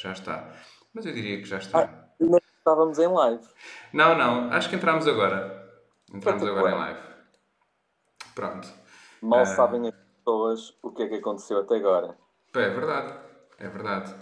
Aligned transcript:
já 0.00 0.12
está. 0.12 0.52
Mas 0.94 1.06
eu 1.06 1.12
diria 1.12 1.38
que 1.38 1.44
já 1.44 1.58
está. 1.58 1.80
Ah, 1.80 2.08
ainda 2.20 2.38
estávamos 2.58 2.98
em 2.98 3.08
live. 3.08 3.44
Não, 3.92 4.16
não, 4.16 4.52
acho 4.52 4.68
que 4.68 4.76
entramos 4.76 5.06
agora. 5.06 5.70
Entramos 6.12 6.42
agora 6.42 6.70
em 6.70 6.78
live. 6.78 7.00
Pronto. 8.34 8.68
Mal 9.22 9.42
uh... 9.42 9.46
sabem 9.46 9.88
as 9.88 9.94
pessoas 9.94 10.76
o 10.82 10.90
que 10.90 11.02
é 11.02 11.08
que 11.08 11.14
aconteceu 11.16 11.58
até 11.58 11.76
agora. 11.76 12.16
É 12.54 12.68
verdade, 12.68 13.14
é 13.58 13.68
verdade. 13.68 14.14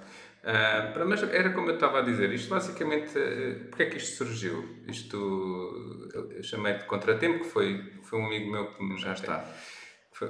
Uh, 0.45 1.07
mas 1.07 1.23
era 1.23 1.55
como 1.55 1.71
eu 1.71 1.75
estava 1.75 2.01
a 2.01 2.03
dizer, 2.03 2.31
isto 2.33 2.51
basicamente, 2.51 3.17
uh, 3.19 3.69
porque 3.71 3.85
é 3.85 3.87
que 3.87 3.97
isto 3.97 4.17
surgiu? 4.17 4.63
Isto, 4.87 6.11
eu 6.13 6.43
chamei 6.43 6.75
de 6.75 6.85
contratempo, 6.85 7.45
que 7.45 7.51
foi, 7.51 7.93
foi 8.03 8.19
um 8.19 8.27
amigo 8.27 8.51
meu 8.51 8.75
que 8.75 8.97
já 8.99 9.15
está, 9.15 9.43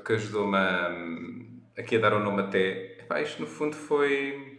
que 0.05 0.13
ajudou-me 0.13 0.57
a, 0.57 1.81
aqui 1.81 1.97
a 1.97 2.01
dar 2.01 2.13
o 2.13 2.21
nome 2.21 2.43
até. 2.43 3.01
Epá, 3.01 3.21
isto 3.21 3.41
no 3.41 3.49
fundo 3.49 3.75
foi, 3.75 4.54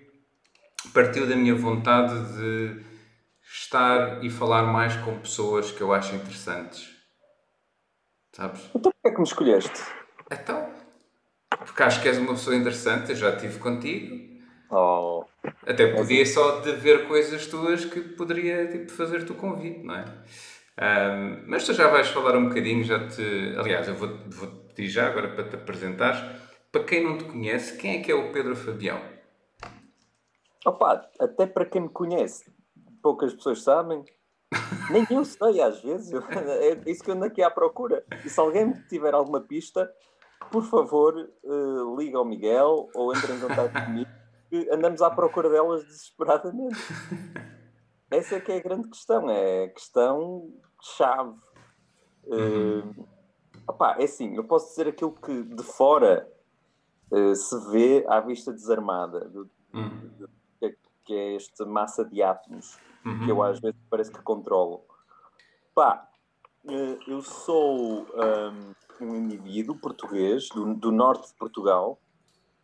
partiu 0.90 1.28
da 1.28 1.36
minha 1.36 1.56
vontade 1.56 2.14
de 2.36 2.84
estar 3.44 4.24
e 4.24 4.30
falar 4.30 4.64
mais 4.64 4.96
com 4.98 5.20
pessoas 5.20 5.72
que 5.72 5.82
eu 5.82 5.94
acho 5.94 6.16
interessantes. 6.16 6.94
Sabes? 8.34 8.62
Então 8.70 8.92
porquê 8.92 9.08
é 9.08 9.12
que 9.12 9.18
me 9.18 9.24
escolheste? 9.24 9.82
Então, 10.32 10.70
porque 11.50 11.84
acho 11.84 12.02
que 12.02 12.08
és 12.08 12.18
uma 12.18 12.34
pessoa 12.34 12.56
interessante, 12.56 13.12
eu 13.12 13.16
já 13.16 13.30
estive 13.30 13.60
contigo. 13.60 14.36
Oh. 14.70 15.24
Até 15.66 15.94
podia 15.94 16.26
só 16.26 16.60
de 16.60 16.74
ver 16.74 17.08
coisas 17.08 17.46
tuas 17.48 17.86
que 17.86 18.02
poderia 18.02 18.68
tipo, 18.68 18.92
fazer-te 18.92 19.32
o 19.32 19.36
convite, 19.36 19.84
não 19.84 19.96
é? 19.96 20.06
Um, 20.78 21.44
mas 21.48 21.66
tu 21.66 21.74
já 21.74 21.88
vais 21.88 22.08
falar 22.08 22.36
um 22.36 22.50
bocadinho, 22.50 22.84
já 22.84 23.08
te. 23.08 23.56
Aliás, 23.58 23.88
eu 23.88 23.96
vou-te 23.96 24.36
vou 24.36 24.48
pedir 24.48 24.90
já 24.90 25.08
agora 25.08 25.30
para 25.30 25.48
te 25.48 25.56
apresentares. 25.56 26.20
Para 26.72 26.84
quem 26.84 27.04
não 27.04 27.18
te 27.18 27.24
conhece, 27.24 27.78
quem 27.78 28.00
é 28.00 28.04
que 28.04 28.12
é 28.12 28.16
o 28.16 28.32
Pedro 28.34 28.56
Fabião? 28.56 29.15
Opa, 30.66 31.08
até 31.20 31.46
para 31.46 31.66
quem 31.66 31.82
me 31.82 31.90
conhece, 31.90 32.52
poucas 33.02 33.34
pessoas 33.34 33.62
sabem. 33.62 34.04
Nem 34.90 35.06
eu 35.12 35.24
sei, 35.24 35.62
às 35.62 35.80
vezes. 35.82 36.12
é 36.12 36.90
isso 36.90 37.04
que 37.04 37.12
eu 37.12 37.16
ando 37.16 37.26
aqui 37.26 37.44
à 37.44 37.52
procura. 37.52 38.04
E 38.26 38.30
se 38.30 38.40
alguém 38.40 38.72
tiver 38.90 39.14
alguma 39.14 39.42
pista, 39.42 39.92
por 40.52 40.64
favor, 40.64 41.16
uh, 41.44 41.96
liga 41.98 42.18
ao 42.18 42.26
Miguel 42.26 42.90
ou 42.96 43.16
entre 43.16 43.32
em 43.34 43.40
contato 43.40 43.74
comigo, 43.86 44.10
que 44.50 44.70
andamos 44.72 45.02
à 45.02 45.10
procura 45.12 45.50
delas 45.50 45.84
desesperadamente. 45.84 46.80
Essa 48.10 48.36
é 48.36 48.40
que 48.40 48.52
é 48.52 48.58
a 48.58 48.62
grande 48.62 48.90
questão, 48.90 49.30
é 49.30 49.66
a 49.66 49.70
questão 49.70 50.52
chave. 50.82 51.36
Uhum. 52.26 52.80
Uh, 52.80 53.08
opá, 53.68 53.98
é 54.00 54.06
assim, 54.06 54.36
eu 54.36 54.44
posso 54.44 54.70
dizer 54.70 54.88
aquilo 54.88 55.12
que 55.12 55.44
de 55.44 55.64
fora 55.64 56.28
uh, 57.12 57.36
se 57.36 57.72
vê 57.72 58.04
à 58.08 58.20
vista 58.20 58.52
desarmada, 58.52 59.28
do, 59.30 59.50
uhum. 59.74 60.10
de, 60.18 60.28
que 61.06 61.14
é 61.14 61.36
esta 61.36 61.66
massa 61.66 62.04
de 62.04 62.22
átomos 62.22 62.78
uhum. 63.06 63.26
que 63.26 63.32
eu 63.32 63.44
às 63.44 63.60
vezes 63.60 63.80
parece 63.90 64.12
que 64.12 64.22
controlo. 64.22 64.84
Pá, 65.74 66.08
uh, 66.66 66.98
eu 67.08 67.22
sou 67.22 68.06
um, 69.00 69.06
um 69.06 69.16
indivíduo 69.16 69.78
português 69.78 70.50
do, 70.50 70.74
do, 70.74 70.92
norte 70.92 71.28
de 71.28 71.34
Portugal, 71.36 72.00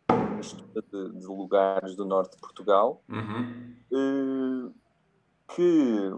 de, 0.08 1.20
de, 1.20 1.26
lugares 1.26 1.94
do 1.94 2.04
norte 2.04 2.34
de 2.34 2.40
Portugal, 2.40 3.02
uhum. 3.08 3.76
uh, 3.92 4.74
que, 5.54 6.10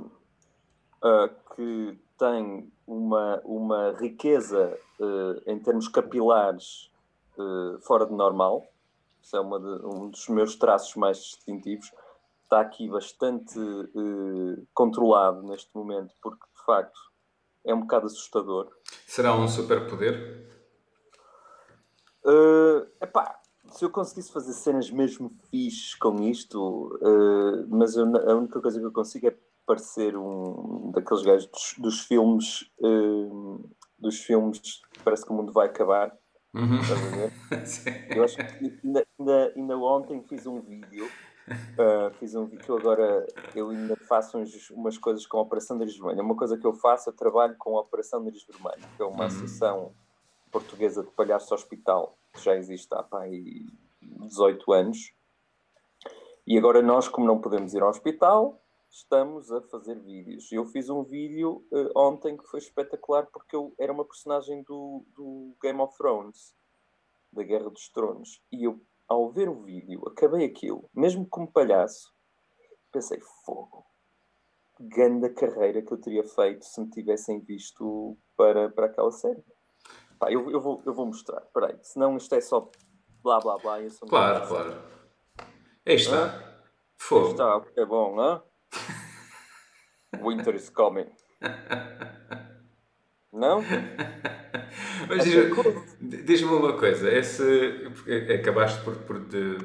uh, 1.02 1.54
que 1.54 1.98
tem 2.18 2.72
uma, 2.86 3.40
uma 3.44 3.92
riqueza 3.98 4.78
uh, 5.00 5.50
em 5.50 5.58
termos 5.58 5.88
capilares 5.88 6.90
fora 7.82 8.06
de 8.06 8.12
normal. 8.12 8.64
Isso 9.20 9.36
é 9.36 9.40
de, 9.40 9.86
um 9.86 10.08
dos 10.08 10.28
meus 10.28 10.54
traços 10.54 10.94
mais 10.94 11.18
distintivos. 11.18 11.90
Está 12.44 12.60
aqui 12.60 12.88
bastante 12.88 13.58
controlado 14.72 15.42
neste 15.42 15.70
momento, 15.74 16.14
porque 16.22 16.44
de 16.54 16.64
facto 16.64 17.00
é 17.64 17.74
um 17.74 17.80
bocado 17.80 18.06
assustador. 18.06 18.70
Será 19.06 19.34
um 19.34 19.48
superpoder? 19.48 20.46
Uh, 22.24 22.86
epá, 23.02 23.38
se 23.70 23.84
eu 23.84 23.90
conseguisse 23.90 24.32
fazer 24.32 24.52
cenas 24.52 24.90
mesmo 24.90 25.30
fixes 25.50 25.94
com 25.94 26.22
isto, 26.22 26.98
uh, 27.02 27.66
mas 27.68 27.96
eu, 27.96 28.04
a 28.04 28.34
única 28.34 28.60
coisa 28.60 28.78
que 28.78 28.86
eu 28.86 28.92
consigo 28.92 29.26
é 29.28 29.36
parecer 29.66 30.16
um 30.16 30.90
daqueles 30.92 31.22
gajos 31.22 31.46
dos, 31.46 31.74
dos 31.78 32.00
filmes 32.00 32.70
uh, 32.80 33.68
dos 33.98 34.18
filmes 34.18 34.82
parece 35.02 35.24
que 35.24 35.32
o 35.32 35.34
mundo 35.34 35.52
vai 35.52 35.66
acabar. 35.66 36.16
Uhum. 36.54 36.78
eu 38.14 38.24
acho 38.24 38.36
que 38.36 38.78
ainda, 38.84 39.06
ainda, 39.18 39.52
ainda 39.56 39.76
ontem 39.78 40.22
fiz 40.22 40.46
um 40.46 40.60
vídeo 40.60 41.08
Uh, 41.46 42.10
fiz 42.18 42.34
um 42.34 42.46
vídeo 42.46 42.74
agora, 42.74 43.26
eu 43.54 43.68
ainda 43.68 43.96
faço 44.08 44.38
uns, 44.38 44.70
umas 44.70 44.96
coisas 44.96 45.26
com 45.26 45.38
a 45.38 45.42
Operação 45.42 45.76
Nariz 45.76 45.96
Vermelho. 45.96 46.22
Uma 46.22 46.36
coisa 46.36 46.56
que 46.56 46.66
eu 46.66 46.72
faço, 46.72 47.10
eu 47.10 47.12
trabalho 47.12 47.54
com 47.58 47.76
a 47.76 47.82
Operação 47.82 48.22
Nariz 48.22 48.44
Vermelho, 48.44 48.82
que 48.96 49.02
é 49.02 49.04
uma 49.04 49.20
uhum. 49.20 49.26
associação 49.26 49.94
portuguesa 50.50 51.02
de 51.02 51.10
palhaço 51.10 51.54
hospital, 51.54 52.16
que 52.32 52.42
já 52.42 52.54
existe 52.56 52.88
há 52.94 53.02
pá, 53.02 53.24
18 54.00 54.72
anos. 54.72 55.12
E 56.46 56.56
agora 56.56 56.80
nós, 56.80 57.08
como 57.08 57.26
não 57.26 57.40
podemos 57.40 57.74
ir 57.74 57.82
ao 57.82 57.90
hospital, 57.90 58.58
estamos 58.90 59.50
a 59.52 59.60
fazer 59.62 59.98
vídeos. 59.98 60.50
Eu 60.50 60.64
fiz 60.64 60.88
um 60.88 61.02
vídeo 61.02 61.62
uh, 61.70 61.90
ontem 61.94 62.36
que 62.36 62.44
foi 62.44 62.60
espetacular 62.60 63.26
porque 63.26 63.54
eu 63.54 63.74
era 63.78 63.92
uma 63.92 64.04
personagem 64.04 64.62
do, 64.62 65.04
do 65.14 65.54
Game 65.60 65.80
of 65.80 65.96
Thrones, 65.96 66.54
da 67.32 67.42
Guerra 67.42 67.68
dos 67.68 67.88
Tronos, 67.88 68.40
e 68.52 68.64
eu 68.64 68.80
ao 69.08 69.30
ver 69.30 69.48
o 69.48 69.62
vídeo, 69.62 70.02
acabei 70.06 70.44
aquilo, 70.44 70.88
mesmo 70.94 71.26
como 71.28 71.50
palhaço, 71.50 72.12
pensei, 72.92 73.20
fogo, 73.44 73.84
grande 74.80 75.28
carreira 75.30 75.82
que 75.82 75.92
eu 75.92 76.00
teria 76.00 76.24
feito 76.24 76.64
se 76.64 76.80
me 76.80 76.90
tivessem 76.90 77.40
visto 77.40 78.16
para, 78.36 78.70
para 78.70 78.86
aquela 78.86 79.10
série. 79.12 79.44
Pá, 80.18 80.30
eu, 80.30 80.50
eu, 80.50 80.60
vou, 80.60 80.82
eu 80.86 80.94
vou 80.94 81.06
mostrar, 81.06 81.40
peraí, 81.52 81.78
senão 81.82 82.16
isto 82.16 82.34
é 82.34 82.40
só 82.40 82.70
blá 83.22 83.40
blá 83.40 83.58
blá. 83.58 83.80
Eu 83.80 83.90
sou 83.90 84.06
claro, 84.06 84.46
claro. 84.46 84.82
Aí 85.86 85.94
está. 85.94 86.62
Fogo. 86.96 87.30
Está, 87.30 87.62
é 87.76 87.84
bom, 87.84 88.20
hã? 88.20 88.42
Winter 90.22 90.54
is 90.54 90.70
coming. 90.70 91.10
Não? 93.32 93.60
Mas 95.08 95.24
diz-me 95.24 96.24
diz 96.24 96.42
uma 96.42 96.72
coisa, 96.74 97.10
esse, 97.10 97.88
acabaste 98.34 98.82
por, 98.82 98.94
por 98.96 99.20
de, 99.20 99.56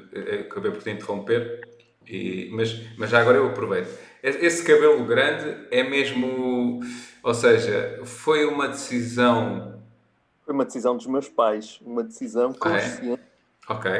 acabei 0.42 0.72
por 0.72 0.82
te 0.82 0.90
interromper, 0.92 1.62
e, 2.08 2.50
mas, 2.52 2.82
mas 2.98 3.10
já 3.10 3.22
agora 3.22 3.38
eu 3.38 3.48
aproveito. 3.48 3.90
Esse 4.22 4.64
cabelo 4.66 5.06
grande 5.06 5.68
é 5.72 5.84
mesmo, 5.84 6.82
ou 7.24 7.34
seja, 7.34 8.02
foi 8.06 8.46
uma 8.46 8.68
decisão... 8.68 9.82
Foi 10.44 10.54
uma 10.54 10.66
decisão 10.66 10.98
dos 10.98 11.06
meus 11.06 11.30
pais, 11.30 11.80
uma 11.82 12.04
decisão 12.04 12.52
consciente. 12.54 13.24
Ok. 13.68 13.92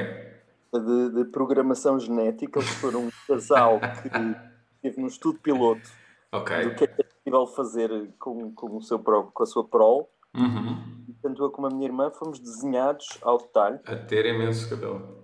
De, 0.74 1.10
de 1.16 1.26
programação 1.26 2.00
genética, 2.00 2.60
eles 2.60 2.70
foram 2.76 3.06
um 3.06 3.12
casal 3.28 3.80
que 4.04 4.10
teve 4.82 5.02
num 5.02 5.08
estudo 5.08 5.40
piloto 5.40 5.90
okay. 6.32 6.64
do 6.64 6.76
que 6.76 6.84
é, 6.84 6.88
é 6.88 7.04
possível 7.04 7.48
fazer 7.48 8.10
com, 8.20 8.52
com, 8.54 8.78
o 8.78 8.82
seu, 8.82 9.00
com 9.00 9.44
a 9.44 9.46
sua 9.46 9.64
prole 9.64 10.06
Uhum. 10.36 10.99
Tanto 11.22 11.44
eu 11.44 11.50
como 11.50 11.68
a 11.68 11.70
minha 11.70 11.86
irmã 11.86 12.12
fomos 12.12 12.40
desenhados 12.40 13.18
ao 13.22 13.38
detalhe. 13.38 13.80
A 13.86 13.96
ter 13.96 14.26
imenso 14.26 14.70
cabelo. 14.70 15.20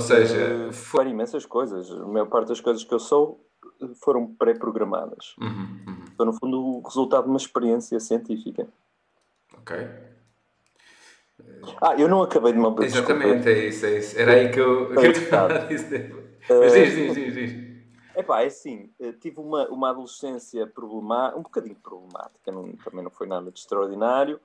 Ou 0.00 0.06
seja, 0.06 0.68
uh, 0.68 0.72
foi 0.72 1.08
imensas 1.08 1.44
coisas. 1.44 1.90
A 1.90 2.06
maior 2.06 2.26
parte 2.26 2.48
das 2.48 2.60
coisas 2.60 2.84
que 2.84 2.94
eu 2.94 3.00
sou 3.00 3.44
foram 4.02 4.26
pré-programadas. 4.34 5.34
Uhum, 5.40 5.48
uhum. 5.86 6.04
Então, 6.12 6.26
no 6.26 6.32
fundo, 6.32 6.60
o 6.60 6.82
resultado 6.82 7.24
de 7.24 7.30
uma 7.30 7.36
experiência 7.36 7.98
científica. 8.00 8.66
Ok. 9.56 9.76
Ah, 11.80 11.94
eu 11.96 12.08
não 12.08 12.22
acabei 12.22 12.52
de 12.52 12.58
me 12.58 12.66
Exatamente, 12.84 13.48
é 13.48 13.66
isso, 13.66 13.86
é 13.86 13.98
isso. 13.98 14.18
Era 14.18 14.32
aí 14.32 14.50
que 14.50 14.60
eu, 14.60 14.90
que 14.90 15.06
eu 15.06 15.10
estava 15.10 15.54
a 15.54 15.58
dizer. 15.66 16.38
Mas 16.48 16.72
diz, 16.72 16.94
diz, 16.94 17.14
diz, 17.14 17.34
diz. 17.34 17.68
Epá, 18.16 18.42
é 18.42 18.46
assim, 18.46 18.90
eh, 18.98 19.12
tive 19.12 19.38
uma, 19.38 19.68
uma 19.68 19.90
adolescência 19.90 20.66
problemática, 20.66 21.38
um 21.38 21.42
bocadinho 21.42 21.76
problemática, 21.76 22.50
não, 22.50 22.72
também 22.84 23.04
não 23.04 23.10
foi 23.10 23.28
nada 23.28 23.50
de 23.50 23.58
extraordinário. 23.58 24.40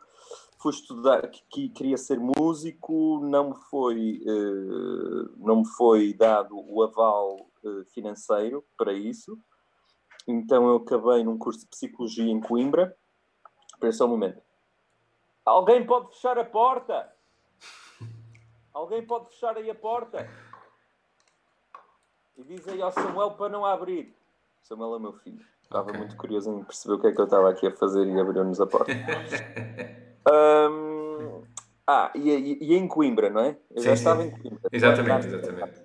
Fui 0.64 0.72
estudar, 0.72 1.28
que, 1.28 1.44
que 1.50 1.68
queria 1.68 1.98
ser 1.98 2.18
músico, 2.18 3.20
não 3.22 3.50
me 3.50 3.56
foi, 3.70 4.22
uh, 4.26 5.46
não 5.46 5.58
me 5.58 5.68
foi 5.68 6.14
dado 6.14 6.56
o 6.58 6.82
aval 6.82 7.36
uh, 7.66 7.84
financeiro 7.94 8.64
para 8.78 8.94
isso. 8.94 9.38
Então 10.26 10.70
eu 10.70 10.78
acabei 10.78 11.22
num 11.22 11.38
curso 11.38 11.60
de 11.60 11.66
Psicologia 11.66 12.32
em 12.32 12.40
Coimbra. 12.40 12.96
Espera 13.74 13.92
só 13.92 14.06
um 14.06 14.12
momento. 14.12 14.42
Alguém 15.44 15.86
pode 15.86 16.14
fechar 16.14 16.40
a 16.40 16.46
porta? 16.46 17.14
Alguém 18.74 19.06
pode 19.06 19.32
fechar 19.32 19.58
aí 19.58 19.70
a 19.70 19.76
porta? 19.76 20.30
E 22.38 22.44
diz 22.46 22.66
aí 22.70 22.82
ao 22.82 22.94
Samuel 22.94 23.32
para 23.32 23.50
não 23.50 23.66
abrir. 23.66 24.16
Samuel 24.62 24.96
é 24.96 25.00
meu 25.00 25.12
filho. 25.12 25.46
Estava 25.62 25.90
okay. 25.90 26.00
muito 26.00 26.16
curioso 26.16 26.50
em 26.54 26.64
perceber 26.64 26.94
o 26.94 27.02
que 27.02 27.08
é 27.08 27.12
que 27.12 27.20
eu 27.20 27.26
estava 27.26 27.50
aqui 27.50 27.68
a 27.68 27.76
fazer 27.76 28.08
e 28.08 28.18
abriu-nos 28.18 28.62
a 28.62 28.66
porta. 28.66 28.94
um, 30.30 31.44
ah, 31.86 32.12
e, 32.16 32.58
e, 32.62 32.74
em 32.76 32.88
Coimbra, 32.88 33.30
não 33.30 33.42
é? 33.42 33.58
Eu 33.72 33.82
sim, 33.82 33.88
já 33.88 33.94
estava 33.94 34.22
sim. 34.22 34.28
em 34.28 34.32
Coimbra. 34.32 34.70
Exatamente, 34.72 35.28
exatamente. 35.28 35.84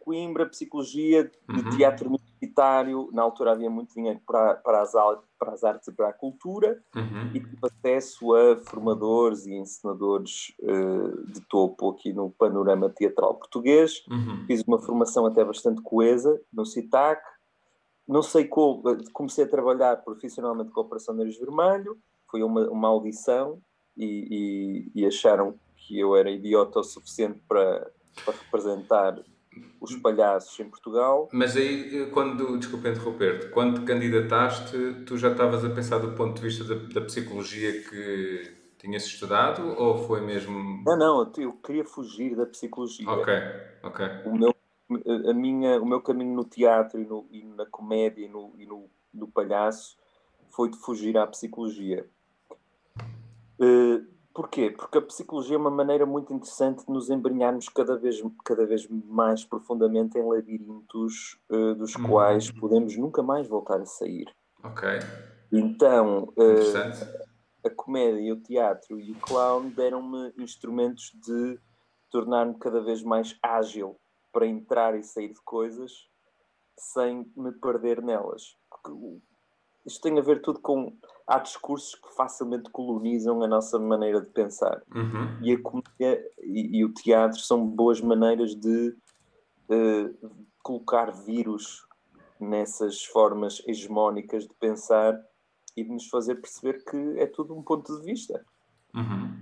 Coimbra, 0.00 0.46
psicologia 0.46 1.30
Uhum. 1.48 1.70
teatro 1.70 2.08
universitário. 2.08 3.08
Na 3.12 3.22
altura 3.22 3.52
havia 3.52 3.70
muito 3.70 3.94
dinheiro 3.94 4.20
para, 4.26 4.56
para, 4.56 4.82
as, 4.82 4.92
para 5.38 5.52
as 5.52 5.64
artes 5.64 5.88
e 5.88 5.92
para 5.92 6.08
a 6.08 6.12
cultura 6.12 6.82
Uhum. 6.94 7.30
e 7.32 7.40
tive 7.40 7.58
acesso 7.62 8.34
a 8.34 8.56
formadores 8.56 9.46
e 9.46 9.54
encenadores 9.54 10.52
eh, 10.62 11.32
de 11.32 11.40
topo 11.48 11.90
aqui 11.90 12.12
no 12.12 12.30
panorama 12.30 12.90
teatral 12.90 13.36
português. 13.36 14.04
Uhum. 14.10 14.44
Fiz 14.46 14.62
uma 14.66 14.80
formação 14.80 15.24
até 15.26 15.44
bastante 15.44 15.80
coesa 15.80 16.40
no 16.52 16.66
CITAC. 16.66 17.22
Não 18.06 18.22
sei 18.22 18.46
como, 18.46 18.82
comecei 19.12 19.44
a 19.44 19.48
trabalhar 19.48 19.96
profissionalmente 19.98 20.70
com 20.72 20.80
a 20.80 20.84
Operação 20.84 21.14
Nariz 21.14 21.38
Vermelho. 21.38 21.96
Foi 22.30 22.42
uma, 22.42 22.68
uma 22.68 22.88
audição 22.88 23.62
e, 23.98 24.88
e- 24.94 25.02
e 25.02 25.06
acharam 25.06 25.58
que 25.76 25.98
eu 25.98 26.14
era 26.16 26.30
idiota 26.30 26.80
o 26.80 26.84
suficiente 26.84 27.40
para, 27.48 27.90
para 28.24 28.38
representar 28.38 29.18
os 29.80 29.96
palhaços 29.96 30.58
em 30.60 30.68
Portugal. 30.68 31.28
Mas 31.32 31.56
aí, 31.56 32.02
eh, 32.02 32.06
quando, 32.06 32.56
desculpa 32.58 32.88
interromper-te, 32.88 33.48
quando 33.48 33.80
te 33.80 33.86
candidataste, 33.86 35.04
tu 35.06 35.16
já 35.16 35.30
estavas 35.30 35.64
a 35.64 35.70
pensar 35.70 35.98
do 35.98 36.12
ponto 36.12 36.36
de 36.36 36.42
vista 36.42 36.64
da, 36.64 36.74
da 36.74 37.00
psicologia 37.00 37.82
que 37.82 38.56
tinhas 38.78 39.04
estudado 39.04 39.74
ou 39.76 39.98
foi 40.06 40.20
mesmo. 40.20 40.82
Não, 40.84 40.96
não, 40.96 41.32
eu, 41.36 41.42
eu 41.44 41.52
queria 41.54 41.84
fugir 41.84 42.36
da 42.36 42.46
psicologia. 42.46 43.08
Ok, 43.10 43.32
ok. 43.82 44.06
o 44.26 44.36
meu, 44.36 44.54
a 45.28 45.34
minha, 45.34 45.80
o 45.80 45.86
meu 45.86 46.00
caminho 46.00 46.34
no 46.34 46.44
teatro 46.44 47.00
e, 47.00 47.04
no, 47.06 47.26
e 47.30 47.44
na 47.44 47.66
comédia 47.66 48.24
e 48.24 48.28
no, 48.28 48.52
e 48.56 48.66
no, 48.66 48.88
no 49.12 49.28
palhaço 49.28 49.96
foi 50.50 50.70
de 50.70 50.78
fugir 50.78 51.16
à 51.16 51.26
psicologia. 51.26 52.08
Eh, 53.60 54.02
porquê? 54.34 54.70
Porque 54.70 54.98
a 54.98 55.02
psicologia 55.02 55.56
é 55.56 55.58
uma 55.58 55.70
maneira 55.70 56.06
muito 56.06 56.32
interessante 56.32 56.84
de 56.86 56.92
nos 56.92 57.10
embrenharmos 57.10 57.68
cada 57.68 57.96
vez, 57.96 58.22
cada 58.44 58.66
vez 58.66 58.86
mais 58.88 59.44
profundamente 59.44 60.18
em 60.18 60.22
labirintos 60.26 61.38
eh, 61.50 61.74
dos 61.74 61.94
Uhum. 61.96 62.08
quais 62.08 62.50
podemos 62.50 62.96
nunca 62.96 63.22
mais 63.22 63.48
voltar 63.48 63.80
a 63.80 63.86
sair. 63.86 64.32
Ok. 64.62 64.88
Então, 65.50 66.32
Interessante. 66.36 67.04
a 67.64 67.70
comédia, 67.70 68.34
o 68.34 68.40
teatro 68.40 69.00
e 69.00 69.12
o 69.12 69.18
clown 69.20 69.70
deram-me 69.70 70.32
instrumentos 70.38 71.10
de 71.14 71.58
tornar-me 72.10 72.58
cada 72.58 72.80
vez 72.82 73.02
mais 73.02 73.36
ágil 73.42 73.96
para 74.32 74.46
entrar 74.46 74.96
e 74.96 75.02
sair 75.02 75.32
de 75.32 75.40
coisas 75.42 75.90
sem 76.78 77.30
me 77.36 77.52
perder 77.52 78.02
nelas. 78.02 78.56
Porque 78.70 78.90
o- 78.92 79.20
isto 79.88 80.02
tem 80.02 80.18
a 80.18 80.22
ver 80.22 80.40
tudo 80.42 80.60
com. 80.60 80.96
Há 81.26 81.38
discursos 81.38 81.94
que 81.94 82.14
facilmente 82.14 82.70
colonizam 82.70 83.42
a 83.42 83.48
nossa 83.48 83.78
maneira 83.78 84.20
de 84.20 84.28
pensar. 84.28 84.82
Uhum. 84.94 85.42
E 85.42 85.52
a 85.52 85.60
comédia 85.60 86.30
e, 86.40 86.78
e 86.78 86.84
o 86.84 86.92
teatro 86.92 87.38
são 87.38 87.66
boas 87.66 88.00
maneiras 88.00 88.54
de 88.54 88.96
eh, 89.70 90.10
colocar 90.62 91.10
vírus 91.12 91.86
nessas 92.40 93.04
formas 93.04 93.62
hegemónicas 93.66 94.46
de 94.46 94.54
pensar 94.54 95.20
e 95.76 95.82
de 95.84 95.90
nos 95.90 96.08
fazer 96.08 96.36
perceber 96.36 96.84
que 96.84 97.18
é 97.18 97.26
tudo 97.26 97.54
um 97.54 97.62
ponto 97.62 97.98
de 97.98 98.04
vista. 98.04 98.44
Uhum. 98.94 99.36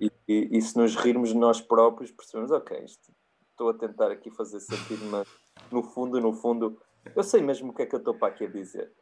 E, 0.00 0.10
e- 0.28 0.48
e 0.58 0.62
se 0.62 0.76
nos 0.76 0.96
rirmos 0.96 1.30
de 1.30 1.36
nós 1.36 1.60
próprios, 1.60 2.10
percebemos, 2.10 2.50
ok, 2.50 2.84
isto, 2.84 3.12
estou 3.50 3.70
a 3.70 3.74
tentar 3.74 4.10
aqui 4.10 4.30
fazer 4.30 4.60
sentido, 4.60 5.04
mas 5.06 5.26
no 5.70 5.82
fundo, 5.82 6.20
no 6.20 6.32
fundo, 6.32 6.80
eu 7.14 7.22
sei 7.22 7.42
mesmo 7.42 7.70
o 7.70 7.74
que 7.74 7.82
é 7.82 7.86
que 7.86 7.94
eu 7.94 7.98
estou 8.00 8.14
para 8.14 8.28
aqui 8.28 8.44
a 8.44 8.48
dizer. 8.50 8.92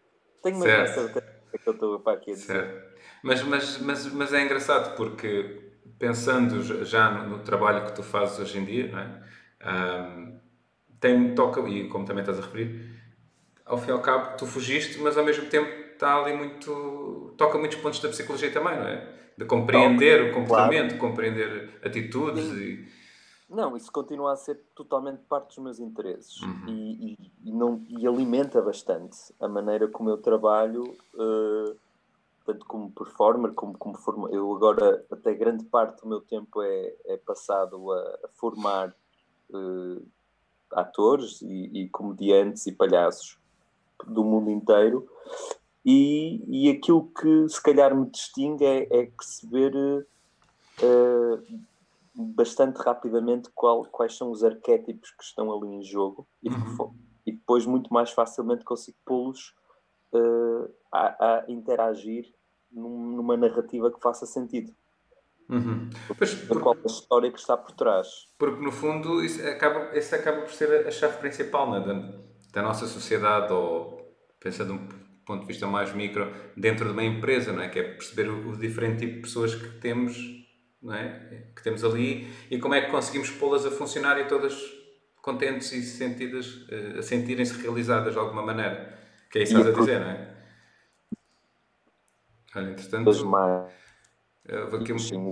Tenho 0.44 0.58
mesmo 0.58 0.82
a 0.82 0.86
Certo. 0.86 1.18
o 1.18 1.58
que 1.58 1.68
eu 1.68 1.72
estou 1.72 2.00
para 2.00 2.18
aqui 2.18 2.30
a 2.30 2.34
dizer. 2.34 2.46
Certo. 2.46 2.94
Mas, 3.22 3.42
mas, 3.42 3.78
mas, 3.78 4.12
mas 4.12 4.32
é 4.34 4.44
engraçado 4.44 4.94
porque 4.94 5.72
pensando 5.98 6.84
já 6.84 7.10
no, 7.10 7.30
no 7.30 7.38
trabalho 7.38 7.86
que 7.86 7.92
tu 7.94 8.02
fazes 8.02 8.38
hoje 8.38 8.58
em 8.58 8.64
dia, 8.64 8.88
não 8.92 8.98
é? 8.98 9.22
Ahm, 9.62 10.38
tem, 11.00 11.34
toca, 11.34 11.60
e 11.62 11.88
como 11.88 12.04
também 12.04 12.20
estás 12.22 12.38
a 12.38 12.42
referir, 12.42 12.94
ao 13.64 13.78
fim 13.78 13.88
e 13.88 13.92
ao 13.92 14.00
cabo 14.00 14.36
tu 14.36 14.46
fugiste, 14.46 14.98
mas 14.98 15.16
ao 15.16 15.24
mesmo 15.24 15.46
tempo 15.46 15.70
está 15.94 16.16
ali 16.16 16.36
muito. 16.36 17.34
toca 17.38 17.56
muitos 17.56 17.78
pontos 17.78 18.00
da 18.00 18.10
psicologia 18.10 18.50
também, 18.50 18.76
não 18.76 18.86
é? 18.86 19.08
De 19.38 19.46
compreender 19.46 20.30
o 20.30 20.34
comportamento, 20.34 20.98
compreender 20.98 21.70
atitudes 21.82 22.44
e. 22.50 23.03
Não, 23.48 23.76
isso 23.76 23.92
continua 23.92 24.32
a 24.32 24.36
ser 24.36 24.60
totalmente 24.74 25.22
parte 25.28 25.48
dos 25.48 25.58
meus 25.58 25.78
interesses 25.78 26.40
Uhum. 26.42 26.68
e, 26.68 27.12
e- 27.12 27.32
e 27.44 27.52
não, 27.52 27.84
e 27.88 28.06
alimenta 28.06 28.60
bastante 28.62 29.16
a 29.38 29.46
maneira 29.46 29.86
como 29.86 30.08
eu 30.08 30.16
trabalho, 30.18 30.82
eh, 31.14 31.76
tanto 32.46 32.66
como 32.66 32.90
performer, 32.90 33.52
como 33.54 33.76
como 33.76 33.96
forma. 33.98 34.30
Eu 34.30 34.52
agora, 34.54 35.04
até 35.10 35.34
grande 35.34 35.64
parte 35.66 36.00
do 36.02 36.08
meu 36.08 36.20
tempo 36.22 36.62
é, 36.62 36.96
é 37.06 37.16
passado 37.18 37.92
a, 37.92 38.00
a 38.24 38.28
formar 38.34 38.94
eh, 39.54 40.02
atores 40.72 41.40
e, 41.42 41.82
e 41.82 41.88
comediantes 41.90 42.66
e 42.66 42.72
palhaços 42.72 43.38
do 44.06 44.24
mundo 44.24 44.50
inteiro. 44.50 45.06
E, 45.84 46.42
e 46.48 46.70
aquilo 46.70 47.10
que 47.12 47.48
se 47.48 47.62
calhar 47.62 47.94
me 47.94 48.08
distingue 48.10 48.64
é, 48.64 48.84
é 48.90 49.06
perceber 49.06 49.74
eh, 50.80 51.42
bastante 52.14 52.76
rapidamente 52.78 53.50
qual- 53.54 53.84
quais 53.86 54.16
são 54.16 54.30
os 54.30 54.44
arquétipos 54.44 55.10
que 55.10 55.24
estão 55.24 55.52
ali 55.52 55.68
em 55.74 55.82
jogo 55.82 56.26
e, 56.42 56.48
Uhum. 56.48 56.94
e 57.26 57.32
depois 57.32 57.66
muito 57.66 57.92
mais 57.92 58.10
facilmente 58.10 58.64
consigo 58.64 58.96
pô-los 59.04 59.54
eh, 60.14 60.70
a, 60.92 61.26
a 61.40 61.44
interagir 61.48 62.32
num- 62.70 63.16
numa 63.16 63.36
narrativa 63.36 63.90
que 63.90 64.00
faça 64.00 64.26
sentido, 64.26 64.72
Uhum. 65.48 65.90
Pois, 66.16 66.34
porque, 66.34 66.62
qual 66.62 66.74
a 66.82 66.86
história 66.86 67.30
que 67.30 67.38
está 67.38 67.54
por 67.54 67.72
trás. 67.72 68.08
porque 68.38 68.64
no 68.64 68.72
fundo 68.72 69.22
isso 69.22 69.46
acaba, 69.46 69.94
isso 69.98 70.14
acaba 70.14 70.40
por 70.40 70.50
ser 70.52 70.86
a 70.86 70.90
chave 70.90 71.18
principal 71.18 71.70
né, 71.70 71.80
da, 71.80 72.18
da 72.50 72.62
nossa 72.62 72.86
sociedade, 72.86 73.52
ou 73.52 74.16
pensando 74.40 74.72
de 74.78 74.78
um 74.78 74.88
ponto 75.26 75.40
de 75.42 75.46
vista 75.46 75.66
mais 75.66 75.92
micro, 75.92 76.32
dentro 76.56 76.86
de 76.86 76.92
uma 76.92 77.04
empresa, 77.04 77.52
não 77.52 77.60
é? 77.62 77.68
que 77.68 77.78
é 77.78 77.82
perceber 77.82 78.30
o, 78.30 78.52
o 78.52 78.56
diferente 78.56 79.00
tipo 79.00 79.16
de 79.16 79.20
pessoas 79.20 79.54
que 79.54 79.68
temos, 79.80 80.16
é? 80.92 81.44
que 81.54 81.62
temos 81.62 81.84
ali 81.84 82.28
e 82.50 82.58
como 82.58 82.74
é 82.74 82.80
que 82.82 82.90
conseguimos 82.90 83.30
pô-las 83.30 83.64
a 83.64 83.70
funcionar 83.70 84.18
e 84.18 84.24
todas 84.24 84.54
contentes 85.22 85.72
e 85.72 85.82
sentidas, 85.82 86.66
eh, 86.70 86.98
a 86.98 87.02
sentirem-se 87.02 87.62
realizadas 87.62 88.12
de 88.12 88.18
alguma 88.18 88.42
maneira. 88.42 88.98
Que 89.30 89.38
é 89.38 89.42
isso 89.42 89.54
que 89.54 89.60
estás 89.60 89.74
a 89.74 89.80
dizer, 89.80 90.00
não 90.00 90.10
é? 90.10 90.34
Olha, 92.56 92.70
entretanto, 92.70 93.10
eu 94.44 94.70
vou 94.70 94.80
aqui 94.80 94.92
um... 94.92 94.96
Espera 94.96 95.28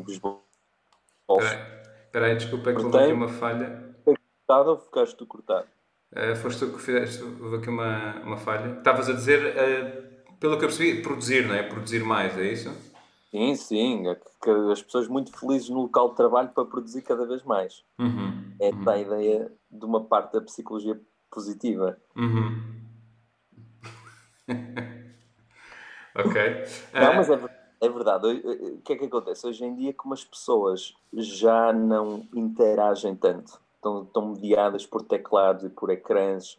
aí, 2.27 2.37
desculpa, 2.37 2.71
é 2.71 2.75
que 2.75 2.81
houve 2.81 2.99
aqui 2.99 3.13
uma 3.13 3.29
falha. 3.29 3.95
Cortado 4.03 4.71
ou 4.71 4.79
ficaste 4.79 5.17
tu 5.17 5.27
cortado? 5.27 5.67
Uh, 6.13 6.35
foste 6.37 6.61
tu 6.61 6.73
que 6.73 6.81
fizeste, 6.81 7.23
houve 7.23 7.57
aqui 7.57 7.69
uma, 7.69 8.21
uma 8.21 8.37
falha. 8.37 8.79
Estavas 8.79 9.11
a 9.11 9.13
dizer, 9.13 9.55
uh, 9.55 10.35
pelo 10.37 10.59
que 10.59 10.65
eu 10.65 10.69
percebi, 10.69 11.03
produzir, 11.03 11.47
não 11.47 11.55
é? 11.55 11.63
Produzir 11.63 12.03
mais, 12.03 12.37
é 12.39 12.45
isso? 12.45 12.92
Sim, 13.33 13.55
sim, 13.57 14.07
é 14.09 14.21
as 14.71 14.83
pessoas 14.83 15.09
muito 15.09 15.33
felizes 15.39 15.71
no 15.71 15.81
local 15.83 16.11
de 16.11 16.17
trabalho 16.17 16.51
para 16.51 16.67
produzir 16.67 17.01
cada 17.01 17.25
vez 17.27 17.43
mais. 17.43 17.83
Uhum. 17.99 18.53
É 18.61 18.69
esta 18.69 18.93
a 18.93 18.99
ideia 18.99 19.51
de 19.71 19.85
uma 19.87 20.05
parte 20.05 20.35
da 20.35 20.43
psicologia 20.43 21.01
positiva. 21.31 21.97
Uhum. 22.15 22.61
ok. 26.15 26.35
Não, 26.93 27.13
Uh, 27.13 27.17
mas 27.17 27.31
é, 27.31 27.41
é 27.81 27.89
verdade. 27.89 28.27
O- 28.27 28.75
O 28.77 28.83
que 28.83 28.93
é 28.93 28.97
que 28.97 29.05
acontece? 29.07 29.47
Hoje 29.47 29.65
em 29.65 29.75
dia, 29.77 29.95
como 29.95 30.13
as 30.13 30.25
pessoas 30.25 30.95
já 31.15 31.73
não 31.73 32.27
interagem 32.35 33.17
tanto, 33.17 33.59
estão, 33.77 34.03
estão 34.03 34.29
mediadas 34.29 34.85
por 34.85 35.03
teclados 35.03 35.65
e 35.65 35.71
por 35.71 35.89
ecrãs 35.89 36.59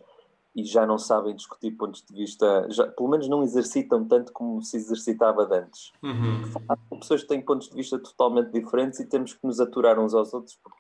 e 0.56 0.64
já 0.64 0.86
não 0.86 1.00
sabem 1.00 1.36
discutir 1.36 1.72
pontos 1.72 2.04
de 2.04 2.14
vista, 2.14 2.68
já, 2.70 2.88
pelo 2.88 3.10
menos 3.10 3.28
não 3.28 3.42
exercitam 3.42 4.06
tanto 4.06 4.32
como 4.32 4.62
se 4.62 4.78
exercitava 4.78 5.46
de 5.46 5.58
antes. 5.58 5.92
uhum. 6.04 6.44
Há 6.70 6.78
pessoas 6.96 7.24
que 7.24 7.28
têm 7.28 7.42
pontos 7.42 7.70
de 7.70 7.76
vista 7.76 7.98
totalmente 7.98 8.52
diferentes 8.52 9.00
e 9.00 9.06
temos 9.06 9.34
que 9.34 9.46
nos 9.46 9.60
aturar 9.60 10.00
uns 10.00 10.14
aos 10.14 10.34
outros 10.34 10.56
porque 10.62 10.78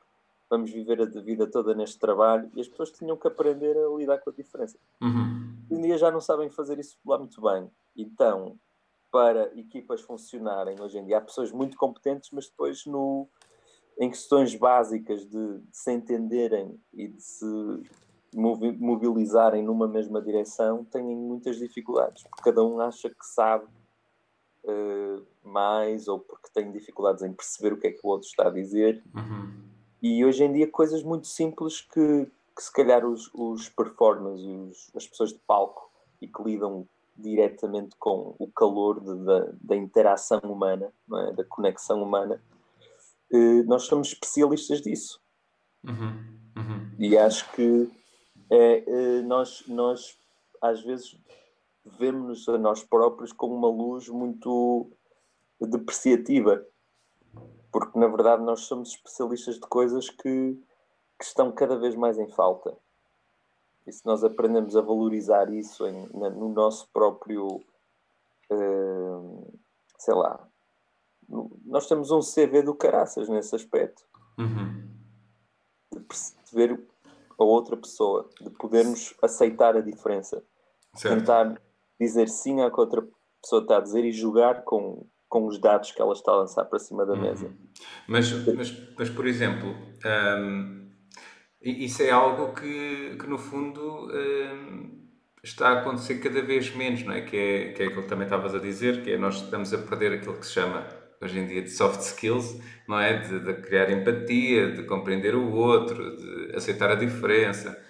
vamos 0.49 0.69
viver 0.69 1.01
a 1.01 1.05
vida 1.05 1.47
toda 1.47 1.73
neste 1.73 1.97
trabalho 1.97 2.51
e 2.55 2.61
as 2.61 2.67
pessoas 2.67 2.91
tinham 2.91 3.17
que 3.17 3.27
aprender 3.27 3.75
a 3.75 3.89
lidar 3.97 4.19
com 4.19 4.29
a 4.29 4.33
diferença. 4.33 4.77
Uhum. 5.01 5.55
Hoje 5.69 5.79
em 5.79 5.81
dia 5.81 5.97
já 5.97 6.11
não 6.11 6.21
sabem 6.21 6.49
fazer 6.49 6.77
isso 6.77 6.97
lá 7.03 7.17
muito 7.17 7.41
bem. 7.41 7.67
Então, 7.97 8.55
para 9.11 9.51
equipas 9.57 10.01
funcionarem 10.01 10.79
hoje 10.79 10.99
em 10.99 11.05
dia, 11.05 11.17
há 11.17 11.21
pessoas 11.21 11.51
muito 11.51 11.75
competentes, 11.77 12.29
mas 12.31 12.47
depois 12.47 12.85
no, 12.85 13.27
em 13.97 14.09
questões 14.09 14.53
básicas 14.55 15.25
de, 15.25 15.59
de 15.59 15.77
se 15.77 15.91
entenderem 15.91 16.79
e 16.93 17.07
de 17.07 17.21
se 17.21 17.45
mobilizarem 18.35 19.63
numa 19.63 19.87
mesma 19.87 20.21
direção, 20.21 20.83
têm 20.85 21.03
muitas 21.03 21.57
dificuldades, 21.57 22.23
porque 22.23 22.43
cada 22.43 22.63
um 22.63 22.79
acha 22.79 23.09
que 23.09 23.25
sabe 23.25 23.65
eh, 24.65 25.19
mais 25.43 26.07
ou 26.07 26.19
porque 26.19 26.49
tem 26.53 26.71
dificuldades 26.71 27.23
em 27.23 27.33
perceber 27.33 27.73
o 27.73 27.77
que 27.77 27.87
é 27.87 27.91
que 27.91 27.99
o 28.03 28.09
outro 28.09 28.27
está 28.27 28.47
a 28.47 28.51
dizer. 28.51 29.03
Uhum. 29.15 29.53
E 30.01 30.23
hoje 30.25 30.43
em 30.43 30.51
dia 30.53 30.69
coisas 30.69 31.03
muito 31.03 31.27
simples 31.27 31.81
que, 31.81 32.27
que 32.55 32.63
se 32.63 32.71
calhar 32.71 33.05
os, 33.05 33.29
os 33.33 33.69
performers, 33.69 34.41
e 34.41 34.55
os, 34.55 34.91
as 34.95 35.07
pessoas 35.07 35.31
de 35.31 35.39
palco 35.47 35.89
e 36.21 36.27
que 36.27 36.43
lidam 36.43 36.87
diretamente 37.15 37.95
com 37.97 38.35
o 38.39 38.47
calor 38.47 38.99
de- 38.99 39.23
da, 39.25 39.53
da 39.61 39.75
interação 39.75 40.39
humana, 40.39 40.91
é? 41.13 41.31
da 41.33 41.43
conexão 41.43 42.01
humana, 42.01 42.41
eh, 43.31 43.63
nós 43.63 43.83
somos 43.83 44.07
especialistas 44.09 44.81
disso. 44.81 45.21
Uhum. 45.83 46.33
Uhum. 46.55 46.91
E 46.97 47.17
acho 47.17 47.51
que 47.51 47.89
é, 48.53 48.83
é, 48.87 49.21
nós, 49.23 49.63
nós, 49.67 50.15
às 50.61 50.79
vezes, 50.81 51.17
vemos-nos 51.83 52.47
a 52.47 52.55
nós 52.55 52.83
próprios 52.83 53.31
com 53.31 53.47
uma 53.47 53.67
luz 53.67 54.07
muito 54.07 54.91
depreciativa, 55.59 56.63
porque 57.71 57.97
na 57.97 58.07
verdade 58.07 58.43
nós 58.43 58.61
somos 58.61 58.89
especialistas 58.89 59.55
de 59.55 59.61
coisas 59.61 60.07
que, 60.07 60.59
que 61.17 61.25
estão 61.25 61.51
cada 61.51 61.77
vez 61.77 61.95
mais 61.95 62.19
em 62.19 62.27
falta. 62.27 62.77
E 63.87 63.91
se 63.91 64.05
nós 64.05 64.23
aprendemos 64.23 64.75
a 64.77 64.81
valorizar 64.81 65.51
isso 65.51 65.87
em, 65.87 66.07
na, 66.13 66.29
no 66.29 66.49
nosso 66.49 66.87
próprio, 66.93 67.59
uh, 68.51 69.59
sei 69.97 70.13
lá, 70.13 70.47
no, 71.27 71.59
nós 71.65 71.87
temos 71.87 72.11
um 72.11 72.19
CV 72.19 72.61
do 72.61 72.75
caraças 72.75 73.27
nesse 73.27 73.55
aspecto. 73.55 74.03
Uhum. 74.37 74.87
De 75.91 75.99
perceber 76.01 76.92
a 77.39 77.43
outra 77.43 77.75
pessoa, 77.77 78.29
de 78.41 78.49
podermos 78.51 79.13
aceitar 79.21 79.75
a 79.75 79.81
diferença, 79.81 80.43
certo. 80.95 81.17
tentar 81.17 81.61
dizer 81.99 82.29
sim 82.29 82.61
ao 82.61 82.71
que 82.71 82.79
a 82.79 82.83
outra 82.83 83.07
pessoa 83.41 83.61
está 83.61 83.77
a 83.77 83.81
dizer 83.81 84.05
e 84.05 84.11
jogar 84.11 84.63
com, 84.63 85.05
com 85.27 85.47
os 85.47 85.59
dados 85.59 85.91
que 85.91 86.01
ela 86.01 86.13
está 86.13 86.31
a 86.31 86.37
lançar 86.37 86.65
para 86.65 86.79
cima 86.79 87.05
da 87.05 87.15
mesa. 87.15 87.47
Uhum. 87.47 87.57
Mas, 88.07 88.31
mas, 88.47 88.93
mas, 88.97 89.09
por 89.09 89.27
exemplo, 89.27 89.75
hum, 90.39 90.89
isso 91.61 92.01
é 92.03 92.11
algo 92.11 92.53
que, 92.53 93.17
que 93.17 93.27
no 93.27 93.37
fundo 93.37 94.07
hum, 94.11 95.07
está 95.43 95.69
a 95.69 95.79
acontecer 95.79 96.19
cada 96.19 96.41
vez 96.41 96.73
menos, 96.75 97.03
não 97.03 97.13
é? 97.13 97.21
Que 97.21 97.37
é, 97.37 97.73
que 97.73 97.83
é 97.83 97.85
aquilo 97.87 98.03
que 98.03 98.09
também 98.09 98.25
estavas 98.25 98.55
a 98.55 98.59
dizer, 98.59 99.03
que 99.03 99.11
é 99.11 99.17
nós 99.17 99.35
estamos 99.35 99.73
a 99.73 99.77
perder 99.77 100.13
aquilo 100.13 100.37
que 100.37 100.45
se 100.45 100.53
chama 100.53 100.87
hoje 101.23 101.39
em 101.39 101.47
dia 101.47 101.61
de 101.61 101.69
soft 101.69 102.01
skills, 102.01 102.59
não 102.87 102.99
é? 102.99 103.17
De, 103.17 103.39
de 103.39 103.53
criar 103.61 103.89
empatia, 103.91 104.71
de 104.71 104.83
compreender 104.83 105.35
o 105.35 105.51
outro, 105.51 106.15
de 106.15 106.55
aceitar 106.55 106.91
a 106.91 106.95
diferença. 106.95 107.81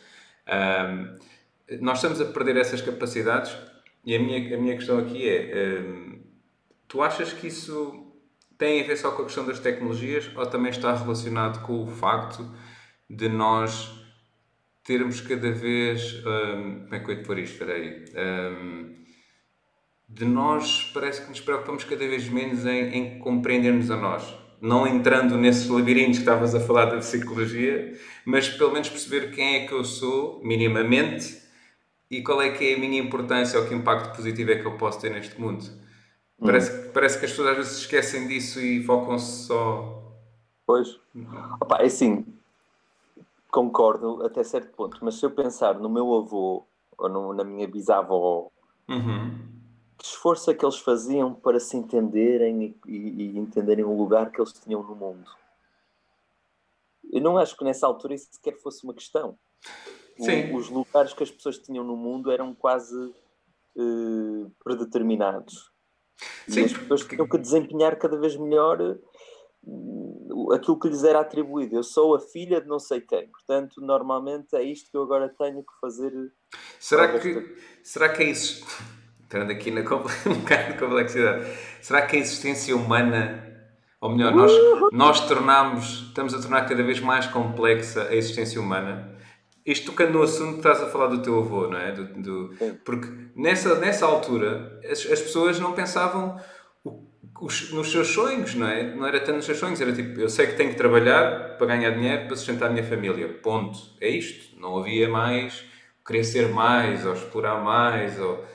Um, 0.47 1.17
nós 1.81 1.97
estamos 1.97 2.21
a 2.21 2.25
perder 2.25 2.57
essas 2.57 2.81
capacidades 2.81 3.55
e 4.05 4.15
a 4.15 4.19
minha, 4.19 4.55
a 4.55 4.59
minha 4.59 4.75
questão 4.75 4.99
aqui 4.99 5.27
é: 5.27 5.81
um, 5.81 6.21
tu 6.87 7.01
achas 7.01 7.33
que 7.33 7.47
isso 7.47 8.11
tem 8.57 8.81
a 8.81 8.87
ver 8.87 8.97
só 8.97 9.11
com 9.11 9.23
a 9.23 9.25
questão 9.25 9.45
das 9.45 9.59
tecnologias 9.59 10.29
ou 10.35 10.45
também 10.45 10.71
está 10.71 10.93
relacionado 10.95 11.65
com 11.65 11.83
o 11.83 11.87
facto 11.87 12.49
de 13.09 13.29
nós 13.29 13.91
termos 14.83 15.21
cada 15.21 15.51
vez. 15.51 16.21
Um, 16.25 16.83
como 16.83 16.95
é 16.95 16.99
que 16.99 17.11
eu 17.11 17.15
ia 17.15 17.23
pôr 17.23 17.39
isto? 17.39 17.53
Espera 17.53 17.73
aí. 17.73 18.05
Um, 18.15 19.02
de 20.13 20.25
nós 20.25 20.91
parece 20.93 21.23
que 21.23 21.29
nos 21.29 21.41
preocupamos 21.41 21.83
cada 21.83 22.07
vez 22.07 22.29
menos 22.29 22.65
em, 22.65 22.95
em 22.95 23.19
compreendermos 23.19 23.89
a 23.89 23.97
nós. 23.97 24.35
Não 24.61 24.85
entrando 24.87 25.37
nesses 25.37 25.67
labirintos 25.67 26.19
que 26.19 26.21
estavas 26.21 26.53
a 26.53 26.59
falar 26.59 26.85
da 26.85 26.97
psicologia, 26.97 27.99
mas 28.23 28.47
pelo 28.47 28.71
menos 28.71 28.89
perceber 28.89 29.31
quem 29.31 29.55
é 29.55 29.67
que 29.67 29.73
eu 29.73 29.83
sou, 29.83 30.39
minimamente, 30.43 31.41
e 32.09 32.21
qual 32.21 32.41
é 32.41 32.51
que 32.51 32.71
é 32.71 32.75
a 32.75 32.79
minha 32.79 33.01
importância 33.01 33.59
ou 33.59 33.67
que 33.67 33.73
impacto 33.73 34.15
positivo 34.15 34.51
é 34.51 34.59
que 34.59 34.65
eu 34.65 34.77
posso 34.77 35.01
ter 35.01 35.09
neste 35.09 35.39
mundo. 35.41 35.63
Hum. 36.39 36.45
Parece, 36.45 36.89
parece 36.89 37.19
que 37.19 37.25
as 37.25 37.31
pessoas 37.31 37.49
às 37.49 37.57
vezes 37.57 37.77
esquecem 37.79 38.27
disso 38.27 38.61
e 38.61 38.83
focam-se 38.83 39.47
só. 39.47 40.13
Pois. 40.65 40.99
Opa, 41.59 41.77
é 41.77 41.85
assim, 41.85 42.23
concordo 43.51 44.23
até 44.23 44.43
certo 44.43 44.71
ponto, 44.75 44.99
mas 45.01 45.15
se 45.15 45.25
eu 45.25 45.31
pensar 45.31 45.79
no 45.79 45.89
meu 45.89 46.13
avô 46.13 46.65
ou 46.97 47.09
no, 47.09 47.33
na 47.33 47.43
minha 47.43 47.67
bisavó, 47.67 48.51
uhum. 48.87 49.52
Que 50.03 50.09
esforço 50.09 50.51
é 50.51 50.53
que 50.53 50.65
eles 50.65 50.79
faziam 50.79 51.33
para 51.33 51.61
se 51.61 51.77
entenderem 51.77 52.77
e, 52.85 52.91
e, 52.91 53.37
entenderem 53.37 53.85
o 53.85 53.95
lugar 53.95 54.31
que 54.31 54.41
eles 54.41 54.51
tinham 54.51 54.83
no 54.83 54.93
mundo? 54.93 55.31
Eu 57.09 57.21
não 57.21 57.37
acho 57.37 57.55
que 57.55 57.63
nessa 57.63 57.87
altura 57.87 58.13
isso 58.13 58.27
sequer 58.29 58.59
fosse 58.59 58.83
uma 58.83 58.93
questão. 58.93 59.39
O, 60.19 60.57
os 60.57 60.67
lugares 60.67 61.13
que 61.13 61.23
as 61.23 61.31
pessoas 61.31 61.57
tinham 61.57 61.85
no 61.85 61.95
mundo 61.95 62.31
eram 62.31 62.53
quase 62.53 62.93
uh, 62.97 64.51
predeterminados. 64.61 65.71
Sim. 66.49 66.59
E 66.61 66.65
as 66.65 66.73
pessoas 66.73 67.05
tinham 67.05 67.27
que 67.27 67.37
desempenhar 67.37 67.97
cada 67.97 68.17
vez 68.17 68.35
melhor 68.35 68.99
aquilo 70.53 70.77
que 70.77 70.89
lhes 70.89 71.05
era 71.05 71.21
atribuído. 71.21 71.77
Eu 71.77 71.83
sou 71.83 72.13
a 72.13 72.19
filha 72.19 72.59
de 72.59 72.67
não 72.67 72.77
sei 72.79 72.99
quem, 72.99 73.29
portanto, 73.29 73.79
normalmente 73.79 74.53
é 74.53 74.63
isto 74.63 74.91
que 74.91 74.97
eu 74.97 75.03
agora 75.03 75.29
tenho 75.29 75.63
que 75.63 75.79
fazer. 75.79 76.11
Será 76.77 77.17
que, 77.17 77.55
será 77.81 78.09
que 78.09 78.21
é 78.23 78.31
isso? 78.31 78.65
Entrando 79.33 79.49
aqui 79.49 79.71
na 79.71 79.81
um 79.81 79.83
bocado 80.35 80.73
de 80.73 80.77
complexidade, 80.77 81.47
será 81.81 82.03
que 82.03 82.15
a 82.15 82.19
existência 82.19 82.75
humana, 82.75 83.43
ou 83.99 84.11
melhor, 84.11 84.31
nós, 84.31 84.51
nós 84.91 85.27
tornamos, 85.27 86.05
estamos 86.09 86.35
a 86.35 86.39
tornar 86.39 86.69
cada 86.69 86.83
vez 86.83 86.99
mais 86.99 87.25
complexa 87.25 88.09
a 88.09 88.15
existência 88.15 88.61
humana? 88.61 89.11
Isto 89.65 89.87
tocando 89.87 90.13
no 90.13 90.21
assunto 90.21 90.51
que 90.51 90.57
estás 90.57 90.83
a 90.83 90.85
falar 90.85 91.07
do 91.07 91.23
teu 91.23 91.39
avô, 91.39 91.67
não 91.67 91.79
é? 91.79 91.91
Do, 91.91 92.05
do 92.21 92.53
porque 92.85 93.09
nessa, 93.35 93.73
nessa 93.79 94.05
altura 94.05 94.79
as, 94.83 94.99
as 94.99 95.19
pessoas 95.19 95.59
não 95.59 95.73
pensavam 95.73 96.39
os, 97.41 97.71
nos 97.71 97.91
seus 97.91 98.09
sonhos, 98.09 98.53
não 98.53 98.67
é? 98.67 98.83
Não 98.93 99.07
era 99.07 99.19
tanto 99.19 99.37
nos 99.37 99.45
seus 99.45 99.57
sonhos, 99.57 99.81
era 99.81 99.93
tipo, 99.93 100.19
eu 100.19 100.29
sei 100.29 100.45
que 100.45 100.53
tenho 100.53 100.69
que 100.69 100.77
trabalhar 100.77 101.57
para 101.57 101.65
ganhar 101.65 101.89
dinheiro 101.89 102.27
para 102.27 102.35
sustentar 102.35 102.67
a 102.67 102.69
minha 102.71 102.85
família. 102.85 103.27
Ponto. 103.41 103.79
É 103.99 104.09
isto. 104.09 104.59
Não 104.59 104.77
havia 104.77 105.09
mais 105.09 105.65
ser 106.23 106.49
mais 106.49 107.03
ou 107.03 107.13
explorar 107.13 107.63
mais. 107.63 108.19
Ou, 108.19 108.45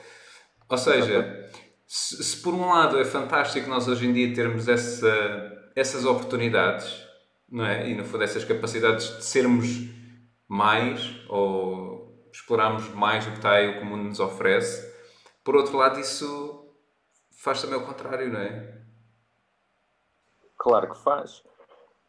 ou 0.69 0.77
seja, 0.77 1.49
se, 1.87 2.23
se 2.23 2.41
por 2.41 2.53
um 2.53 2.69
lado 2.69 2.99
é 2.99 3.05
fantástico 3.05 3.69
nós 3.69 3.87
hoje 3.87 4.07
em 4.07 4.13
dia 4.13 4.33
termos 4.33 4.67
essa, 4.67 5.71
essas 5.75 6.05
oportunidades, 6.05 7.05
não 7.49 7.65
é? 7.65 7.89
E 7.89 7.95
no 7.95 8.05
fundo 8.05 8.23
essas 8.23 8.45
capacidades 8.45 9.17
de 9.17 9.25
sermos 9.25 9.67
mais 10.47 11.15
ou 11.27 12.29
explorarmos 12.31 12.87
mais 12.93 13.25
o 13.25 13.31
que 13.31 13.37
está 13.37 13.53
aí, 13.53 13.69
o 13.69 13.77
que 13.77 13.83
o 13.83 13.85
mundo 13.85 14.03
nos 14.03 14.19
oferece, 14.19 14.89
por 15.43 15.55
outro 15.55 15.77
lado, 15.77 15.99
isso 15.99 16.75
faz 17.31 17.61
também 17.61 17.79
o 17.79 17.85
contrário, 17.85 18.31
não 18.31 18.39
é? 18.39 18.81
Claro 20.55 20.91
que 20.91 20.97
faz. 20.99 21.43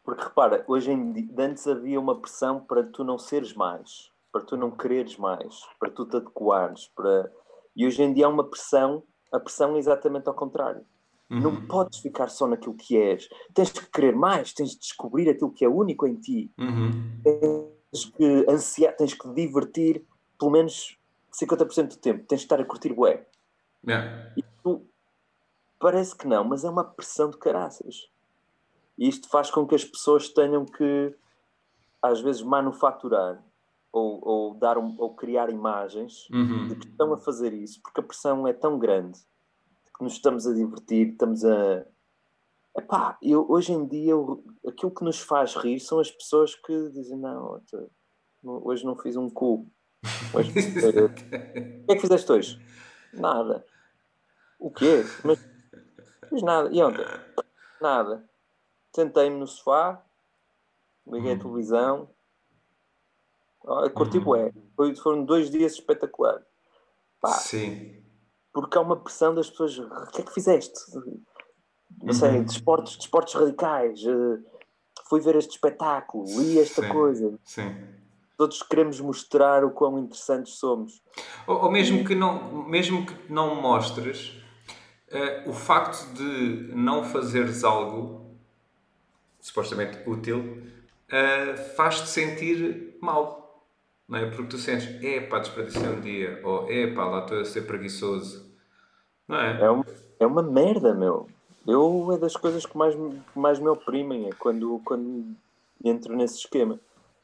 Porque 0.03 0.23
repara, 0.23 0.63
hoje 0.67 0.91
em 0.91 1.11
dia, 1.11 1.27
antes 1.39 1.67
havia 1.67 1.99
uma 1.99 2.19
pressão 2.19 2.59
para 2.59 2.83
tu 2.83 3.03
não 3.03 3.17
seres 3.17 3.53
mais, 3.53 4.11
para 4.31 4.41
tu 4.41 4.57
não 4.57 4.69
quereres 4.69 5.17
mais, 5.17 5.67
para 5.79 5.89
tu 5.89 6.05
te 6.05 6.17
adequares, 6.17 6.87
para... 6.89 7.31
e 7.75 7.85
hoje 7.85 8.01
em 8.03 8.13
dia 8.13 8.25
há 8.25 8.29
uma 8.29 8.43
pressão, 8.43 9.03
a 9.31 9.39
pressão 9.39 9.75
é 9.75 9.79
exatamente 9.79 10.27
ao 10.27 10.33
contrário. 10.33 10.85
Uhum. 11.29 11.39
Não 11.39 11.65
podes 11.65 11.99
ficar 11.99 12.29
só 12.29 12.45
naquilo 12.45 12.75
que 12.75 12.97
és. 12.97 13.29
Tens 13.53 13.71
que 13.71 13.89
querer 13.89 14.13
mais, 14.15 14.53
tens 14.53 14.71
de 14.71 14.79
descobrir 14.79 15.29
aquilo 15.29 15.51
que 15.51 15.63
é 15.63 15.69
único 15.69 16.05
em 16.05 16.15
ti. 16.15 16.51
Uhum. 16.57 16.91
Tens 17.23 18.05
que 18.05 18.45
ansiar, 18.49 18.95
tens 18.97 19.13
que 19.13 19.29
divertir 19.33 20.05
pelo 20.37 20.51
menos 20.51 20.99
50% 21.33 21.87
do 21.87 21.97
tempo. 21.97 22.25
Tens 22.27 22.39
de 22.39 22.45
estar 22.45 22.59
a 22.59 22.65
curtir 22.65 22.93
bué. 22.93 23.25
Yeah. 23.87 24.33
E 24.35 24.43
tu, 24.61 24.85
parece 25.79 26.15
que 26.15 26.27
não, 26.27 26.43
mas 26.43 26.65
é 26.65 26.69
uma 26.69 26.83
pressão 26.83 27.29
de 27.29 27.37
caraças. 27.37 28.09
E 28.97 29.07
isto 29.07 29.29
faz 29.29 29.49
com 29.49 29.65
que 29.65 29.73
as 29.73 29.85
pessoas 29.85 30.27
tenham 30.27 30.65
que, 30.65 31.15
às 32.01 32.19
vezes, 32.19 32.41
manufaturar 32.41 33.41
ou, 33.91 34.19
ou 34.25 34.53
dar 34.55 34.77
um, 34.77 34.95
ou 34.97 35.15
criar 35.15 35.49
imagens 35.49 36.29
uhum. 36.29 36.67
de 36.69 36.75
que 36.75 36.87
estão 36.87 37.13
a 37.13 37.17
fazer 37.17 37.53
isso, 37.53 37.81
porque 37.81 37.99
a 37.99 38.03
pressão 38.03 38.47
é 38.47 38.53
tão 38.53 38.79
grande 38.79 39.19
que 39.95 40.03
nos 40.03 40.13
estamos 40.13 40.47
a 40.47 40.53
divertir, 40.53 41.09
estamos 41.09 41.43
a. 41.43 41.85
Epá, 42.77 43.17
eu, 43.21 43.45
hoje 43.49 43.73
em 43.73 43.85
dia, 43.85 44.11
eu, 44.11 44.43
aquilo 44.65 44.91
que 44.91 45.03
nos 45.03 45.19
faz 45.19 45.55
rir 45.55 45.79
são 45.79 45.99
as 45.99 46.09
pessoas 46.09 46.55
que 46.55 46.89
dizem: 46.89 47.17
Não, 47.17 47.61
hoje 48.43 48.85
não 48.85 48.95
fiz 48.95 49.17
um 49.17 49.29
cu. 49.29 49.67
Hoje, 50.33 50.51
o 50.87 51.13
que 51.13 51.91
é 51.91 51.95
que 51.95 52.01
fizeste 52.01 52.31
hoje? 52.31 52.61
Nada. 53.13 53.65
O 54.57 54.71
quê? 54.71 55.03
Mas 55.23 55.39
fiz 56.29 56.41
nada. 56.41 56.69
E 56.71 56.81
ontem? 56.81 57.05
Nada. 57.81 58.23
Sentei-me 58.95 59.37
no 59.37 59.47
sofá, 59.47 60.03
liguei 61.05 61.33
a 61.33 61.35
hum. 61.35 61.39
televisão, 61.39 62.09
curti 63.93 64.17
uhum. 64.17 64.23
bué. 64.23 64.53
Foi, 64.75 64.95
foram 64.95 65.23
dois 65.23 65.49
dias 65.49 65.73
espetaculares. 65.73 66.45
Pá, 67.19 67.33
Sim. 67.33 67.95
Porque 68.53 68.77
há 68.77 68.81
uma 68.81 68.97
pressão 68.97 69.33
das 69.33 69.49
pessoas. 69.49 69.77
O 69.77 70.07
que 70.11 70.21
é 70.21 70.25
que 70.25 70.33
fizeste? 70.33 70.79
Não 72.03 72.13
sei, 72.13 72.37
uhum. 72.37 72.43
desportos, 72.43 72.97
desportos 72.97 73.33
radicais. 73.33 74.03
Uh, 74.03 74.43
fui 75.07 75.19
ver 75.19 75.35
este 75.35 75.51
espetáculo, 75.51 76.25
li 76.25 76.59
esta 76.59 76.81
Sim. 76.81 76.89
coisa. 76.89 77.39
Sim. 77.43 77.75
Todos 78.37 78.63
queremos 78.63 78.99
mostrar 78.99 79.63
o 79.63 79.71
quão 79.71 79.99
interessantes 79.99 80.55
somos. 80.55 81.01
Ou, 81.45 81.63
ou 81.63 81.71
mesmo, 81.71 82.03
que 82.03 82.15
não, 82.15 82.63
mesmo 82.67 83.05
que 83.05 83.31
não 83.31 83.61
mostres, 83.61 84.41
uh, 85.11 85.49
o 85.49 85.53
facto 85.53 86.11
de 86.13 86.73
não 86.73 87.03
fazeres 87.03 87.63
algo 87.63 88.21
supostamente 89.39 90.09
útil 90.09 90.63
uh, 91.11 91.75
faz-te 91.75 92.07
sentir 92.07 92.97
mal. 93.01 93.40
Não 94.11 94.19
é? 94.19 94.29
Porque 94.29 94.43
tu 94.43 94.57
sentes, 94.57 95.01
é 95.01 95.21
pá, 95.21 95.39
desperdicei 95.39 95.87
um 95.87 96.01
dia, 96.01 96.41
ou 96.43 96.69
é 96.69 96.85
pá, 96.93 97.05
lá 97.05 97.19
estou 97.21 97.39
a 97.39 97.45
ser 97.45 97.61
preguiçoso. 97.61 98.53
Não 99.25 99.37
é? 99.37 99.61
É 99.61 99.69
uma, 99.69 99.85
é 100.19 100.25
uma 100.25 100.43
merda, 100.43 100.93
meu. 100.93 101.29
Eu 101.65 102.11
é 102.11 102.17
das 102.17 102.35
coisas 102.35 102.65
que 102.65 102.77
mais, 102.77 102.93
mais 103.33 103.57
me 103.57 103.69
oprimem, 103.69 104.27
é 104.27 104.31
quando, 104.33 104.81
quando 104.83 105.33
entro 105.81 106.13
nesse 106.13 106.39
esquema. 106.39 106.77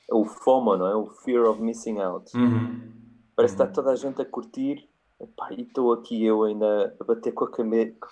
o 0.10 0.24
FOMO, 0.24 0.78
não 0.78 0.88
é? 0.88 0.96
O 0.96 1.08
Fear 1.08 1.50
of 1.50 1.62
Missing 1.62 2.00
Out. 2.00 2.38
Uhum. 2.38 2.90
Parece 3.36 3.58
que 3.58 3.62
está 3.62 3.74
toda 3.74 3.92
a 3.92 3.96
gente 3.96 4.22
a 4.22 4.26
curtir 4.26 4.88
epá, 5.20 5.52
e 5.52 5.64
estou 5.64 5.92
aqui 5.92 6.24
eu 6.24 6.44
ainda 6.44 6.96
a 6.98 7.04
bater 7.04 7.34
com 7.34 7.44
a, 7.44 7.52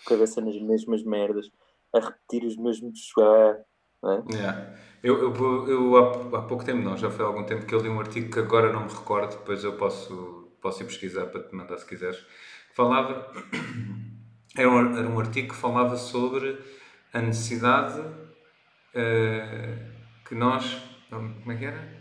cabeça 0.05 0.41
nas 0.41 0.60
mesmas 0.60 1.01
merdas, 1.01 1.50
a 1.94 2.00
repetir 2.01 2.44
os 2.44 2.58
mesmos. 2.58 3.13
ah, 3.20 3.58
é? 4.12 4.24
Yeah. 4.31 4.75
Eu, 5.03 5.35
eu, 5.35 5.67
eu 5.67 5.97
há, 5.97 6.39
há 6.39 6.41
pouco 6.41 6.63
tempo, 6.63 6.81
não, 6.81 6.97
já 6.97 7.12
foi 7.12 7.24
há 7.24 7.27
algum 7.27 7.43
tempo 7.43 7.65
que 7.65 7.75
eu 7.75 7.79
li 7.79 7.89
um 7.89 8.00
artigo 8.00 8.31
que 8.31 8.39
agora 8.39 8.74
não 8.74 8.85
me 8.85 8.91
recordo, 8.91 9.38
depois 9.38 9.63
eu 9.63 9.74
posso, 9.74 10.50
posso 10.62 10.81
ir 10.81 10.85
pesquisar 10.88 11.27
para 11.27 11.43
te 11.43 11.55
mandar 11.55 11.77
se 11.77 11.85
quiseres. 11.85 12.25
Falava, 12.74 13.31
era 14.57 14.69
um, 14.69 14.97
era 14.97 15.07
um 15.07 15.19
artigo 15.19 15.50
que 15.50 15.55
falava 15.55 15.95
sobre 15.95 16.57
a 17.13 17.21
necessidade 17.21 18.01
eh, 18.95 19.77
que 20.27 20.33
nós, 20.33 20.81
como 21.09 21.51
é 21.51 21.55
que 21.55 21.65
era? 21.65 21.95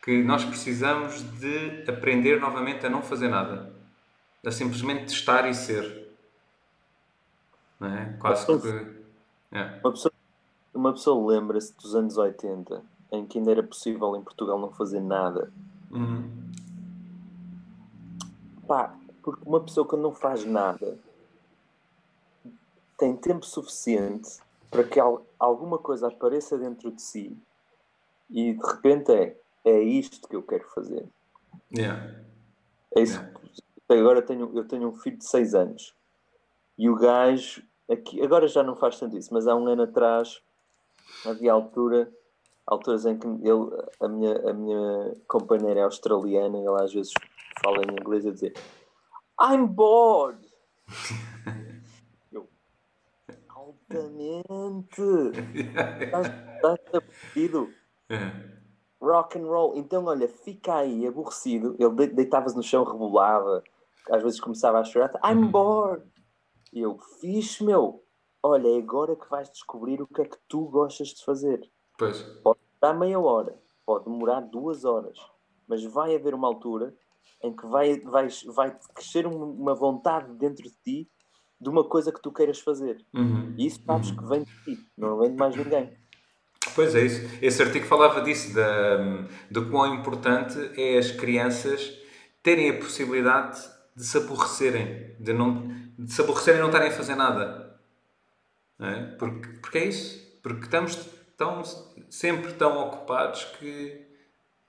Que 0.00 0.22
nós 0.22 0.44
precisamos 0.44 1.22
de 1.40 1.84
aprender 1.90 2.38
novamente 2.38 2.86
a 2.86 2.90
não 2.90 3.02
fazer 3.02 3.28
nada, 3.28 3.74
a 4.46 4.50
simplesmente 4.50 5.12
estar 5.12 5.48
e 5.48 5.54
ser. 5.54 6.14
Não 7.80 7.88
é? 7.88 8.16
Quase 8.20 8.46
que. 8.46 9.04
Yeah. 9.52 9.80
Uma 9.82 9.92
pessoa, 9.92 10.13
uma 10.74 10.92
pessoa 10.92 11.32
lembra-se 11.32 11.72
dos 11.76 11.94
anos 11.94 12.16
80, 12.16 12.82
em 13.12 13.24
que 13.26 13.38
ainda 13.38 13.50
era 13.50 13.62
possível 13.62 14.14
em 14.16 14.22
Portugal 14.22 14.58
não 14.58 14.70
fazer 14.72 15.00
nada. 15.00 15.52
Uhum. 15.90 16.28
Pá, 18.66 18.96
porque 19.22 19.42
uma 19.46 19.60
pessoa 19.60 19.86
que 19.86 19.96
não 19.96 20.12
faz 20.12 20.44
nada 20.44 20.98
tem 22.98 23.16
tempo 23.16 23.44
suficiente 23.44 24.38
para 24.70 24.84
que 24.84 24.98
al- 24.98 25.24
alguma 25.38 25.78
coisa 25.78 26.08
apareça 26.08 26.56
dentro 26.58 26.90
de 26.90 27.02
si 27.02 27.36
e 28.30 28.54
de 28.54 28.66
repente 28.66 29.12
é, 29.12 29.36
é 29.64 29.80
isto 29.82 30.28
que 30.28 30.34
eu 30.36 30.42
quero 30.42 30.64
fazer. 30.70 31.06
Yeah. 31.76 32.14
É 32.96 33.02
isso. 33.02 33.20
que- 33.20 33.92
Agora 33.92 34.22
tenho, 34.22 34.50
eu 34.56 34.66
tenho 34.66 34.88
um 34.88 34.94
filho 34.94 35.18
de 35.18 35.24
6 35.26 35.54
anos 35.54 35.94
e 36.78 36.88
o 36.88 36.96
gajo, 36.96 37.62
aqui, 37.90 38.20
agora 38.22 38.48
já 38.48 38.62
não 38.62 38.74
faz 38.74 38.98
tanto 38.98 39.16
isso, 39.16 39.32
mas 39.32 39.46
há 39.46 39.54
um 39.54 39.66
ano 39.66 39.82
atrás 39.82 40.40
havia 41.24 41.52
altura, 41.52 42.12
alturas 42.66 43.06
em 43.06 43.18
que 43.18 43.26
ele, 43.26 43.86
a, 44.00 44.08
minha, 44.08 44.50
a 44.50 44.52
minha 44.52 45.16
companheira 45.28 45.80
é 45.80 45.82
australiana 45.84 46.58
e 46.58 46.64
ela 46.64 46.84
às 46.84 46.92
vezes 46.92 47.12
fala 47.62 47.78
em 47.78 47.92
inglês 48.00 48.26
a 48.26 48.30
dizer 48.30 48.54
I'm 49.40 49.66
bored. 49.66 50.38
eu, 52.32 52.48
altamente. 53.48 55.02
Estás 56.00 56.80
aborrecido. 56.94 57.72
Yeah. 58.10 58.54
rock 59.00 59.38
and 59.38 59.46
roll. 59.46 59.76
Então, 59.76 60.04
olha, 60.06 60.28
fica 60.28 60.76
aí 60.76 61.06
aborrecido. 61.06 61.76
Ele 61.78 61.90
de- 61.94 62.14
deitava-se 62.14 62.56
no 62.56 62.62
chão, 62.62 62.84
rebolava, 62.84 63.62
às 64.10 64.22
vezes 64.22 64.40
começava 64.40 64.78
a 64.78 64.84
chorar. 64.84 65.12
I'm 65.24 65.46
bored. 65.48 66.04
E 66.72 66.80
eu, 66.80 66.98
fixe, 67.20 67.64
meu. 67.64 68.03
Olha, 68.46 68.68
é 68.68 68.76
agora 68.76 69.16
que 69.16 69.28
vais 69.30 69.50
descobrir 69.50 70.02
o 70.02 70.06
que 70.06 70.20
é 70.20 70.24
que 70.26 70.36
tu 70.46 70.66
gostas 70.66 71.08
de 71.08 71.24
fazer. 71.24 71.66
Pois. 71.98 72.20
Pode 72.42 72.58
demorar 72.78 72.98
meia 73.00 73.18
hora, 73.18 73.58
pode 73.86 74.04
demorar 74.04 74.40
duas 74.42 74.84
horas, 74.84 75.18
mas 75.66 75.82
vai 75.82 76.14
haver 76.14 76.34
uma 76.34 76.46
altura 76.46 76.94
em 77.42 77.56
que 77.56 77.66
vai, 77.66 77.98
vais, 78.00 78.42
vai 78.54 78.76
crescer 78.94 79.26
um- 79.26 79.50
uma 79.50 79.74
vontade 79.74 80.30
dentro 80.34 80.62
de 80.62 80.76
ti 80.84 81.10
de 81.58 81.68
uma 81.70 81.84
coisa 81.84 82.12
que 82.12 82.20
tu 82.20 82.30
queiras 82.30 82.60
fazer. 82.60 83.02
Uhum. 83.14 83.54
E 83.56 83.64
isso 83.66 83.80
sabes 83.86 84.10
que 84.10 84.24
vem 84.26 84.42
de 84.42 84.64
ti, 84.64 84.78
não 84.94 85.16
vem 85.18 85.30
de 85.30 85.36
mais 85.36 85.56
ninguém. 85.56 85.96
Pois 86.74 86.94
é 86.94 87.00
isso. 87.00 87.22
Esse 87.40 87.62
artigo 87.62 87.86
falava 87.86 88.20
disso, 88.20 88.54
da, 88.54 88.98
do 89.50 89.70
quão 89.70 89.94
importante 89.94 90.58
é 90.78 90.98
as 90.98 91.10
crianças 91.10 91.98
terem 92.42 92.68
a 92.68 92.76
possibilidade 92.78 93.58
de 93.96 94.04
se 94.04 94.18
aborrecerem, 94.18 95.16
de, 95.18 95.32
não, 95.32 95.66
de 95.98 96.12
se 96.12 96.20
aborrecerem 96.20 96.58
e 96.58 96.62
não 96.62 96.68
estarem 96.68 96.88
a 96.88 96.92
fazer 96.92 97.14
nada. 97.14 97.63
É? 98.80 99.02
porque, 99.18 99.48
porque 99.60 99.78
é 99.78 99.84
isso. 99.86 100.24
Porque 100.42 100.64
estamos 100.64 100.96
tão, 101.36 101.62
sempre 102.10 102.52
tão 102.54 102.78
ocupados 102.78 103.44
que 103.44 104.04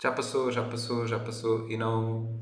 já 0.02 0.12
passou, 0.12 0.52
já 0.52 0.63
passou, 0.63 1.08
já 1.08 1.20
passou 1.20 1.70
e 1.70 1.78
não. 1.78 2.39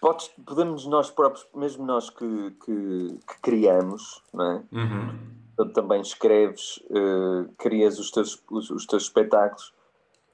Podes, 0.00 0.28
podemos 0.44 0.86
nós 0.86 1.10
próprios, 1.10 1.46
mesmo 1.54 1.84
nós 1.86 2.10
que, 2.10 2.50
que, 2.64 3.18
que 3.26 3.40
criamos, 3.40 4.22
não 4.32 4.44
é? 4.44 4.64
Uhum. 4.72 5.18
Tu 5.56 5.72
também 5.72 6.00
escreves, 6.00 6.82
eh, 6.90 7.48
crias 7.58 7.98
os 7.98 8.10
teus, 8.10 8.42
os, 8.50 8.70
os 8.70 8.86
teus 8.86 9.04
espetáculos. 9.04 9.72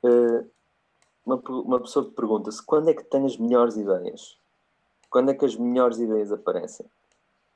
Eh, 0.02 0.44
uma, 1.26 1.36
uma 1.36 1.80
pessoa 1.80 2.06
te 2.06 2.12
pergunta-se 2.12 2.64
quando 2.64 2.88
é 2.88 2.94
que 2.94 3.04
tem 3.04 3.26
as 3.26 3.36
melhores 3.36 3.76
ideias? 3.76 4.38
Quando 5.10 5.30
é 5.30 5.34
que 5.34 5.44
as 5.44 5.56
melhores 5.56 5.98
ideias 5.98 6.32
aparecem? 6.32 6.86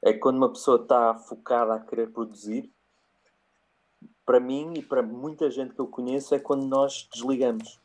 É 0.02 0.12
quando 0.12 0.36
uma 0.36 0.48
pessoa 0.48 0.80
está 0.80 1.14
focada 1.14 1.74
a 1.74 1.80
querer 1.80 2.10
produzir? 2.10 2.70
Para 4.26 4.40
mim 4.40 4.74
e 4.76 4.82
para 4.82 5.02
muita 5.02 5.50
gente 5.50 5.74
que 5.74 5.80
eu 5.80 5.86
conheço, 5.86 6.34
é 6.34 6.38
quando 6.38 6.66
nós 6.66 7.08
desligamos. 7.12 7.80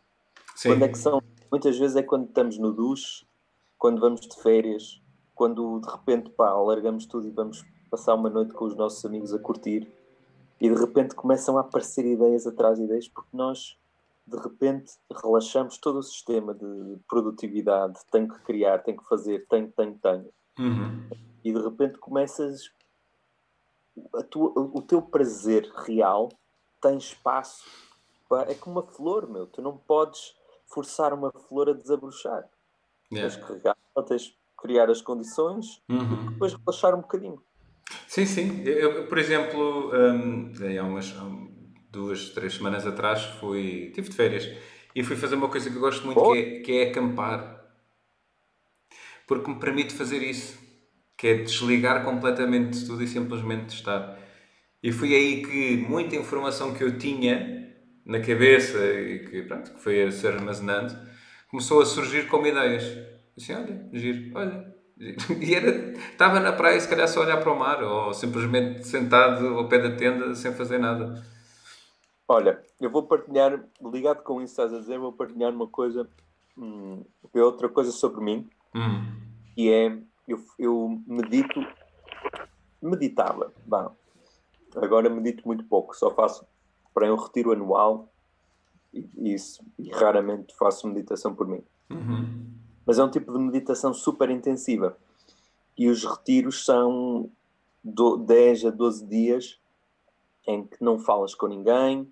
Sim. 0.55 0.69
Quando 0.69 0.83
é 0.83 0.87
que 0.87 0.97
são? 0.97 1.21
Muitas 1.51 1.77
vezes 1.77 1.95
é 1.95 2.03
quando 2.03 2.27
estamos 2.27 2.57
no 2.57 2.73
duche, 2.73 3.25
quando 3.77 4.01
vamos 4.01 4.21
de 4.21 4.35
férias, 4.41 5.01
quando 5.35 5.79
de 5.79 5.89
repente 5.89 6.29
pá, 6.31 6.51
largamos 6.53 7.05
tudo 7.05 7.27
e 7.27 7.31
vamos 7.31 7.63
passar 7.89 8.15
uma 8.15 8.29
noite 8.29 8.53
com 8.53 8.65
os 8.65 8.75
nossos 8.75 9.05
amigos 9.05 9.33
a 9.33 9.39
curtir 9.39 9.87
e 10.59 10.69
de 10.69 10.75
repente 10.75 11.15
começam 11.15 11.57
a 11.57 11.61
aparecer 11.61 12.05
ideias 12.05 12.47
atrás 12.47 12.77
de 12.77 12.83
ideias 12.83 13.07
porque 13.07 13.29
nós 13.31 13.77
de 14.25 14.37
repente 14.37 14.91
relaxamos 15.23 15.77
todo 15.77 15.99
o 15.99 16.03
sistema 16.03 16.53
de 16.53 16.97
produtividade, 17.07 17.99
tenho 18.11 18.27
que 18.27 18.39
criar, 18.39 18.79
tenho 18.79 18.97
que 18.97 19.07
fazer, 19.07 19.45
tenho, 19.47 19.71
tenho, 19.71 19.97
tenho. 20.01 20.29
Uhum. 20.59 21.07
E 21.47 21.53
de 21.53 21.61
repente 21.61 21.97
começas 21.97 22.69
tua- 24.29 24.51
o 24.57 24.81
teu 24.81 25.01
prazer 25.01 25.71
real 25.85 26.27
tem 26.81 26.97
espaço. 26.97 27.63
pá, 28.29 28.41
É 28.49 28.53
como 28.53 28.81
uma 28.81 28.85
flor, 28.85 29.29
meu. 29.29 29.47
Tu 29.47 29.61
não 29.61 29.77
podes 29.77 30.35
forçar 30.65 31.13
uma 31.13 31.31
flor 31.31 31.69
a 31.69 31.73
desabrochar. 31.73 32.43
Yeah. 33.09 33.33
Tens 33.33 33.37
que 33.37 33.53
regá-la, 33.53 34.03
tens 34.05 34.27
que 34.27 34.35
criar 34.57 34.89
as 34.89 35.01
condições 35.01 35.81
Uhum. 35.87 36.25
e 36.25 36.29
depois 36.31 36.53
relaxar 36.53 36.93
um 36.93 36.99
bocadinho. 37.01 37.41
Sim, 38.09 38.25
sim. 38.25 38.63
Eu, 38.65 39.07
por 39.07 39.17
exemplo, 39.17 39.91
aí 40.61 40.77
há 40.77 40.83
umas 40.83 41.15
duas, 41.89 42.31
três 42.31 42.55
semanas 42.55 42.85
atrás 42.85 43.23
fui, 43.39 43.89
tive 43.95 44.09
de 44.09 44.15
férias 44.17 44.43
e 44.93 45.01
fui 45.01 45.15
fazer 45.15 45.35
uma 45.35 45.47
coisa 45.47 45.69
que 45.69 45.77
eu 45.77 45.81
gosto 45.81 46.05
muito 46.05 46.19
Boa. 46.19 46.33
que 46.35 46.41
é, 46.41 46.59
que 46.59 46.71
é 46.79 46.89
acampar. 46.89 47.55
Porque 49.25 49.49
me 49.49 49.57
permite 49.59 49.93
fazer 49.93 50.21
isso, 50.21 50.59
que 51.17 51.27
é 51.27 51.33
desligar 51.35 52.03
completamente 52.05 52.79
de 52.79 52.85
tudo 52.85 53.03
e 53.03 53.07
simplesmente 53.07 53.69
estar. 53.75 54.17
E 54.81 54.91
foi 54.91 55.13
aí 55.15 55.41
que 55.43 55.77
muita 55.77 56.15
informação 56.15 56.73
que 56.73 56.83
eu 56.83 56.97
tinha 56.97 57.75
na 58.05 58.19
cabeça 58.19 58.77
e 58.77 59.19
que, 59.27 59.41
pronto, 59.43 59.73
que 59.73 59.81
foi 59.81 60.03
a 60.03 60.11
ser 60.11 60.35
armazenando, 60.35 60.95
começou 61.49 61.81
a 61.81 61.85
surgir 61.85 62.27
como 62.27 62.47
ideias. 62.47 62.83
Assim, 63.35 63.53
olha, 63.53 63.89
giro, 63.93 64.31
olha. 64.37 64.75
giro. 64.97 65.17
E 65.41 65.53
era, 65.55 65.69
estava 66.11 66.39
na 66.39 66.53
praia, 66.53 66.79
se 66.79 66.87
calhar 66.87 67.07
só 67.07 67.21
a 67.21 67.25
olhar 67.25 67.37
para 67.37 67.51
o 67.51 67.59
mar, 67.59 67.83
ou 67.83 68.13
simplesmente 68.13 68.85
sentado 68.87 69.47
ao 69.47 69.67
pé 69.67 69.79
da 69.79 69.95
tenda 69.95 70.33
sem 70.35 70.53
fazer 70.53 70.77
nada. 70.79 71.21
Olha, 72.27 72.61
eu 72.79 72.89
vou 72.89 73.03
partilhar, 73.03 73.63
ligado 73.81 74.21
com 74.23 74.41
isso 74.41 74.55
que 74.55 74.61
estás 74.61 74.73
a 74.73 74.79
dizer, 74.81 74.99
vou 74.99 75.13
partilhar 75.13 75.51
uma 75.53 75.67
coisa, 75.67 76.07
hum, 76.57 77.03
outra 77.35 77.69
coisa 77.69 77.91
sobre 77.91 78.23
mim, 78.23 78.49
Hum. 78.75 79.05
que 79.55 79.71
é, 79.71 79.97
eu, 80.27 80.43
eu 80.59 81.01
medito, 81.07 81.59
meditava, 82.81 83.53
bom, 83.65 83.95
agora 84.75 85.09
medito 85.09 85.47
muito 85.47 85.63
pouco, 85.65 85.95
só 85.95 86.11
faço 86.13 86.45
para 86.93 87.11
um 87.11 87.15
retiro 87.17 87.51
anual 87.51 88.11
e, 88.93 89.33
isso, 89.33 89.63
e 89.77 89.89
raramente 89.91 90.55
faço 90.57 90.87
meditação 90.87 91.33
por 91.35 91.47
mim. 91.47 91.63
Uhum. 91.89 92.53
mas 92.85 92.99
é 92.99 93.03
um 93.03 93.09
tipo 93.09 93.31
de 93.31 93.39
meditação 93.39 93.93
super 93.93 94.29
intensiva. 94.29 94.97
E 95.77 95.87
os 95.89 96.03
retiros 96.03 96.65
são 96.65 97.29
do, 97.83 98.17
10 98.17 98.65
a 98.65 98.69
12 98.71 99.05
dias 99.05 99.59
em 100.47 100.65
que 100.65 100.81
não 100.83 100.97
falas 100.99 101.33
com 101.35 101.47
ninguém, 101.47 102.11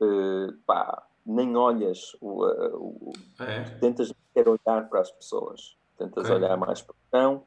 eh, 0.00 0.52
pá, 0.66 1.06
nem 1.24 1.56
olhas, 1.56 2.14
o, 2.20 2.46
eh, 2.46 2.70
o- 2.74 3.12
É. 3.40 3.64
tentas 3.80 4.12
quer 4.34 4.48
olhar 4.48 4.88
para 4.88 5.00
as 5.00 5.10
pessoas, 5.10 5.76
tentas 5.98 6.24
Ok. 6.24 6.36
olhar 6.36 6.56
mais 6.56 6.80
para 6.80 6.94
o 6.94 7.16
chão, 7.16 7.46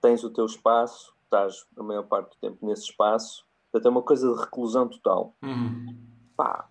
tens 0.00 0.24
o 0.24 0.30
teu 0.30 0.46
espaço, 0.46 1.14
estás 1.24 1.66
a 1.76 1.82
maior 1.82 2.04
parte 2.04 2.30
do 2.30 2.36
tempo 2.40 2.64
nesse 2.64 2.84
espaço, 2.84 3.44
portanto 3.70 3.86
é 3.86 3.90
uma 3.90 4.02
coisa 4.02 4.32
de 4.32 4.40
reclusão 4.40 4.88
total 4.88 5.34
Uhum. 5.42 5.84
pá, 6.36 6.68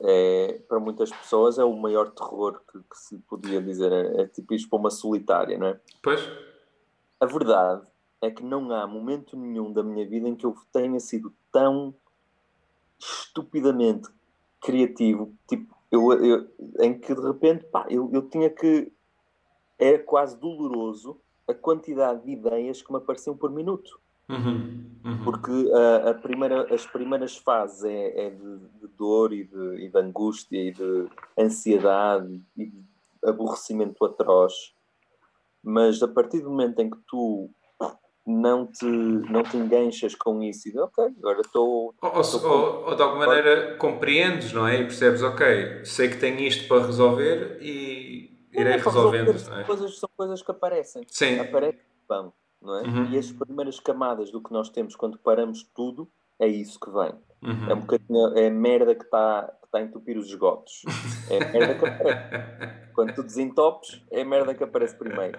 é, 0.00 0.60
para 0.68 0.78
muitas 0.80 1.10
pessoas 1.10 1.58
é 1.58 1.64
o 1.64 1.76
maior 1.76 2.10
terror 2.10 2.60
que, 2.70 2.78
que 2.78 2.98
se 2.98 3.18
podia 3.20 3.62
dizer. 3.62 3.92
É, 3.92 4.22
é 4.22 4.26
tipo 4.26 4.52
isto 4.54 4.68
para 4.68 4.78
uma 4.78 4.90
solitária, 4.90 5.56
não 5.56 5.68
é? 5.68 5.80
Pois. 6.02 6.20
A 7.20 7.26
verdade 7.26 7.86
é 8.20 8.30
que 8.30 8.42
não 8.42 8.70
há 8.72 8.86
momento 8.86 9.36
nenhum 9.36 9.72
da 9.72 9.82
minha 9.82 10.06
vida 10.06 10.28
em 10.28 10.34
que 10.36 10.44
eu 10.44 10.54
tenha 10.72 10.98
sido 11.00 11.32
tão 11.52 11.94
estupidamente 12.98 14.08
criativo. 14.60 15.34
Tipo, 15.48 15.74
eu, 15.90 16.12
eu, 16.24 16.50
em 16.80 16.98
que 16.98 17.14
de 17.14 17.20
repente 17.20 17.64
pá, 17.66 17.86
eu, 17.88 18.10
eu 18.12 18.28
tinha 18.28 18.50
que. 18.50 18.92
Era 19.78 19.98
quase 19.98 20.38
doloroso 20.38 21.20
a 21.48 21.54
quantidade 21.54 22.24
de 22.24 22.32
ideias 22.32 22.82
que 22.82 22.90
me 22.90 22.98
apareciam 22.98 23.36
por 23.36 23.50
minuto. 23.50 23.98
Uhum, 24.28 24.90
uhum. 25.04 25.24
Porque 25.24 25.50
uh, 25.50 26.08
a 26.08 26.14
primeira, 26.14 26.74
as 26.74 26.86
primeiras 26.86 27.36
fases 27.36 27.84
é, 27.84 28.26
é 28.26 28.30
de, 28.30 28.58
de, 28.80 28.88
dor 28.96 29.32
e 29.32 29.44
de, 29.44 29.84
e 29.84 29.88
de, 29.90 29.98
angústia 29.98 30.56
e 30.56 30.72
de 30.72 31.08
ansiedade 31.38 32.40
e 32.56 32.66
de 32.66 32.84
aborrecimento 33.22 34.02
atroz. 34.04 34.54
Mas 35.62 36.02
a 36.02 36.08
partir 36.08 36.40
do 36.40 36.50
momento 36.50 36.80
em 36.80 36.88
que 36.88 36.98
tu 37.06 37.50
não 38.26 38.66
te, 38.66 38.86
não 38.86 39.42
te 39.42 39.58
enganchas 39.58 40.14
com 40.14 40.42
isso 40.42 40.68
e 40.68 40.72
de, 40.72 40.78
ok, 40.78 41.04
agora 41.18 41.42
estou. 41.42 41.94
Ou, 42.00 42.10
ou, 42.10 42.84
ou, 42.86 42.94
de 42.96 43.02
alguma 43.02 43.26
maneira 43.26 43.76
compreendes, 43.76 44.52
não 44.54 44.66
é? 44.66 44.80
E 44.80 44.84
percebes, 44.84 45.22
ok, 45.22 45.84
sei 45.84 46.08
que 46.08 46.16
tenho 46.16 46.40
isto 46.40 46.66
para 46.66 46.86
resolver 46.86 47.58
e 47.60 48.33
irei 48.54 48.76
resolvendo. 48.76 49.32
Resolver, 49.32 49.50
não 49.50 49.60
é? 49.60 49.64
coisas, 49.64 49.98
são 49.98 50.08
coisas 50.16 50.42
que 50.42 50.50
aparecem. 50.50 51.02
Sim. 51.08 51.38
Aparecem, 51.38 51.80
vão 52.08 52.32
não 52.64 52.78
é? 52.78 52.82
Uhum. 52.82 53.04
E 53.10 53.18
as 53.18 53.30
primeiras 53.30 53.78
camadas 53.78 54.30
do 54.30 54.42
que 54.42 54.52
nós 54.52 54.70
temos 54.70 54.96
quando 54.96 55.18
paramos 55.18 55.62
tudo 55.74 56.10
é 56.38 56.48
isso 56.48 56.80
que 56.80 56.90
vem. 56.90 57.14
Uhum. 57.42 57.70
É 57.70 57.74
um 57.74 57.80
bocadinho, 57.80 58.38
é 58.38 58.46
a 58.46 58.50
merda 58.50 58.94
que 58.94 59.04
está 59.04 59.42
tá 59.70 59.78
a 59.78 59.82
entupir 59.82 60.16
os 60.16 60.26
esgotos. 60.26 60.82
É 61.30 61.42
a 61.42 61.52
merda 61.52 61.74
que 61.74 61.86
aparece. 61.86 62.92
quando 62.94 63.14
tu 63.14 63.22
desentopes, 63.22 64.02
é 64.10 64.22
a 64.22 64.24
merda 64.24 64.54
que 64.54 64.64
aparece 64.64 64.96
primeiro. 64.96 65.38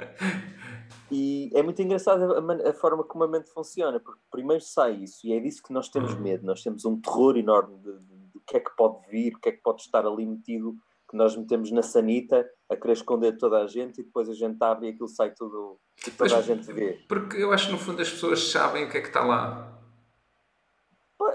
E 1.11 1.51
é 1.53 1.63
muito 1.63 1.81
engraçado 1.81 2.21
a, 2.33 2.69
a, 2.69 2.73
forma 2.73 3.03
como 3.03 3.23
a 3.23 3.27
mente 3.27 3.49
funciona, 3.49 3.99
porque 3.99 4.19
primeiro 4.31 4.63
sai 4.63 4.93
isso, 4.93 5.25
e 5.25 5.33
é 5.33 5.39
disso 5.39 5.63
que 5.63 5.73
nós 5.73 5.89
temos 5.89 6.13
uhum. 6.13 6.21
medo. 6.21 6.45
Nós 6.45 6.61
temos 6.61 6.85
um 6.85 6.99
terror 6.99 7.37
enorme 7.37 7.77
de, 7.79 8.15
que 8.45 8.57
é 8.57 8.59
que 8.59 8.75
pode 8.75 8.99
vir, 9.09 9.35
o 9.35 9.39
que 9.39 9.49
é 9.49 9.51
que 9.51 9.61
pode 9.61 9.81
estar 9.81 10.05
ali 10.05 10.25
metido 10.25 10.75
nós 11.15 11.35
metemos 11.35 11.71
na 11.71 11.81
sanita 11.81 12.47
a 12.69 12.75
querer 12.75 12.93
esconder 12.93 13.37
toda 13.37 13.61
a 13.61 13.67
gente 13.67 14.01
e 14.01 14.03
depois 14.03 14.29
a 14.29 14.33
gente 14.33 14.61
abre 14.61 14.87
e 14.87 14.89
aquilo 14.91 15.07
sai 15.07 15.31
tudo 15.31 15.79
e 16.05 16.11
toda 16.11 16.29
Mas, 16.29 16.33
a 16.33 16.41
gente 16.41 16.71
vê. 16.71 17.03
Porque 17.07 17.37
eu 17.37 17.51
acho 17.51 17.67
que 17.67 17.71
no 17.71 17.77
fundo 17.77 18.01
as 18.01 18.09
pessoas 18.09 18.51
sabem 18.51 18.85
o 18.85 18.89
que 18.89 18.97
é 18.97 19.01
que 19.01 19.07
está 19.07 19.23
lá. 19.23 19.79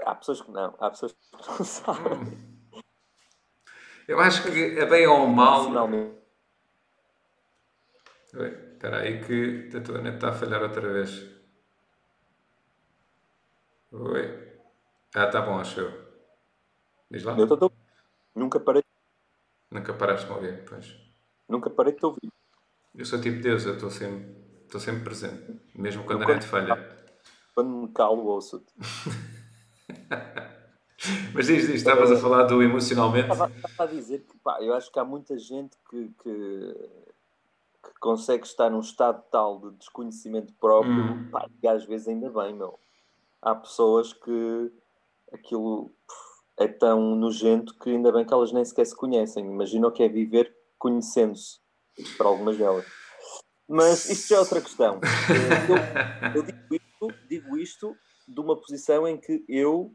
há 0.05 0.15
pessoas 0.15 0.41
que 0.41 0.51
não, 0.51 0.75
há 0.79 0.89
pessoas 0.89 1.13
que 1.13 1.19
não 1.31 1.63
sabem. 1.65 2.51
Eu 4.07 4.19
acho 4.19 4.43
que 4.43 4.79
é 4.79 4.85
bem 4.85 5.07
ou 5.07 5.25
mal. 5.27 5.65
Finalmente. 5.65 6.21
Espera 8.25 8.99
aí 8.99 9.21
que 9.23 9.75
a 9.75 9.81
tua 9.81 10.01
net 10.01 10.15
está 10.15 10.29
a 10.29 10.33
falhar 10.33 10.61
outra 10.61 10.91
vez. 10.91 11.29
Oi. 13.91 14.51
Ah, 15.13 15.27
tá 15.27 15.41
bom, 15.41 15.59
acho 15.59 15.81
eu. 15.81 15.91
Diz 17.09 17.23
lá. 17.23 17.37
Eu 17.37 17.47
tô... 17.47 17.71
Nunca 18.33 18.59
parei 18.59 18.81
Nunca 19.71 19.93
paraste 19.93 20.27
de 20.27 20.33
ouvir, 20.33 20.65
pois. 20.67 20.93
Nunca 21.47 21.69
parei 21.69 21.93
de 21.93 21.99
te 21.99 22.05
ouvir. 22.05 22.29
Eu 22.93 23.05
sou 23.05 23.21
tipo 23.21 23.41
Deus, 23.41 23.65
eu 23.65 23.75
estou 23.75 23.89
sempre, 23.89 24.35
estou 24.65 24.81
sempre 24.81 25.03
presente, 25.03 25.61
mesmo 25.73 26.03
quando 26.03 26.23
eu 26.23 26.29
a 26.29 26.33
net 26.33 26.45
falha. 26.45 26.97
Quando 27.55 27.69
me 27.69 27.87
calo, 27.93 28.25
ouço-te. 28.25 28.73
Mas 31.33 31.47
diz, 31.47 31.67
diz, 31.67 31.75
estavas 31.75 32.11
a 32.11 32.17
falar 32.17 32.43
do 32.43 32.61
emocionalmente. 32.61 33.31
Estava, 33.31 33.49
estava 33.49 33.83
a 33.89 33.93
dizer 33.93 34.19
que 34.19 34.37
pá, 34.39 34.61
eu 34.61 34.73
acho 34.73 34.91
que 34.91 34.99
há 34.99 35.05
muita 35.05 35.37
gente 35.37 35.75
que, 35.89 36.13
que, 36.21 36.75
que 37.83 37.99
consegue 37.99 38.45
estar 38.45 38.69
num 38.69 38.81
estado 38.81 39.23
tal 39.31 39.59
de 39.59 39.71
desconhecimento 39.77 40.53
próprio, 40.59 40.93
hum. 40.93 41.29
pá, 41.31 41.47
e 41.63 41.67
às 41.67 41.85
vezes 41.85 42.09
ainda 42.09 42.29
bem, 42.29 42.53
meu. 42.53 42.77
Há 43.41 43.55
pessoas 43.55 44.13
que 44.13 44.71
aquilo. 45.31 45.89
Pff, 46.07 46.30
é 46.61 46.67
tão 46.67 47.15
nojento 47.15 47.77
que 47.79 47.89
ainda 47.89 48.11
bem 48.11 48.25
que 48.25 48.33
elas 48.33 48.51
nem 48.51 48.63
sequer 48.63 48.85
se 48.85 48.95
conhecem. 48.95 49.45
Imagina 49.45 49.87
o 49.87 49.91
que 49.91 50.03
é 50.03 50.09
viver 50.09 50.55
conhecendo-se, 50.77 51.59
para 52.17 52.27
algumas 52.27 52.57
delas. 52.57 52.85
Mas 53.67 54.09
isto 54.09 54.29
já 54.29 54.35
é 54.37 54.39
outra 54.39 54.61
questão. 54.61 54.99
Eu, 56.35 56.41
eu 56.41 56.43
digo, 56.43 56.75
isto, 56.75 57.27
digo, 57.27 57.57
isto, 57.57 57.95
de 58.27 58.39
uma 58.39 58.55
posição 58.55 59.07
em 59.07 59.17
que 59.17 59.43
eu 59.47 59.93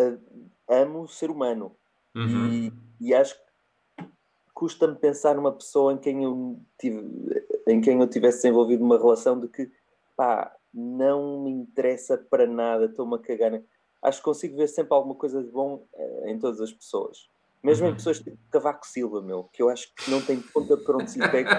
uh, 0.00 0.50
amo 0.68 1.02
o 1.02 1.08
ser 1.08 1.30
humano 1.30 1.76
uhum. 2.14 2.48
e, 2.48 2.72
e, 3.00 3.14
acho 3.14 3.34
que 3.34 4.04
custa-me 4.52 4.96
pensar 4.96 5.34
numa 5.34 5.52
pessoa 5.52 5.92
em 5.92 5.98
quem 5.98 6.24
eu 6.24 6.60
tive, 6.78 7.46
em 7.66 7.80
quem 7.80 8.00
eu 8.00 8.08
tivesse 8.08 8.38
desenvolvido 8.38 8.84
uma 8.84 8.98
relação 8.98 9.38
de 9.38 9.48
que 9.48 9.70
pá, 10.16 10.54
não 10.72 11.42
me 11.42 11.50
interessa 11.50 12.18
para 12.18 12.46
nada, 12.46 12.86
estou-me 12.86 13.16
a 13.16 13.18
cagar 13.18 13.62
acho 14.04 14.18
que 14.18 14.24
consigo 14.24 14.56
ver 14.56 14.68
sempre 14.68 14.94
alguma 14.94 15.14
coisa 15.14 15.42
de 15.42 15.50
bom 15.50 15.86
uh, 15.92 16.28
em 16.28 16.38
todas 16.38 16.60
as 16.60 16.72
pessoas. 16.72 17.28
Mesmo 17.62 17.86
em 17.86 17.90
uhum. 17.90 17.96
pessoas 17.96 18.20
tipo 18.20 18.38
Cavaco 18.50 18.86
Silva, 18.86 19.22
meu, 19.22 19.44
que 19.44 19.62
eu 19.62 19.70
acho 19.70 19.92
que 19.94 20.10
não 20.10 20.20
tem 20.20 20.38
ponta 20.40 20.76
para 20.76 20.96
onde 20.96 21.10
se 21.10 21.18
pega. 21.30 21.50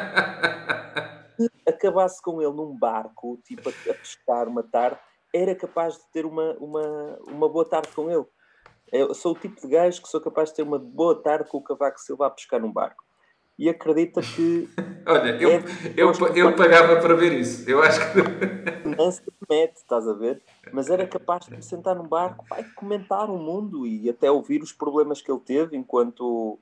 Se 1.35 1.51
acabasse 1.67 2.21
com 2.21 2.41
ele 2.41 2.53
num 2.53 2.77
barco, 2.77 3.41
tipo, 3.43 3.67
a, 3.67 3.71
a, 3.71 3.93
pescar 3.95 4.47
uma 4.47 4.63
tarde, 4.63 4.99
era 5.33 5.53
capaz 5.55 5.95
de 5.95 6.03
ter 6.11 6.25
uma, 6.25 6.53
uma, 6.59 7.19
uma 7.27 7.49
boa 7.49 7.67
tarde 7.67 7.89
com 7.93 8.09
ele. 8.09 8.25
Eu 8.91 9.13
sou 9.15 9.33
o 9.33 9.39
tipo 9.39 9.59
de 9.59 9.67
gajo 9.67 10.01
que 10.01 10.07
sou 10.07 10.21
capaz 10.21 10.49
de 10.49 10.55
ter 10.55 10.61
uma 10.61 10.77
boa 10.77 11.21
tarde 11.21 11.49
com 11.49 11.57
o 11.57 11.63
Cavaco 11.63 11.99
Silva 11.99 12.27
a 12.27 12.29
pescar 12.29 12.61
num 12.61 12.71
barco 12.71 13.04
e 13.57 13.69
acredita 13.69 14.21
que. 14.21 14.69
Olha, 15.07 15.31
eu, 15.41 15.49
é, 15.49 15.63
eu, 15.95 16.11
eu, 16.11 16.35
eu 16.35 16.55
pagava 16.55 16.99
para 16.99 17.15
ver 17.15 17.33
isso. 17.33 17.69
Eu 17.69 17.81
acho 17.81 17.99
que. 18.11 18.19
Não 18.97 19.11
se 19.11 19.21
mete, 19.49 19.77
estás 19.77 20.07
a 20.07 20.13
ver? 20.13 20.41
Mas 20.71 20.89
era 20.89 21.07
capaz 21.07 21.45
de 21.45 21.63
sentar 21.63 21.95
num 21.95 22.07
barco 22.07 22.45
e 22.57 22.63
comentar 22.75 23.29
o 23.29 23.37
mundo 23.37 23.85
e 23.85 24.09
até 24.09 24.29
ouvir 24.29 24.61
os 24.61 24.71
problemas 24.71 25.21
que 25.21 25.31
ele 25.31 25.39
teve 25.39 25.75
enquanto, 25.77 26.59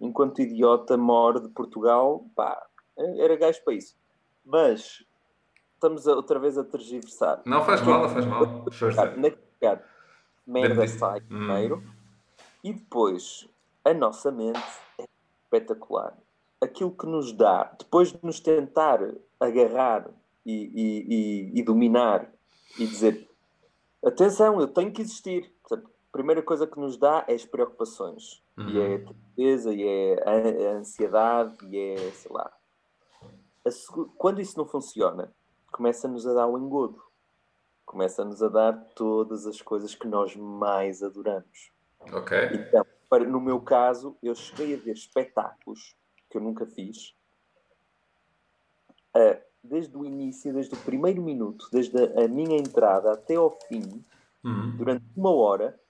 enquanto 0.00 0.42
idiota 0.42 0.96
mor 0.96 1.40
de 1.40 1.48
Portugal. 1.48 2.24
Pá, 2.34 2.66
era 2.96 3.36
gajo 3.36 3.62
para 3.64 3.74
isso. 3.74 3.96
Mas 4.44 5.04
estamos 5.74 6.06
outra 6.06 6.38
vez 6.38 6.58
a 6.58 6.64
tergiversar. 6.64 7.42
Não 7.44 7.64
faz 7.64 7.82
mal, 7.82 8.02
não 8.02 8.08
faz 8.08 8.26
mal. 8.26 8.64
Na 9.16 9.80
merda 10.46 10.86
sai 10.86 11.22
primeiro 11.22 11.76
hum. 11.76 11.90
e 12.62 12.74
depois 12.74 13.48
a 13.82 13.94
nossa 13.94 14.30
mente 14.30 14.60
é 15.00 15.04
espetacular 15.42 16.14
aquilo 16.64 16.90
que 16.90 17.06
nos 17.06 17.32
dá, 17.32 17.74
depois 17.78 18.12
de 18.12 18.18
nos 18.22 18.40
tentar 18.40 19.00
agarrar 19.38 20.08
e, 20.44 20.52
e, 20.52 21.14
e, 21.56 21.60
e 21.60 21.62
dominar 21.62 22.30
e 22.78 22.86
dizer 22.86 23.28
atenção, 24.04 24.60
eu 24.60 24.68
tenho 24.68 24.92
que 24.92 25.02
existir. 25.02 25.52
Portanto, 25.62 25.88
a 25.88 26.12
primeira 26.12 26.42
coisa 26.42 26.66
que 26.66 26.78
nos 26.78 26.96
dá 26.96 27.24
é 27.26 27.34
as 27.34 27.44
preocupações. 27.44 28.42
Uhum. 28.56 28.68
E 28.68 28.80
é 28.80 28.94
a 28.94 29.04
tristeza, 29.04 29.74
e 29.74 29.82
é 29.86 30.68
a, 30.68 30.76
ansiedade, 30.76 31.56
e 31.66 31.78
é, 31.78 32.10
sei 32.10 32.32
lá. 32.32 32.52
Quando 34.18 34.40
isso 34.40 34.58
não 34.58 34.66
funciona, 34.66 35.32
começa-nos 35.72 36.26
a 36.26 36.34
dar 36.34 36.46
o 36.46 36.58
engodo. 36.58 37.02
Começa-nos 37.86 38.42
a 38.42 38.48
dar 38.48 38.72
todas 38.94 39.46
as 39.46 39.60
coisas 39.60 39.94
que 39.94 40.06
nós 40.06 40.36
mais 40.36 41.02
adoramos. 41.02 41.70
Ok. 42.12 42.36
Então, 42.52 42.84
para, 43.08 43.24
no 43.24 43.40
meu 43.40 43.60
caso, 43.60 44.16
eu 44.22 44.34
cheguei 44.34 44.74
a 44.74 44.78
ver 44.78 44.92
espetáculos 44.92 45.96
que 46.34 46.38
eu 46.38 46.42
nunca 46.42 46.66
fiz, 46.66 47.14
uh, 49.16 49.40
desde 49.62 49.96
o 49.96 50.04
início, 50.04 50.52
desde 50.52 50.74
o 50.74 50.78
primeiro 50.78 51.22
minuto, 51.22 51.68
desde 51.70 51.96
a, 51.96 52.24
a 52.24 52.28
minha 52.28 52.58
entrada 52.58 53.12
até 53.12 53.36
ao 53.36 53.52
fim, 53.52 54.04
uhum. 54.42 54.76
durante 54.76 55.04
uma 55.16 55.32
hora, 55.32 55.80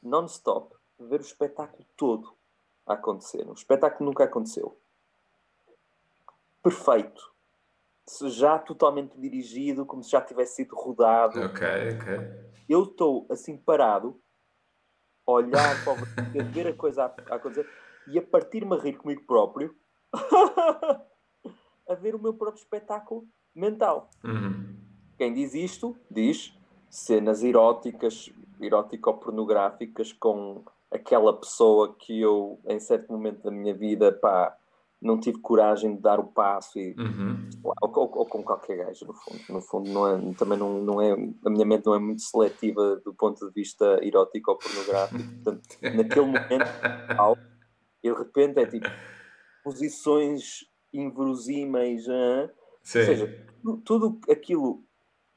non-stop, 0.00 0.76
ver 0.96 1.18
o 1.18 1.24
espetáculo 1.24 1.84
todo 1.96 2.32
a 2.86 2.94
acontecer. 2.94 3.44
O 3.48 3.52
espetáculo 3.52 4.10
nunca 4.10 4.22
aconteceu. 4.22 4.78
Perfeito. 6.62 7.28
Já 8.28 8.60
totalmente 8.60 9.18
dirigido, 9.18 9.84
como 9.84 10.04
se 10.04 10.10
já 10.10 10.20
tivesse 10.20 10.56
sido 10.56 10.76
rodado. 10.76 11.40
Ok, 11.40 11.66
ok. 11.96 12.50
Eu 12.68 12.84
estou 12.84 13.26
assim 13.28 13.56
parado, 13.56 14.20
a 15.26 15.32
olhar 15.32 15.84
para 15.84 15.92
o 15.94 15.96
ver 16.52 16.68
a 16.68 16.74
coisa 16.74 17.04
a, 17.04 17.32
a 17.32 17.36
acontecer 17.36 17.68
e 18.08 18.18
a 18.18 18.22
partir-me 18.22 18.74
a 18.76 18.78
rir 18.78 18.96
comigo 18.96 19.22
próprio 19.26 19.74
a 21.88 21.94
ver 21.94 22.14
o 22.14 22.18
meu 22.18 22.34
próprio 22.34 22.60
espetáculo 22.60 23.26
mental. 23.54 24.10
Uhum. 24.24 24.76
Quem 25.16 25.32
diz 25.34 25.54
isto 25.54 25.96
diz 26.10 26.56
cenas 26.88 27.42
eróticas, 27.42 28.30
erótico-pornográficas 28.60 30.12
com 30.12 30.64
aquela 30.90 31.32
pessoa 31.32 31.94
que 31.96 32.20
eu, 32.20 32.58
em 32.66 32.80
certo 32.80 33.12
momento 33.12 33.42
da 33.42 33.50
minha 33.50 33.74
vida, 33.74 34.12
pá, 34.12 34.56
não 35.00 35.18
tive 35.18 35.38
coragem 35.38 35.94
de 35.94 36.02
dar 36.02 36.20
o 36.20 36.24
passo 36.24 36.78
e, 36.78 36.94
uhum. 36.98 37.48
ou, 37.62 37.74
ou, 37.80 38.18
ou, 38.18 38.26
com 38.26 38.42
qualquer 38.42 38.76
gajo, 38.76 39.06
no 39.06 39.14
fundo. 39.14 39.40
No 39.48 39.60
fundo, 39.62 39.90
não 39.90 40.08
é, 40.08 40.34
também 40.34 40.58
não, 40.58 40.82
não 40.82 41.00
é, 41.00 41.12
a 41.12 41.50
minha 41.50 41.64
mente 41.64 41.86
não 41.86 41.94
é 41.94 41.98
muito 41.98 42.22
seletiva 42.22 42.96
do 42.96 43.14
ponto 43.14 43.46
de 43.46 43.52
vista 43.52 43.98
erótico 44.02 44.50
ou 44.50 44.58
pornográfico. 44.58 45.22
Portanto, 45.42 45.62
naquele 45.96 46.26
momento, 46.26 46.70
e 48.02 48.10
de 48.10 48.18
repente 48.18 48.60
é 48.60 48.66
tipo 48.66 48.88
posições 49.62 50.64
inverosímeis, 50.92 52.06
hein? 52.08 52.50
ou 52.50 52.50
seja, 52.82 53.46
tudo 53.84 54.20
aquilo 54.28 54.82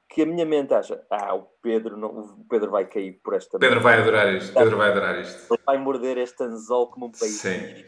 que 0.09 0.21
a 0.21 0.25
minha 0.25 0.45
mente 0.45 0.73
acha, 0.73 1.03
ah, 1.09 1.33
o 1.33 1.43
Pedro, 1.61 1.97
não, 1.97 2.09
o 2.09 2.45
Pedro 2.47 2.69
vai 2.69 2.85
cair 2.85 3.19
por 3.23 3.33
esta 3.33 3.57
Pedro 3.57 3.81
vai 3.81 3.99
adorar 3.99 4.33
isto, 4.33 4.53
Pedro 4.53 4.77
vai 4.77 4.91
adorar 4.91 5.19
isto. 5.19 5.53
Ele 5.53 5.61
vai 5.65 5.77
morder 5.77 6.17
este 6.19 6.43
anzol 6.43 6.87
como 6.87 7.07
um 7.07 7.11
país. 7.11 7.33
Sim. 7.33 7.83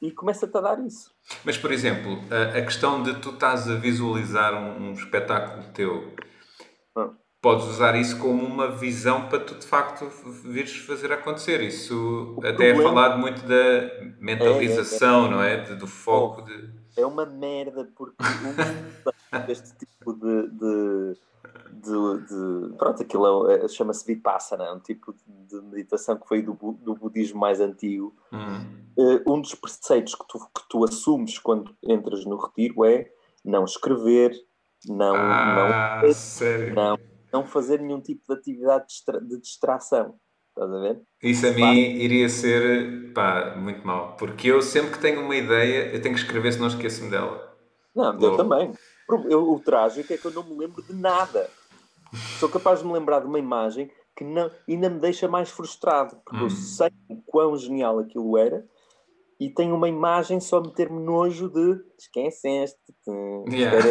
E 0.00 0.12
começa-te 0.12 0.56
a 0.56 0.60
dar 0.60 0.78
isso. 0.86 1.10
Mas, 1.44 1.56
por 1.56 1.72
exemplo, 1.72 2.20
a, 2.30 2.58
a 2.58 2.62
questão 2.62 3.02
de 3.02 3.14
tu 3.20 3.30
estás 3.30 3.68
a 3.68 3.74
visualizar 3.74 4.54
um, 4.54 4.90
um 4.90 4.92
espetáculo 4.92 5.64
teu, 5.72 6.14
Ah. 6.94 7.10
Podes 7.40 7.66
usar 7.66 7.94
isso 7.96 8.18
como 8.18 8.44
uma 8.44 8.68
visão 8.70 9.28
para 9.28 9.40
tu, 9.40 9.54
de 9.54 9.66
facto, 9.66 10.08
vires 10.44 10.76
fazer 10.78 11.12
acontecer. 11.12 11.60
Isso 11.60 12.38
até 12.44 12.70
é 12.70 12.74
falado 12.82 13.18
muito 13.18 13.42
da 13.46 14.14
mentalização, 14.20 15.30
não 15.30 15.42
é? 15.42 15.56
De- 15.58 15.76
do 15.76 15.86
foco. 15.86 16.42
De... 16.42 16.70
É 16.96 17.06
uma 17.06 17.24
merda 17.24 17.88
porque 17.96 18.16
deste 19.46 19.70
tipo 19.78 20.12
de, 20.14 20.48
de, 20.50 21.16
de, 21.72 22.26
de- 22.70 22.76
pronto, 22.76 23.02
aquilo 23.02 23.50
é- 23.50 23.64
é- 23.64 23.68
chama-se 23.68 24.04
Vipassana, 24.04 24.64
é 24.64 24.72
um 24.72 24.80
tipo 24.80 25.14
de 25.48 25.60
meditação 25.62 26.16
que 26.16 26.28
veio 26.28 26.52
do, 26.52 26.72
do 26.72 26.94
budismo 26.94 27.38
mais 27.38 27.60
antigo. 27.60 28.14
Hum. 28.32 28.64
Um 29.28 29.40
dos 29.40 29.54
preceitos 29.54 30.16
que 30.16 30.26
tu, 30.26 30.38
que 30.40 30.68
tu 30.68 30.82
assumes 30.84 31.38
quando 31.38 31.72
entras 31.84 32.24
no 32.24 32.36
retiro 32.36 32.84
é 32.84 33.08
não 33.44 33.64
escrever, 33.64 34.32
não, 34.88 35.14
Ah, 35.14 36.00
não, 36.02 36.12
sério. 36.12 36.74
não, 36.74 36.98
não 37.32 37.44
fazer 37.44 37.80
nenhum 37.80 38.00
tipo 38.00 38.22
de 38.28 38.34
atividade 38.38 38.84
de, 38.86 38.88
distra- 38.92 39.20
de 39.20 39.40
distração. 39.40 40.14
Estás 40.50 40.72
a 40.72 40.80
ver? 40.80 41.02
Isso 41.22 41.46
a 41.46 41.50
mim 41.52 41.76
iria 41.78 42.28
ser 42.28 43.12
pá, 43.12 43.54
muito 43.56 43.86
mal, 43.86 44.16
porque 44.16 44.48
eu 44.48 44.60
sempre 44.62 44.92
que 44.92 45.00
tenho 45.00 45.20
uma 45.22 45.36
ideia, 45.36 45.92
eu 45.94 46.00
tenho 46.00 46.14
que 46.14 46.20
escrever 46.20 46.52
se 46.52 46.58
não 46.58 46.66
esqueço-me 46.68 47.10
dela. 47.10 47.56
Não, 47.94 48.12
eu 48.14 48.20
Logo. 48.20 48.36
também. 48.36 48.72
Eu- 49.28 49.50
o 49.52 49.60
trágico 49.60 50.12
é 50.12 50.16
que 50.16 50.24
eu 50.26 50.30
não 50.32 50.44
me 50.44 50.56
lembro 50.56 50.82
de 50.82 50.94
nada. 50.94 51.48
Sou 52.38 52.48
capaz 52.48 52.80
de 52.80 52.86
me 52.86 52.92
lembrar 52.92 53.20
de 53.20 53.26
uma 53.26 53.38
imagem 53.38 53.90
que 54.16 54.24
não, 54.24 54.50
ainda 54.68 54.90
me 54.90 54.98
deixa 55.00 55.28
mais 55.28 55.48
frustrado, 55.50 56.16
porque 56.24 56.36
Hum. 56.40 56.44
eu 56.46 56.50
sei 56.50 56.90
o 57.08 57.22
quão 57.26 57.56
genial 57.56 57.98
aquilo 57.98 58.36
era 58.36 58.64
e 59.40 59.48
tenho 59.50 59.74
uma 59.74 59.88
imagem 59.88 60.40
só 60.40 60.60
meter-me 60.60 61.00
nojo 61.00 61.48
de 61.48 61.80
esqueceste. 61.98 62.78
Yeah. 63.48 63.78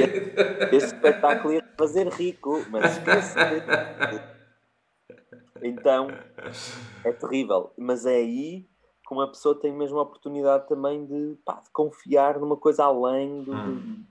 Este, 0.00 0.76
este 0.76 0.94
espetáculo 0.94 1.52
ia 1.54 1.62
fazer 1.80 2.08
rico, 2.08 2.64
mas 2.70 2.98
esqueceste. 2.98 3.66
Então 5.62 6.08
é 7.04 7.12
terrível. 7.12 7.72
Mas 7.76 8.06
é 8.06 8.16
aí 8.16 8.66
que 9.06 9.14
uma 9.14 9.26
pessoa 9.26 9.58
tem 9.58 9.72
mesmo 9.72 9.98
a 9.98 10.02
oportunidade 10.02 10.68
também 10.68 11.04
de, 11.04 11.36
pá, 11.44 11.60
de 11.60 11.70
confiar 11.70 12.38
numa 12.38 12.56
coisa 12.56 12.84
além 12.84 13.42
do. 13.42 13.52
Hum. 13.52 14.04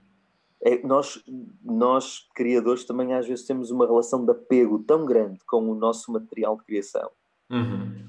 É, 0.62 0.86
nós, 0.86 1.24
nós, 1.64 2.28
criadores, 2.34 2.84
também 2.84 3.14
às 3.14 3.26
vezes 3.26 3.46
temos 3.46 3.70
uma 3.70 3.86
relação 3.86 4.26
de 4.26 4.30
apego 4.30 4.80
tão 4.80 5.06
grande 5.06 5.42
com 5.46 5.70
o 5.70 5.74
nosso 5.74 6.12
material 6.12 6.56
de 6.56 6.64
criação 6.64 7.10
Uhum. 7.50 8.08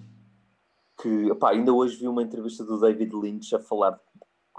que 1.01 1.33
pá, 1.35 1.49
ainda 1.49 1.73
hoje 1.73 1.97
vi 1.97 2.07
uma 2.07 2.21
entrevista 2.21 2.63
do 2.63 2.79
David 2.79 3.11
Lynch 3.15 3.55
a 3.55 3.59
falar 3.59 3.99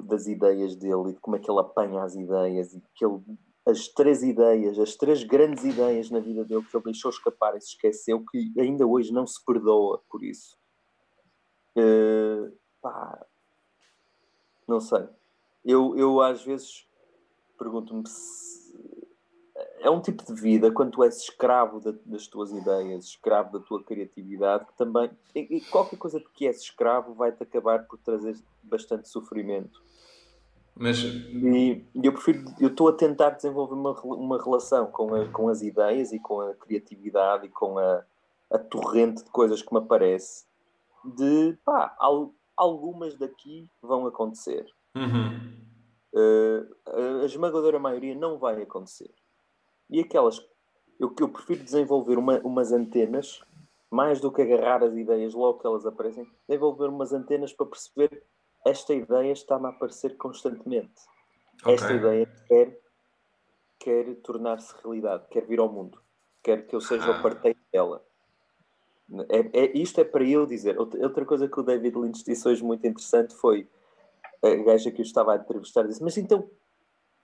das 0.00 0.26
ideias 0.26 0.74
dele 0.74 1.10
e 1.10 1.12
de 1.12 1.20
como 1.20 1.36
é 1.36 1.38
que 1.38 1.48
ele 1.48 1.60
apanha 1.60 2.02
as 2.02 2.16
ideias 2.16 2.74
e 2.74 2.82
que 2.94 3.04
ele, 3.04 3.20
as 3.64 3.88
três 3.88 4.22
ideias, 4.22 4.78
as 4.78 4.96
três 4.96 5.22
grandes 5.22 5.64
ideias 5.64 6.10
na 6.10 6.18
vida 6.18 6.44
dele 6.44 6.64
que 6.64 6.76
ele 6.76 6.84
deixou 6.84 7.10
escapar 7.10 7.56
e 7.56 7.60
se 7.60 7.68
esqueceu 7.68 8.24
que 8.24 8.52
ainda 8.58 8.86
hoje 8.86 9.12
não 9.12 9.26
se 9.26 9.42
perdoa 9.44 10.02
por 10.10 10.22
isso. 10.24 10.58
Eh, 11.76 12.52
pá, 12.80 13.24
não 14.66 14.80
sei. 14.80 15.08
Eu, 15.64 15.96
eu 15.96 16.20
às 16.20 16.42
vezes 16.44 16.86
pergunto-me 17.56 18.02
se 18.08 18.52
é 19.80 19.90
um 19.90 20.00
tipo 20.00 20.24
de 20.24 20.40
vida 20.40 20.72
quando 20.72 20.92
tu 20.92 21.04
és 21.04 21.18
escravo 21.18 21.80
da- 21.80 21.94
das 22.04 22.26
tuas 22.26 22.52
ideias, 22.52 23.04
escravo 23.04 23.52
da 23.58 23.64
tua 23.64 23.82
criatividade, 23.82 24.66
que 24.66 24.76
também 24.76 25.10
e, 25.34 25.56
e 25.56 25.60
qualquer 25.60 25.98
coisa 25.98 26.18
de 26.18 26.28
que 26.30 26.46
és 26.46 26.60
escravo 26.60 27.14
vai-te 27.14 27.42
acabar 27.42 27.86
por 27.86 27.98
trazer 27.98 28.36
bastante 28.62 29.08
sofrimento. 29.08 29.82
Mas 30.74 30.98
E 31.02 31.84
eu 32.02 32.12
prefiro, 32.12 32.44
eu 32.58 32.68
estou 32.68 32.88
a 32.88 32.92
tentar 32.92 33.30
desenvolver 33.30 33.74
uma, 33.74 33.92
uma 34.02 34.42
relação 34.42 34.86
com, 34.86 35.14
a- 35.14 35.28
com 35.28 35.48
as 35.48 35.62
ideias 35.62 36.12
e 36.12 36.18
com 36.18 36.40
a 36.40 36.54
criatividade 36.54 37.46
e 37.46 37.50
com 37.50 37.78
a, 37.78 38.02
a 38.50 38.58
torrente 38.58 39.22
de 39.22 39.30
coisas 39.30 39.60
que 39.62 39.72
me 39.72 39.78
aparece, 39.80 40.44
de 41.04 41.56
pá, 41.64 41.94
al- 41.98 42.34
algumas 42.56 43.16
daqui 43.18 43.68
vão 43.82 44.06
acontecer. 44.06 44.66
uhum. 44.96 45.52
Uh, 46.14 46.68
a- 47.22 47.24
esmagadora 47.24 47.78
maioria 47.78 48.14
não 48.14 48.38
vai 48.38 48.60
acontecer. 48.62 49.10
E 49.88 50.00
aquelas 50.00 50.40
eu 51.00 51.10
que 51.10 51.22
eu 51.22 51.28
prefiro 51.28 51.64
desenvolver 51.64 52.18
uma- 52.18 52.38
umas 52.40 52.70
antenas 52.72 53.40
mais 53.90 54.20
do 54.20 54.30
que 54.32 54.40
agarrar 54.42 54.82
as 54.84 54.94
ideias 54.94 55.34
logo 55.34 55.58
que 55.58 55.66
elas 55.66 55.84
aparecem, 55.86 56.26
desenvolver 56.48 56.88
umas 56.88 57.12
antenas 57.12 57.52
para 57.52 57.66
perceber 57.66 58.22
esta 58.64 58.94
ideia 58.94 59.32
está-me 59.32 59.66
a 59.66 59.70
aparecer 59.70 60.16
constantemente. 60.16 61.00
Esta 61.66 61.86
Ok. 61.86 61.96
ideia 61.96 62.26
quer, 62.48 62.80
quer 63.78 64.14
tornar-se 64.16 64.74
realidade, 64.82 65.26
quer 65.30 65.44
vir 65.46 65.58
ao 65.60 65.68
mundo, 65.70 66.00
quer 66.42 66.66
que 66.66 66.74
eu 66.74 66.80
seja 66.80 67.06
Ah. 67.06 67.18
o 67.18 67.22
parteiro 67.22 67.58
dela. 67.72 68.04
É, 69.28 69.64
é- 69.64 69.76
isto 69.78 70.00
é 70.00 70.04
para 70.04 70.24
eu 70.24 70.46
dizer. 70.46 70.78
Outra, 70.78 71.24
coisa 71.26 71.48
que 71.48 71.60
o 71.60 71.62
David 71.62 71.96
Lynch 71.98 72.24
disse 72.24 72.48
hoje 72.48 72.62
muito 72.64 72.86
interessante 72.86 73.34
foi 73.34 73.68
a 74.42 74.54
gaja 74.64 74.90
que 74.90 75.00
eu 75.00 75.04
estava 75.04 75.32
a 75.34 75.36
entrevistar 75.36 75.86
disse, 75.86 76.02
mas 76.02 76.16
então 76.16 76.40
o 76.40 76.50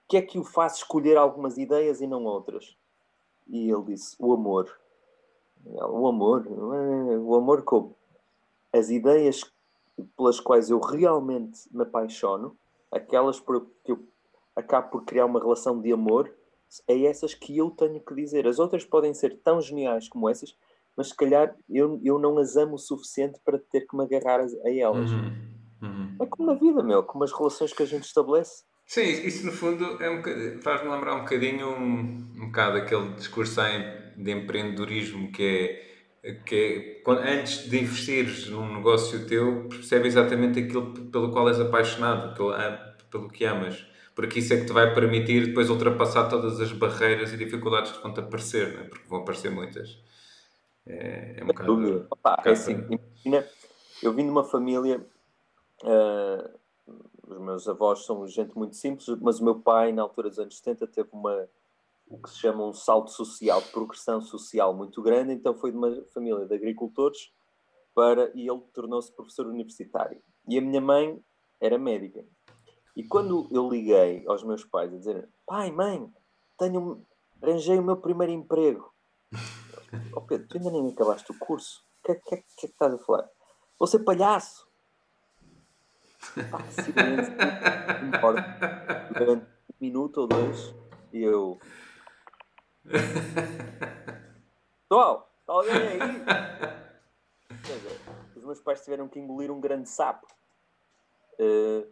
que 0.09 0.17
é 0.17 0.23
que 0.23 0.39
o 0.39 0.45
faz 0.45 0.77
escolher 0.77 1.17
algumas 1.17 1.57
ideias 1.57 2.01
e 2.01 2.07
não 2.07 2.25
outras? 2.25 2.77
E 3.47 3.71
ele 3.71 3.83
disse, 3.85 4.15
o 4.19 4.33
amor. 4.35 4.71
O 5.65 6.07
amor? 6.07 6.47
"Ah, 6.47 7.19
O 7.21 7.35
amor 7.35 7.63
como? 7.63 7.97
As 8.73 8.91
ideias 8.91 9.43
pelas 10.17 10.41
quais 10.41 10.71
eu 10.71 10.81
realmente 10.81 11.61
me 11.73 11.83
apaixono, 11.83 12.57
aquelas 12.93 13.41
por 13.41 13.67
que 13.85 13.93
eu 13.93 14.07
acabo 14.57 14.91
por 14.91 15.05
criar 15.05 15.27
uma 15.27 15.41
relação 15.41 15.81
de 15.81 15.93
amor, 15.93 16.33
é 16.87 17.05
essas 17.05 17.35
que 17.35 17.57
eu 17.57 17.71
tenho 17.71 18.01
que 18.01 18.15
dizer. 18.15 18.47
As 18.47 18.59
outras 18.59 18.85
podem 18.85 19.15
ser 19.15 19.39
tão 19.39 19.61
geniais 19.61 20.09
como 20.09 20.29
essas, 20.29 20.55
mas 20.97 21.09
se 21.09 21.17
calhar 21.17 21.57
eu, 21.71 22.01
eu 22.03 22.19
não 22.19 22.39
as 22.39 22.57
amo 22.57 22.75
o 22.75 22.79
suficiente 22.79 23.39
para 23.45 23.59
ter 23.59 23.87
que 23.87 23.97
me 23.97 24.05
agarrar 24.05 24.41
a, 24.41 24.45
a 24.45 24.75
elas. 24.75 25.11
Uhum. 25.11 25.49
Uhum. 25.81 26.17
É 26.21 26.27
como 26.27 26.53
na 26.53 26.59
vida, 26.59 26.83
meu, 26.83 27.03
como 27.05 27.25
as 27.25 27.33
relações 27.33 27.73
que 27.73 27.83
a 27.83 27.87
gente 27.87 28.05
estabelece. 28.05 28.65
Sim, 28.85 29.03
isso 29.03 29.45
no 29.47 29.53
fundo 29.53 30.03
é 30.03 30.11
um 30.11 30.61
faz-me 30.63 30.89
lembrar 30.89 31.15
um 31.15 31.21
bocadinho 31.21 31.69
um, 31.69 32.01
um 32.37 32.47
bocado 32.47 32.79
aquele 32.79 33.13
discurso 33.13 33.61
em- 33.61 34.25
de 34.25 34.33
empreendedorismo 34.33 35.31
que 35.31 35.43
é, 35.43 35.88
que 36.35 37.03
é 37.07 37.11
antes 37.11 37.69
de 37.69 37.81
investires 37.81 38.49
num 38.49 38.77
negócio 38.77 39.27
teu, 39.27 39.69
percebe 39.69 40.09
exatamente 40.09 40.61
aquilo 40.61 40.93
pelo 41.11 41.31
qual 41.31 41.49
és 41.49 41.61
apaixonado, 41.61 42.35
pelo, 42.35 42.53
pelo 43.11 43.29
que 43.29 43.45
amas. 43.45 43.87
Porque 44.15 44.41
isso 44.41 44.53
é 44.53 44.57
que 44.59 44.67
te 44.67 44.73
vai 44.73 44.93
permitir 44.95 45.47
depois 45.47 45.71
ultrapassar 45.71 46.29
todas 46.29 46.61
as 46.61 46.73
barreiras 46.73 47.33
e 47.33 47.37
dificuldades 47.37 47.93
que 47.93 48.03
vão-te 48.03 48.21
aparecer, 48.21 48.77
né? 48.77 48.85
porque 48.85 49.09
vão 49.09 49.21
aparecer 49.21 49.51
muitas. 49.51 50.03
É, 50.87 51.37
é 51.39 51.45
um 51.45 51.47
bocado. 51.47 51.77
Dúvida. 51.77 52.07
Opa, 52.11 52.31
é 52.31 52.37
bocado 52.37 52.51
assim, 52.51 52.81
por 52.81 52.93
aí. 52.93 53.01
imagina, 53.25 53.47
eu 54.03 54.13
vim 54.13 54.25
de 54.25 54.31
uma 54.31 54.45
família, 54.45 55.07
ah, 55.85 56.51
os 57.29 57.39
meus 57.39 57.69
avós 57.69 58.05
são 58.05 58.27
gente 58.27 58.57
muito 58.57 58.75
simples, 58.75 59.07
mas 59.21 59.39
o 59.39 59.45
meu 59.45 59.61
pai, 59.61 59.93
na 59.93 60.03
altura 60.03 60.29
dos 60.29 60.39
anos 60.39 60.57
70, 60.59 60.87
teve 60.89 61.09
uma, 61.13 61.49
o 62.11 62.19
que 62.23 62.31
se 62.31 62.39
chama 62.39 62.65
um 62.65 62.73
salto 62.73 63.11
social, 63.11 63.61
progressão 63.73 64.21
social 64.21 64.75
muito 64.75 65.03
grande, 65.03 65.33
então 65.33 65.55
foi 65.55 65.71
de 65.71 65.77
uma 65.77 66.03
família 66.13 66.47
de 66.47 66.55
agricultores 66.55 67.33
para, 67.95 68.31
e 68.35 68.49
ele 68.49 68.63
tornou-se 68.73 69.13
professor 69.15 69.47
universitário. 69.47 70.23
E 70.49 70.57
a 70.57 70.61
minha 70.61 70.81
mãe 70.81 71.23
era 71.61 71.79
médica. 71.79 72.25
E 72.97 73.05
quando 73.05 73.49
eu 73.53 73.69
liguei 73.69 74.25
aos 74.27 74.43
meus 74.43 74.65
pais 74.65 74.93
a 74.93 74.97
dizer, 74.97 75.29
pai, 75.47 75.71
mãe, 75.71 76.11
tenho, 76.59 77.05
arranjei 77.43 77.79
o 77.79 77.83
meu 77.83 77.97
primeiro 77.97 78.33
emprego. 78.33 78.93
Oh 80.15 80.21
Pedro, 80.23 80.49
tu 80.49 80.57
ainda 80.59 80.71
nem 80.71 80.89
acabaste 80.91 81.31
o 81.31 81.39
curso. 81.39 81.83
O 82.01 82.07
que, 82.07 82.13
é- 82.13 82.15
que, 82.17 82.35
é- 82.35 82.39
que 82.39 82.43
é 82.43 82.43
que 82.61 82.67
estás 82.67 82.93
a 82.93 82.99
falar? 82.99 83.29
Vou 83.79 83.87
ser 83.87 84.01
palhaço. 84.01 84.67
Pá, 86.51 86.63
silêncio, 86.71 87.33
não 88.03 88.09
importa. 88.09 89.09
Durante 89.17 89.45
um 89.45 89.75
minuto 89.81 90.19
ou 90.23 90.27
dois, 90.27 90.75
e 91.13 91.23
eu. 91.23 91.59
Pessoal, 94.89 95.31
está 95.41 95.53
alguém 95.53 95.75
aí? 95.75 96.01
Os 98.37 98.45
meus 98.45 98.61
pais 98.61 98.83
tiveram 98.83 99.09
que 99.09 99.19
engolir 99.19 99.51
um 99.51 99.61
grande 99.61 99.89
sapo. 99.89 100.27
Eh, 101.39 101.87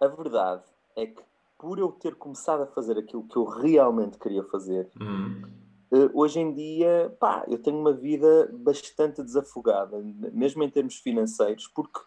a 0.00 0.06
verdade 0.06 0.64
é 0.96 1.06
que, 1.06 1.22
por 1.58 1.78
eu 1.78 1.90
ter 1.92 2.14
começado 2.14 2.62
a 2.62 2.66
fazer 2.66 2.96
aquilo 2.98 3.26
que 3.26 3.36
eu 3.36 3.44
realmente 3.44 4.18
queria 4.18 4.44
fazer, 4.44 4.90
Hum. 5.00 5.42
Uh, 5.90 6.10
hoje 6.12 6.38
em 6.38 6.52
dia, 6.52 7.16
pá, 7.18 7.46
eu 7.48 7.56
tenho 7.62 7.78
uma 7.78 7.94
vida 7.94 8.50
bastante 8.52 9.22
desafogada, 9.22 9.98
mesmo 10.34 10.62
em 10.62 10.68
termos 10.68 10.96
financeiros, 10.96 11.66
porque 11.66 11.98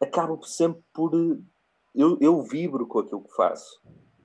acabo 0.00 0.42
sempre 0.42 0.82
por. 0.94 1.14
uh, 1.14 1.38
Eu, 1.94 2.16
eu 2.18 2.42
vibro 2.42 2.86
com 2.86 3.00
aquilo 3.00 3.24
que 3.24 3.36
faço. 3.36 3.82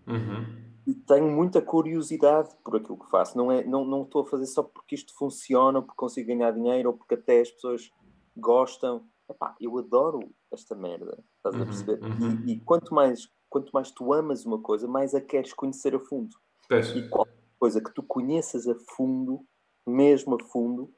Uhum. 0.08 0.73
E 0.86 0.94
tenho 0.94 1.32
muita 1.32 1.62
curiosidade 1.62 2.50
por 2.64 2.76
aquilo 2.76 2.98
que 2.98 3.10
faço. 3.10 3.38
Não, 3.38 3.52
é, 3.52 3.64
não, 3.64 3.86
não 3.86 4.04
estou 4.04 4.24
a 4.24 4.26
fazer 4.26 4.46
só 4.48 4.64
porque 4.64 4.96
isto 4.96 5.14
funciona, 5.16 5.82
porque 5.82 5.98
consigo 5.98 6.28
ganhar 6.28 6.52
dinheiro, 6.52 6.90
ou 6.90 6.98
porque 6.98 7.16
até 7.16 7.40
as 7.40 7.52
pessoas 7.52 7.92
gostam. 8.36 9.08
Epá, 9.30 9.56
eu 9.62 9.78
adoro 9.78 10.30
esta 10.52 10.76
merda, 10.76 11.24
estás 11.38 11.56
a 11.56 11.66
perceber? 11.66 12.04
Uhum. 12.04 12.44
E, 12.46 12.54
e, 12.54 12.60
quanto, 12.60 12.94
mais, 12.94 13.30
quanto 13.50 13.72
mais 13.72 13.90
tu 13.90 14.14
amas 14.14 14.46
uma 14.46 14.60
coisa, 14.60 14.86
mais 14.86 15.16
a 15.16 15.22
queres 15.22 15.54
conhecer 15.54 15.96
a 15.96 16.00
fundo. 16.00 16.36
Peço. 16.68 16.98
E 16.98 17.08
qualquer 17.08 17.34
coisa 17.58 17.82
que 17.82 17.94
tu 17.94 18.04
conheças 18.04 18.68
a 18.68 18.76
fundo, 18.76 19.46
mesmo 19.88 20.36
a 20.36 20.44
fundo, 20.44 20.94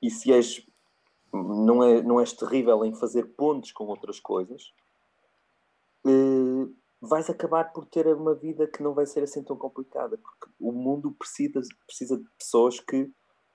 e 0.00 0.10
se 0.10 0.32
és 0.32 0.64
não, 1.32 1.82
é, 1.82 2.02
não 2.02 2.20
és 2.20 2.32
terrível 2.32 2.84
em 2.84 2.94
fazer 2.94 3.24
pontes 3.34 3.72
com 3.72 3.84
outras 3.86 4.18
coisas, 4.18 4.72
eh, 6.06 6.47
vais 7.00 7.30
acabar 7.30 7.72
por 7.72 7.86
ter 7.86 8.06
uma 8.08 8.34
vida 8.34 8.66
que 8.66 8.82
não 8.82 8.92
vai 8.92 9.06
ser 9.06 9.22
assim 9.22 9.42
tão 9.42 9.56
complicada, 9.56 10.18
porque 10.18 10.52
o 10.60 10.72
mundo 10.72 11.12
precisa, 11.12 11.60
precisa 11.86 12.16
de 12.16 12.28
pessoas 12.38 12.80
que 12.80 13.10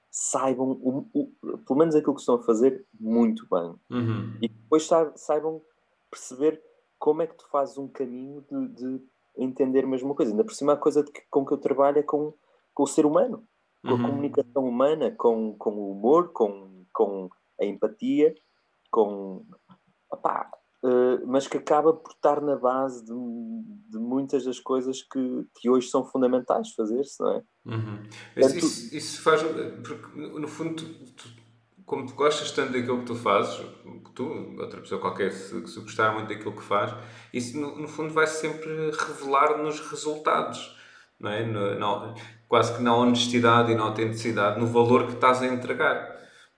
saibam, 0.10 0.71
o, 0.82 1.10
o, 1.13 1.58
pelo 1.65 1.79
menos 1.79 1.95
aquilo 1.95 2.13
que 2.13 2.21
estão 2.21 2.36
a 2.36 2.43
fazer, 2.43 2.86
muito 2.99 3.47
bem. 3.49 3.75
Uhum. 3.89 4.38
E 4.41 4.47
depois 4.47 4.88
saibam 5.15 5.62
perceber 6.10 6.62
como 6.99 7.21
é 7.21 7.27
que 7.27 7.36
tu 7.36 7.47
fazes 7.49 7.77
um 7.77 7.88
caminho 7.88 8.45
de, 8.49 8.67
de 8.67 9.06
entender 9.38 9.84
a 9.84 9.88
mesma 9.88 10.13
coisa. 10.13 10.32
Ainda 10.32 10.43
por 10.43 10.53
cima, 10.53 10.73
a 10.73 10.77
coisa 10.77 11.03
que, 11.03 11.21
com 11.29 11.45
que 11.45 11.53
eu 11.53 11.58
trabalho 11.58 11.99
é 11.99 12.03
com, 12.03 12.34
com 12.73 12.84
o 12.84 12.88
ser 12.88 13.06
humano, 13.06 13.43
com 13.82 13.89
uhum. 13.89 14.06
a 14.06 14.10
comunicação 14.10 14.63
humana, 14.63 15.12
com, 15.12 15.58
com 15.58 15.71
o 15.71 15.91
humor, 15.91 16.32
com, 16.32 16.86
com 16.93 17.29
a 17.60 17.65
empatia, 17.65 18.34
com. 18.89 19.43
Opá, 20.10 20.49
uh, 20.83 21.25
mas 21.25 21.47
que 21.47 21.57
acaba 21.57 21.93
por 21.93 22.11
estar 22.11 22.41
na 22.41 22.55
base 22.55 23.03
de, 23.05 23.13
de 23.89 23.97
muitas 23.97 24.43
das 24.43 24.59
coisas 24.59 25.01
que, 25.01 25.45
que 25.55 25.69
hoje 25.69 25.87
são 25.87 26.03
fundamentais 26.03 26.71
fazer-se, 26.73 27.21
não 27.21 27.31
é? 27.31 27.43
Uhum. 27.65 28.03
Portanto, 28.33 28.57
isso, 28.57 28.95
isso, 28.95 29.21
faz. 29.21 29.41
Porque, 29.41 30.19
no 30.19 30.47
fundo, 30.47 30.75
tu, 30.75 30.85
tu, 31.13 31.29
como 31.85 32.05
tu 32.05 32.13
gostas 32.13 32.51
tanto 32.51 32.73
daquilo 32.73 32.99
que 32.99 33.05
tu 33.05 33.15
fazes, 33.15 33.65
tu, 34.13 34.25
outra 34.59 34.81
pessoa 34.81 34.99
qualquer, 34.99 35.31
se, 35.31 35.65
se 35.65 35.79
gostar 35.79 36.13
muito 36.13 36.27
daquilo 36.27 36.51
que 36.51 36.63
faz, 36.63 36.93
isso 37.33 37.57
no, 37.57 37.79
no 37.79 37.87
fundo 37.87 38.13
vai 38.13 38.27
sempre 38.27 38.91
revelar 38.91 39.57
nos 39.57 39.79
resultados. 39.79 40.77
Não 41.19 41.29
é? 41.29 41.45
No, 41.45 41.79
no, 41.79 42.15
quase 42.49 42.75
que 42.75 42.83
na 42.83 42.95
honestidade 42.95 43.71
e 43.71 43.75
na 43.75 43.83
autenticidade, 43.83 44.59
no 44.59 44.67
valor 44.67 45.07
que 45.07 45.13
estás 45.13 45.41
a 45.41 45.47
entregar. 45.47 46.13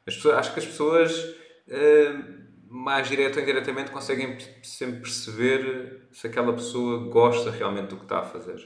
As 0.07 0.15
pessoas, 0.15 0.37
acho 0.37 0.53
que 0.53 0.59
as 0.59 0.65
pessoas, 0.65 1.23
uh, 1.67 2.34
mais 2.75 3.07
direto 3.07 3.37
ou 3.37 3.41
indiretamente, 3.41 3.89
conseguem 3.89 4.37
sempre 4.61 4.99
perceber 4.99 6.07
se 6.11 6.27
aquela 6.27 6.51
pessoa 6.51 7.07
gosta 7.09 7.49
realmente 7.49 7.87
do 7.87 7.95
que 7.95 8.03
está 8.03 8.19
a 8.19 8.23
fazer. 8.23 8.59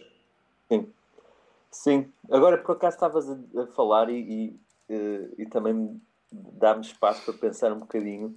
Sim. 0.67 0.91
Sim. 1.69 2.11
Agora, 2.31 2.57
por 2.57 2.71
acaso, 2.71 2.95
estavas 2.95 3.29
a, 3.29 3.67
falar 3.75 4.09
e, 4.09 4.19
e, 4.89 4.93
uh, 4.95 5.35
e 5.37 5.45
também 5.45 6.01
dá-me 6.31 6.81
espaço 6.81 7.23
para 7.23 7.35
pensar 7.35 7.71
um 7.71 7.79
bocadinho. 7.79 8.35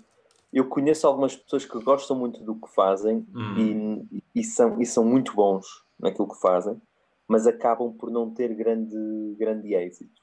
Eu 0.53 0.69
conheço 0.69 1.07
algumas 1.07 1.35
pessoas 1.35 1.65
que 1.65 1.83
gostam 1.83 2.19
muito 2.19 2.43
do 2.43 2.55
que 2.55 2.69
fazem 2.69 3.27
hum. 3.35 4.07
e, 4.13 4.23
e, 4.35 4.45
são, 4.45 4.79
e 4.79 4.85
são 4.85 5.03
muito 5.03 5.35
bons 5.35 5.67
naquilo 5.99 6.29
que 6.29 6.39
fazem, 6.39 6.79
mas 7.27 7.47
acabam 7.47 7.91
por 7.95 8.11
não 8.11 8.29
ter 8.31 8.55
grande, 8.55 8.95
grande 9.39 9.75
êxito. 9.75 10.21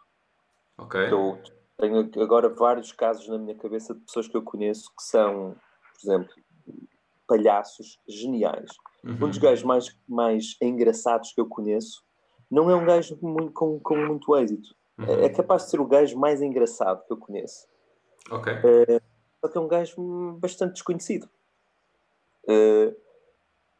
Ok. 0.77 1.05
Estou, 1.05 1.39
tenho 1.79 2.09
agora 2.21 2.49
vários 2.49 2.91
casos 2.91 3.27
na 3.27 3.37
minha 3.37 3.55
cabeça 3.55 3.93
de 3.93 4.01
pessoas 4.01 4.27
que 4.27 4.35
eu 4.35 4.41
conheço 4.41 4.89
que 4.95 5.03
são, 5.03 5.55
por 5.93 6.11
exemplo, 6.11 6.33
palhaços 7.25 7.99
geniais. 8.07 8.71
Uhum. 9.03 9.13
Um 9.13 9.29
dos 9.29 9.37
gajos 9.37 9.63
mais, 9.63 9.97
mais 10.07 10.57
engraçados 10.61 11.31
que 11.31 11.39
eu 11.39 11.47
conheço 11.47 12.03
não 12.51 12.69
é 12.69 12.75
um 12.75 12.85
gajo 12.85 13.17
muito, 13.21 13.53
com, 13.53 13.79
com 13.79 13.95
muito 13.95 14.35
êxito. 14.35 14.75
Uhum. 14.97 15.05
É 15.05 15.29
capaz 15.29 15.63
de 15.63 15.69
ser 15.69 15.79
o 15.79 15.85
gajo 15.85 16.17
mais 16.17 16.41
engraçado 16.41 17.05
que 17.05 17.13
eu 17.13 17.17
conheço. 17.17 17.67
Ok. 18.29 18.51
Uh, 18.53 19.01
só 19.39 19.47
que 19.47 19.57
é 19.57 19.61
um 19.61 19.67
gajo 19.67 20.37
bastante 20.39 20.73
desconhecido. 20.73 21.29
Uh, 22.43 22.93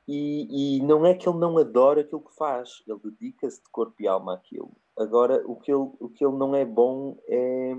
e, 0.08 0.78
e, 0.78 0.84
não 0.84 1.06
é 1.06 1.14
que 1.14 1.28
ele 1.28 1.38
não 1.38 1.58
adora 1.58 2.02
aquilo 2.02 2.22
que 2.22 2.36
faz, 2.36 2.82
ele 2.88 3.00
dedica-se 3.04 3.62
de 3.62 3.70
corpo 3.70 3.96
e 4.00 4.08
alma 4.08 4.34
àquilo. 4.36 4.72
Agora, 5.00 5.42
o 5.46 5.56
que 5.56 5.72
ele, 5.72 5.90
o 5.98 6.10
que 6.10 6.26
ele 6.26 6.36
não 6.36 6.54
é 6.54 6.66
bom 6.66 7.18
é. 7.26 7.74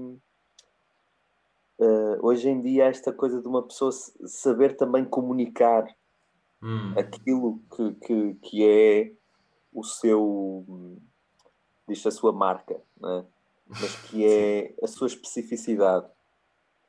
Uh, 1.78 2.18
hoje 2.22 2.48
em 2.48 2.60
dia, 2.62 2.86
esta 2.86 3.12
coisa 3.12 3.42
de 3.42 3.46
uma 3.46 3.62
pessoa 3.62 3.92
saber 3.92 4.74
também 4.76 5.04
comunicar 5.04 5.86
hum. 6.62 6.94
aquilo 6.98 7.60
que, 7.74 7.92
que, 7.94 8.34
que 8.36 8.66
é 8.66 9.12
o 9.72 9.84
seu. 9.84 10.64
diz 11.86 12.06
a 12.06 12.10
sua 12.10 12.32
marca, 12.32 12.74
é? 12.74 13.24
mas 13.68 13.96
que 14.08 14.24
é 14.24 14.74
a 14.82 14.86
sua 14.86 15.06
especificidade. 15.06 16.06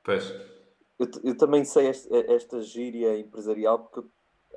Pois. 0.02 0.30
Eu, 0.98 1.10
eu 1.26 1.38
também 1.38 1.65
sei 1.65 1.88
esta, 1.88 2.15
esta 2.32 2.62
gíria 2.62 3.20
empresarial 3.20 3.80
porque 3.80 4.08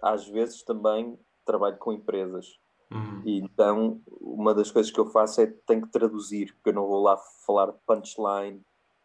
às 0.00 0.28
vezes 0.28 0.62
também 0.62 1.18
trabalho 1.44 1.78
com 1.78 1.92
empresas 1.92 2.58
Uhum. 2.90 3.22
Então, 3.24 4.00
uma 4.20 4.54
das 4.54 4.70
coisas 4.70 4.90
que 4.90 4.98
eu 4.98 5.06
faço 5.06 5.40
é 5.40 5.46
tenho 5.66 5.82
que 5.82 5.90
traduzir, 5.90 6.52
porque 6.54 6.70
eu 6.70 6.74
não 6.74 6.86
vou 6.86 7.02
lá 7.02 7.16
falar 7.46 7.66
de 7.66 7.78
punchline 7.86 8.60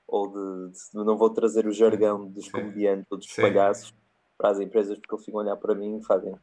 ou 0.07 0.27
de, 0.27 0.71
de 0.71 1.05
não 1.05 1.17
vou 1.17 1.29
trazer 1.29 1.67
o 1.67 1.71
jargão 1.71 2.27
dos 2.27 2.45
Sim. 2.45 2.51
comediantes 2.51 3.11
ou 3.11 3.17
dos 3.17 3.27
Sim. 3.27 3.41
palhaços 3.41 3.93
para 4.37 4.49
as 4.49 4.59
empresas, 4.59 4.97
porque 4.97 5.13
eles 5.13 5.25
ficam 5.25 5.41
a 5.41 5.43
olhar 5.43 5.57
para 5.57 5.75
mim 5.75 5.97
e 5.97 6.03
fazem 6.03 6.33
o 6.33 6.39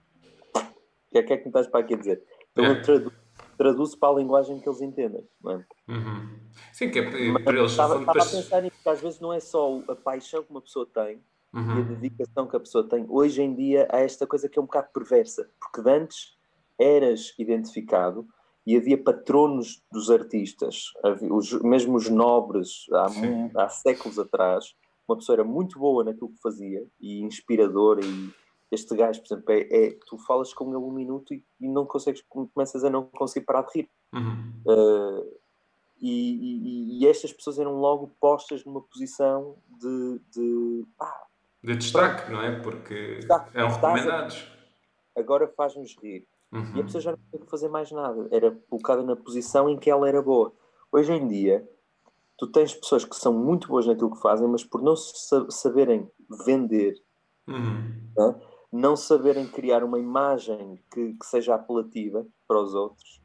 que 1.11 1.19
é 1.19 1.23
que, 1.23 1.33
é 1.33 1.37
que 1.37 1.45
me 1.45 1.49
estás 1.49 1.67
para 1.67 1.81
aqui 1.81 1.95
a 1.95 1.97
dizer? 1.97 2.23
Então 2.53 2.65
é. 2.65 2.71
eu 2.71 2.83
traduzo, 2.83 3.17
traduzo 3.57 3.99
para 3.99 4.15
a 4.15 4.17
linguagem 4.17 4.61
que 4.61 4.69
eles 4.69 4.81
entendem, 4.81 5.27
não 5.43 5.53
é? 5.53 5.67
Uhum. 5.89 6.39
Sim, 6.73 6.91
que 6.91 6.99
é 6.99 7.31
Mas, 7.31 7.45
para 7.45 7.59
eles. 7.59 7.71
Estava, 7.71 8.01
estava 8.01 8.23
a 8.23 8.27
pensar 8.27 8.63
nisso, 8.63 8.77
porque 8.77 8.89
às 8.89 9.01
vezes 9.01 9.21
não 9.21 9.33
é 9.33 9.41
só 9.41 9.81
a 9.89 9.97
paixão 9.97 10.43
que 10.43 10.51
uma 10.51 10.61
pessoa 10.61 10.87
tem 10.87 11.23
uhum. 11.55 11.79
e 11.79 11.81
a 11.81 11.85
dedicação 11.85 12.47
que 12.47 12.57
a 12.57 12.61
pessoa 12.61 12.87
tem. 12.89 13.07
Hoje 13.09 13.43
em 13.43 13.55
dia 13.55 13.89
há 13.91 14.01
esta 14.01 14.27
coisa 14.27 14.49
que 14.49 14.59
é 14.59 14.63
um 14.63 14.67
bocado 14.67 14.89
perversa, 14.93 15.51
porque 15.59 15.89
antes 15.89 16.36
eras 16.79 17.35
identificado 17.39 18.27
e 18.67 18.77
havia 18.77 19.03
patronos 19.03 19.83
dos 19.93 20.11
artistas, 20.11 20.93
havia, 21.05 21.33
os, 21.33 21.53
mesmo 21.63 21.97
os 21.97 22.09
nobres, 22.09 22.87
há, 22.93 23.63
há, 23.63 23.69
séculos 23.69 24.19
atrás, 24.19 24.75
uma 25.09 25.17
pessoa 25.17 25.37
era 25.37 25.45
muito 25.45 25.79
boa 25.79 26.03
naquilo 26.03 26.31
que 26.31 26.43
fazia 26.43 26.85
e 27.01 27.21
inspiradora 27.21 28.05
e 28.05 28.31
este 28.71 28.97
gajo, 28.97 29.21
por 29.21 29.27
exemplo, 29.27 29.53
é, 29.53 29.61
é 29.71 29.99
tu 30.07 30.19
falas 30.19 30.53
com 30.53 30.69
ele 30.69 30.79
um 30.79 30.91
minuto 30.91 31.33
e, 31.33 31.45
e, 31.61 31.69
não 31.69 31.87
consegues, 31.87 32.23
começas 32.53 32.83
a 32.83 32.91
não 32.91 33.05
conseguir 33.05 33.47
parar 33.47 33.63
de 33.63 33.81
rir. 33.81 33.91
Uhum. 34.13 34.53
Uh, 34.67 35.39
e, 36.01 36.99
e, 36.99 36.99
e, 37.01 37.07
estas 37.07 37.33
pessoas 37.33 37.59
eram 37.59 37.77
logo 37.77 38.13
postas 38.21 38.65
numa 38.65 38.83
posição 38.83 39.57
de, 39.81 40.21
de, 40.31 40.85
de 41.63 41.77
destaque, 41.77 42.31
não 42.31 42.43
é? 42.43 42.61
Porque 42.61 43.17
destaque, 43.17 43.57
eram 43.57 43.69
recomendados. 43.69 44.47
Agora 45.17 45.49
faz-nos 45.49 45.97
rir. 45.97 46.27
Uhum. 46.53 46.77
E 46.77 46.81
a 46.81 46.85
pessoa 46.85 47.01
já 47.01 47.11
não 47.13 47.19
tinha 47.31 47.43
que 47.43 47.51
fazer 47.51 47.69
mais 47.69 47.91
nada. 47.91 48.29
Era 48.31 48.51
colocada 48.69 49.03
na 49.03 49.17
posição 49.17 49.69
em 49.69 49.79
que 49.79 49.91
ela 49.91 50.09
era 50.09 50.23
boa. 50.23 50.53
Hoje 50.93 51.13
em 51.13 51.27
dia, 51.27 51.69
tu 52.39 52.47
tens 52.47 52.75
pessoas 52.75 53.05
que 53.05 53.17
são 53.17 53.33
muito 53.33 53.69
boas 53.69 53.87
naquilo 53.87 54.15
que 54.15 54.21
fazem, 54.21 54.49
mas 54.49 54.65
por 54.65 54.83
não 54.83 54.95
saberem 54.97 56.11
vender, 56.45 56.95
uhum. 57.47 58.11
né? 58.17 58.41
não 58.73 58.97
saberem 58.97 59.47
criar 59.47 59.83
uma 59.83 59.99
imagem 59.99 60.79
que, 60.93 61.15
que, 61.15 61.27
seja 61.27 61.55
apelativa 61.55 62.27
para 62.47 62.61
os 62.61 62.75
outros, 62.75 63.23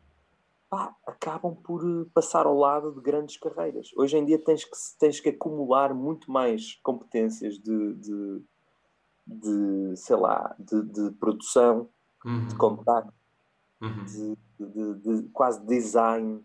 pá, 0.69 0.95
acabam 1.05 1.55
por 1.55 1.83
eh, 1.83 2.05
passar 2.13 2.45
ao 2.45 2.57
lado 2.57 2.93
de 2.93 3.01
grandes 3.01 3.37
carreiras. 3.37 3.91
Hoje 3.95 4.17
em 4.17 4.25
dia 4.25 4.39
tens 4.39 4.63
que, 4.63 4.77
tens 4.97 5.19
que 5.19 5.29
acumular 5.29 5.93
muito 5.93 6.31
mais 6.31 6.75
competências 6.83 7.55
de, 7.59 7.93
de, 7.95 8.43
de 9.27 9.95
sei 9.97 10.15
lá, 10.15 10.55
de, 10.57 10.81
de 10.83 11.11
produção, 11.11 11.89
uhum. 12.25 12.47
de 12.47 12.55
contacto, 12.55 13.13
uhum. 13.81 14.05
de, 14.05 14.37
de, 14.59 14.93
de, 14.95 15.29
quase 15.29 15.65
design. 15.65 16.43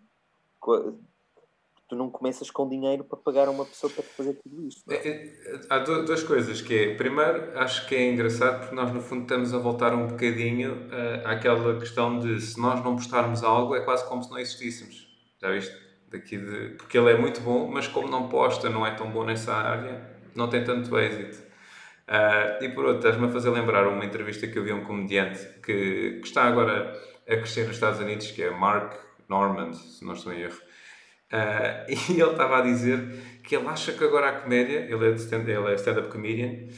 Tu 1.89 1.95
não 1.95 2.11
começas 2.11 2.51
com 2.51 2.69
dinheiro 2.69 3.05
para 3.05 3.17
pagar 3.17 3.47
a 3.47 3.51
uma 3.53 3.65
pessoa 3.65 3.93
para 3.93 4.03
fazer 4.03 4.35
tudo 4.43 4.67
isto. 4.67 4.91
É? 4.91 4.97
É, 4.97 5.61
há 5.71 5.79
duas 5.79 6.23
coisas 6.25 6.61
que 6.61 6.75
é, 6.75 6.95
primeiro, 6.97 7.57
acho 7.57 7.87
que 7.87 7.95
é 7.95 8.11
engraçado 8.11 8.61
porque 8.61 8.75
nós 8.75 8.93
no 8.93 9.01
fundo 9.01 9.23
estamos 9.23 9.55
a 9.55 9.59
voltar 9.59 9.95
um 9.95 10.09
bocadinho 10.09 10.75
uh, 10.75 11.29
àquela 11.29 11.79
questão 11.79 12.19
de 12.19 12.41
se 12.41 12.61
nós 12.61 12.83
não 12.83 12.97
postarmos 12.97 13.45
algo 13.45 13.77
é 13.77 13.85
quase 13.85 14.05
como 14.09 14.21
se 14.21 14.31
não 14.31 14.39
existíssemos. 14.39 15.07
Já 15.41 15.53
viste? 15.53 15.77
Daqui 16.11 16.39
de, 16.39 16.71
porque 16.77 16.99
ele 16.99 17.11
é 17.13 17.19
muito 17.19 17.41
bom, 17.41 17.69
mas 17.71 17.87
como 17.87 18.09
não 18.09 18.29
posta, 18.29 18.69
não 18.69 18.85
é 18.85 18.93
tão 18.93 19.11
bom 19.11 19.25
nessa 19.25 19.55
área, 19.55 20.11
não 20.35 20.49
tem 20.49 20.65
tanto 20.65 20.99
êxito. 20.99 21.46
Uh, 22.09 22.63
e 22.63 22.69
por 22.69 22.85
outro, 22.85 22.99
estás-me 22.99 23.27
a 23.27 23.33
fazer 23.33 23.51
lembrar 23.51 23.89
uma 23.89 24.05
entrevista 24.05 24.47
que 24.47 24.57
eu 24.57 24.63
vi 24.63 24.71
a 24.71 24.77
um 24.77 24.85
comediante 24.85 25.45
que, 25.61 26.21
que, 26.21 26.27
está 26.27 26.45
agora 26.45 26.93
a 27.27 27.37
crescer 27.37 27.67
nos 27.67 27.75
Estados 27.75 27.99
Unidos, 27.99 28.31
que 28.31 28.43
é 28.43 28.51
Mark 28.51 28.95
Normand, 29.29 29.73
se 29.73 30.05
não 30.05 30.13
estou 30.13 30.33
em 30.33 30.43
erro. 30.43 30.61
Uh, 31.33 31.91
e 32.13 32.21
ele 32.21 32.31
estava 32.31 32.59
a 32.59 32.63
dizer 32.63 33.41
que 33.43 33.57
ele 33.57 33.67
acha 33.67 33.93
que 33.93 34.05
agora 34.05 34.29
a 34.29 34.41
comédia, 34.41 34.87
ele 34.89 35.11
é 35.11 35.15
stand-up 35.15 35.69
é 35.69 35.75
stand 35.75 36.03
comedian, 36.09 36.69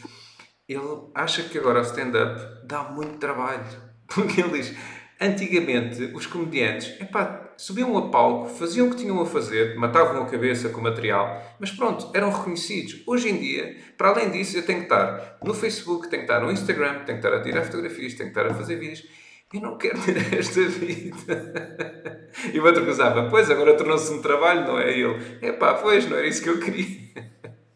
ele 0.66 1.11
acha 1.14 1.43
que 1.43 1.59
agora 1.59 1.81
o 1.81 1.83
stand-up 1.83 2.66
dá 2.66 2.85
muito 2.85 3.18
trabalho. 3.18 3.64
Porque 4.09 4.41
ele 4.41 4.53
diz, 4.53 4.74
Antigamente, 5.21 6.12
os 6.14 6.27
comediantes, 6.27 7.01
epá, 7.01 7.53
subiam 7.57 7.99
a 7.99 8.09
palco, 8.09 8.49
faziam 8.51 8.87
o 8.87 8.91
que 8.91 8.99
tinham 8.99 9.21
a 9.21 9.27
fazer, 9.27 9.77
matavam 9.77 10.23
a 10.23 10.27
cabeça 10.27 10.69
com 10.69 10.81
material, 10.81 11.43
mas 11.59 11.73
pronto, 11.73 12.09
eram 12.14 12.31
reconhecidos. 12.31 13.03
Hoje 13.05 13.29
em 13.29 13.37
dia, 13.37 13.77
para 13.97 14.11
além 14.11 14.31
disso, 14.31 14.57
eu 14.57 14.64
tenho 14.64 14.79
que 14.79 14.85
estar 14.85 15.39
no 15.43 15.53
Facebook, 15.53 16.09
tenho 16.09 16.25
que 16.25 16.33
estar 16.33 16.41
no 16.41 16.53
Instagram, 16.53 17.05
tenho 17.05 17.19
que 17.19 17.27
estar 17.27 17.35
a 17.35 17.43
tirar 17.43 17.64
fotografias, 17.64 18.14
tenho 18.14 18.33
que 18.33 18.39
estar 18.39 18.47
a 18.49 18.55
fazer 18.55 18.77
vídeos. 18.77 19.05
Eu 19.53 19.61
não 19.61 19.77
quero 19.77 19.99
ter 20.07 20.39
esta 20.39 20.61
vida. 20.69 22.31
E 22.55 22.61
o 22.61 22.64
outro 22.64 22.85
pensava, 22.85 23.29
pois, 23.29 23.51
agora 23.51 23.77
tornou-se 23.77 24.12
um 24.12 24.23
trabalho, 24.23 24.69
não 24.69 24.79
é? 24.79 24.93
ele, 24.93 25.39
epá, 25.43 25.75
pois, 25.75 26.09
não 26.09 26.16
era 26.16 26.29
isso 26.29 26.45
que 26.45 26.49
eu 26.49 26.61
queria. 26.61 27.09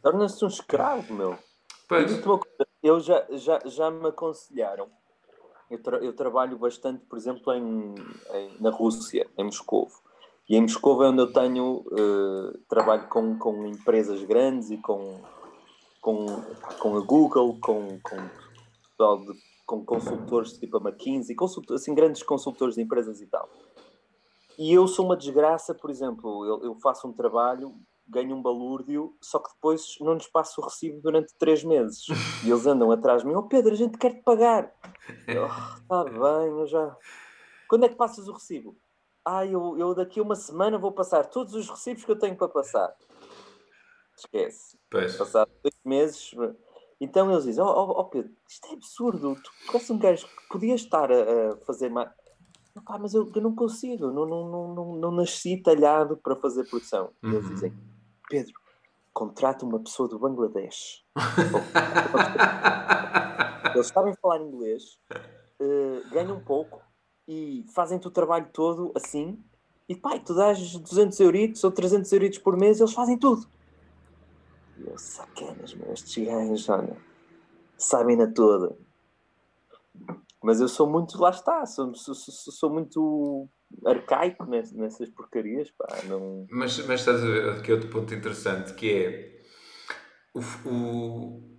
Torna-se 0.01 0.45
um 0.45 0.49
escravo, 0.49 1.13
meu. 1.13 1.37
Pois. 1.89 2.23
Eu 2.81 3.01
já, 3.01 3.27
já, 3.33 3.59
já 3.65 3.91
me 3.91 4.09
aconselharam 4.09 4.89
eu, 5.73 5.83
tra 5.83 5.97
eu 5.99 6.13
trabalho 6.13 6.59
bastante, 6.59 7.05
por 7.07 7.19
exemplo, 7.19 7.53
em, 7.53 7.95
em, 8.35 8.57
na 8.61 8.71
Rússia, 8.71 9.29
em 9.37 9.45
Moscou. 9.45 9.89
E 10.49 10.57
em 10.57 10.63
Moscou 10.63 11.03
é 11.03 11.09
onde 11.09 11.23
eu 11.23 11.33
tenho 11.33 11.85
uh, 11.87 12.59
trabalho 12.69 13.09
com, 13.09 13.39
com 13.39 13.67
empresas 13.67 14.23
grandes 14.25 14.71
e 14.71 14.77
com, 14.77 15.21
com, 16.01 16.27
com 16.79 16.97
a 16.97 17.01
Google, 17.01 17.59
com, 17.61 17.99
com, 18.01 19.27
com 19.67 19.85
consultores 19.85 20.53
tipo 20.59 20.77
a 20.77 20.81
McKinsey, 20.81 21.35
assim, 21.71 21.95
grandes 21.95 22.23
consultores 22.23 22.75
de 22.75 22.83
empresas 22.83 23.21
e 23.21 23.27
tal. 23.27 23.49
E 24.59 24.73
eu 24.73 24.87
sou 24.87 25.07
uma 25.07 25.17
desgraça, 25.17 25.75
por 25.75 25.91
exemplo, 25.91 26.45
eu, 26.45 26.63
eu 26.65 26.75
faço 26.77 27.09
um 27.09 27.13
trabalho 27.13 27.75
ganho 28.09 28.37
um 28.37 28.43
balúrdio, 28.43 29.17
só 29.21 29.39
que 29.39 29.53
depois 29.55 29.97
não 30.01 30.15
lhes 30.15 30.27
passo 30.27 30.61
o 30.61 30.65
recibo 30.65 31.01
durante 31.01 31.35
três 31.39 31.65
meses. 31.65 32.07
E 32.45 32.51
eles 32.51 32.67
andam 32.67 32.91
atrás 32.91 33.23
de 33.23 33.29
mim, 33.29 33.35
oh 33.35 33.45
Pedro, 33.45 33.73
a 33.73 33.77
gente 33.77 33.99
quer 33.99 34.15
te 34.15 34.23
pagar. 34.23 34.73
Está 35.27 36.03
oh, 36.03 36.05
bem, 36.05 36.49
eu 36.51 36.67
já. 36.67 36.97
Quando 37.69 37.85
é 37.85 37.89
que 37.89 37.97
passas 37.97 38.29
o 38.29 38.33
recibo? 38.33 38.77
Ah, 39.25 39.47
eu, 39.47 39.79
eu 39.79 39.95
daqui 39.95 40.19
a 40.21 40.23
uma 40.23 40.35
semana 40.35 40.79
vou 40.79 40.93
passar 40.93 41.27
todos 41.27 41.55
os 41.55 41.69
recibos 41.71 42.05
que 42.05 42.11
eu 42.11 42.19
tenho 42.19 42.37
para 42.37 42.49
passar. 42.49 42.95
Esquece. 44.17 44.77
Pois. 44.91 45.17
Passar 45.17 45.47
dois 45.63 45.75
meses. 45.85 46.33
Então 47.01 47.31
eles 47.31 47.45
dizem: 47.45 47.65
Oh, 47.65 47.69
oh, 47.69 48.01
oh 48.01 48.05
Pedro, 48.05 48.33
isto 48.49 48.69
é 48.69 48.75
absurdo. 48.75 49.35
Tu 49.35 49.51
parece 49.67 49.93
um 49.93 49.99
gajo 49.99 50.27
que 50.27 50.49
podias 50.49 50.81
estar 50.81 51.11
a, 51.11 51.53
a 51.53 51.57
fazer 51.65 51.89
mais. 51.89 52.11
Pá, 52.87 52.99
mas 52.99 53.13
eu, 53.13 53.31
eu, 53.35 53.43
não 53.43 53.55
consigo, 53.55 54.11
não, 54.11 54.25
não, 54.25 54.49
não, 54.49 54.75
não, 54.75 54.97
não 54.97 55.11
nasci 55.11 55.59
talhado 55.59 56.17
para 56.17 56.37
fazer 56.37 56.65
produção. 56.65 57.11
E 57.23 57.27
eles 57.27 57.45
uhum. 57.45 57.55
dizem: 57.55 57.73
Pedro, 58.33 58.55
contrata 59.13 59.67
uma 59.67 59.79
pessoa 59.79 60.09
do 60.09 60.19
Bangladesh. 60.19 61.05
Eles 63.75 63.89
sabem 63.89 64.15
falar 64.15 64.41
inglês, 64.41 64.99
uh, 65.61 66.09
ganham 66.11 66.41
pouco 66.41 66.81
e 67.29 67.67
fazem-te 67.75 68.09
o 68.09 68.11
trabalho 68.11 68.49
todo 68.51 68.91
assim. 68.97 69.39
E 69.87 69.95
pai, 69.95 70.19
tu 70.19 70.35
dás 70.35 70.79
200 70.79 71.21
euritos 71.21 71.63
ou 71.63 71.71
300 71.71 72.11
euritos 72.11 72.39
por 72.39 72.57
mês, 72.57 72.81
eles 72.81 72.95
fazem 72.95 73.19
tudo. 73.19 73.47
E 74.79 74.89
eu, 74.89 74.97
sacanas, 74.97 75.75
meu, 75.75 75.93
estes 75.93 76.25
gajos, 76.25 76.67
olha, 76.71 76.97
sabem 77.77 78.17
na 78.17 78.29
toda. 78.29 78.79
Mas 80.43 80.59
eu 80.59 80.69
sou 80.69 80.89
muito, 80.89 81.21
lá 81.21 81.29
está, 81.29 81.67
sou, 81.67 81.95
sou, 81.95 82.15
sou, 82.15 82.51
sou 82.51 82.71
muito 82.71 83.47
arcaico 83.85 84.45
nessas 84.47 85.09
porcarias, 85.11 85.71
pá, 85.71 85.87
não... 86.05 86.47
Mas, 86.51 86.79
mas 86.87 87.01
estás 87.01 87.23
a 87.23 87.27
ver 87.27 87.51
aqui 87.51 87.73
outro 87.73 87.89
ponto 87.89 88.15
interessante, 88.15 88.75
que 88.75 88.93
é 88.93 89.33
o, 90.35 90.41
o, 90.69 91.53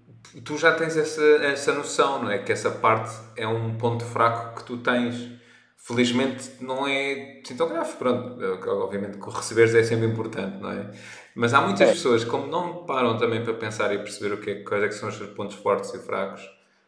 tu 0.44 0.58
já 0.58 0.74
tens 0.74 0.98
essa, 0.98 1.22
essa 1.22 1.74
noção, 1.74 2.24
não 2.24 2.32
é? 2.32 2.40
Que 2.40 2.52
essa 2.52 2.72
parte 2.72 3.16
é 3.36 3.48
um 3.48 3.78
ponto 3.78 4.04
fraco 4.04 4.60
que 4.60 4.64
tu 4.64 4.78
tens. 4.78 5.32
Felizmente 5.78 6.50
não 6.62 6.88
é 6.88 7.42
tão 7.58 7.68
grave, 7.68 7.94
pronto, 7.98 8.40
obviamente 8.70 9.18
que 9.18 9.30
receberes 9.30 9.76
é 9.76 9.84
sempre 9.84 10.08
importante, 10.08 10.58
não 10.58 10.72
é? 10.72 10.92
Mas 11.36 11.54
há 11.54 11.60
muitas 11.60 11.90
é. 11.90 11.92
pessoas, 11.92 12.24
como 12.24 12.48
não 12.48 12.86
param 12.86 13.18
também 13.18 13.44
para 13.44 13.54
pensar 13.54 13.94
e 13.94 13.98
perceber 13.98 14.34
o 14.34 14.40
que 14.40 14.50
é, 14.50 14.56
quais 14.64 14.82
é 14.82 14.88
que 14.88 14.94
são 14.94 15.10
os 15.10 15.16
seus 15.16 15.32
pontos 15.32 15.58
fortes 15.58 15.94
e 15.94 16.00
fracos, 16.00 16.42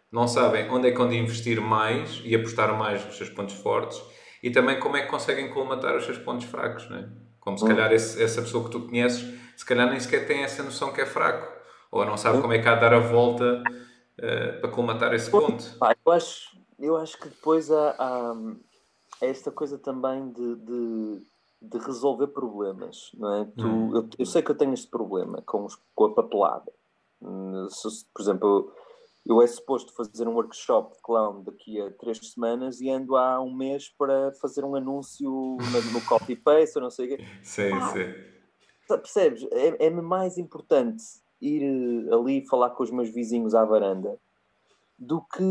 não 0.09 0.29
sabem 0.29 0.69
onde 0.69 0.87
é 0.87 0.91
que 0.91 1.01
onde 1.01 1.17
investir 1.17 1.59
mais 1.59 2.21
e 2.23 2.33
apostar 2.33 2.73
mais 2.77 3.05
nos 3.05 3.17
seus 3.17 3.29
pontos 3.29 3.55
fortes 3.55 4.01
e 4.45 4.51
também 4.51 4.79
como 4.79 4.95
é 4.95 5.01
que 5.01 5.09
conseguem 5.09 5.49
colmatar 5.49 5.95
os 5.97 6.05
seus 6.05 6.19
pontos 6.19 6.45
fracos, 6.45 6.87
não 6.87 6.97
é? 6.97 7.09
Como 7.39 7.57
se 7.57 7.65
calhar 7.65 7.91
esse, 7.91 8.21
essa 8.21 8.43
pessoa 8.43 8.63
que 8.65 8.69
tu 8.69 8.81
conheces, 8.81 9.25
se 9.57 9.65
calhar 9.65 9.89
nem 9.89 9.99
sequer 9.99 10.27
tem 10.27 10.43
essa 10.43 10.61
noção 10.61 10.93
que 10.93 11.01
é 11.01 11.05
fraco, 11.05 11.51
ou 11.91 12.05
não 12.05 12.15
sabe 12.15 12.39
como 12.41 12.53
é 12.53 12.59
que 12.59 12.67
há 12.67 12.75
de 12.75 12.81
dar 12.81 12.93
a 12.93 12.99
volta 12.99 13.63
uh, 13.63 14.61
para 14.61 14.69
colmatar 14.69 15.15
esse 15.15 15.31
ponto. 15.31 15.63
eu, 16.05 16.11
acho, 16.11 16.55
eu 16.77 16.95
acho 16.95 17.17
que 17.17 17.27
depois 17.27 17.71
há, 17.71 17.95
há 17.97 18.35
esta 19.19 19.49
coisa 19.49 19.79
também 19.79 20.31
de, 20.31 20.55
de, 20.57 21.21
de, 21.63 21.77
resolver 21.79 22.27
problemas, 22.27 23.09
não 23.15 23.41
é? 23.41 23.45
Tu, 23.57 23.65
hum. 23.65 23.95
eu, 23.95 24.09
eu, 24.19 24.25
sei 24.27 24.43
que 24.43 24.51
eu 24.51 24.55
tenho 24.55 24.75
este 24.75 24.91
problema 24.91 25.41
com, 25.43 25.65
os, 25.65 25.75
com 25.95 26.05
a 26.05 26.13
papelada. 26.13 26.71
Por 27.19 28.21
exemplo, 28.21 28.47
eu 28.47 28.84
é 29.41 29.47
suposto 29.47 29.91
fazer 29.93 30.27
um 30.27 30.35
workshop 30.35 30.95
de 30.95 31.01
clown 31.01 31.43
daqui 31.43 31.81
a 31.81 31.91
três 31.91 32.19
semanas 32.19 32.79
e 32.79 32.89
ando 32.89 33.15
há 33.15 33.41
um 33.41 33.53
mês 33.53 33.89
para 33.89 34.31
fazer 34.33 34.63
um 34.63 34.75
anúncio 34.75 35.29
no, 35.29 35.91
no 35.93 36.01
copy 36.05 36.35
paste 36.35 36.77
ou 36.77 36.83
não 36.83 36.91
sei 36.91 37.05
o 37.05 37.17
quê. 37.17 37.25
Sim, 37.41 37.73
ah, 37.73 37.91
sim. 37.91 38.13
Percebes? 38.87 39.43
É, 39.51 39.87
é 39.87 39.89
mais 39.89 40.37
importante 40.37 41.03
ir 41.41 41.63
eh, 41.63 42.13
ali 42.13 42.45
falar 42.45 42.69
com 42.71 42.83
os 42.83 42.91
meus 42.91 43.09
vizinhos 43.09 43.55
à 43.55 43.65
varanda 43.65 44.17
do 44.97 45.21
que 45.21 45.43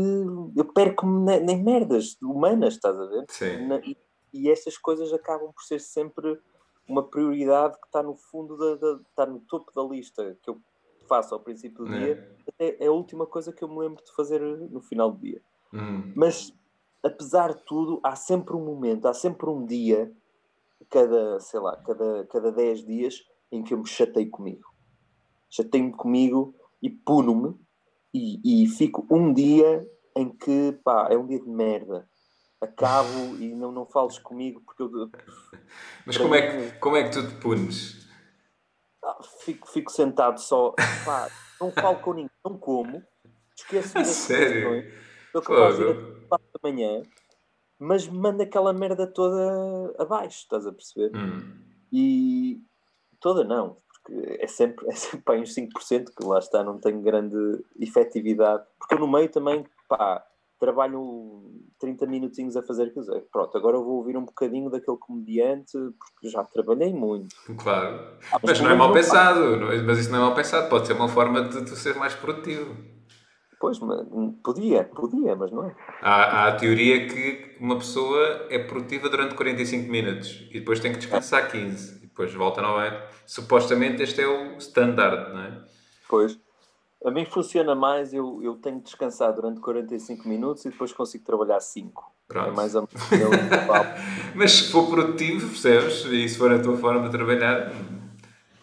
eu 0.55 0.65
perco-me 0.73 1.39
nem 1.39 1.61
merdas 1.61 2.17
humanas, 2.21 2.75
estás 2.75 2.99
a 2.99 3.05
ver? 3.05 3.25
Sim. 3.29 3.69
e, 3.85 3.97
e 4.33 4.49
estas 4.49 4.77
coisas 4.77 5.13
acabam 5.13 5.51
por 5.53 5.63
ser 5.63 5.79
sempre 5.79 6.39
uma 6.87 7.03
prioridade 7.03 7.79
que 7.79 7.85
está 7.87 8.01
no 8.01 8.15
fundo 8.15 8.57
da, 8.57 8.75
da, 8.75 8.99
está 9.09 9.25
no 9.25 9.39
topo 9.41 9.71
da 9.73 9.83
lista 9.83 10.37
que 10.41 10.49
eu 10.49 10.59
faço 11.07 11.33
ao 11.33 11.39
princípio 11.39 11.85
do 11.85 11.93
é. 11.93 11.99
dia, 11.99 12.37
é, 12.59 12.85
é 12.85 12.87
a 12.87 12.91
última 12.91 13.25
coisa 13.25 13.51
que 13.51 13.63
eu 13.63 13.67
me 13.67 13.79
lembro 13.79 14.03
de 14.03 14.11
fazer 14.13 14.41
no 14.41 14.81
final 14.81 15.11
do 15.11 15.19
dia. 15.19 15.41
Hum. 15.73 16.13
Mas, 16.15 16.53
apesar 17.03 17.53
de 17.53 17.63
tudo, 17.63 17.99
há 18.03 18.15
sempre 18.15 18.55
um 18.55 18.63
momento, 18.63 19.07
há 19.07 19.13
sempre 19.13 19.49
um 19.49 19.65
dia, 19.65 20.11
cada, 20.89 21.39
sei 21.39 21.59
lá, 21.59 21.75
cada, 21.77 22.25
cada 22.25 22.51
10 22.51 22.85
dias, 22.85 23.27
em 23.51 23.63
que 23.63 23.73
eu 23.73 23.77
me 23.77 23.87
chatei 23.87 24.25
comigo. 24.25 24.73
Chatei-me 25.49 25.91
comigo 25.91 26.53
e 26.81 26.89
puno-me 26.89 27.55
e, 28.13 28.63
e 28.63 28.67
fico 28.67 29.05
um 29.09 29.33
dia 29.33 29.87
em 30.15 30.29
que, 30.29 30.77
pá, 30.83 31.07
é 31.11 31.17
um 31.17 31.25
dia 31.25 31.39
de 31.39 31.49
merda 31.49 32.07
acabo 32.61 33.35
e 33.39 33.53
não, 33.53 33.71
não 33.71 33.85
fales 33.85 34.17
comigo 34.17 34.61
porque 34.65 34.83
eu. 34.83 35.09
Mas 36.05 36.17
como, 36.17 36.35
é 36.35 36.41
que, 36.41 36.79
como 36.79 36.95
é 36.95 37.03
que 37.03 37.11
tu 37.11 37.27
te 37.27 37.35
punes? 37.35 38.04
Fico, 39.39 39.67
fico 39.69 39.91
sentado 39.91 40.39
só, 40.39 40.73
pá, 41.05 41.29
não 41.59 41.71
falo 41.71 41.99
com 41.99 42.13
ninguém, 42.13 42.31
não 42.43 42.57
como, 42.57 43.03
esqueço 43.55 43.93
das 43.95 44.07
Sério? 44.07 44.91
estou 45.25 45.41
capaz 45.41 45.77
de 45.77 45.83
ir 45.83 45.89
às 45.89 46.27
4 46.27 46.47
da 46.53 46.69
manhã, 46.69 47.01
mas 47.77 48.07
manda 48.07 48.43
aquela 48.43 48.73
merda 48.73 49.05
toda 49.05 49.93
abaixo, 49.99 50.39
estás 50.39 50.65
a 50.65 50.71
perceber? 50.71 51.15
Hum. 51.15 51.61
E 51.91 52.61
toda 53.19 53.43
não, 53.43 53.77
porque 53.87 54.37
é 54.39 54.47
sempre, 54.47 54.87
é 54.87 54.91
sempre 54.93 55.21
pá, 55.21 55.33
uns 55.33 55.53
5% 55.53 56.05
que 56.15 56.25
lá 56.25 56.39
está, 56.39 56.63
não 56.63 56.79
tem 56.79 57.01
grande 57.01 57.37
efetividade, 57.79 58.65
porque 58.77 58.95
eu 58.95 58.99
no 58.99 59.07
meio 59.07 59.29
também, 59.29 59.65
pá, 59.87 60.25
trabalho 60.59 61.43
30 61.79 62.05
minutinhos 62.07 62.55
a 62.55 62.63
fazer 62.63 62.93
coisa. 62.93 63.23
Pronto, 63.31 63.57
agora 63.57 63.77
eu 63.77 63.83
vou 63.83 63.97
ouvir 63.97 64.17
um 64.17 64.25
bocadinho 64.25 64.69
daquele 64.69 64.97
comediante 64.97 65.73
porque 65.73 66.29
já 66.29 66.43
trabalhei 66.43 66.93
muito. 66.93 67.35
Claro. 67.57 68.17
Ah, 68.31 68.39
mas, 68.41 68.41
mas 68.43 68.61
não 68.61 68.71
é 68.71 68.75
mal 68.75 68.93
pensado, 68.93 69.57
não 69.57 69.71
é? 69.71 69.81
mas 69.81 69.99
isso 69.99 70.11
não 70.11 70.19
é 70.19 70.21
mal 70.21 70.35
pensado, 70.35 70.69
pode 70.69 70.87
ser 70.87 70.93
uma 70.93 71.07
forma 71.07 71.41
de 71.41 71.65
tu 71.65 71.75
ser 71.75 71.95
mais 71.95 72.13
produtivo. 72.13 72.75
Pois, 73.59 73.79
mas, 73.79 74.05
podia, 74.43 74.83
podia, 74.83 75.35
mas 75.35 75.51
não 75.51 75.65
é. 75.65 75.75
Há, 76.01 76.13
há, 76.13 76.47
a 76.49 76.55
teoria 76.55 77.07
que 77.07 77.55
uma 77.59 77.77
pessoa 77.77 78.47
é 78.49 78.59
produtiva 78.59 79.09
durante 79.09 79.33
45 79.35 79.89
minutos 79.89 80.47
e 80.51 80.59
depois 80.59 80.79
tem 80.79 80.91
que 80.91 80.99
descansar 80.99 81.49
15 81.49 82.03
e 82.03 82.07
depois 82.07 82.33
volta 82.33 82.61
novamente. 82.61 83.01
Supostamente 83.25 84.03
este 84.03 84.21
é 84.21 84.27
o 84.27 84.57
standard, 84.57 85.33
não 85.33 85.41
é? 85.41 85.63
Pois. 86.07 86.44
A 87.05 87.11
mim 87.11 87.23
funciona 87.23 87.75
mais, 87.75 88.15
eu, 88.15 88.41
eu 88.41 88.55
tenho 88.55 88.77
que 88.77 88.85
descansar 88.85 89.31
durante 89.31 89.59
45 89.59 90.27
minutos 90.27 90.65
e 90.65 90.69
depois 90.71 90.91
consigo 90.91 91.23
trabalhar 91.23 91.59
5. 91.59 92.11
Pronto. 92.27 92.49
É 92.49 92.51
mais 92.51 92.73
ou 92.73 92.89
menos 92.91 93.29
Mas 94.33 94.51
se 94.53 94.71
for 94.71 94.89
produtivo, 94.89 95.47
percebes? 95.47 96.03
E 96.05 96.27
se 96.27 96.35
for 96.35 96.51
a 96.51 96.59
tua 96.59 96.75
forma 96.77 97.07
de 97.07 97.15
trabalhar, 97.15 97.71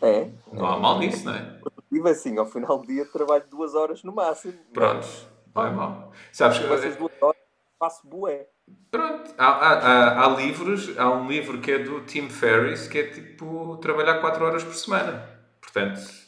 é. 0.00 0.28
não 0.52 0.66
há 0.66 0.76
mal 0.76 0.98
nisso, 0.98 1.24
não 1.24 1.34
é? 1.36 1.60
Produtivo 1.60 2.08
é 2.08 2.10
assim, 2.10 2.36
ao 2.36 2.46
final 2.46 2.78
do 2.78 2.86
dia 2.88 3.04
trabalho 3.04 3.44
duas 3.48 3.76
horas 3.76 4.02
no 4.02 4.12
máximo. 4.12 4.58
Pronto, 4.74 5.06
não 5.54 5.64
é 5.64 5.70
mal. 5.70 6.12
Sabes 6.32 6.58
que. 6.58 6.64
Essas 6.64 6.96
duas 6.96 7.12
horas 7.20 7.40
faço 7.78 8.04
bué. 8.08 8.48
Pronto, 8.90 9.32
há, 9.38 9.46
há, 9.46 9.72
há, 9.72 10.24
há, 10.24 10.28
livros, 10.36 10.98
há 10.98 11.08
um 11.10 11.28
livro 11.28 11.60
que 11.60 11.70
é 11.70 11.78
do 11.78 12.00
Tim 12.00 12.28
Ferriss 12.28 12.88
que 12.88 12.98
é 12.98 13.04
tipo 13.04 13.76
trabalhar 13.76 14.20
4 14.20 14.44
horas 14.44 14.64
por 14.64 14.74
semana. 14.74 15.28
Portanto, 15.60 16.21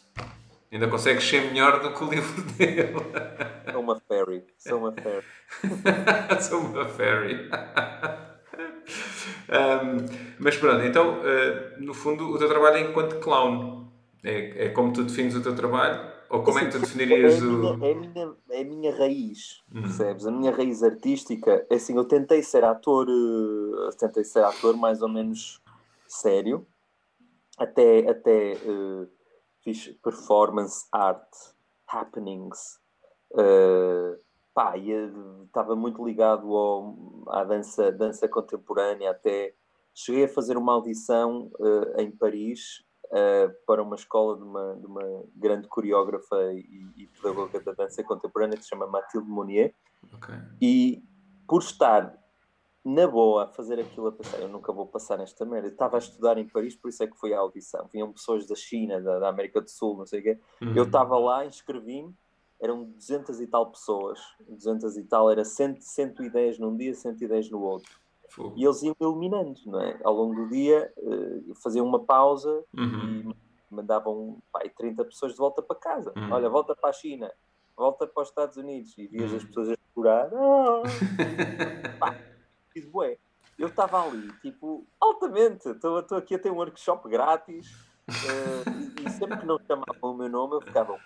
Ainda 0.75 0.89
consegues 0.89 1.23
ser 1.23 1.53
melhor 1.53 1.81
do 1.81 1.95
que 1.95 2.03
o 2.03 2.11
livro 2.11 2.43
dele. 2.59 2.93
Sou 3.71 3.81
uma 3.81 4.01
fairy. 4.01 4.45
Sou 4.59 4.79
uma 4.79 4.93
fairy. 4.93 5.25
Sou 6.43 6.59
uma 6.59 6.85
fairy. 6.89 7.49
mas 10.41 10.57
pronto, 10.57 10.85
então, 10.85 11.21
uh, 11.21 11.81
no 11.81 11.95
fundo, 11.95 12.29
o 12.29 12.39
teu 12.39 12.49
trabalho 12.49 12.79
é 12.79 12.81
enquanto 12.81 13.21
clown. 13.21 13.89
É, 14.25 14.65
é 14.65 14.69
como 14.71 14.93
tu 14.93 15.05
defines 15.05 15.37
o 15.37 15.43
teu 15.45 15.55
trabalho? 15.55 16.13
Ou 16.29 16.43
como 16.43 16.59
assim, 16.59 16.67
é 16.67 16.71
que 16.71 16.77
tu 16.77 16.81
definirias 16.81 17.41
é 17.41 17.45
o. 17.45 17.77
Minha, 17.77 17.87
é, 17.87 17.93
a 17.93 17.95
minha, 17.95 18.33
é 18.51 18.61
a 18.61 18.65
minha 18.65 18.97
raiz, 18.97 19.63
hum. 19.73 19.83
percebes? 19.83 20.27
A 20.27 20.33
minha 20.33 20.51
raiz 20.51 20.83
artística. 20.83 21.65
É 21.71 21.77
assim, 21.77 21.97
eu 21.97 22.05
tentei 22.05 22.43
ser 22.43 22.65
ator, 22.65 23.07
uh, 23.09 23.97
tentei 23.97 24.25
ser 24.25 24.43
ator 24.43 24.77
mais 24.77 25.03
ou 25.03 25.09
menos 25.09 25.61
sério, 26.09 26.67
até, 27.57 28.11
até 28.11 28.55
uh, 28.65 29.09
fiz 29.65 29.89
performance 30.03 30.87
art, 30.93 31.27
happenings. 31.89 32.79
Uh, 33.33 34.17
pá, 34.55 34.75
estava 34.77 35.75
muito 35.75 36.05
ligado 36.05 36.55
ao, 36.55 36.95
à 37.29 37.43
dança, 37.43 37.91
dança 37.91 38.29
contemporânea, 38.29 39.11
até 39.11 39.55
cheguei 39.95 40.25
a 40.25 40.29
fazer 40.29 40.57
uma 40.57 40.75
audição 40.75 41.51
uh, 41.59 42.01
em 42.01 42.11
Paris 42.11 42.85
uh, 43.07 43.53
para 43.67 43.83
uma 43.83 43.97
escola 43.97 44.37
de 44.37 44.45
uma, 44.45 44.77
de 44.77 44.87
uma 44.87 45.25
grande 45.35 45.67
coreógrafa 45.67 46.37
e, 46.53 46.87
e, 46.97 47.07
pedagoga 47.07 47.61
da 47.61 47.73
dança 47.73 48.05
contemporânea 48.05 48.57
que 48.57 48.63
se 48.63 48.69
chama 48.69 48.87
Mathilde 48.87 49.29
Monnier. 49.29 49.75
Okay. 50.17 50.37
E 50.61 51.03
por 51.49 51.63
estar 51.63 52.17
na 52.85 53.07
boa 53.07 53.45
a 53.45 53.47
fazer 53.47 53.81
aquilo 53.81 54.09
a 54.09 54.13
pensar, 54.13 54.39
eu 54.39 54.49
nunca 54.49 54.71
vou 54.71 54.87
passar 54.87 55.17
nesta 55.17 55.45
merda. 55.47 55.69
Eu 55.69 55.73
estava 55.73 55.97
a 55.97 55.99
estudar 55.99 56.37
em 56.37 56.47
Paris, 56.47 56.77
por 56.77 56.91
isso 56.91 57.03
é 57.03 57.07
que 57.07 57.17
foi 57.17 57.33
a 57.33 57.39
audição. 57.39 57.89
Vinham 57.91 58.13
pessoas 58.13 58.47
da 58.47 58.55
China, 58.55 59.01
da, 59.01 59.21
da 59.21 59.29
América 59.29 59.61
do 59.61 59.71
Sul, 59.71 59.97
não 59.97 60.07
sei 60.07 60.21
o 60.21 60.23
quê. 60.23 60.39
Uhum. 60.61 60.77
Eu 60.77 60.85
estava 60.85 61.19
lá, 61.19 61.47
inscrevi-me, 61.47 62.15
eram 62.61 62.85
200 62.85 63.41
e 63.41 63.47
tal 63.47 63.71
pessoas. 63.71 64.21
200 64.47 64.99
e 64.99 65.05
tal, 65.05 65.31
era 65.31 65.45
100, 65.45 65.81
110 65.81 66.59
num 66.59 66.77
dia, 66.77 66.95
110 66.95 67.51
no 67.51 67.63
outro. 67.63 67.91
E 68.57 68.65
eles 68.65 68.83
iam 68.83 68.97
eliminando, 69.01 69.61
não 69.67 69.81
é? 69.81 69.99
Ao 70.03 70.13
longo 70.13 70.35
do 70.35 70.49
dia, 70.49 70.93
uh, 70.99 71.55
faziam 71.55 71.87
uma 71.87 72.01
pausa 72.01 72.65
uhum. 72.77 73.31
e 73.31 73.75
mandavam 73.75 74.43
pai, 74.53 74.69
30 74.69 75.05
pessoas 75.05 75.33
de 75.33 75.39
volta 75.39 75.63
para 75.63 75.77
casa. 75.77 76.13
Uhum. 76.17 76.33
Olha, 76.33 76.51
volta 76.51 76.75
para 76.75 76.91
a 76.91 76.93
China, 76.93 77.33
volta 77.77 78.07
para 78.07 78.23
os 78.23 78.29
Estados 78.29 78.57
Unidos. 78.57 78.99
E 78.99 79.07
vias 79.07 79.31
uhum. 79.31 79.37
as 79.37 79.45
pessoas 79.45 79.69
a 79.71 79.77
chorar. 79.95 80.31
Oh! 80.35 80.83
Pá, 82.83 82.89
bué. 82.91 83.19
Eu 83.59 83.69
estava 83.69 84.03
ali, 84.03 84.33
tipo, 84.41 84.85
altamente. 85.01 85.69
Estou 85.69 86.19
aqui 86.19 86.35
a 86.35 86.39
ter 86.39 86.51
um 86.51 86.57
workshop 86.57 87.09
grátis. 87.09 87.71
Uh, 88.09 89.01
e, 89.01 89.07
e, 89.07 89.11
sempre 89.11 89.39
que 89.39 89.47
não 89.47 89.59
chamavam 89.67 90.13
o 90.13 90.17
meu 90.17 90.29
nome, 90.29 90.57
eu 90.57 90.61
ficava. 90.61 90.99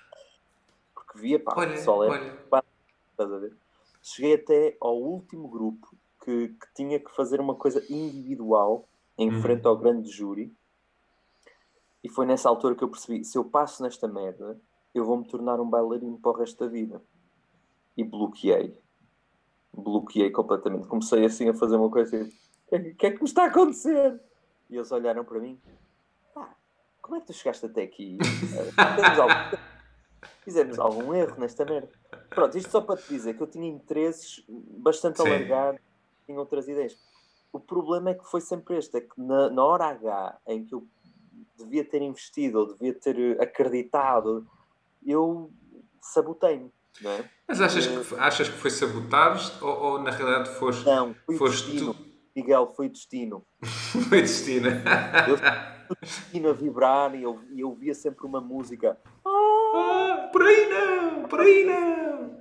Porque 0.94 1.18
via, 1.18 1.38
pá, 1.38 1.54
olha, 1.56 1.70
o 1.70 1.74
pessoal 1.74 2.04
era. 2.04 2.38
Estás 3.10 3.32
a 3.32 3.38
ver? 3.38 3.56
Cheguei 4.02 4.34
até 4.34 4.76
ao 4.80 4.96
último 4.96 5.48
grupo 5.48 5.88
que, 6.24 6.48
que 6.48 6.74
tinha 6.74 6.98
que 6.98 7.14
fazer 7.14 7.40
uma 7.40 7.54
coisa 7.54 7.84
individual 7.92 8.88
em 9.16 9.30
uhum. 9.30 9.42
frente 9.42 9.66
ao 9.66 9.76
grande 9.76 10.10
júri. 10.10 10.54
E 12.02 12.08
foi 12.08 12.24
nessa 12.24 12.48
altura 12.48 12.74
que 12.74 12.82
eu 12.82 12.88
percebi: 12.88 13.24
se 13.24 13.36
eu 13.36 13.44
passo 13.44 13.82
nesta 13.82 14.08
merda, 14.08 14.60
eu 14.94 15.04
vou 15.04 15.16
me 15.18 15.26
tornar 15.26 15.60
um 15.60 15.68
bailarino 15.68 16.18
para 16.18 16.30
o 16.30 16.34
resto 16.34 16.64
da 16.64 16.70
vida. 16.70 17.02
E 17.96 18.04
bloqueei. 18.04 18.80
Bloqueei 19.78 20.30
completamente. 20.30 20.86
Comecei 20.86 21.24
assim 21.24 21.48
a 21.48 21.54
fazer 21.54 21.76
uma 21.76 21.90
coisa 21.90 22.16
assim: 22.16 22.32
o 22.70 22.94
que 22.94 23.06
é 23.06 23.10
que 23.10 23.22
me 23.22 23.28
está 23.28 23.44
a 23.44 23.46
acontecer? 23.46 24.20
E 24.68 24.76
eles 24.76 24.90
olharam 24.92 25.24
para 25.24 25.38
mim: 25.40 25.60
pá, 26.34 26.54
como 27.00 27.16
é 27.16 27.20
que 27.20 27.26
tu 27.26 27.32
chegaste 27.32 27.66
até 27.66 27.82
aqui? 27.82 28.18
Fizemos 28.24 29.18
algum, 29.18 29.56
fizemos 30.44 30.78
algum 30.78 31.14
erro 31.14 31.38
nesta 31.38 31.64
merda. 31.64 31.90
Pronto, 32.30 32.56
isto 32.58 32.70
só 32.70 32.80
para 32.80 33.00
te 33.00 33.08
dizer 33.08 33.34
que 33.34 33.42
eu 33.42 33.46
tinha 33.46 33.68
interesses 33.68 34.44
bastante 34.48 35.20
alargados 35.20 35.80
tinha 36.28 36.38
outras 36.38 36.68
ideias. 36.68 36.96
O 37.50 37.58
problema 37.58 38.10
é 38.10 38.14
que 38.14 38.24
foi 38.24 38.42
sempre 38.42 38.76
este, 38.76 38.98
é 38.98 39.00
que 39.00 39.18
na, 39.20 39.48
na 39.48 39.64
hora 39.64 39.86
H 39.86 40.38
em 40.46 40.64
que 40.64 40.74
eu 40.74 40.86
devia 41.56 41.82
ter 41.82 42.02
investido 42.02 42.60
ou 42.60 42.66
devia 42.66 42.92
ter 42.92 43.40
acreditado, 43.40 44.46
eu 45.04 45.50
sabotei-me. 46.00 46.70
É? 47.02 47.28
Mas 47.48 47.62
achas 47.62 47.86
que, 47.86 48.14
achas 48.16 48.48
que 48.48 48.58
foi 48.58 48.70
sabotares 48.70 49.50
ou, 49.62 49.70
ou 49.70 50.02
na 50.02 50.10
realidade 50.10 50.50
foste, 50.50 50.84
não, 50.84 51.14
foi 51.24 51.36
foste 51.36 51.70
destino. 51.70 51.94
tu? 51.94 52.08
Miguel, 52.36 52.72
foi 52.76 52.88
destino. 52.90 53.42
foi 54.08 54.20
destino. 54.20 54.68
eu 55.26 55.96
destino 56.00 56.50
a 56.50 56.52
vibrar 56.52 57.14
e 57.14 57.22
eu, 57.22 57.40
eu 57.56 57.74
via 57.74 57.94
sempre 57.94 58.26
uma 58.26 58.40
música. 58.40 58.98
Ah, 59.26 60.28
por 60.30 60.42
aí 60.42 60.68
não, 60.68 61.22
por 61.24 61.40
aí 61.40 61.64
não. 61.64 62.38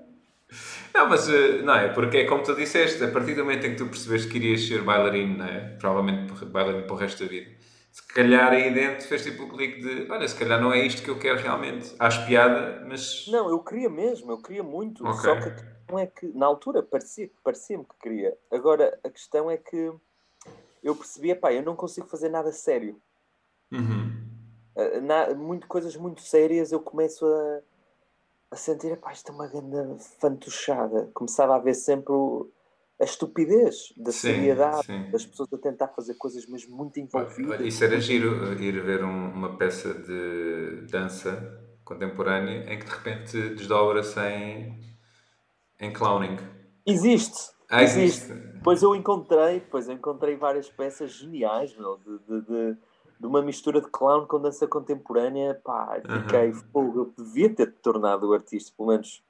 Não, 0.93 1.09
mas 1.09 1.29
eh, 1.29 1.61
não 1.61 1.75
é, 1.75 1.89
porque 1.89 2.17
é 2.17 2.25
como 2.25 2.43
tu 2.43 2.55
disseste, 2.55 3.03
a 3.03 3.07
partir 3.09 3.33
do 3.33 3.43
momento 3.43 3.65
em 3.65 3.71
que 3.71 3.77
tu 3.77 3.85
percebeste 3.85 4.27
que 4.27 4.37
irias 4.37 4.67
ser 4.67 4.81
bailarino, 4.81 5.37
não 5.37 5.45
é? 5.45 5.75
Provavelmente 5.79 6.45
bailarino 6.45 6.85
para 6.85 6.95
o 6.95 6.97
resto 6.97 7.23
da 7.23 7.29
vida. 7.29 7.56
Se 7.97 8.03
calhar 8.13 8.51
aí 8.51 8.71
dentro 8.71 9.07
fez 9.07 9.23
tipo 9.23 9.41
o 9.41 9.49
clique 9.49 9.81
de 9.81 10.11
olha, 10.11 10.27
se 10.27 10.37
calhar 10.37 10.61
não 10.61 10.71
é 10.71 10.85
isto 10.85 11.01
que 11.01 11.09
eu 11.09 11.17
quero 11.17 11.39
realmente. 11.39 11.95
Acho 11.97 12.27
piada, 12.27 12.85
mas. 12.85 13.25
Não, 13.27 13.49
eu 13.49 13.57
queria 13.59 13.89
mesmo, 13.89 14.31
eu 14.31 14.39
queria 14.39 14.61
muito. 14.61 15.03
Okay. 15.03 15.19
Só 15.19 15.35
que 15.35 15.49
a 15.49 15.51
questão 15.51 15.99
é 15.99 16.05
que 16.05 16.27
na 16.27 16.45
altura 16.45 16.83
parecia, 16.83 17.27
parecia-me 17.43 17.83
que 17.85 17.95
queria. 17.99 18.37
Agora 18.51 18.99
a 19.03 19.09
questão 19.09 19.49
é 19.49 19.57
que 19.57 19.91
eu 20.83 20.95
percebia, 20.95 21.35
pá, 21.35 21.51
eu 21.51 21.63
não 21.63 21.75
consigo 21.75 22.05
fazer 22.05 22.29
nada 22.29 22.51
sério. 22.51 23.01
Uhum. 23.71 24.15
Uh, 24.75 25.01
na, 25.01 25.33
muito, 25.33 25.65
coisas 25.65 25.95
muito 25.95 26.21
sérias 26.21 26.71
eu 26.71 26.79
começo 26.79 27.25
a 27.25 27.61
a 28.51 28.55
sentir, 28.55 28.95
pá, 28.97 29.11
isto 29.11 29.31
é 29.31 29.35
uma 29.35 29.47
grande 29.47 30.03
fantochada. 30.19 31.09
Começava 31.15 31.55
a 31.55 31.59
ver 31.59 31.73
sempre 31.73 32.13
o, 32.13 32.47
a 32.99 33.03
estupidez 33.03 33.93
da 33.95 34.11
sim, 34.11 34.19
seriedade 34.19 34.85
sim. 34.85 35.11
das 35.11 35.25
pessoas 35.25 35.51
a 35.53 35.57
tentar 35.57 35.89
fazer 35.89 36.15
coisas 36.15 36.45
mesmo 36.47 36.75
muito 36.75 36.99
envolvidas. 36.99 37.61
Isso 37.61 37.83
era 37.83 37.99
giro, 37.99 38.53
ir 38.61 38.81
ver 38.81 39.03
um, 39.03 39.31
uma 39.33 39.55
peça 39.55 39.93
de 39.93 40.87
dança 40.89 41.63
contemporânea 41.85 42.73
em 42.73 42.79
que 42.79 42.85
de 42.85 42.91
repente 42.91 43.49
desdobra-se 43.55 44.19
em, 44.19 44.79
em 45.79 45.93
clowning. 45.93 46.37
Existe. 46.85 47.51
Ah, 47.69 47.83
existe. 47.83 48.31
existe. 48.31 48.59
Pois 48.63 48.81
eu 48.81 48.95
encontrei, 48.95 49.59
pois 49.59 49.87
eu 49.87 49.93
encontrei 49.93 50.35
várias 50.35 50.69
peças 50.69 51.11
geniais, 51.11 51.75
meu, 51.77 51.97
de, 51.97 52.19
de, 52.19 52.41
de 52.47 52.77
de 53.19 53.25
uma 53.25 53.41
mistura 53.41 53.81
de 53.81 53.89
clown 53.89 54.25
com 54.27 54.39
dança 54.39 54.67
contemporânea, 54.67 55.59
pá, 55.63 55.99
fiquei 56.23 56.49
uhum. 56.49 56.61
fogo. 56.71 56.99
Eu 56.99 57.25
devia 57.25 57.53
ter 57.53 57.73
tornado 57.81 58.29
o 58.29 58.33
artista, 58.33 58.71
pelo 58.77 58.89
menos 58.89 59.23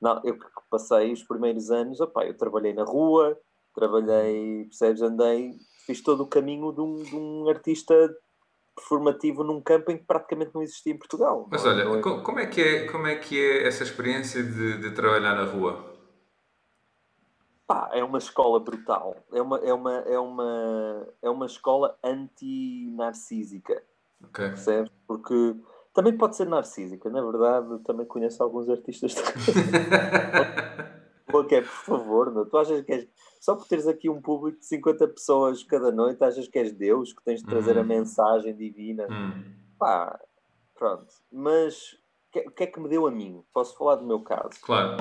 não, 0.00 0.20
eu 0.24 0.38
passei 0.70 1.12
os 1.12 1.22
primeiros 1.22 1.70
anos, 1.70 2.00
opá, 2.00 2.24
eu 2.24 2.36
trabalhei 2.36 2.72
na 2.72 2.84
rua, 2.84 3.38
trabalhei, 3.74 4.64
percebes, 4.64 5.02
andei, 5.02 5.56
fiz 5.86 6.02
todo 6.02 6.22
o 6.22 6.26
caminho 6.26 6.72
de 6.72 6.80
um, 6.80 7.02
de 7.02 7.16
um 7.16 7.48
artista 7.48 7.94
formativo 8.80 9.42
num 9.42 9.60
campo 9.60 9.90
em 9.90 9.98
que 9.98 10.04
praticamente 10.04 10.52
não 10.54 10.62
existia 10.62 10.92
em 10.92 10.98
Portugal. 10.98 11.48
Mas 11.50 11.64
olha, 11.64 11.82
é? 11.82 12.00
como, 12.00 12.38
é 12.38 12.46
que 12.46 12.60
é, 12.60 12.86
como 12.86 13.06
é 13.06 13.16
que 13.16 13.40
é 13.40 13.66
essa 13.66 13.82
experiência 13.82 14.42
de, 14.42 14.78
de 14.78 14.90
trabalhar 14.92 15.34
na 15.34 15.44
rua? 15.44 15.96
Pá, 17.66 17.90
é 17.92 18.02
uma 18.02 18.18
escola 18.18 18.60
brutal. 18.60 19.16
É 19.32 19.42
uma, 19.42 19.58
é 19.58 19.72
uma, 19.72 19.94
é 19.98 20.18
uma, 20.18 21.08
é 21.22 21.30
uma 21.30 21.46
escola 21.46 21.98
anti-narcísica. 22.02 23.82
Okay. 24.24 24.48
Percebes? 24.48 24.90
Porque 25.06 25.54
também 25.98 26.16
pode 26.16 26.36
ser 26.36 26.46
narcísica. 26.46 27.10
Na 27.10 27.20
verdade, 27.20 27.80
também 27.80 28.06
conheço 28.06 28.40
alguns 28.40 28.68
artistas. 28.68 29.16
Ok, 31.30 31.60
por 31.60 31.68
favor, 31.68 32.32
meu. 32.32 32.46
tu 32.46 32.56
achas 32.56 32.80
que 32.86 32.90
és. 32.90 33.06
Só 33.38 33.54
por 33.54 33.68
teres 33.68 33.86
aqui 33.86 34.08
um 34.08 34.18
público 34.18 34.58
de 34.60 34.64
50 34.64 35.08
pessoas 35.08 35.62
cada 35.62 35.92
noite, 35.92 36.24
achas 36.24 36.48
que 36.48 36.58
és 36.58 36.72
Deus, 36.72 37.12
que 37.12 37.22
tens 37.22 37.42
de 37.42 37.46
trazer 37.46 37.76
a 37.76 37.82
hum. 37.82 37.84
mensagem 37.84 38.56
divina? 38.56 39.06
Hum. 39.10 39.44
Pá, 39.78 40.18
pronto. 40.74 41.06
Mas 41.30 41.98
o 42.34 42.50
que 42.50 42.62
é 42.64 42.66
que 42.66 42.80
me 42.80 42.88
deu 42.88 43.06
a 43.06 43.10
mim? 43.10 43.44
Posso 43.52 43.76
falar 43.76 43.96
do 43.96 44.06
meu 44.06 44.20
caso? 44.20 44.58
Claro 44.62 44.96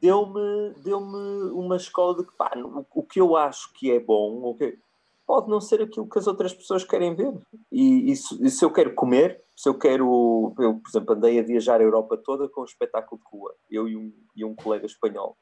deu-me 0.00 0.74
deu 0.84 0.98
uma 0.98 1.76
escola 1.76 2.18
de 2.18 2.24
que 2.24 2.36
pá, 2.36 2.52
o, 2.56 2.86
o, 2.94 3.02
que 3.02 3.20
eu 3.20 3.34
acho 3.34 3.72
que 3.72 3.90
é 3.90 3.98
bom 3.98 4.44
okay, 4.44 4.78
pode 5.26 5.48
não 5.48 5.60
ser 5.60 5.82
aquilo 5.82 6.08
que 6.08 6.18
as 6.18 6.26
outras 6.26 6.54
pessoas 6.54 6.84
querem 6.84 7.14
ver. 7.14 7.34
E, 7.72 8.12
e, 8.12 8.16
se, 8.16 8.46
e, 8.46 8.48
se, 8.48 8.64
eu 8.64 8.70
quero 8.70 8.94
comer, 8.94 9.42
se 9.56 9.68
eu 9.68 9.78
quero, 9.78 10.54
eu, 10.58 10.74
por 10.74 10.88
exemplo, 10.88 11.14
andei 11.14 11.40
a 11.40 11.42
viajar 11.42 11.80
a 11.80 11.84
Europa 11.84 12.16
toda 12.18 12.48
com 12.48 12.60
um 12.60 12.64
espetáculo 12.64 13.20
de 13.20 13.26
rua, 13.28 13.54
eu 13.70 13.88
e 13.88 13.96
um, 13.96 14.12
e 14.36 14.44
um 14.44 14.54
colega 14.54 14.86
espanhol. 14.86 15.36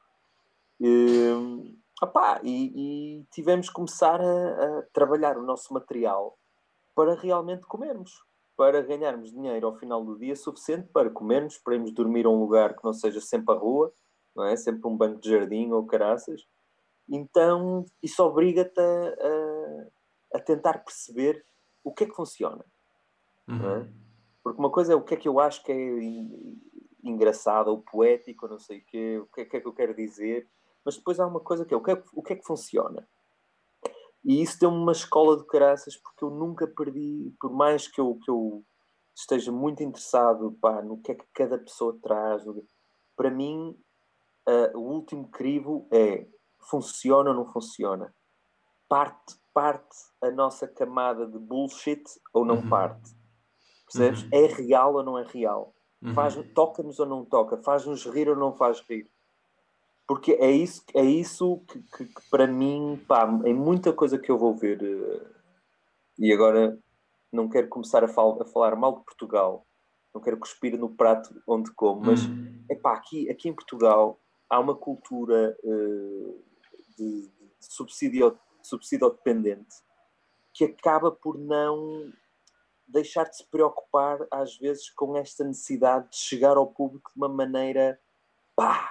E, 0.81 1.31
opá, 2.03 2.41
e, 2.43 3.21
e 3.21 3.25
tivemos 3.33 3.69
que 3.69 3.75
começar 3.75 4.21
a, 4.21 4.79
a 4.79 4.83
trabalhar 4.93 5.37
o 5.37 5.43
nosso 5.43 5.75
material 5.75 6.39
para 6.95 7.15
realmente 7.15 7.67
comermos 7.67 8.13
para 8.57 8.83
ganharmos 8.83 9.33
dinheiro 9.33 9.67
ao 9.67 9.77
final 9.77 10.05
do 10.05 10.19
dia 10.19 10.37
suficiente 10.37 10.89
para 10.93 11.11
comermos, 11.11 11.59
para 11.59 11.75
irmos 11.75 11.93
dormir 11.93 12.27
a 12.27 12.31
um 12.31 12.39
lugar 12.39 12.75
que 12.77 12.85
não 12.85 12.93
seja 12.93 13.21
sempre 13.21 13.55
a 13.55 13.59
rua, 13.59 13.93
não 14.35 14.45
é? 14.45 14.57
Sempre 14.57 14.89
um 14.89 14.97
banco 14.97 15.21
de 15.21 15.31
jardim 15.31 15.71
ou 15.73 15.87
caraças. 15.87 16.47
Então, 17.09 17.85
isso 18.03 18.23
obriga-te 18.23 18.81
a, 18.81 20.35
a, 20.35 20.39
a, 20.39 20.41
tentar 20.41 20.85
perceber 20.85 21.45
o 21.83 21.93
que 21.93 22.05
é 22.05 22.07
que 22.07 22.15
funciona. 22.15 22.65
Uhum. 23.47 23.93
Porque 24.45 24.61
uma 24.61 24.71
coisa 24.71 24.93
é 24.93 24.97
o 24.97 25.03
que 25.03 25.15
é 25.15 25.17
que 25.17 25.27
eu 25.27 25.41
acho 25.41 25.65
que 25.65 25.73
é 25.73 27.09
engraçado 27.09 27.69
ou 27.69 27.83
poético, 27.83 28.47
não 28.47 28.59
sei 28.59 28.79
o 28.79 28.85
quê, 28.85 29.19
o 29.19 29.27
que 29.27 29.41
é, 29.41 29.45
que 29.47 29.57
é 29.57 29.61
que 29.61 29.67
eu 29.67 29.73
quero 29.73 29.95
dizer, 29.95 30.47
mas 30.85 30.97
depois 30.99 31.19
há 31.19 31.27
uma 31.27 31.41
coisa 31.41 31.65
que 31.65 31.73
é 31.73 31.77
o 31.77 31.83
que 31.83 31.91
é, 31.91 32.03
o 32.13 32.23
que, 32.23 32.35
é 32.35 32.37
que 32.37 32.45
funciona. 32.45 33.09
E 34.23 34.43
isso 34.43 34.61
deu-me 34.61 34.77
uma 34.77 34.93
escola 34.93 35.39
de 35.39 35.47
caraças, 35.47 35.97
porque 35.97 36.23
eu 36.23 36.31
nunca 36.31 36.67
perdi, 36.67 37.35
por 37.41 37.51
mais 37.53 37.89
que 37.89 37.99
eu, 37.99 38.19
que 38.23 38.31
eu 38.31 38.63
esteja 39.15 39.51
muito 39.51 39.83
interessado 39.83 40.53
pá, 40.61 40.83
no 40.83 40.99
que 40.99 41.13
é 41.13 41.15
que 41.15 41.27
cada 41.33 41.59
pessoa 41.59 41.99
traz, 42.03 42.45
para 43.17 43.31
mim, 43.31 43.79
uh, 44.47 44.79
o 44.79 44.83
último 44.93 45.29
crivo 45.29 45.89
é 45.91 46.27
funciona 46.59 47.31
ou 47.31 47.37
não 47.37 47.47
funciona. 47.47 48.15
Parte, 48.89 49.37
parte 49.55 49.97
a 50.21 50.31
nossa 50.31 50.69
camada 50.69 51.27
de 51.27 51.39
bullshit 51.39 52.03
ou 52.33 52.45
não 52.45 52.57
uhum. 52.57 52.69
parte. 52.69 53.24
Percebes? 53.95 54.23
Uhum. 54.23 54.29
É 54.33 54.47
real 54.47 54.95
ou 54.95 55.03
não 55.03 55.19
é 55.19 55.25
real? 55.25 55.73
Uhum. 56.03 56.15
Faz, 56.15 56.37
toca-nos 56.55 56.99
ou 56.99 57.07
não 57.07 57.25
toca? 57.25 57.57
Faz-nos 57.59 58.05
rir 58.07 58.29
ou 58.29 58.37
não 58.37 58.53
faz 58.53 58.81
rir? 58.81 59.09
Porque 60.07 60.33
é 60.33 60.51
isso, 60.51 60.85
é 60.95 61.03
isso 61.03 61.63
que, 61.69 61.81
que, 61.97 62.05
que 62.05 62.31
para 62.31 62.47
mim, 62.47 63.03
pá, 63.09 63.27
em 63.45 63.55
muita 63.55 63.93
coisa 63.93 64.19
que 64.19 64.31
eu 64.31 64.37
vou 64.37 64.55
ver, 64.55 64.83
uh, 64.83 65.27
e 66.19 66.31
agora 66.31 66.79
não 67.33 67.49
quero 67.49 67.69
começar 67.69 68.05
a, 68.05 68.09
fal 68.09 68.41
a, 68.43 68.45
falar 68.45 68.77
mal 68.77 68.99
de 68.99 69.05
Portugal, 69.05 69.67
não 70.15 70.21
quero 70.21 70.37
cuspir 70.37 70.79
no 70.79 70.91
prato 70.91 71.35
onde 71.47 71.73
como, 71.73 72.03
mas 72.03 72.21
é 72.71 72.75
pá, 72.75 72.93
aqui, 72.93 73.31
aqui 73.31 73.49
em 73.49 73.55
Portugal 73.55 74.21
há 74.51 74.61
uma 74.61 74.75
cultura 74.75 75.57
uh, 75.65 76.43
de, 76.99 77.23
de 77.23 77.31
subsídio, 77.61 78.39
subsídio 78.63 79.09
dependente 79.09 79.75
que 80.53 80.65
acaba 80.65 81.11
por 81.11 81.39
não 81.39 82.13
deixar 82.95 83.25
de 83.25 83.37
se 83.37 83.47
preocupar 83.51 84.25
às 84.31 84.57
vezes 84.57 84.89
com 84.89 85.17
esta 85.17 85.45
necessidade 85.45 86.11
de 86.11 86.17
chegar 86.17 86.57
ao 86.57 86.67
público 86.67 87.11
de 87.13 87.17
uma 87.17 87.29
maneira 87.29 87.99
pá, 88.55 88.89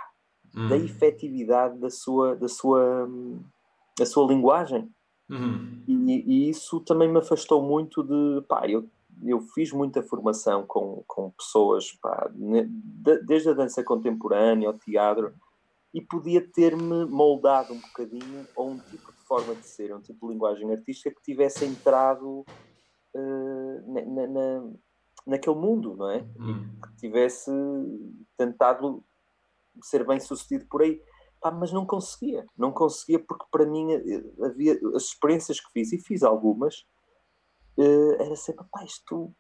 uhum. 0.56 0.68
da 0.68 0.78
efetividade 0.78 1.80
da 1.80 1.90
sua, 1.90 2.36
da 2.36 2.50
sua, 2.50 3.10
da 3.98 4.06
sua 4.06 4.28
linguagem. 4.28 4.90
Uhum. 5.30 5.82
E, 5.88 5.94
e, 5.94 6.50
isso 6.50 6.82
também 6.82 7.10
me 7.10 7.20
afastou 7.20 7.64
muito 7.64 8.04
de. 8.04 8.46
Pá, 8.46 8.68
eu, 8.68 8.88
eu 9.24 9.40
fiz 9.40 9.72
muita 9.72 10.04
formação 10.04 10.66
com, 10.68 11.02
com 11.08 11.32
pessoas, 11.32 11.94
pá, 11.94 12.30
desde 13.26 13.50
a 13.50 13.54
dança 13.54 13.84
contemporânea 13.84 14.68
ao 14.68 14.78
teatro, 14.78 15.34
e 15.94 16.02
podia 16.02 16.42
ter-me 16.42 17.06
moldado 17.06 17.74
um 17.74 17.80
bocadinho 17.80 18.46
a 18.56 18.62
um 18.62 18.78
tipo 18.78 19.12
de 19.12 19.20
forma 19.26 19.56
de 19.56 19.66
ser, 19.66 19.96
um 19.96 20.02
tipo 20.02 20.28
de 20.28 20.34
linguagem 20.34 20.70
artística 20.72 21.10
que 21.10 21.22
tivesse 21.22 21.66
entrado 21.66 22.46
uh, 23.16 23.94
na, 23.94 24.28
na, 24.28 24.72
naquele 25.26 25.56
mundo, 25.56 25.96
não 25.96 26.10
é? 26.10 26.26
Uhum. 26.38 26.80
Que 26.82 26.96
tivesse 26.98 27.52
tentado 28.38 29.04
ser 29.82 30.06
bem 30.06 30.20
sucedido 30.20 30.66
por 30.70 30.82
aí. 30.82 31.02
Pá, 31.42 31.52
mas 31.52 31.72
não 31.72 31.86
conseguia, 31.86 32.46
não 32.58 32.72
conseguia 32.72 33.20
porque 33.20 33.46
para 33.52 33.66
mim 33.66 33.94
havia 34.42 34.80
as 34.96 35.04
experiências 35.04 35.60
que 35.60 35.72
fiz, 35.72 35.92
e 35.92 35.98
fiz 35.98 36.24
algumas, 36.24 36.86
uh, 37.78 38.14
era 38.20 38.36
sempre, 38.36 38.66
pá, 38.72 38.84
isto 38.86 39.34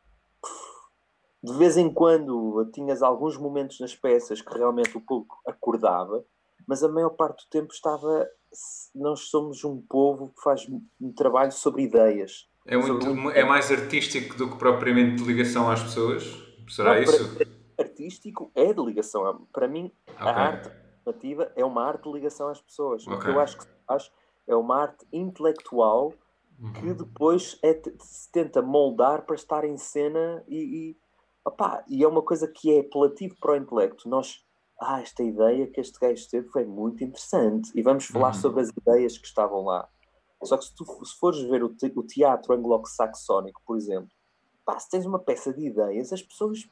de 1.43 1.53
vez 1.53 1.76
em 1.76 1.93
quando 1.93 2.69
tinhas 2.74 3.03
alguns 3.03 3.38
momentos 3.38 3.80
nas 3.82 3.93
peças 3.93 4.41
que 4.41 4.57
realmente 4.57 4.97
o 4.97 5.01
público 5.01 5.38
acordava, 5.45 6.24
mas 6.65 6.82
a 6.84 6.88
maior 6.88 7.09
parte 7.09 7.45
do 7.45 7.49
tempo 7.49 7.74
estava. 7.74 8.26
Nós 8.95 9.21
somos 9.30 9.63
um 9.65 9.82
povo 9.82 10.30
que 10.30 10.41
faz 10.41 10.65
um 11.01 11.11
trabalho 11.11 11.51
sobre 11.51 11.84
ideias. 11.84 12.49
É, 12.66 12.78
muito, 12.78 13.32
é 13.32 13.43
mais 13.43 13.70
artístico 13.72 14.38
do 14.38 14.49
que 14.49 14.57
propriamente 14.57 15.22
de 15.22 15.24
ligação 15.24 15.70
às 15.70 15.84
pessoas? 15.84 16.24
Será 16.70 16.95
não, 16.95 17.03
isso? 17.03 17.38
Artístico 17.78 18.51
é 18.55 18.74
de 18.74 18.82
ligação. 18.82 19.47
Para 19.51 19.68
mim, 19.68 19.91
okay. 20.07 20.28
a 20.28 20.32
arte 20.32 20.72
narrativa 21.05 21.51
é 21.55 21.66
uma 21.66 21.84
arte 21.84 22.03
de 22.03 22.11
ligação 22.14 22.47
às 22.47 22.61
pessoas. 22.61 23.05
Okay. 23.05 23.18
O 23.18 23.20
que 23.20 23.30
eu 23.30 23.39
acho 23.39 23.57
que 23.57 23.66
acho, 23.88 24.11
é 24.47 24.55
uma 24.55 24.82
arte 24.84 25.05
intelectual 25.11 26.14
uhum. 26.59 26.74
que 26.74 26.93
depois 26.93 27.59
é, 27.61 27.80
se 27.99 28.32
tenta 28.32 28.61
moldar 28.61 29.24
para 29.24 29.36
estar 29.36 29.66
em 29.66 29.78
cena 29.78 30.43
e, 30.47 30.57
e, 30.57 30.97
opá, 31.45 31.84
e 31.88 32.03
é 32.03 32.07
uma 32.07 32.22
coisa 32.22 32.47
que 32.47 32.74
é 32.74 32.80
apelativo 32.80 33.36
para 33.39 33.53
o 33.53 33.55
intelecto. 33.55 34.07
Nós, 34.07 34.45
ah, 34.80 35.01
esta 35.01 35.24
ideia 35.24 35.68
que 35.68 35.82
este 35.82 35.99
gajo 35.99 36.28
teve 36.30 36.47
foi 36.47 36.66
muito 36.66 37.03
interessante 37.03 37.72
e 37.76 37.82
vamos 37.82 38.05
falar 38.05 38.34
uhum. 38.34 38.41
sobre 38.41 38.61
as 38.61 38.70
ideias 38.70 39.18
que 39.18 39.28
estavam 39.28 39.64
lá. 39.66 39.88
Só 40.46 40.58
que 40.58 40.66
se 40.66 40.76
tu 40.76 40.86
se 41.06 41.18
fores 41.20 41.41
ver 41.41 41.64
o, 41.64 41.70
te, 41.70 41.91
o 41.96 42.04
teatro 42.04 42.54
anglo-saxónico, 42.54 43.62
por 43.66 43.78
exemplo, 43.78 44.10
pá, 44.66 44.80
se 44.80 44.89
tens 44.89 45.06
uma 45.06 45.20
peça 45.20 45.54
de 45.54 45.68
ideias, 45.68 46.12
as 46.12 46.22
pessoas 46.22 46.68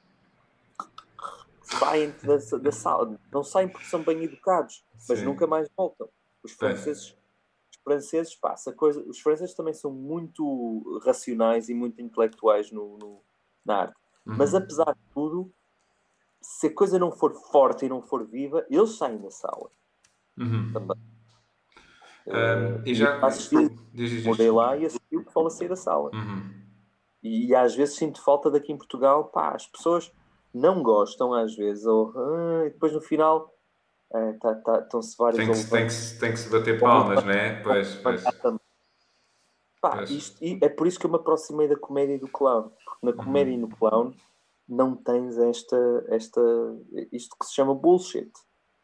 saem 1.62 2.14
da, 2.24 2.58
da 2.58 2.72
sala, 2.72 3.20
não 3.32 3.44
saem 3.44 3.70
porque 3.70 3.86
são 3.86 4.04
bem 4.04 4.24
educados, 4.24 4.84
mas 5.08 5.20
Sim. 5.20 5.26
nunca 5.26 5.48
mais 5.48 5.70
voltam. 5.76 6.10
Os 6.44 6.52
franceses, 6.54 7.16
os 7.72 7.78
franceses 7.84 8.36
passa 8.36 8.74
coisa, 8.74 9.02
os 9.02 9.20
franceses 9.20 9.56
também 9.56 9.74
são 9.74 9.92
muito 9.92 11.00
racionais 11.06 11.70
e 11.70 11.74
muito 11.74 12.02
intelectuais 12.02 12.72
no, 12.72 12.98
no 12.98 13.22
na 13.64 13.82
arte. 13.82 13.96
Uhum. 14.26 14.36
Mas 14.38 14.56
apesar 14.56 14.94
de 14.94 15.14
tudo, 15.14 15.52
se 16.42 16.68
a 16.68 16.74
coisa 16.74 16.98
não 16.98 17.12
for 17.12 17.34
forte 17.34 17.86
e 17.86 17.90
não 17.90 18.02
for 18.02 18.26
viva, 18.26 18.66
eles 18.70 18.98
saem 18.98 19.20
da 19.20 19.30
sala. 19.30 19.70
Uhum. 20.38 20.74
Também. 20.74 21.11
E 22.86 22.94
já 22.94 23.20
assisti, 23.26 23.56
morei 24.26 24.52
lá 24.52 24.78
e 24.78 24.86
assisti 24.86 25.18
o 25.18 25.26
que 25.26 25.32
fala 25.34 25.50
sair 25.50 25.68
da 25.68 25.76
sala. 25.76 26.10
Uhum. 26.14 26.52
E, 27.24 27.48
e, 27.48 27.56
às 27.56 27.76
vezes 27.76 27.96
sinto 27.96 28.24
falta 28.24 28.50
daqui 28.50 28.72
em 28.72 28.78
Portugal, 28.78 29.26
pá, 29.26 29.54
as 29.54 29.68
pessoas 29.68 30.12
não 30.54 30.82
gostam 30.82 31.34
às 31.34 31.56
vezes, 31.56 31.86
ou 31.86 32.14
ah, 32.16 32.66
e 32.66 32.70
depois 32.72 32.94
no 32.94 33.02
final 33.02 33.54
ah, 34.14 34.34
tá, 34.40 34.56
tá, 34.56 34.80
estão-se 34.80 35.16
vários. 35.18 35.38
Tem 35.38 35.52
que, 35.52 35.70
tem, 35.70 35.88
que, 35.88 36.20
tem 36.20 36.32
que 36.32 36.40
se 36.40 36.50
bater 36.50 36.80
palmas, 36.80 37.24
não 37.24 37.32
é? 37.32 37.62
Pois, 37.64 37.96
pois. 37.96 38.24
Pá, 39.82 39.98
pois. 39.98 40.10
Isto, 40.10 40.44
é 40.44 40.70
por 40.70 40.86
isso 40.88 41.00
que 41.00 41.06
eu 41.06 41.10
me 41.10 41.16
aproximei 41.16 41.68
da 41.68 41.76
comédia 41.76 42.16
e 42.16 42.20
do 42.20 42.28
clown, 42.28 42.72
porque 42.86 43.06
na 43.06 43.14
comédia 43.14 43.54
uhum. 43.54 43.60
e 43.60 43.62
no 43.62 43.70
clown 43.70 44.14
não 44.68 44.96
tens 44.96 45.38
esta, 45.38 46.06
esta, 46.08 46.42
isto 47.12 47.36
que 47.40 47.46
se 47.46 47.54
chama 47.54 47.74
bullshit. 47.74 48.32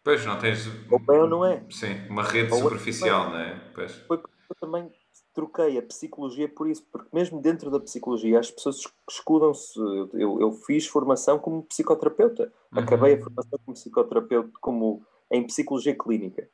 Pois, 0.07 0.25
não 0.25 0.39
tens. 0.39 0.65
Ou 0.89 0.99
bem 0.99 1.19
ou 1.19 1.27
não 1.27 1.45
é? 1.45 1.65
Sim, 1.69 2.07
uma 2.09 2.23
rede 2.23 2.53
ou 2.53 2.59
superficial, 2.59 3.29
não 3.29 3.39
é? 3.39 3.59
Pois. 3.75 3.91
Foi 4.07 4.15
eu 4.17 4.55
também 4.57 4.89
troquei 5.33 5.77
a 5.77 5.81
psicologia 5.81 6.47
por 6.47 6.69
isso, 6.69 6.87
porque 6.89 7.09
mesmo 7.11 7.41
dentro 7.41 7.69
da 7.69 7.77
psicologia 7.77 8.39
as 8.39 8.49
pessoas 8.49 8.81
escudam-se. 9.09 9.77
Eu, 10.13 10.39
eu, 10.39 10.53
fiz 10.53 10.87
formação 10.87 11.37
como 11.37 11.61
psicoterapeuta, 11.63 12.53
uhum. 12.71 12.79
acabei 12.79 13.15
a 13.15 13.21
formação 13.21 13.59
como 13.65 13.75
psicoterapeuta 13.75 14.49
como, 14.61 15.05
em 15.29 15.45
psicologia 15.45 15.93
clínica. 15.93 16.47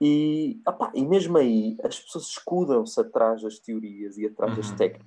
E, 0.00 0.60
opa, 0.66 0.90
e 0.92 1.06
mesmo 1.06 1.38
aí 1.38 1.76
as 1.84 2.00
pessoas 2.00 2.24
escudam-se 2.26 3.00
atrás 3.00 3.42
das 3.42 3.60
teorias 3.60 4.18
e 4.18 4.26
atrás 4.26 4.50
uhum. 4.50 4.58
das 4.58 4.72
técnicas 4.72 5.06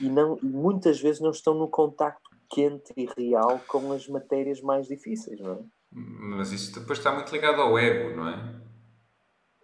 e, 0.00 0.08
não, 0.08 0.38
e 0.40 0.46
muitas 0.46 1.00
vezes 1.00 1.20
não 1.20 1.30
estão 1.30 1.54
no 1.54 1.66
contacto 1.66 2.30
quente 2.48 2.92
e 2.96 3.08
real 3.18 3.60
com 3.66 3.90
as 3.90 4.06
matérias 4.06 4.60
mais 4.60 4.86
difíceis, 4.86 5.40
não 5.40 5.54
é? 5.54 5.58
Mas 5.92 6.52
isso 6.52 6.78
depois 6.78 6.98
está 6.98 7.12
muito 7.12 7.32
ligado 7.32 7.60
ao 7.60 7.78
ego, 7.78 8.16
não 8.16 8.28
é? 8.28 8.60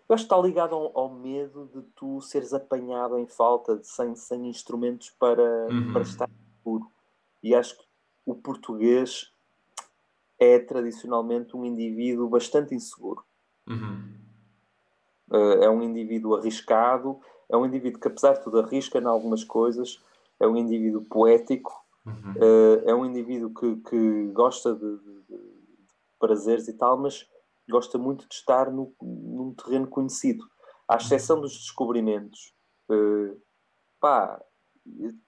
Eu 0.09 0.14
acho 0.14 0.24
que 0.24 0.33
está 0.33 0.39
ligado 0.39 0.74
ao, 0.74 0.97
ao, 0.97 1.14
medo 1.14 1.68
de 1.74 1.83
tu 1.95 2.20
seres 2.20 2.53
apanhado 2.53 3.18
em 3.18 3.27
falta, 3.27 3.77
de, 3.77 3.87
sem, 3.87 4.14
sem 4.14 4.49
instrumentos 4.49 5.11
para, 5.11 5.66
uhum. 5.68 5.93
para 5.93 6.03
estar 6.03 6.31
seguro. 6.59 6.91
E 7.43 7.55
acho 7.55 7.77
que 7.77 7.85
o 8.24 8.35
português 8.35 9.33
é 10.39 10.59
tradicionalmente 10.59 11.57
um 11.57 11.64
indivíduo 11.64 12.29
bastante 12.29 12.74
inseguro. 12.74 13.24
Uhum. 13.66 14.14
Uh, 15.29 15.62
é 15.62 15.70
um 15.70 15.83
indivíduo 15.83 16.37
arriscado, 16.37 17.18
é 17.49 17.57
um 17.57 17.66
indivíduo 17.66 18.01
que, 18.01 18.09
apesar 18.09 18.35
de 18.35 18.45
tudo, 18.45 18.61
arrisca 18.61 18.99
em 18.99 19.05
algumas 19.05 19.43
coisas, 19.43 20.01
é 20.39 20.47
um 20.47 20.57
indivíduo 20.57 21.03
poético, 21.03 21.85
uhum. 22.05 22.33
uh, 22.33 22.83
é 22.89 22.95
um 22.95 23.05
indivíduo 23.05 23.53
que, 23.53 23.77
que 23.77 24.27
gosta 24.33 24.72
de, 24.72 24.99
de 24.99 25.55
prazeres 26.18 26.68
e 26.68 26.72
tal, 26.72 26.96
mas 26.98 27.26
gosta 27.68 27.98
muito 27.98 28.28
de 28.28 28.34
estar 28.34 28.70
no, 28.70 28.92
num 29.00 29.54
terreno 29.54 29.86
conhecido. 29.86 30.44
À 30.88 30.96
exceção 30.96 31.40
dos 31.40 31.52
descobrimentos, 31.52 32.54
uh, 32.90 33.40
pá, 34.00 34.40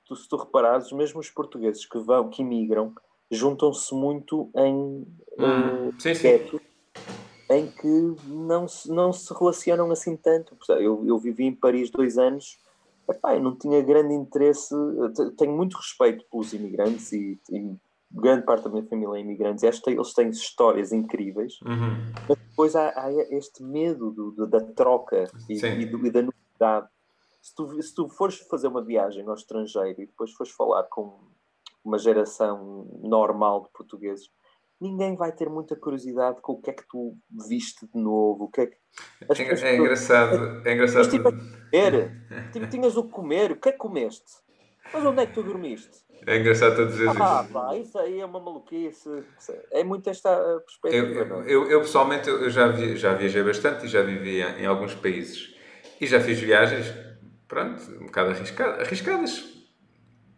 tu, 0.04 0.14
se 0.14 0.28
tu 0.28 0.36
reparares, 0.36 0.86
os 0.86 0.92
mesmos 0.92 1.30
portugueses 1.30 1.84
que 1.84 1.98
vão, 1.98 2.30
que 2.30 2.42
imigram, 2.42 2.94
juntam-se 3.30 3.92
muito 3.94 4.50
em 4.54 5.02
uh, 5.38 5.92
sim, 5.98 6.14
sim. 6.14 6.60
em 7.50 7.66
que 7.70 8.16
não 8.26 8.68
se, 8.68 8.88
não 8.90 9.12
se 9.12 9.32
relacionam 9.34 9.90
assim 9.90 10.16
tanto. 10.16 10.56
Eu, 10.70 11.04
eu 11.04 11.18
vivi 11.18 11.44
em 11.44 11.54
Paris 11.54 11.90
dois 11.90 12.18
anos, 12.18 12.58
epá, 13.08 13.34
eu 13.34 13.42
não 13.42 13.56
tinha 13.56 13.82
grande 13.82 14.14
interesse, 14.14 14.74
tenho 15.36 15.56
muito 15.56 15.76
respeito 15.76 16.24
pelos 16.30 16.52
imigrantes 16.52 17.12
e, 17.12 17.38
e 17.50 17.76
grande 18.10 18.44
parte 18.44 18.64
da 18.64 18.70
minha 18.70 18.86
família 18.86 19.18
é 19.18 19.20
imigrantes, 19.20 19.62
eles 19.62 20.14
têm 20.14 20.30
histórias 20.30 20.92
incríveis, 20.92 21.60
uhum. 21.62 22.12
mas 22.28 22.38
depois 22.38 22.76
há, 22.76 22.88
há, 22.88 23.12
este 23.30 23.62
medo 23.62 24.10
do, 24.10 24.30
do, 24.30 24.46
da 24.46 24.60
troca 24.60 25.30
e, 25.48 25.54
e, 25.54 25.86
do, 25.86 26.06
e, 26.06 26.10
da 26.10 26.22
novidade. 26.22 26.88
Se 27.40 27.54
tu, 27.54 27.82
se 27.82 27.94
tu 27.94 28.08
fores 28.08 28.38
fazer 28.38 28.68
uma 28.68 28.82
viagem 28.82 29.26
ao 29.26 29.34
estrangeiro 29.34 30.02
e 30.02 30.06
depois 30.06 30.32
fores 30.32 30.52
falar 30.52 30.84
com 30.84 31.18
uma 31.84 31.98
geração 31.98 32.86
normal 33.02 33.62
de 33.62 33.70
portugueses, 33.70 34.30
ninguém 34.80 35.16
vai 35.16 35.32
ter 35.32 35.48
muita 35.48 35.76
curiosidade 35.76 36.40
com 36.40 36.52
o 36.52 36.60
que 36.60 36.70
é 36.70 36.72
que 36.72 36.86
tu 36.88 37.16
viste 37.48 37.86
de 37.86 38.00
novo, 38.00 38.44
o 38.44 38.50
que 38.50 38.62
é 38.62 38.66
que... 38.66 38.76
É, 39.22 39.70
é, 39.70 39.76
engraçado, 39.76 40.62
é 40.66 40.74
engraçado. 40.74 40.98
Mas, 40.98 41.08
tipo, 41.08 41.30
comer, 41.30 42.50
tipo, 42.52 42.68
tinhas 42.68 42.96
o 42.96 43.04
que 43.04 43.10
comer, 43.10 43.52
o 43.52 43.56
que 43.56 43.68
é 43.68 43.72
que 43.72 43.78
comeste? 43.78 44.32
Mas 44.92 45.04
onde 45.04 45.22
é 45.22 45.26
que 45.26 45.34
tu 45.34 45.42
dormiste? 45.42 46.07
É 46.26 46.36
engraçado 46.38 46.76
tu 46.76 46.86
dizer 46.86 47.08
ah, 47.08 47.42
isso. 47.42 47.52
Pá, 47.52 47.76
isso 47.76 47.98
aí 47.98 48.20
é 48.20 48.24
uma 48.24 48.40
maluquice. 48.40 49.24
É 49.70 49.82
muito 49.84 50.08
esta 50.10 50.60
perspectiva. 50.60 51.06
Eu, 51.06 51.42
é? 51.42 51.52
eu, 51.52 51.70
eu 51.70 51.80
pessoalmente 51.80 52.28
eu 52.28 52.50
já, 52.50 52.68
vi, 52.68 52.96
já 52.96 53.14
viajei 53.14 53.42
bastante 53.42 53.86
e 53.86 53.88
já 53.88 54.02
vivi 54.02 54.40
em, 54.40 54.62
em, 54.62 54.66
alguns 54.66 54.94
países. 54.94 55.54
E 56.00 56.06
já 56.06 56.20
fiz 56.20 56.38
viagens, 56.38 56.92
pronto, 57.46 57.82
um 58.00 58.06
bocado 58.06 58.30
arriscadas, 58.30 58.86
arriscadas 58.86 59.44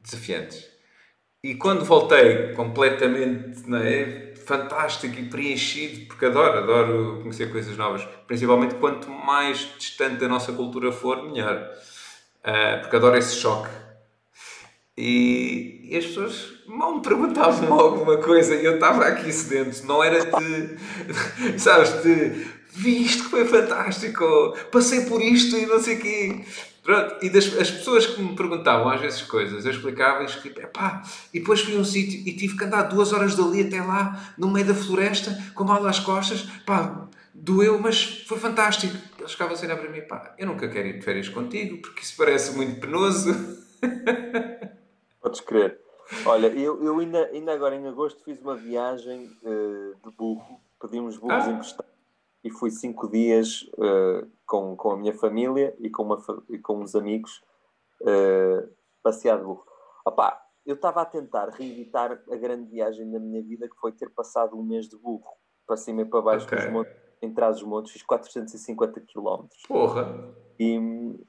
desafiantes. 0.02 0.68
E 1.42 1.54
quando 1.54 1.84
voltei 1.84 2.52
completamente 2.54 3.68
não 3.68 3.78
é, 3.78 4.34
fantástico 4.34 5.18
e 5.18 5.28
preenchido, 5.28 6.06
porque 6.06 6.26
adoro, 6.26 6.58
adoro 6.58 7.18
conhecer 7.22 7.50
coisas 7.50 7.76
novas, 7.76 8.06
principalmente 8.26 8.74
quanto 8.74 9.10
mais 9.10 9.58
distante 9.78 10.16
da 10.16 10.28
nossa 10.28 10.52
cultura 10.52 10.92
for, 10.92 11.22
melhor. 11.22 11.70
Uh, 12.40 12.80
porque 12.80 12.96
adoro 12.96 13.16
esse 13.16 13.36
choque 13.36 13.70
e, 14.96 15.88
e, 15.90 15.96
as 15.96 16.06
pessoas 16.06 16.52
mal 16.66 16.96
me 16.96 17.02
perguntavam 17.02 17.72
alguma 17.78 18.18
coisa 18.18 18.54
e 18.54 18.64
eu 18.64 18.74
estava 18.74 19.06
aqui 19.06 19.32
sedento. 19.32 19.86
Não 19.86 20.02
era 20.02 20.24
de, 20.24 20.76
sabes, 21.58 22.02
de 22.02 22.46
vi 22.72 23.04
isto 23.04 23.24
que 23.24 23.30
foi 23.30 23.44
fantástico, 23.44 24.56
passei 24.70 25.04
por 25.06 25.20
isto 25.20 25.56
e 25.56 25.66
não 25.66 25.80
sei 25.80 25.96
o 25.96 26.00
quê. 26.00 26.44
Pronto, 26.82 27.16
e 27.22 27.28
das, 27.28 27.46
as 27.58 27.70
pessoas 27.70 28.06
que 28.06 28.20
me 28.22 28.34
perguntavam 28.34 28.88
às 28.88 29.00
vezes 29.00 29.22
coisas, 29.22 29.64
eu 29.64 29.70
explicava-lhes 29.70 30.34
que, 30.36 30.48
pá, 30.48 31.02
e 31.32 31.38
depois 31.38 31.60
fui 31.60 31.76
a 31.76 31.78
um 31.78 31.84
sítio 31.84 32.20
e 32.26 32.32
tive 32.34 32.56
que 32.56 32.64
andar 32.64 32.82
duas 32.84 33.12
horas 33.12 33.34
dali 33.34 33.62
até 33.62 33.82
lá, 33.82 34.34
no 34.38 34.50
meio 34.50 34.66
da 34.66 34.74
floresta, 34.74 35.36
com 35.54 35.64
mal 35.64 35.86
às 35.86 36.00
costas, 36.00 36.42
pá, 36.64 37.06
doeu, 37.34 37.78
mas 37.78 38.24
foi 38.26 38.38
fantástico. 38.38 38.96
Eles 39.18 39.32
ficavam 39.32 39.56
a 39.56 39.60
olhar 39.60 39.76
para 39.76 39.90
mim, 39.90 40.00
pá, 40.00 40.34
eu 40.38 40.46
nunca 40.46 40.68
quero 40.68 40.88
ir 40.88 40.98
de 40.98 41.04
férias 41.04 41.28
contigo, 41.28 41.78
porque 41.78 42.02
isso 42.02 42.14
parece 42.16 42.56
muito 42.56 42.80
penoso. 42.80 43.58
Podes 45.20 45.40
crer. 45.40 45.80
Olha, 46.26 46.48
eu, 46.48 46.82
eu 46.82 46.98
ainda, 46.98 47.26
ainda 47.26 47.52
agora 47.52 47.76
em 47.76 47.86
agosto 47.86 48.22
fiz 48.24 48.40
uma 48.40 48.56
viagem 48.56 49.26
uh, 49.42 49.94
de 50.02 50.16
burro, 50.16 50.60
pedimos 50.80 51.16
burros 51.16 51.44
ah. 51.44 51.50
emprestados 51.50 51.90
e 52.42 52.50
fui 52.50 52.70
cinco 52.70 53.08
dias 53.08 53.62
uh, 53.74 54.28
com, 54.46 54.76
com 54.76 54.92
a 54.92 54.96
minha 54.96 55.14
família 55.14 55.74
e 55.78 55.88
com, 55.90 56.02
uma, 56.02 56.18
e 56.48 56.58
com 56.58 56.80
uns 56.80 56.94
amigos 56.94 57.42
uh, 58.00 58.68
passear 59.02 59.38
de 59.38 59.44
burro. 59.44 59.64
Opá, 60.04 60.40
eu 60.66 60.74
estava 60.74 61.02
a 61.02 61.04
tentar 61.04 61.48
reeditar 61.50 62.22
a 62.30 62.36
grande 62.36 62.68
viagem 62.70 63.10
da 63.10 63.18
minha 63.18 63.42
vida 63.42 63.68
que 63.68 63.76
foi 63.76 63.92
ter 63.92 64.10
passado 64.10 64.58
um 64.58 64.62
mês 64.62 64.88
de 64.88 64.96
burro 64.96 65.36
para 65.66 65.76
cima 65.76 66.02
e 66.02 66.04
para 66.04 66.22
baixo 66.22 66.46
okay. 66.46 66.58
dos 66.58 66.72
montes, 66.72 66.92
em 67.22 67.32
trás 67.32 67.56
dos 67.56 67.64
montes, 67.64 67.92
fiz 67.92 68.02
450 68.02 69.00
km. 69.00 69.46
Porra! 69.68 70.34
E 70.60 70.78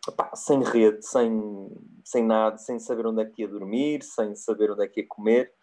opá, 0.09 0.35
sem 0.35 0.61
rede, 0.61 1.07
sem, 1.07 1.31
sem 2.03 2.21
nada, 2.21 2.57
sem 2.57 2.77
saber 2.79 3.07
onde 3.07 3.21
é 3.21 3.25
que 3.25 3.43
ia 3.43 3.47
dormir, 3.47 4.03
sem 4.03 4.35
saber 4.35 4.69
onde 4.71 4.83
é 4.83 4.89
que 4.89 4.99
ia 4.99 5.07
comer. 5.07 5.53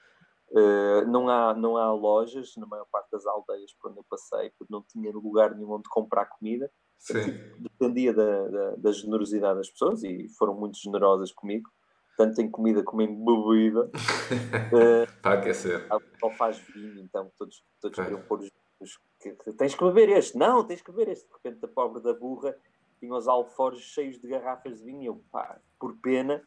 Uh, 0.51 1.07
não, 1.07 1.29
há, 1.29 1.53
não 1.53 1.77
há 1.77 1.93
lojas 1.93 2.55
na 2.57 2.67
maior 2.67 2.87
parte 2.91 3.11
das 3.11 3.27
aldeias 3.27 3.71
por 3.75 3.91
onde 3.91 4.01
eu 4.01 4.05
passei, 4.09 4.51
porque 4.59 4.73
não 4.73 4.83
tinha 4.89 5.13
lugar 5.13 5.55
nenhum 5.55 5.73
onde 5.73 5.87
comprar 5.91 6.25
comida. 6.25 6.71
Sim. 6.99 7.31
Dependia 7.59 8.15
da, 8.15 8.49
da, 8.49 8.77
da, 8.77 8.91
generosidade 8.91 9.59
das 9.59 9.69
pessoas 9.69 10.03
e 10.03 10.27
foram 10.39 10.55
muito 10.55 10.79
generosas 10.79 11.31
comigo, 11.31 11.69
tanto 12.17 12.41
em 12.41 12.51
comida 12.51 12.83
como 12.83 13.03
em 13.03 13.23
bebida. 13.23 13.85
uh, 13.85 15.13
Para 15.21 15.41
aquecer. 15.41 15.87
Ou 16.23 16.31
faz 16.31 16.57
vinho, 16.57 17.03
então 17.03 17.31
todos, 17.37 17.63
todos 17.83 17.99
queriam 17.99 18.23
pôr 18.23 18.39
os, 18.39 18.51
os 18.81 18.99
que, 19.21 19.53
tens 19.53 19.75
que 19.75 19.85
beber 19.85 20.09
este, 20.09 20.39
não, 20.39 20.67
tens 20.67 20.81
que 20.81 20.91
beber 20.91 21.13
este. 21.13 21.29
De 21.29 21.35
repente, 21.35 21.63
a 21.67 21.69
pobre 21.69 22.03
da 22.03 22.15
burra 22.15 22.57
tinha 22.99 23.15
os 23.15 23.29
alforjes 23.29 23.83
cheios 23.83 24.19
de 24.19 24.29
garrafas 24.29 24.79
de 24.79 24.85
vinho 24.85 25.03
e 25.03 25.07
eu, 25.07 25.23
pá, 25.31 25.59
por 25.79 25.97
pena, 25.99 26.43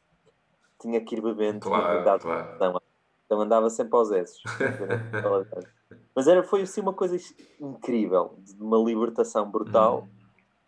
tinha 0.80 1.00
que 1.02 1.16
ir 1.16 1.22
bebendo. 1.22 1.60
Claro, 1.60 2.20
claro. 2.20 2.56
Então, 2.56 2.82
então 3.26 3.42
andava 3.42 3.70
sempre 3.70 3.96
aos 3.96 4.12
esses. 4.12 4.42
Mas 6.16 6.28
era, 6.28 6.44
foi 6.44 6.62
assim 6.62 6.82
uma 6.82 6.94
coisa 6.94 7.18
incrível, 7.60 8.36
de 8.40 8.62
uma 8.62 8.78
libertação 8.78 9.50
brutal. 9.50 10.08
Uhum. 10.08 10.22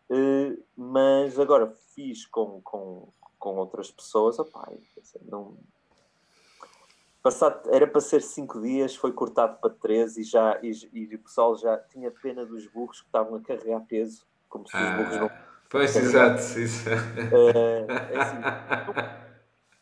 Uh, 0.09 0.63
mas 0.75 1.39
agora 1.39 1.73
fiz 1.95 2.25
com, 2.25 2.61
com, 2.61 3.09
com 3.39 3.55
outras 3.55 3.89
pessoas, 3.89 4.37
opá, 4.37 4.69
não, 5.25 5.57
Passado, 7.23 7.69
era 7.73 7.87
para 7.87 8.01
ser 8.01 8.21
5 8.21 8.61
dias, 8.61 8.97
foi 8.97 9.13
cortado 9.13 9.57
para 9.61 9.69
13 9.69 10.19
e, 10.19 10.23
já, 10.25 10.59
e, 10.61 10.71
e, 10.91 11.15
o 11.15 11.19
pessoal 11.19 11.55
já 11.55 11.77
tinha 11.77 12.11
pena 12.11 12.45
dos 12.45 12.67
burros 12.67 12.99
que 12.99 13.07
estavam 13.07 13.35
a 13.37 13.41
carregar 13.41 13.79
peso, 13.87 14.27
como 14.49 14.67
se 14.67 14.75
os 14.75 14.95
burros 14.97 15.15
não 15.15 15.31
Pois, 15.73 15.95
exato. 15.95 16.39
Isso. 16.59 16.87
É, 16.87 16.93
é 18.13 18.21
assim, 18.21 18.37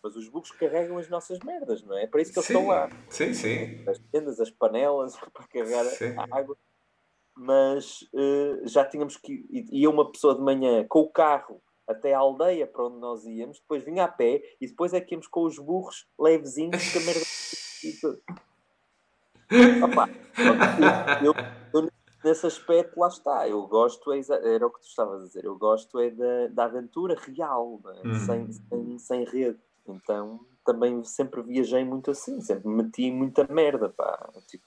mas 0.01 0.15
os 0.15 0.29
bucos 0.29 0.49
carregam 0.51 0.97
as 0.97 1.09
nossas 1.09 1.37
merdas, 1.39 1.83
não 1.83 1.97
é? 1.97 2.03
É 2.03 2.07
para 2.07 2.21
isso 2.21 2.31
que 2.31 2.39
eles 2.39 2.47
sim, 2.47 2.53
estão 2.53 2.67
lá. 2.69 2.89
Sim, 3.09 3.33
sim. 3.33 3.83
As 3.85 3.99
tendas, 4.09 4.39
as 4.39 4.49
panelas, 4.49 5.17
para 5.33 5.47
carregar 5.49 5.83
sim. 5.83 6.15
a 6.17 6.23
água. 6.31 6.57
Mas 7.37 8.03
uh, 8.13 8.65
já 8.65 8.85
tínhamos 8.85 9.17
que. 9.17 9.45
Ia 9.51 9.89
uma 9.89 10.09
pessoa 10.09 10.33
de 10.33 10.41
manhã 10.41 10.85
com 10.87 11.01
o 11.01 11.11
carro 11.11 11.61
até 11.85 12.13
a 12.13 12.19
aldeia 12.19 12.65
para 12.65 12.85
onde 12.85 12.97
nós 12.97 13.25
íamos, 13.25 13.59
depois 13.59 13.83
vinha 13.83 14.05
a 14.05 14.07
pé 14.07 14.41
e 14.61 14.67
depois 14.67 14.93
é 14.93 15.01
que 15.01 15.13
íamos 15.13 15.27
com 15.27 15.43
os 15.43 15.59
burros 15.59 16.07
levezinhos 16.17 16.93
com 16.93 16.99
a 16.99 17.01
merda. 17.01 17.25
Opa, 19.83 20.09
eu, 21.21 21.33
nesse 22.23 22.45
aspecto, 22.45 22.99
lá 22.99 23.07
está. 23.07 23.47
Eu 23.47 23.67
gosto, 23.67 24.11
é, 24.11 24.21
era 24.55 24.65
o 24.65 24.69
que 24.69 24.79
tu 24.79 24.87
estavas 24.87 25.21
a 25.21 25.25
dizer, 25.25 25.45
eu 25.45 25.57
gosto 25.57 25.99
é 25.99 26.09
da, 26.09 26.47
da 26.47 26.65
aventura 26.65 27.15
real, 27.19 27.79
é? 27.85 28.07
hum. 28.07 28.15
sem, 28.25 28.51
sem, 28.51 28.99
sem 28.99 29.23
rede. 29.25 29.59
Então 29.87 30.39
também 30.65 31.03
sempre 31.03 31.41
viajei 31.41 31.83
muito 31.83 32.11
assim, 32.11 32.39
sempre 32.41 32.67
meti 32.67 33.11
muita 33.11 33.47
merda, 33.49 33.89
pá. 33.89 34.31
Tipo, 34.47 34.63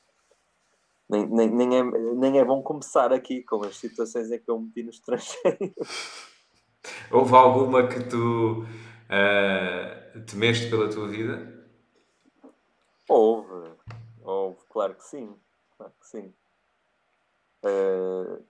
nem, 1.08 1.26
nem, 1.26 1.50
nem, 1.50 1.78
é, 1.78 1.82
nem 1.82 2.38
é 2.38 2.44
bom 2.44 2.62
começar 2.62 3.12
aqui 3.12 3.42
com 3.42 3.62
as 3.62 3.76
situações 3.76 4.30
em 4.30 4.38
que 4.38 4.50
eu 4.50 4.58
meti 4.58 4.82
no 4.82 4.90
estrangeiro. 4.90 5.74
Houve 7.10 7.34
alguma 7.34 7.88
que 7.88 8.00
tu 8.04 8.62
uh, 8.64 10.20
temeste 10.26 10.68
pela 10.68 10.90
tua 10.90 11.08
vida? 11.08 11.54
Houve, 13.08 13.72
houve, 14.22 14.58
claro 14.68 14.94
que 14.94 15.04
sim, 15.04 15.34
claro 15.76 15.92
que 16.00 16.06
sim. 16.06 16.34
Uh, 17.64 18.44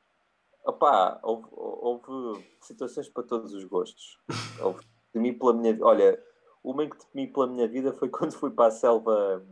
opá, 0.64 1.20
houve, 1.22 1.46
houve, 1.52 2.44
situações 2.60 3.08
para 3.08 3.22
todos 3.22 3.54
os 3.54 3.64
gostos. 3.64 4.18
Houve, 4.60 4.84
temi 5.12 5.32
pela 5.32 5.52
minha 5.52 5.76
Olha, 5.80 6.20
uma 6.62 6.84
em 6.84 6.90
que 6.90 7.06
temi 7.06 7.26
pela 7.26 7.46
minha 7.46 7.68
vida 7.68 7.92
foi 7.92 8.08
quando 8.10 8.32
fui 8.32 8.50
para 8.50 8.66
a 8.66 8.70
selva 8.70 9.42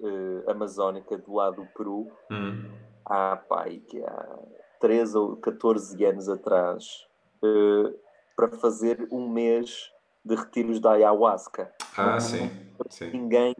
uh, 0.00 0.50
amazónica 0.50 1.16
do 1.18 1.34
lado 1.34 1.62
do 1.62 1.66
Peru. 1.74 2.10
Hum. 2.30 2.70
Há, 3.04 3.36
pá, 3.36 3.64
que 3.68 4.02
há 4.04 4.38
13 4.80 5.16
ou 5.16 5.36
14 5.36 6.04
anos 6.04 6.28
atrás. 6.28 7.06
Uh, 7.42 7.96
para 8.36 8.48
fazer 8.56 9.06
um 9.10 9.28
mês 9.28 9.92
de 10.24 10.34
retiros 10.34 10.80
da 10.80 10.92
ayahuasca. 10.92 11.72
Ah, 11.96 12.18
sim. 12.18 12.50
sim. 12.88 13.10
Ninguém, 13.10 13.54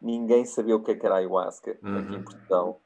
ninguém 0.00 0.44
sabia 0.44 0.76
o 0.76 0.82
que, 0.82 0.92
é 0.92 0.94
que 0.94 1.04
era 1.04 1.16
ayahuasca 1.16 1.78
uhum. 1.82 1.98
aqui 1.98 2.12
em 2.12 2.16
uhum. 2.16 2.24
Portugal 2.24 2.80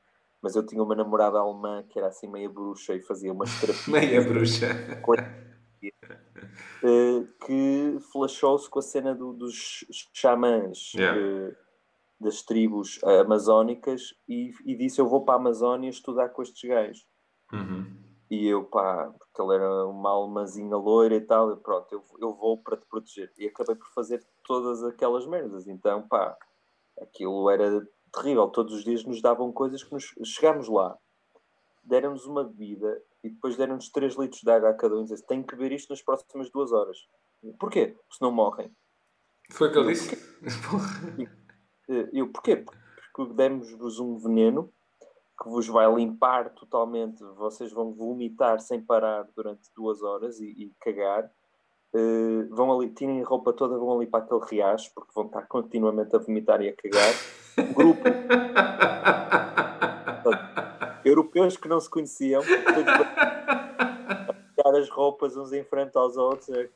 mas 0.45 0.55
eu 0.55 0.67
tinha 0.67 0.83
uma 0.83 0.95
namorada 0.95 1.39
alemã 1.39 1.83
que 1.89 1.99
era 1.99 2.09
assim 2.09 2.29
meia 2.29 2.51
bruxa 2.51 2.95
e 2.95 3.01
fazia 3.01 3.33
umas 3.33 3.49
terapias. 3.59 3.89
meia 3.89 4.21
bruxa. 4.21 4.69
Eh, 6.83 7.27
que 7.47 7.99
flashou-se 8.13 8.69
com 8.69 8.79
a 8.79 8.83
cena 8.83 9.15
do, 9.15 9.33
dos 9.33 9.85
xamãs 10.13 10.93
yeah. 10.95 11.19
Eh, 11.19 11.57
das 12.21 12.43
tribos 12.43 13.01
amazónicas 13.03 14.15
e, 14.29 14.53
e, 14.65 14.77
disse: 14.77 15.01
Eu 15.01 15.09
vou 15.09 15.25
para 15.25 15.35
a 15.35 15.39
Amazónia 15.39 15.91
estudar 15.91 16.29
com 16.31 16.43
estes 16.43 16.69
gajos. 16.69 17.07
Uhum. 17.53 17.97
E 18.31 18.47
eu, 18.47 18.65
pá, 18.65 19.13
porque 19.19 19.43
ele 19.43 19.55
era 19.55 19.87
uma 19.87 20.11
almazinha 20.11 20.77
loira 20.77 21.17
e 21.17 21.21
tal, 21.21 21.53
e 21.53 21.57
pronto, 21.57 21.93
eu, 21.93 22.03
eu 22.21 22.35
vou 22.35 22.59
para 22.59 22.77
te 22.77 22.87
proteger. 22.87 23.33
E 23.39 23.47
acabei 23.47 23.77
por 23.77 23.89
fazer 23.95 24.25
todas 24.45 24.83
aquelas 24.85 25.27
merdas. 25.27 25.67
Então, 25.67 26.07
pá, 26.07 26.37
aquilo 27.01 27.51
era 27.51 27.87
terrível. 28.15 28.49
Todos 28.49 28.75
os 28.75 28.85
dias 28.85 29.05
nos 29.05 29.21
davam 29.21 29.53
coisas 29.53 29.83
que 29.83 29.93
nos... 29.93 30.15
chegámos 30.25 30.69
lá, 30.69 30.97
deram-nos 31.83 32.27
uma 32.27 32.45
bebida 32.45 33.03
e 33.23 33.31
depois 33.31 33.57
deram-nos 33.57 33.91
3 33.91 34.17
litros 34.17 34.41
de 34.43 34.51
água 34.51 34.71
a 34.71 34.75
cada 34.75 34.97
um 34.97 35.01
e 35.01 35.05
dizer 35.05 35.23
tem 35.27 35.43
que 35.43 35.55
beber 35.55 35.73
isto 35.73 35.91
nas 35.91 36.03
próximas 36.03 36.51
duas 36.51 36.73
horas. 36.73 36.97
Porquê? 37.59 37.97
Se 38.11 38.23
não 38.23 38.33
morrem. 38.33 38.71
Foi 39.51 39.69
o 39.69 39.73
que 39.73 39.79
eu 39.79 39.87
disse? 39.87 40.17
Eh, 41.87 42.09
eu, 42.15 42.33
porquê? 42.33 42.65
Porque 43.15 43.35
demos-vos 43.35 44.01
um 44.01 44.17
veneno 44.17 44.73
que 45.39 45.51
vos 45.51 45.67
vai 45.67 45.93
limpar 45.95 46.49
totalmente, 46.55 47.23
vocês 47.37 47.71
vão 47.73 47.93
vomitar 47.93 48.59
sem 48.59 48.81
parar 48.81 49.29
durante 49.37 49.71
duas 49.77 50.03
horas 50.03 50.41
e, 50.41 50.47
e 50.47 50.73
cagar. 50.81 51.31
Uh, 51.95 52.49
vão 52.49 52.73
ali, 52.73 52.89
tirem 52.89 53.23
a 53.23 53.27
roupa 53.27 53.53
toda, 53.53 53.77
vão 53.77 53.99
ali 53.99 54.07
para 54.07 54.25
aquele 54.25 54.41
riacho, 54.47 54.93
porque 54.95 55.13
vão 55.15 55.27
estar 55.27 55.43
continuamente 55.47 56.17
a 56.17 56.19
vomitar 56.19 56.63
e 56.63 56.71
a 56.71 56.75
cagar. 56.75 57.13
O 57.59 57.75
grupo. 57.75 58.03
europeus 61.05 61.57
que 61.57 61.69
não 61.69 61.81
se 61.81 61.89
conheciam, 61.89 62.43
todos 64.57 64.81
as 64.81 64.89
roupas 64.89 65.37
uns 65.37 65.53
em 65.53 65.63
frente 65.63 65.97
aos 65.97 66.17
outros 66.17 66.49
e 66.49 66.71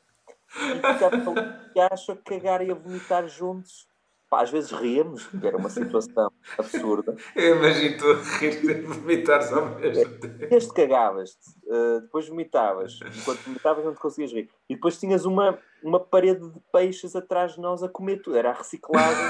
ficavam 0.75 1.35
e 1.75 1.79
acham 1.79 2.15
que 2.15 2.23
cagar 2.23 2.61
e 2.61 2.71
a 2.71 2.75
vomitar 2.75 3.27
juntos. 3.27 3.87
Pá, 4.29 4.43
às 4.43 4.51
vezes 4.51 4.69
ríamos, 4.69 5.25
porque 5.25 5.47
era 5.47 5.57
uma 5.57 5.71
situação 5.71 6.31
absurda. 6.55 7.15
Eu 7.35 7.55
imagino 7.55 7.97
tu 7.97 8.11
a 8.11 8.37
rir 8.37 8.63
e 8.63 8.81
vomitar 8.81 9.41
só 9.41 9.65
mesmo 9.65 10.19
tempo. 10.19 10.45
Este 10.53 10.71
cagavas-te, 10.71 11.49
uh, 11.65 12.01
depois 12.01 12.29
vomitavas. 12.29 12.99
Enquanto 13.17 13.39
vomitavas 13.39 13.85
não 13.85 13.93
te 13.95 13.99
conseguias 13.99 14.31
rir. 14.31 14.47
E 14.69 14.75
depois 14.75 14.99
tinhas 14.99 15.25
uma, 15.25 15.57
uma 15.81 15.99
parede 15.99 16.47
de 16.47 16.59
peixes 16.71 17.15
atrás 17.15 17.53
de 17.53 17.59
nós 17.59 17.81
a 17.81 17.89
comer 17.89 18.21
tudo. 18.21 18.37
Era 18.37 18.51
a 18.51 18.53
reciclagem. 18.53 19.25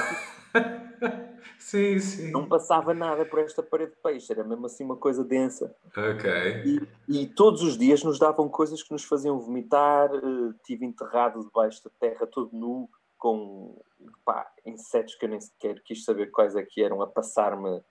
sim, 1.59 1.99
sim. 1.99 2.31
Não 2.31 2.47
passava 2.47 2.93
nada 2.93 3.25
por 3.25 3.39
esta 3.39 3.61
parede 3.61 3.91
de 3.91 3.97
peixe. 3.97 4.31
Era 4.31 4.43
mesmo 4.43 4.65
assim 4.65 4.83
uma 4.83 4.97
coisa 4.97 5.23
densa. 5.23 5.75
Ok. 5.95 6.29
E, 6.65 6.81
e 7.07 7.27
todos 7.27 7.61
os 7.63 7.77
dias 7.77 8.03
nos 8.03 8.19
davam 8.19 8.49
coisas 8.49 8.83
que 8.83 8.91
nos 8.91 9.03
faziam 9.03 9.39
vomitar. 9.39 10.11
Uh, 10.13 10.53
tive 10.63 10.85
enterrado 10.85 11.43
debaixo 11.43 11.83
da 11.83 11.91
terra 11.99 12.27
todo 12.27 12.49
nu 12.53 12.89
com 13.17 13.77
pá, 14.23 14.49
insetos 14.65 15.15
que 15.15 15.25
eu 15.25 15.29
nem 15.29 15.41
sequer 15.41 15.81
quis 15.83 16.05
saber 16.05 16.31
quais 16.31 16.55
é 16.55 16.63
que 16.63 16.81
eram, 16.81 17.01
a 17.01 17.07
passar-me 17.07 17.83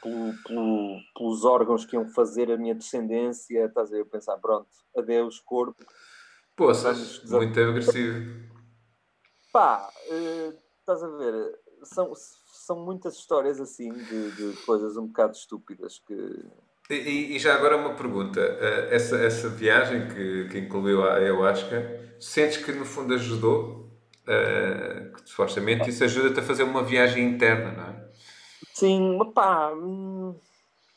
pelo, 0.00 0.32
pelo, 0.44 1.00
pelos 1.16 1.44
órgãos 1.44 1.84
que 1.84 1.96
iam 1.96 2.06
fazer 2.06 2.50
a 2.50 2.56
minha 2.56 2.74
descendência. 2.74 3.66
Estás 3.66 3.92
a, 3.92 3.96
eu 3.96 4.06
pensar, 4.06 4.38
pronto, 4.38 4.68
adeus, 4.96 5.40
corpo. 5.40 5.84
Poças, 6.56 7.24
muito 7.24 7.58
agressivo. 7.58 8.44
Pá, 9.52 9.90
uh, 10.10 10.58
estás 10.78 11.02
a 11.02 11.08
ver, 11.08 11.58
são, 11.84 12.12
são 12.46 12.76
muitas 12.84 13.14
histórias 13.14 13.60
assim 13.60 13.92
de, 13.92 14.30
de 14.32 14.56
coisas 14.64 14.96
um 14.96 15.06
bocado 15.06 15.36
estúpidas 15.36 15.98
que. 15.98 16.14
E, 16.90 17.34
e, 17.34 17.38
já 17.38 17.54
agora 17.54 17.76
uma 17.76 17.94
pergunta. 17.94 18.40
Eh, 18.40 18.88
essa, 18.94 19.16
essa 19.16 19.48
viagem 19.48 20.06
que, 20.08 20.48
que 20.48 20.58
incluiu 20.58 21.02
a 21.02 21.14
ayahuasca, 21.14 22.16
sentes 22.20 22.58
que 22.58 22.72
no 22.72 22.84
fundo 22.84 23.14
ajudou 23.14 23.84
Uh, 24.24 25.12
que 25.12 25.28
supostamente 25.28 25.90
isso 25.90 26.02
ajuda-te 26.02 26.40
a 26.40 26.42
fazer 26.42 26.62
uma 26.62 26.82
viagem 26.82 27.28
interna, 27.28 27.72
não 27.72 27.84
é? 27.90 28.10
Sim, 28.72 29.18
pá, 29.34 29.70
hum, 29.74 30.34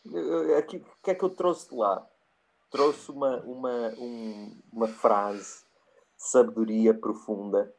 o 0.06 0.64
que 1.04 1.12
é 1.12 1.14
que 1.14 1.24
eu 1.24 1.30
trouxe 1.30 1.70
de 1.70 1.76
lá? 1.76 2.08
Trouxe 2.72 3.12
uma, 3.12 3.38
uma, 3.42 3.94
um, 3.98 4.58
uma 4.72 4.88
frase 4.88 5.66
de 6.18 6.24
sabedoria 6.30 6.94
profunda 6.94 7.74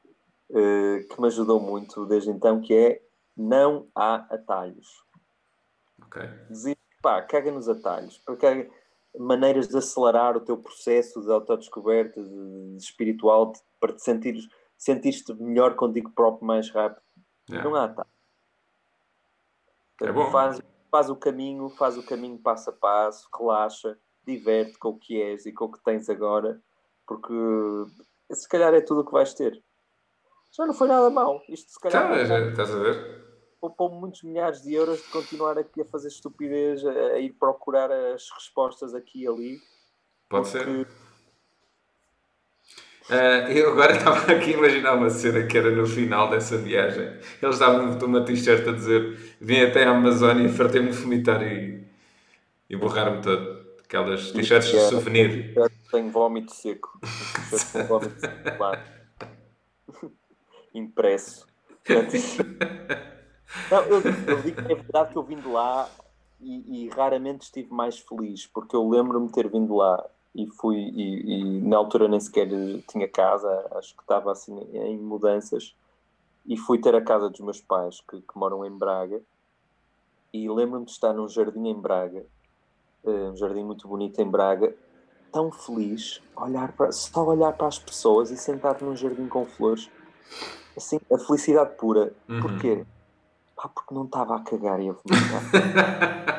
que 0.51 1.21
me 1.21 1.27
ajudou 1.27 1.61
muito 1.61 2.07
desde 2.07 2.31
então, 2.31 2.61
que 2.61 2.75
é 2.75 3.03
não 3.37 3.87
há 3.95 4.27
atalhos. 4.35 5.05
Ok. 6.03 6.23
Dizer, 6.51 6.77
pá, 7.03 7.23
caga 7.23 7.53
nos 7.53 7.69
atalhos, 7.69 8.19
porque 8.19 8.71
maneiras 9.19 9.69
de 9.69 9.77
acelerar 9.77 10.37
o 10.37 10.41
teu 10.41 10.57
processo 10.57 11.21
de 11.21 11.31
autodescoberta 11.31 12.23
de, 12.23 12.77
de 12.77 12.83
espiritual 12.83 13.53
de, 13.53 13.61
para 13.81 13.93
te 13.93 14.03
sentires 14.03 14.49
sentiste 14.77 15.35
melhor 15.35 15.75
contigo 15.75 16.11
próprio 16.11 16.47
mais 16.47 16.71
rápido. 16.71 17.03
Yeah. 17.51 17.69
Não 17.69 17.77
há 17.77 17.89
tá. 17.89 18.07
É 20.03 20.13
bom. 20.13 20.31
Faz, 20.31 20.63
faz 20.91 21.11
o 21.11 21.17
caminho, 21.17 21.69
faz 21.71 21.99
o 21.99 22.07
caminho 22.07 22.39
passo 22.39 22.71
a 22.71 22.73
passo, 22.73 23.29
relaxa, 23.37 23.99
diverte 24.25 24.79
com 24.79 24.91
o 24.91 24.99
que 24.99 25.21
és 25.21 25.47
e 25.47 25.53
com 25.53 25.65
o 25.65 25.73
que 25.73 25.83
tens 25.83 26.09
agora, 26.09 26.63
porque 27.07 27.35
se 28.31 28.49
calhar 28.49 28.73
é 28.75 28.81
tudo 28.81 29.01
o 29.01 29.05
que 29.05 29.13
vais 29.13 29.35
ter. 29.35 29.63
Já 30.51 30.67
não 30.67 30.75
foi 30.75 30.89
nada 30.89 31.11
mal. 31.11 31.43
Isto 31.49 31.73
se 31.73 31.81
calhar. 31.81 32.09
Tá, 32.09 32.25
já, 32.25 32.41
estás 32.49 32.75
a 32.75 32.79
ver? 32.79 33.25
Poupou 33.61 33.91
muitos 33.91 34.23
milhares 34.23 34.63
de 34.63 34.75
euros 34.75 35.03
de 35.03 35.09
continuar 35.09 35.59
aqui 35.59 35.83
a 35.83 35.85
fazer 35.85 36.09
estupidez, 36.09 36.85
a, 36.85 37.19
ir 37.19 37.33
procurar 37.33 37.91
as 37.91 38.31
respostas 38.31 38.95
aqui 38.95 39.23
e 39.23 39.29
ali. 39.29 39.61
Pode 40.29 40.51
porque... 40.51 40.65
ser 40.65 40.87
Uh, 43.09 43.51
eu 43.51 43.73
agora 43.73 43.93
estava 43.97 44.33
aqui 44.33 44.53
a 44.53 44.59
imaginar 44.59 44.95
uma 44.95 45.09
cena 45.09 45.47
que 45.47 45.57
era 45.57 45.71
no 45.71 45.87
final 45.87 46.29
dessa 46.29 46.59
viagem. 46.59 47.19
Eles 47.43 47.59
davam-me 47.59 48.05
uma 48.05 48.23
t-shirt 48.23 48.69
a 48.69 48.73
dizer: 48.73 49.37
Vim 49.41 49.63
até 49.63 49.85
a 49.85 49.93
Amazónia 49.93 50.47
e 50.47 50.53
fartei-me 50.53 50.91
de 50.91 50.97
vomitar 50.99 51.43
e, 51.43 51.87
e 52.69 52.77
borrar-me 52.77 53.23
todo. 53.23 53.67
Aquelas 53.83 54.31
t-shirts 54.31 54.71
de 54.71 54.81
souvenir. 54.81 55.55
Tenho 55.91 56.11
vómito 56.11 56.55
seco. 56.55 57.01
Tenho 57.73 57.87
vómito 57.87 58.21
seco 58.21 58.63
lá. 58.63 58.85
Impresso. 60.75 61.47
Não, 63.71 63.81
eu, 63.85 64.03
eu 64.27 64.43
digo 64.43 64.62
que 64.62 64.73
é 64.73 64.75
verdade 64.75 65.12
que 65.12 65.19
eu 65.19 65.23
vim 65.23 65.37
de 65.37 65.49
lá 65.49 65.89
e, 66.41 66.85
e 66.85 66.89
raramente 66.91 67.45
estive 67.45 67.73
mais 67.73 67.99
feliz, 67.99 68.47
porque 68.47 68.77
eu 68.77 68.89
lembro-me 68.89 69.27
de 69.27 69.33
ter 69.33 69.49
vindo 69.49 69.75
lá 69.75 70.05
e 70.35 70.47
fui 70.47 70.77
e, 70.77 71.41
e, 71.41 71.61
na 71.62 71.77
altura 71.77 72.09
nem 72.09 72.21
sequer 72.21 72.49
tinha 72.87 73.09
casa, 73.09 73.66
acho 73.73 73.95
que 73.97 74.03
estava 74.03 74.31
assim 74.31 74.59
em 74.73 74.99
mudanças 74.99 75.75
e 76.47 76.57
fui 76.57 76.79
ter 76.79 76.95
a 76.95 77.03
casa 77.03 77.29
dos 77.29 77.41
meus 77.41 77.61
pais 77.61 78.01
que, 78.09 78.21
que 78.21 78.39
moram 78.39 78.64
em 78.64 78.71
Braga 78.71 79.21
e 80.33 80.49
lembro-me 80.49 80.85
de 80.85 80.93
estar 80.93 81.12
num 81.12 81.29
jardim 81.29 81.69
em 81.69 81.75
Braga, 81.75 82.25
eh, 83.05 83.31
um 83.31 83.37
jardim 83.37 83.64
muito 83.64 83.89
bonito 83.89 84.21
em 84.21 84.31
Braga, 84.31 84.75
tão 85.33 85.51
feliz, 85.51 86.23
olhar 86.37 86.73
para, 86.73 86.93
só 86.93 87.25
olhar 87.25 87.53
para 87.55 87.66
as 87.66 87.79
pessoas 87.79 88.31
e 88.31 88.37
sentar 88.37 88.81
num 88.83 88.95
jardim 88.95 89.27
com 89.27 89.45
flores, 89.47 89.91
assim, 90.76 91.01
a 91.12 91.18
felicidade 91.18 91.76
pura. 91.76 92.12
Uhum. 92.29 92.41
Porquê? 92.41 92.85
Porque 93.57 93.95
não 93.95 94.05
estava 94.05 94.37
a 94.37 94.41
cagar 94.41 94.81
e 94.81 94.89
a 94.89 94.93
vomitar. 94.93 95.43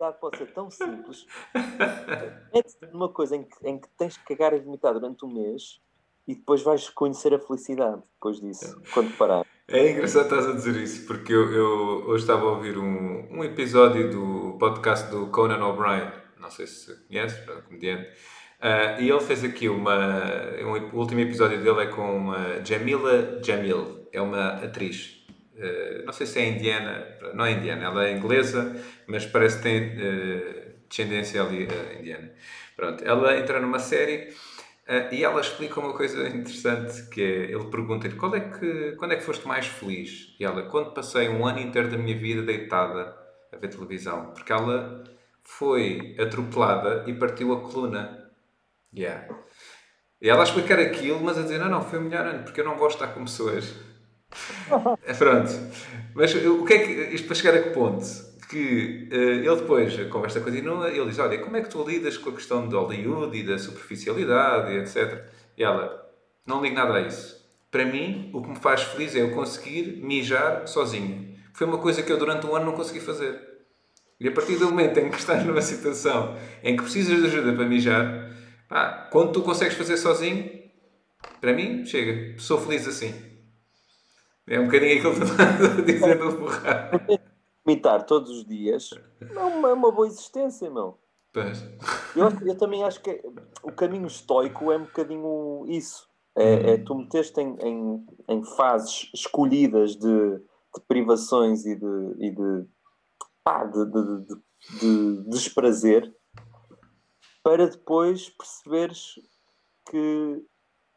A 0.00 0.12
pode 0.12 0.38
ser 0.38 0.52
tão 0.52 0.70
simples. 0.70 1.26
Mete-te 2.54 2.86
numa 2.92 3.08
coisa 3.08 3.36
em 3.36 3.42
que, 3.42 3.68
em 3.68 3.78
que 3.78 3.88
tens 3.98 4.16
que 4.16 4.24
cagar 4.24 4.54
e 4.54 4.60
vomitar 4.60 4.92
durante 4.92 5.24
um 5.24 5.28
mês 5.28 5.80
e 6.26 6.34
depois 6.34 6.62
vais 6.62 6.88
conhecer 6.90 7.34
a 7.34 7.38
felicidade 7.38 8.02
depois 8.14 8.40
disso, 8.40 8.80
quando 8.92 9.16
parar. 9.16 9.44
É 9.66 9.90
engraçado 9.90 10.24
estás 10.24 10.46
a 10.46 10.52
dizer 10.52 10.76
isso, 10.76 11.06
porque 11.06 11.32
eu, 11.32 11.52
eu 11.52 11.66
hoje 12.06 12.22
estava 12.22 12.42
a 12.42 12.52
ouvir 12.52 12.78
um, 12.78 13.38
um 13.38 13.44
episódio 13.44 14.10
do 14.10 14.56
podcast 14.58 15.10
do 15.10 15.26
Conan 15.28 15.64
O'Brien, 15.66 16.12
não 16.38 16.50
sei 16.50 16.66
se 16.66 16.94
conheces, 17.06 17.46
é 17.48 17.54
um 17.54 17.62
comediante, 17.62 18.10
uh, 18.62 19.00
e 19.00 19.08
ele 19.08 19.20
fez 19.20 19.44
aqui 19.44 19.68
uma. 19.68 19.96
Um, 20.60 20.96
o 20.96 20.98
último 20.98 21.20
episódio 21.20 21.62
dele 21.62 21.82
é 21.82 21.86
com 21.86 22.32
Jamila 22.64 23.40
Jamil, 23.42 24.08
é 24.12 24.20
uma 24.20 24.54
atriz 24.64 25.18
Uh, 25.58 26.06
não 26.06 26.12
sei 26.12 26.24
se 26.24 26.38
é 26.38 26.48
indiana, 26.48 27.04
não 27.34 27.44
é 27.44 27.50
indiana, 27.50 27.86
ela 27.86 28.06
é 28.06 28.12
inglesa, 28.16 28.80
mas 29.08 29.26
parece 29.26 29.56
que 29.56 29.62
tem 29.64 29.88
uh, 29.88 30.72
descendência 30.88 31.42
ali, 31.42 31.66
indiana. 31.98 32.30
Pronto, 32.76 33.04
ela 33.04 33.36
entra 33.36 33.60
numa 33.60 33.80
série 33.80 34.32
e 35.12 35.22
ela 35.22 35.40
explica 35.40 35.80
uma 35.80 35.92
coisa 35.92 36.28
interessante, 36.28 37.10
que 37.10 37.20
é, 37.20 37.50
ele 37.50 37.64
pergunta-lhe 37.66 38.14
é, 38.14 38.40
que, 38.40 38.96
quando 38.96 39.12
é 39.12 39.16
que 39.16 39.22
foste 39.22 39.46
mais 39.46 39.66
feliz? 39.66 40.34
E 40.40 40.44
ela, 40.44 40.62
quando 40.62 40.94
passei 40.94 41.28
um 41.28 41.44
ano 41.46 41.58
inteiro 41.58 41.90
da 41.90 41.98
minha 41.98 42.16
vida 42.16 42.40
deitada 42.40 43.14
a 43.52 43.56
ver 43.56 43.68
televisão, 43.68 44.30
porque 44.32 44.50
ela 44.50 45.04
foi 45.42 46.16
atropelada 46.18 47.04
e 47.06 47.12
partiu 47.12 47.52
a 47.52 47.60
coluna. 47.60 48.17
Yeah. 48.94 49.28
E 50.20 50.28
ela 50.28 50.40
a 50.40 50.44
explicar 50.44 50.78
aquilo, 50.78 51.20
mas 51.20 51.38
a 51.38 51.42
dizer, 51.42 51.58
não, 51.58 51.68
não, 51.68 51.82
foi 51.82 51.98
o 51.98 52.02
melhor 52.02 52.26
ano, 52.26 52.44
porque 52.44 52.60
eu 52.60 52.64
não 52.64 52.76
gosto 52.76 52.98
de 52.98 53.04
estar 53.04 53.14
com 53.14 53.24
pessoas 53.24 53.74
é 55.04 55.14
pronto. 55.14 55.50
Mas 56.14 56.34
o 56.34 56.64
que 56.64 56.74
é 56.74 56.78
que. 56.78 56.92
Isto 57.14 57.26
para 57.26 57.36
chegar 57.36 57.54
a 57.54 57.62
que 57.62 57.70
ponto? 57.70 58.04
Que 58.48 59.08
uh, 59.12 59.44
ele 59.44 59.56
depois, 59.56 59.98
a 59.98 60.04
conversa 60.06 60.40
continua, 60.40 60.90
ele 60.90 61.06
diz: 61.06 61.18
Olha, 61.18 61.38
como 61.38 61.56
é 61.56 61.62
que 61.62 61.68
tu 61.68 61.82
lidas 61.84 62.16
com 62.16 62.30
a 62.30 62.34
questão 62.34 62.68
de 62.68 62.74
Hollywood 62.74 63.36
e 63.36 63.42
da 63.42 63.58
superficialidade 63.58 64.72
e 64.72 64.78
etc. 64.78 65.24
E 65.56 65.62
ela: 65.62 66.06
Não 66.46 66.62
ligo 66.62 66.74
nada 66.74 66.94
a 66.94 67.00
isso. 67.00 67.38
Para 67.70 67.84
mim, 67.84 68.30
o 68.32 68.42
que 68.42 68.48
me 68.48 68.56
faz 68.56 68.82
feliz 68.82 69.14
é 69.14 69.20
eu 69.20 69.32
conseguir 69.32 70.00
mijar 70.02 70.66
sozinho. 70.66 71.36
Foi 71.52 71.66
uma 71.66 71.78
coisa 71.78 72.02
que 72.02 72.10
eu 72.10 72.16
durante 72.16 72.46
um 72.46 72.54
ano 72.54 72.66
não 72.66 72.72
consegui 72.72 73.00
fazer. 73.00 73.38
E 74.20 74.26
a 74.26 74.32
partir 74.32 74.56
do 74.56 74.66
momento 74.66 74.98
em 74.98 75.10
que 75.10 75.18
estás 75.18 75.44
numa 75.44 75.62
situação 75.62 76.36
em 76.62 76.76
que 76.76 76.82
precisas 76.82 77.18
de 77.18 77.26
ajuda 77.26 77.52
para 77.52 77.66
mijar, 77.66 78.27
pá, 78.68 79.08
quando 79.10 79.32
tu 79.32 79.42
consegues 79.42 79.76
fazer 79.76 79.96
sozinho, 79.96 80.68
para 81.40 81.52
mim, 81.52 81.84
chega. 81.84 82.38
Sou 82.38 82.58
feliz 82.58 82.86
assim. 82.86 83.14
É 84.46 84.58
um 84.58 84.64
bocadinho 84.64 84.98
aquilo 84.98 85.14
que 85.14 85.24
estás 85.24 85.78
a 85.78 85.82
dizer 85.82 86.18
do 86.18 86.38
borrar. 86.38 86.90
Vomitar 87.64 88.06
todos 88.06 88.30
os 88.30 88.46
dias 88.46 88.90
é 89.20 89.38
uma, 89.38 89.74
uma 89.74 89.92
boa 89.92 90.06
existência, 90.06 90.70
meu. 90.70 90.98
Pois. 91.32 91.62
Eu, 92.16 92.30
eu 92.46 92.56
também 92.56 92.82
acho 92.82 93.00
que 93.00 93.20
o 93.62 93.70
caminho 93.70 94.06
estoico 94.06 94.72
é 94.72 94.78
um 94.78 94.84
bocadinho 94.84 95.64
isso. 95.68 96.08
É, 96.34 96.72
é 96.72 96.78
tu 96.78 96.94
meteste 96.94 97.40
em, 97.40 97.56
em, 97.62 98.06
em, 98.28 98.44
fases 98.44 99.10
escolhidas 99.12 99.96
de, 99.96 100.36
de 100.38 100.80
privações 100.86 101.66
e 101.66 101.74
de, 101.74 102.14
e 102.18 102.30
de, 102.30 102.66
pá, 103.44 103.64
de, 103.64 103.84
de, 103.84 104.26
de, 104.26 104.34
de 104.80 105.28
desprazer 105.28 106.14
para 107.48 107.66
depois 107.66 108.28
perceberes 108.28 109.14
que 109.90 110.44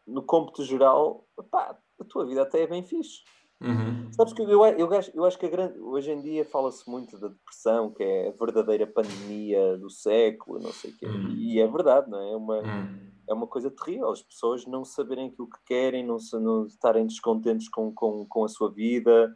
no 0.05 0.21
cômputo 0.21 0.65
geral 0.65 1.25
pá, 1.49 1.79
a 1.97 2.03
tua 2.03 2.25
vida 2.25 2.41
até 2.41 2.63
é 2.63 2.67
bem 2.67 2.83
fixe. 2.83 3.21
Uhum. 3.61 4.11
Sabes 4.11 4.33
que 4.33 4.41
eu, 4.41 4.49
eu, 4.49 4.93
acho, 4.93 5.11
eu 5.15 5.23
acho 5.23 5.39
que 5.39 5.47
grande, 5.47 5.79
hoje 5.79 6.11
em 6.11 6.19
dia 6.19 6.43
fala-se 6.43 6.89
muito 6.89 7.17
da 7.17 7.29
depressão, 7.29 7.91
que 7.91 8.03
é 8.03 8.27
a 8.27 8.31
verdadeira 8.31 8.85
pandemia 8.85 9.77
do 9.77 9.89
século, 9.89 10.59
não 10.59 10.73
sei 10.73 10.91
o 10.91 10.97
quê. 10.97 11.05
Uhum. 11.05 11.29
E 11.37 11.61
é 11.61 11.67
verdade, 11.67 12.09
não 12.09 12.19
é? 12.19 12.33
É 12.33 12.35
uma, 12.35 12.57
uhum. 12.57 13.11
é 13.29 13.33
uma 13.33 13.47
coisa 13.47 13.71
terrível. 13.71 14.09
As 14.09 14.21
pessoas 14.21 14.65
não 14.65 14.83
saberem 14.83 15.27
aquilo 15.27 15.49
que 15.49 15.59
querem, 15.65 16.05
não, 16.05 16.17
não 16.33 16.65
estarem 16.65 17.07
descontentes 17.07 17.69
com, 17.69 17.93
com, 17.93 18.25
com 18.25 18.43
a 18.43 18.49
sua 18.49 18.69
vida. 18.69 19.33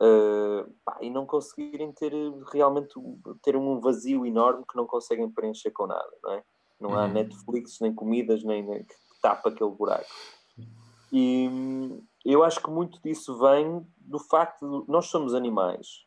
Uh, 0.00 0.72
pá, 0.82 0.96
e 1.02 1.10
não 1.10 1.26
conseguirem 1.26 1.92
ter 1.92 2.12
realmente 2.50 2.94
ter 3.42 3.54
um 3.54 3.80
vazio 3.80 4.24
enorme 4.24 4.64
que 4.66 4.76
não 4.76 4.86
conseguem 4.86 5.30
preencher 5.30 5.70
com 5.72 5.86
nada, 5.86 6.10
não 6.22 6.32
é? 6.32 6.44
Não 6.80 6.98
há 6.98 7.04
uhum. 7.04 7.12
Netflix, 7.12 7.78
nem 7.80 7.94
comidas, 7.94 8.42
nem, 8.42 8.62
nem 8.62 8.82
que 8.82 8.94
tapa 9.20 9.50
aquele 9.50 9.70
buraco. 9.70 10.08
E 11.12 11.50
eu 12.24 12.42
acho 12.42 12.62
que 12.62 12.70
muito 12.70 13.00
disso 13.02 13.38
vem 13.38 13.86
do 13.98 14.18
facto 14.18 14.82
de 14.82 14.90
nós 14.90 15.06
somos 15.06 15.34
animais 15.34 16.06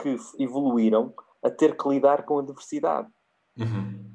que 0.00 0.16
evoluíram 0.38 1.12
a 1.42 1.50
ter 1.50 1.76
que 1.76 1.88
lidar 1.88 2.24
com 2.24 2.38
a 2.38 2.42
diversidade. 2.42 3.08
Uhum. 3.58 4.06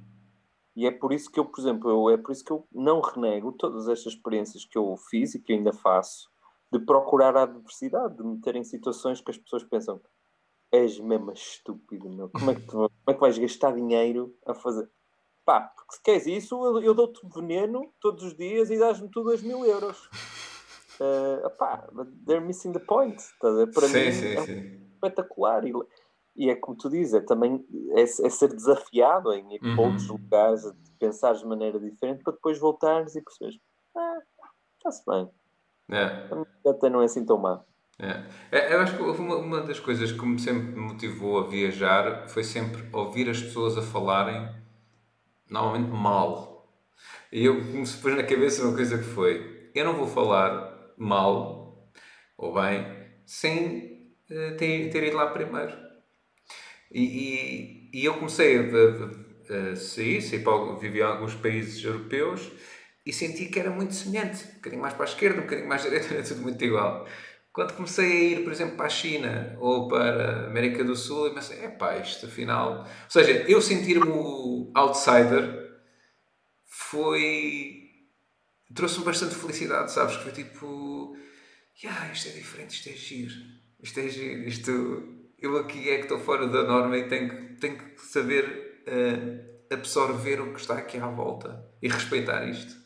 E 0.76 0.88
é 0.88 0.91
por 0.91 1.12
isso 1.12 1.30
que 1.30 1.39
eu, 1.39 1.45
por 1.45 1.59
exemplo, 1.59 1.89
eu, 1.89 2.09
é 2.09 2.18
por 2.18 2.32
isso 2.32 2.45
que 2.45 2.51
eu 2.51 2.66
não 2.72 3.01
renego 3.01 3.51
todas 3.51 3.88
estas 3.89 4.14
experiências 4.14 4.64
que 4.64 4.78
eu 4.78 4.95
fiz 5.09 5.36
e 5.36 5.39
que 5.39 5.53
ainda 5.53 5.74
faço 5.74 6.31
de 6.72 6.80
procurar 6.80 7.36
a 7.36 7.46
diversidade, 7.46 8.18
de 8.18 8.24
meter 8.24 8.56
em 8.56 8.64
situações 8.64 9.20
que 9.22 9.32
as 9.32 9.38
pessoas 9.38 9.64
pensam 9.64 10.02
és 10.72 10.98
mesmo 11.00 11.32
estúpido, 11.34 12.10
meu. 12.10 12.30
Como 12.30 12.50
é 12.50 12.56
que, 12.56 12.62
tu, 12.62 12.72
como 12.72 12.90
é 13.08 13.14
que 13.14 13.20
vais 13.20 13.38
gastar 13.38 13.76
dinheiro 13.76 14.34
a 14.46 14.54
fazer? 14.54 14.90
Pá, 15.44 15.62
porque 15.62 15.96
se 15.96 16.04
queres 16.04 16.28
isso, 16.28 16.66
eu, 16.66 16.82
eu 16.82 16.94
dou-te 16.94 17.20
veneno 17.28 17.94
todos 18.00 18.24
os 18.24 18.36
dias 18.38 18.72
e 18.72 18.80
dás-me 18.80 19.10
tu 19.10 19.24
2 19.24 19.42
mil 19.42 19.66
euros. 19.66 20.08
Uh, 20.96 21.50
pá, 21.60 21.88
they're 22.26 22.46
missing 22.46 22.72
the 22.72 22.80
point. 22.80 23.18
Tá? 23.40 23.50
Para 23.74 23.88
sim, 23.88 24.06
mim 24.06 24.12
sim, 24.12 24.28
é 24.28 24.46
sim. 24.46 24.82
espetacular. 24.94 25.66
E, 25.66 25.74
e, 26.38 26.50
é 26.50 26.56
como 26.56 26.78
tu 26.78 26.90
dizes, 26.90 27.16
é 27.16 27.22
também 27.22 27.66
é, 27.96 28.04
é 28.04 28.06
ser 28.06 28.54
desafiado 28.54 29.34
em 29.34 29.56
ir 29.56 29.62
uhum. 29.62 29.76
para 29.76 29.86
outros 29.86 30.08
lugares, 30.08 30.66
a 30.66 30.74
pensar 31.00 31.34
de 31.34 31.46
maneira 31.46 31.80
diferente 31.80 32.24
para 32.24 32.34
depois 32.34 32.58
voltares 32.58 33.16
e 33.16 33.22
perceberes, 33.22 33.60
ah, 33.98 34.20
está-se 34.78 35.04
bem. 35.06 35.30
É. 35.92 36.70
Até 36.70 36.89
não 36.89 37.02
é 37.02 37.06
assim 37.06 37.26
tão 37.26 37.38
má. 37.38 37.62
É. 38.00 38.24
é. 38.52 38.74
Eu 38.74 38.80
acho 38.80 38.96
que 38.96 39.04
uma, 39.04 39.36
uma 39.36 39.62
das 39.62 39.80
coisas 39.80 40.12
que 40.12 40.26
me 40.26 40.39
sempre 40.39 40.80
motivou 40.80 41.39
a 41.39 41.48
viajar 41.48 42.28
foi 42.30 42.44
sempre 42.44 42.84
ouvir 42.94 43.30
as 43.30 43.42
pessoas 43.42 43.78
a 43.78 43.82
falarem 43.82 44.50
normalmente 45.50 45.92
mal. 45.92 46.68
E 47.32 47.46
eu 47.46 47.56
me 47.56 47.86
pôs 47.86 48.16
na 48.16 48.24
cabeça 48.24 48.64
uma 48.64 48.76
coisa 48.76 48.98
que 48.98 49.04
foi: 49.04 49.70
eu 49.76 49.86
não 49.86 49.94
vou 49.94 50.08
falar 50.08 50.94
mal 50.98 51.92
ou 52.38 52.54
bem 52.54 52.86
sem 53.26 54.16
uh, 54.30 54.58
ter, 54.58 54.89
ter 54.89 55.04
ido 55.04 55.18
lá 55.18 55.28
primeiro. 55.28 55.74
E, 56.92 57.04
e, 57.94 58.02
e 58.02 58.06
eu 58.06 58.16
comecei 58.16 58.58
a, 58.58 58.62
a, 58.62 59.72
a 59.72 59.76
sair, 59.76 60.22
sair 60.22 60.44
para, 60.44 60.76
vivi 60.76 61.00
em 61.00 61.04
alguns 61.04 61.36
países 61.36 61.84
europeus 61.84 62.52
e 63.06 63.12
senti 63.12 63.45
que 63.45 63.60
era 63.60 63.70
muito 63.70 63.93
semelhante. 63.93 64.45
Um 64.45 64.56
bocadinho 64.56 64.82
mais 64.82 64.93
para 64.93 65.06
a 65.06 65.10
esquerda, 65.10 65.39
um 65.39 65.43
bocadinho 65.43 65.68
mais 65.68 65.86
à 65.86 65.89
direita, 65.89 66.14
era 66.14 66.24
tudo 66.24 66.41
muito 66.41 66.64
igual. 66.64 67.08
Quando 67.52 67.74
comecei 67.74 68.06
a 68.06 68.24
ir, 68.32 68.43
por 68.43 68.54
exemplo, 68.54 68.78
para 68.78 68.86
a 68.86 68.89
China 68.89 69.58
ou 69.60 69.89
para 69.89 70.43
a 70.43 70.47
América 70.47 70.84
do 70.84 70.95
Sul, 70.95 71.28
eu 71.28 71.34
pensei, 71.34 71.66
epá, 71.66 71.97
isto 71.97 72.26
afinal... 72.26 72.82
Ou 72.82 73.10
seja, 73.10 73.32
eu 73.47 73.62
sentir-me 73.62 74.72
outsider 74.74 75.82
foi... 76.66 77.89
trouxe-me 78.74 79.04
bastante 79.04 79.36
felicidade, 79.36 79.91
sabes? 79.91 80.16
Que 80.16 80.24
foi 80.24 80.32
tipo, 80.32 81.18
yeah, 81.84 82.10
isto 82.14 82.30
é 82.30 82.32
diferente, 82.32 82.72
isto 82.72 82.89
é 82.89 82.93
giro, 82.93 83.34
isto 83.82 83.99
é 83.99 84.08
giro, 84.08 84.47
isto... 84.47 85.22
Eu 85.38 85.58
aqui 85.58 85.89
é 85.89 85.97
que 85.97 86.04
estou 86.04 86.20
fora 86.20 86.47
da 86.47 86.64
norma 86.64 86.95
e 86.97 87.10
tenho 87.10 87.30
que, 87.30 87.56
tenho 87.56 87.76
que 87.76 87.99
saber 88.06 88.84
uh, 88.88 89.74
absorver 89.74 90.39
o 90.39 90.54
que 90.54 90.60
está 90.60 90.76
aqui 90.76 90.97
à 90.97 91.08
volta 91.08 91.66
e 91.82 91.89
respeitar 91.89 92.47
isto. 92.47 92.81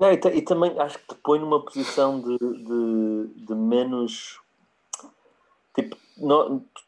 Não, 0.00 0.10
e, 0.10 0.14
e, 0.14 0.42
também 0.42 0.78
acho 0.78 0.98
que 0.98 1.14
te 1.14 1.20
põe 1.22 1.38
numa 1.38 1.62
posição 1.62 2.20
de, 2.20 2.38
de, 2.38 3.44
de 3.46 3.54
menos. 3.54 4.40
Tipo, 5.74 5.96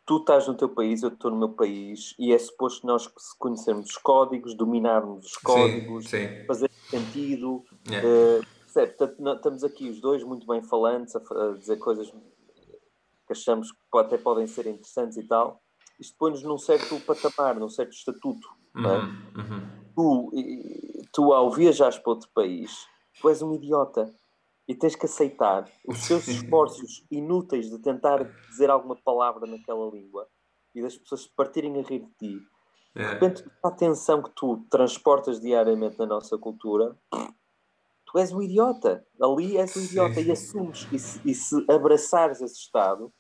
tu 0.07 0.17
estás 0.17 0.49
no 0.49 0.55
teu 0.55 0.69
país, 0.69 1.03
eu 1.03 1.11
estou 1.11 1.31
no 1.31 1.37
meu 1.37 1.51
país, 1.51 2.15
e 2.19 2.33
é 2.33 2.39
suposto 2.39 2.87
nós 2.87 3.07
conhecermos 3.39 3.91
os 3.91 3.97
códigos, 3.99 4.55
dominarmos 4.55 5.27
os 5.27 5.37
códigos, 5.37 6.09
sim, 6.09 6.27
sim. 6.27 6.47
fazer 6.47 6.71
sentido. 6.91 7.63
Yeah. 7.89 8.09
Uh, 8.09 8.63
Portanto, 8.73 9.17
nós, 9.19 9.37
estamos 9.37 9.65
aqui 9.65 9.89
os 9.91 10.01
dois 10.01 10.25
muito 10.25 10.47
bem 10.47 10.63
falantes, 10.63 11.15
a, 11.15 11.19
a, 11.19 11.53
dizer 11.59 11.77
coisas 11.77 12.11
que 12.11 13.33
achamos 13.33 13.71
que 13.71 13.99
até 13.99 14.17
podem 14.17 14.47
ser 14.47 14.67
interessantes 14.67 15.19
e 15.19 15.23
tal. 15.25 15.63
Isto 16.01 16.17
põe-nos 16.19 16.43
num 16.43 16.59
certo 16.59 16.99
patamar, 17.01 17.57
num 17.57 17.69
certo 17.69 17.93
estatuto. 17.93 18.49
É? 18.75 18.79
Uhum, 18.79 18.89
é? 18.89 18.99
uhum. 19.39 19.83
Tu, 19.95 21.07
tu, 21.13 21.33
ao 21.33 21.51
viajares 21.51 21.99
para 21.99 22.13
outro 22.13 22.31
país, 22.35 22.87
tu 23.21 23.29
és 23.29 23.43
um 23.43 23.53
idiota 23.55 24.11
e 24.67 24.75
tens 24.75 24.95
que 24.95 25.07
aceitar 25.07 25.69
os 25.87 26.07
teus 26.07 26.27
esforços 26.29 27.05
inúteis 27.11 27.69
de 27.69 27.79
tentar 27.79 28.25
dizer 28.49 28.71
alguma 28.71 28.97
palavra 28.97 29.47
naquela 29.47 29.91
língua 29.91 30.27
e 30.75 30.83
das 30.83 30.97
pessoas 30.97 31.27
partirem 31.27 31.79
a 31.79 31.83
rir 31.83 32.01
de 32.01 32.15
ti. 32.19 32.41
De 32.95 33.03
é. 33.03 33.09
repente, 33.11 33.45
a 33.63 33.69
atenção 33.69 34.23
que 34.23 34.31
tu 34.35 34.65
transportas 34.71 35.41
diariamente 35.41 35.99
na 35.99 36.07
nossa 36.07 36.39
cultura, 36.39 36.97
tu 37.11 38.19
és 38.19 38.33
um 38.33 38.43
idiota. 38.43 39.05
Ali 39.21 39.57
és 39.57 39.77
um 39.77 39.81
idiota 39.83 40.21
e 40.21 40.31
assumes. 40.31 40.87
E 40.93 40.99
se, 40.99 41.21
e 41.25 41.35
se 41.35 41.65
abraçares 41.71 42.41
esse 42.41 42.59
estado, 42.59 43.13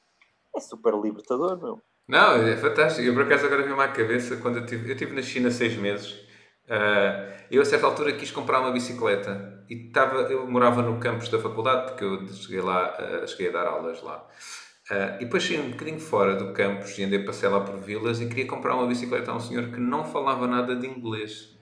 é 0.55 0.61
super 0.61 0.95
libertador, 0.95 1.59
não? 1.59 1.81
Não, 2.09 2.35
é 2.35 2.57
fantástico. 2.57 3.07
Eu, 3.07 3.15
por 3.15 3.23
acaso, 3.23 3.47
agora 3.47 3.63
vi-me 3.63 3.81
à 3.81 3.89
cabeça 3.89 4.37
quando 4.37 4.57
eu 4.57 4.65
estive, 4.65 4.89
eu 4.89 4.93
estive 4.93 5.15
na 5.15 5.23
China 5.23 5.51
seis 5.51 5.77
meses 5.77 6.23
Uh, 6.65 7.29
eu, 7.51 7.61
a 7.61 7.65
certa 7.65 7.87
altura, 7.87 8.13
quis 8.13 8.31
comprar 8.31 8.61
uma 8.61 8.71
bicicleta 8.71 9.62
e 9.73 9.87
estava, 9.87 10.21
eu 10.31 10.47
morava 10.47 10.83
no 10.83 10.99
campus 10.99 11.31
da 11.31 11.39
faculdade, 11.39 11.87
porque 11.87 12.05
eu 12.05 12.29
cheguei 12.29 12.61
lá, 12.61 12.95
uh, 12.99 13.27
cheguei 13.27 13.49
a 13.49 13.53
dar 13.53 13.67
aulas 13.67 14.03
lá. 14.03 14.23
Uh, 14.91 15.17
e 15.17 15.25
depois 15.25 15.43
saí 15.43 15.59
um 15.59 15.71
bocadinho 15.71 15.99
fora 15.99 16.37
do 16.37 16.53
campus 16.53 16.99
e 16.99 17.05
andei 17.05 17.21
passear 17.21 17.51
lá 17.51 17.61
por 17.61 17.79
vilas 17.79 18.21
e 18.21 18.27
queria 18.27 18.47
comprar 18.47 18.75
uma 18.75 18.87
bicicleta 18.87 19.31
a 19.31 19.37
um 19.37 19.41
senhor 19.41 19.71
que 19.71 19.81
não 19.81 20.05
falava 20.05 20.47
nada 20.47 20.77
de 20.77 20.87
inglês. 20.87 21.57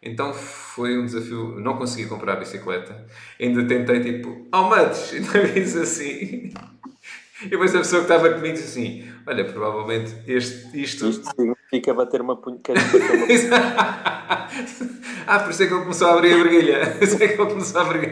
Então 0.00 0.32
foi 0.32 0.96
um 0.96 1.04
desafio, 1.04 1.58
não 1.58 1.76
consegui 1.76 2.08
comprar 2.08 2.34
a 2.34 2.36
bicicleta. 2.36 3.06
Ainda 3.40 3.66
tentei 3.66 4.00
tipo, 4.00 4.46
how 4.54 4.68
much? 4.68 5.12
Ainda 5.14 5.48
disse 5.52 5.78
assim. 5.80 6.52
E 7.42 7.48
depois 7.48 7.74
a 7.74 7.78
pessoa 7.78 8.04
que 8.04 8.12
estava 8.12 8.32
comigo 8.32 8.54
disse 8.54 8.78
assim: 8.78 9.12
Olha, 9.26 9.44
provavelmente 9.44 10.14
este, 10.26 10.80
isto. 10.80 11.08
Isto 11.08 11.28
significa 11.36 11.92
bater 11.92 12.22
uma 12.22 12.36
punha. 12.36 12.60
ah, 15.26 15.40
por 15.40 15.50
isso 15.50 15.62
é 15.62 15.66
que 15.66 15.74
ele 15.74 15.82
começou 15.82 16.08
a 16.08 16.14
abrir 16.14 16.32
a 16.32 16.36
verguilha. 16.36 16.86
Por 16.96 17.04
isso 17.04 17.22
é 17.22 17.28
que 17.28 17.40
ele 17.40 17.50
começou 17.50 17.80
a 17.80 17.84
abrir. 17.84 18.08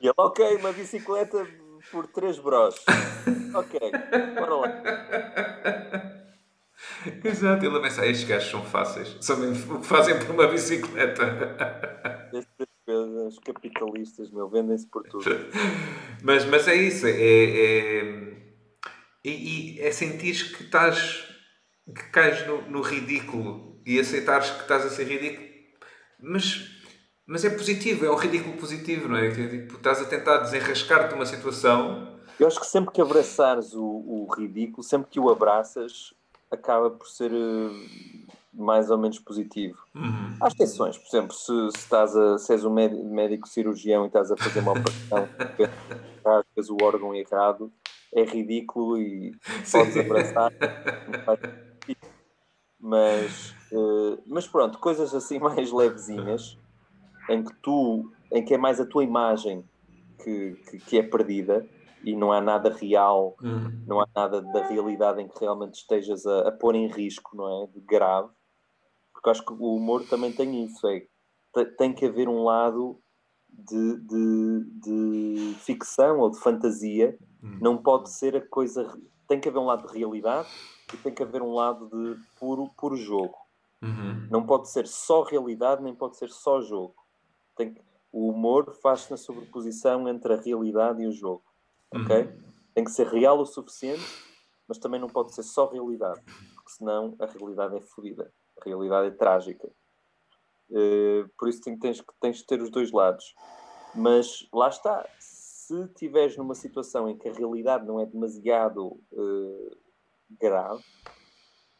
E 0.00 0.06
ele, 0.06 0.14
ok, 0.16 0.56
uma 0.56 0.72
bicicleta 0.72 1.46
por 1.90 2.06
3 2.06 2.38
bros. 2.38 2.76
Ok, 3.54 3.80
bora 4.38 4.54
lá. 4.54 4.82
Exato, 7.24 7.64
ele 7.64 7.80
pensa, 7.80 8.06
estes 8.06 8.28
gajos 8.28 8.50
são 8.50 8.62
fáceis, 8.62 9.16
são 9.18 9.38
mesmo 9.38 9.76
o 9.76 9.80
que 9.80 9.86
fazem 9.86 10.18
por 10.18 10.34
uma 10.34 10.46
bicicleta 10.46 11.24
os 13.26 13.38
capitalistas, 13.38 14.30
meu, 14.30 14.48
vendem-se 14.48 14.86
por 14.86 15.02
tudo. 15.04 15.24
mas, 16.22 16.44
mas 16.44 16.68
é 16.68 16.74
isso, 16.74 17.06
é, 17.06 17.10
é, 17.10 18.00
é, 19.24 19.88
é 19.88 19.90
sentir 19.92 20.56
que 20.56 20.64
estás, 20.64 21.24
que 21.86 22.10
cais 22.10 22.46
no, 22.46 22.62
no 22.70 22.80
ridículo 22.80 23.80
e 23.84 23.98
aceitares 23.98 24.50
que 24.50 24.62
estás 24.62 24.84
a 24.84 24.90
ser 24.90 25.04
ridículo, 25.04 25.46
mas, 26.20 26.68
mas 27.26 27.44
é 27.44 27.50
positivo, 27.50 28.04
é 28.04 28.10
um 28.10 28.16
ridículo 28.16 28.56
positivo, 28.56 29.08
não 29.08 29.16
é? 29.16 29.30
Tipo, 29.30 29.76
estás 29.76 30.00
a 30.00 30.04
tentar 30.04 30.38
desenrascar-te 30.38 31.08
de 31.08 31.14
uma 31.14 31.26
situação. 31.26 32.18
Eu 32.38 32.46
acho 32.46 32.60
que 32.60 32.66
sempre 32.66 32.92
que 32.92 33.00
abraçares 33.00 33.72
o, 33.74 33.84
o 33.84 34.26
ridículo, 34.34 34.82
sempre 34.82 35.08
que 35.10 35.20
o 35.20 35.30
abraças, 35.30 36.12
acaba 36.50 36.90
por 36.90 37.06
ser 37.06 37.32
uh, 37.32 37.72
mais 38.56 38.90
ou 38.90 38.96
menos 38.96 39.18
positivo. 39.18 39.78
Uhum. 39.94 40.36
Há 40.40 40.48
exceções, 40.48 40.96
por 40.96 41.06
exemplo, 41.06 41.34
se, 41.34 41.52
se 41.70 41.78
estás 41.78 42.16
a, 42.16 42.38
se 42.38 42.52
és 42.52 42.64
um 42.64 42.72
médico, 42.72 43.46
cirurgião 43.46 44.04
e 44.04 44.06
estás 44.06 44.32
a 44.32 44.36
fazer 44.36 44.60
uma 44.60 44.72
operação, 44.72 45.28
rasgas 46.24 46.70
o 46.70 46.76
órgão 46.82 47.14
errado, 47.14 47.70
é 48.14 48.24
ridículo 48.24 48.98
e 48.98 49.32
Sim. 49.62 49.78
podes 49.78 49.96
abraçar. 49.98 50.52
mas, 52.80 53.54
uh, 53.72 54.22
mas 54.26 54.48
pronto, 54.48 54.78
coisas 54.78 55.14
assim 55.14 55.38
mais 55.40 55.70
levezinhas, 55.70 56.56
em 57.28 57.44
que 57.44 57.54
tu, 57.62 58.10
em 58.32 58.42
que 58.42 58.54
é 58.54 58.58
mais 58.58 58.80
a 58.80 58.86
tua 58.86 59.04
imagem 59.04 59.62
que, 60.24 60.54
que, 60.70 60.78
que 60.78 60.98
é 60.98 61.02
perdida 61.02 61.66
e 62.02 62.16
não 62.16 62.32
há 62.32 62.40
nada 62.40 62.70
real, 62.70 63.36
uhum. 63.42 63.82
não 63.86 64.00
há 64.00 64.08
nada 64.14 64.40
da 64.40 64.66
realidade 64.66 65.20
em 65.20 65.28
que 65.28 65.40
realmente 65.40 65.74
estejas 65.74 66.24
a, 66.24 66.48
a 66.48 66.52
pôr 66.52 66.74
em 66.74 66.86
risco, 66.86 67.36
não 67.36 67.64
é? 67.64 67.66
De 67.66 67.80
grave 67.80 68.30
porque 69.26 69.30
acho 69.30 69.44
que 69.44 69.52
o 69.52 69.74
humor 69.74 70.04
também 70.04 70.30
tem 70.30 70.64
isso, 70.64 70.86
é 70.86 71.04
tem 71.76 71.92
que 71.92 72.06
haver 72.06 72.28
um 72.28 72.44
lado 72.44 73.00
de, 73.48 73.96
de, 73.96 74.64
de 74.82 75.54
ficção 75.60 76.20
ou 76.20 76.30
de 76.30 76.38
fantasia 76.38 77.18
hum. 77.42 77.58
não 77.60 77.76
pode 77.76 78.10
ser 78.12 78.36
a 78.36 78.46
coisa. 78.46 78.86
Tem 79.26 79.40
que 79.40 79.48
haver 79.48 79.58
um 79.58 79.64
lado 79.64 79.88
de 79.88 79.98
realidade 79.98 80.48
e 80.92 80.96
tem 80.98 81.12
que 81.12 81.22
haver 81.22 81.42
um 81.42 81.54
lado 81.54 81.88
de 81.88 82.20
puro, 82.38 82.70
puro 82.76 82.96
jogo. 82.96 83.34
Uhum. 83.82 84.28
Não 84.30 84.46
pode 84.46 84.70
ser 84.70 84.86
só 84.86 85.22
realidade, 85.22 85.82
nem 85.82 85.94
pode 85.94 86.16
ser 86.16 86.30
só 86.30 86.60
jogo. 86.60 86.94
Tem 87.56 87.74
que, 87.74 87.82
o 88.12 88.28
humor 88.28 88.76
faz-se 88.80 89.10
na 89.10 89.16
sobreposição 89.16 90.08
entre 90.08 90.34
a 90.34 90.36
realidade 90.36 91.02
e 91.02 91.06
o 91.06 91.12
jogo. 91.12 91.42
Ok? 91.92 92.16
Uhum. 92.16 92.42
Tem 92.74 92.84
que 92.84 92.92
ser 92.92 93.08
real 93.08 93.40
o 93.40 93.46
suficiente, 93.46 94.06
mas 94.68 94.78
também 94.78 95.00
não 95.00 95.08
pode 95.08 95.34
ser 95.34 95.42
só 95.42 95.68
realidade, 95.68 96.20
porque 96.54 96.70
senão 96.70 97.16
a 97.18 97.26
realidade 97.26 97.76
é 97.76 97.80
fodida. 97.80 98.30
A 98.60 98.64
realidade 98.64 99.08
é 99.08 99.10
trágica. 99.10 99.68
Uh, 100.70 101.28
por 101.38 101.48
isso 101.48 101.60
tens, 101.62 102.02
tens 102.20 102.36
de 102.38 102.46
ter 102.46 102.60
os 102.60 102.70
dois 102.70 102.90
lados. 102.90 103.34
Mas 103.94 104.46
lá 104.52 104.68
está, 104.68 105.08
se 105.18 105.82
estiveres 105.84 106.36
numa 106.36 106.54
situação 106.54 107.08
em 107.08 107.16
que 107.16 107.28
a 107.28 107.32
realidade 107.32 107.86
não 107.86 108.00
é 108.00 108.06
demasiado 108.06 108.98
uh, 109.12 109.76
grave 110.40 110.84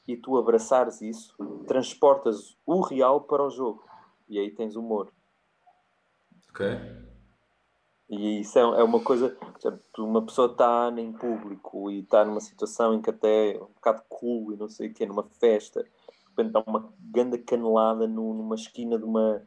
e 0.07 0.17
tu 0.17 0.37
abraçares 0.37 1.03
isso, 1.03 1.35
transportas 1.67 2.57
o 2.65 2.81
real 2.81 3.23
para 3.23 3.45
o 3.45 3.51
jogo 3.51 3.85
e 4.29 4.39
aí 4.39 4.51
tens 4.51 4.77
humor. 4.77 5.13
Ok. 6.51 6.67
E 8.09 8.41
isso 8.41 8.59
é, 8.59 8.63
é 8.63 8.83
uma 8.85 9.03
coisa, 9.03 9.37
uma 9.99 10.25
pessoa 10.25 10.51
está 10.53 10.93
em 10.97 11.13
público 11.13 11.91
e 11.91 12.01
está 12.01 12.25
numa 12.25 12.41
situação 12.41 12.95
em 12.95 13.03
que 13.03 13.11
até 13.11 13.57
é 13.57 13.63
um 13.63 13.67
bocado 13.67 14.03
cool 14.09 14.53
e 14.53 14.57
não 14.57 14.69
sei 14.69 14.89
o 14.89 14.95
que, 14.95 15.05
numa 15.05 15.25
festa, 15.25 15.85
repente 16.37 16.53
dá 16.53 16.63
uma 16.67 16.93
grande 17.01 17.39
canelada 17.39 18.07
numa 18.07 18.55
esquina 18.55 18.99
de 18.99 19.05
uma, 19.05 19.43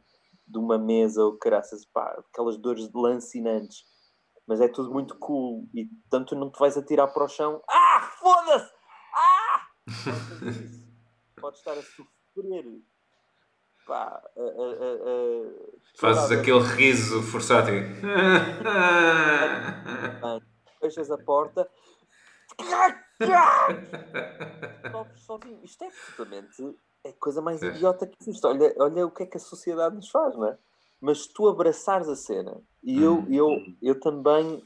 de 0.46 0.58
uma 0.58 0.76
mesa 0.78 1.24
ou 1.24 1.38
caraças, 1.38 1.84
pá, 1.86 2.22
aquelas 2.32 2.56
dores 2.56 2.90
lancinantes, 2.92 3.84
mas 4.46 4.60
é 4.60 4.68
tudo 4.68 4.92
muito 4.92 5.16
cool 5.18 5.68
e 5.74 5.88
tanto 6.10 6.34
não 6.34 6.50
te 6.50 6.58
vais 6.58 6.76
atirar 6.76 7.12
para 7.12 7.24
o 7.24 7.28
chão, 7.28 7.62
ah, 7.68 8.10
foda-se! 8.18 8.72
Ah! 9.14 9.68
Pode 11.40 11.56
estar 11.56 11.72
a 11.72 11.82
sofrer. 11.82 12.82
Pá, 13.86 14.22
a, 14.36 14.40
a, 14.40 14.42
a, 14.42 15.10
Fazes 15.96 16.30
aquele 16.30 16.60
riso 16.60 17.22
forçado. 17.22 17.70
Fechas 20.80 21.10
a 21.10 21.18
porta. 21.18 21.68
Isto 25.62 25.84
é 25.84 25.88
absolutamente 25.88 26.74
é 27.04 27.10
a 27.10 27.14
coisa 27.14 27.40
mais 27.40 27.62
idiota 27.62 28.06
que 28.06 28.16
existe. 28.20 28.46
Olha, 28.46 28.74
olha 28.78 29.06
o 29.06 29.10
que 29.10 29.22
é 29.22 29.26
que 29.26 29.36
a 29.36 29.40
sociedade 29.40 29.94
nos 29.94 30.10
faz, 30.10 30.36
não 30.36 30.46
é? 30.46 30.58
Mas 31.00 31.26
tu 31.26 31.48
abraçares 31.48 32.08
a 32.08 32.16
cena, 32.16 32.60
e 32.82 33.02
eu, 33.02 33.20
hum. 33.20 33.26
eu, 33.30 33.48
eu 33.80 33.98
também 33.98 34.62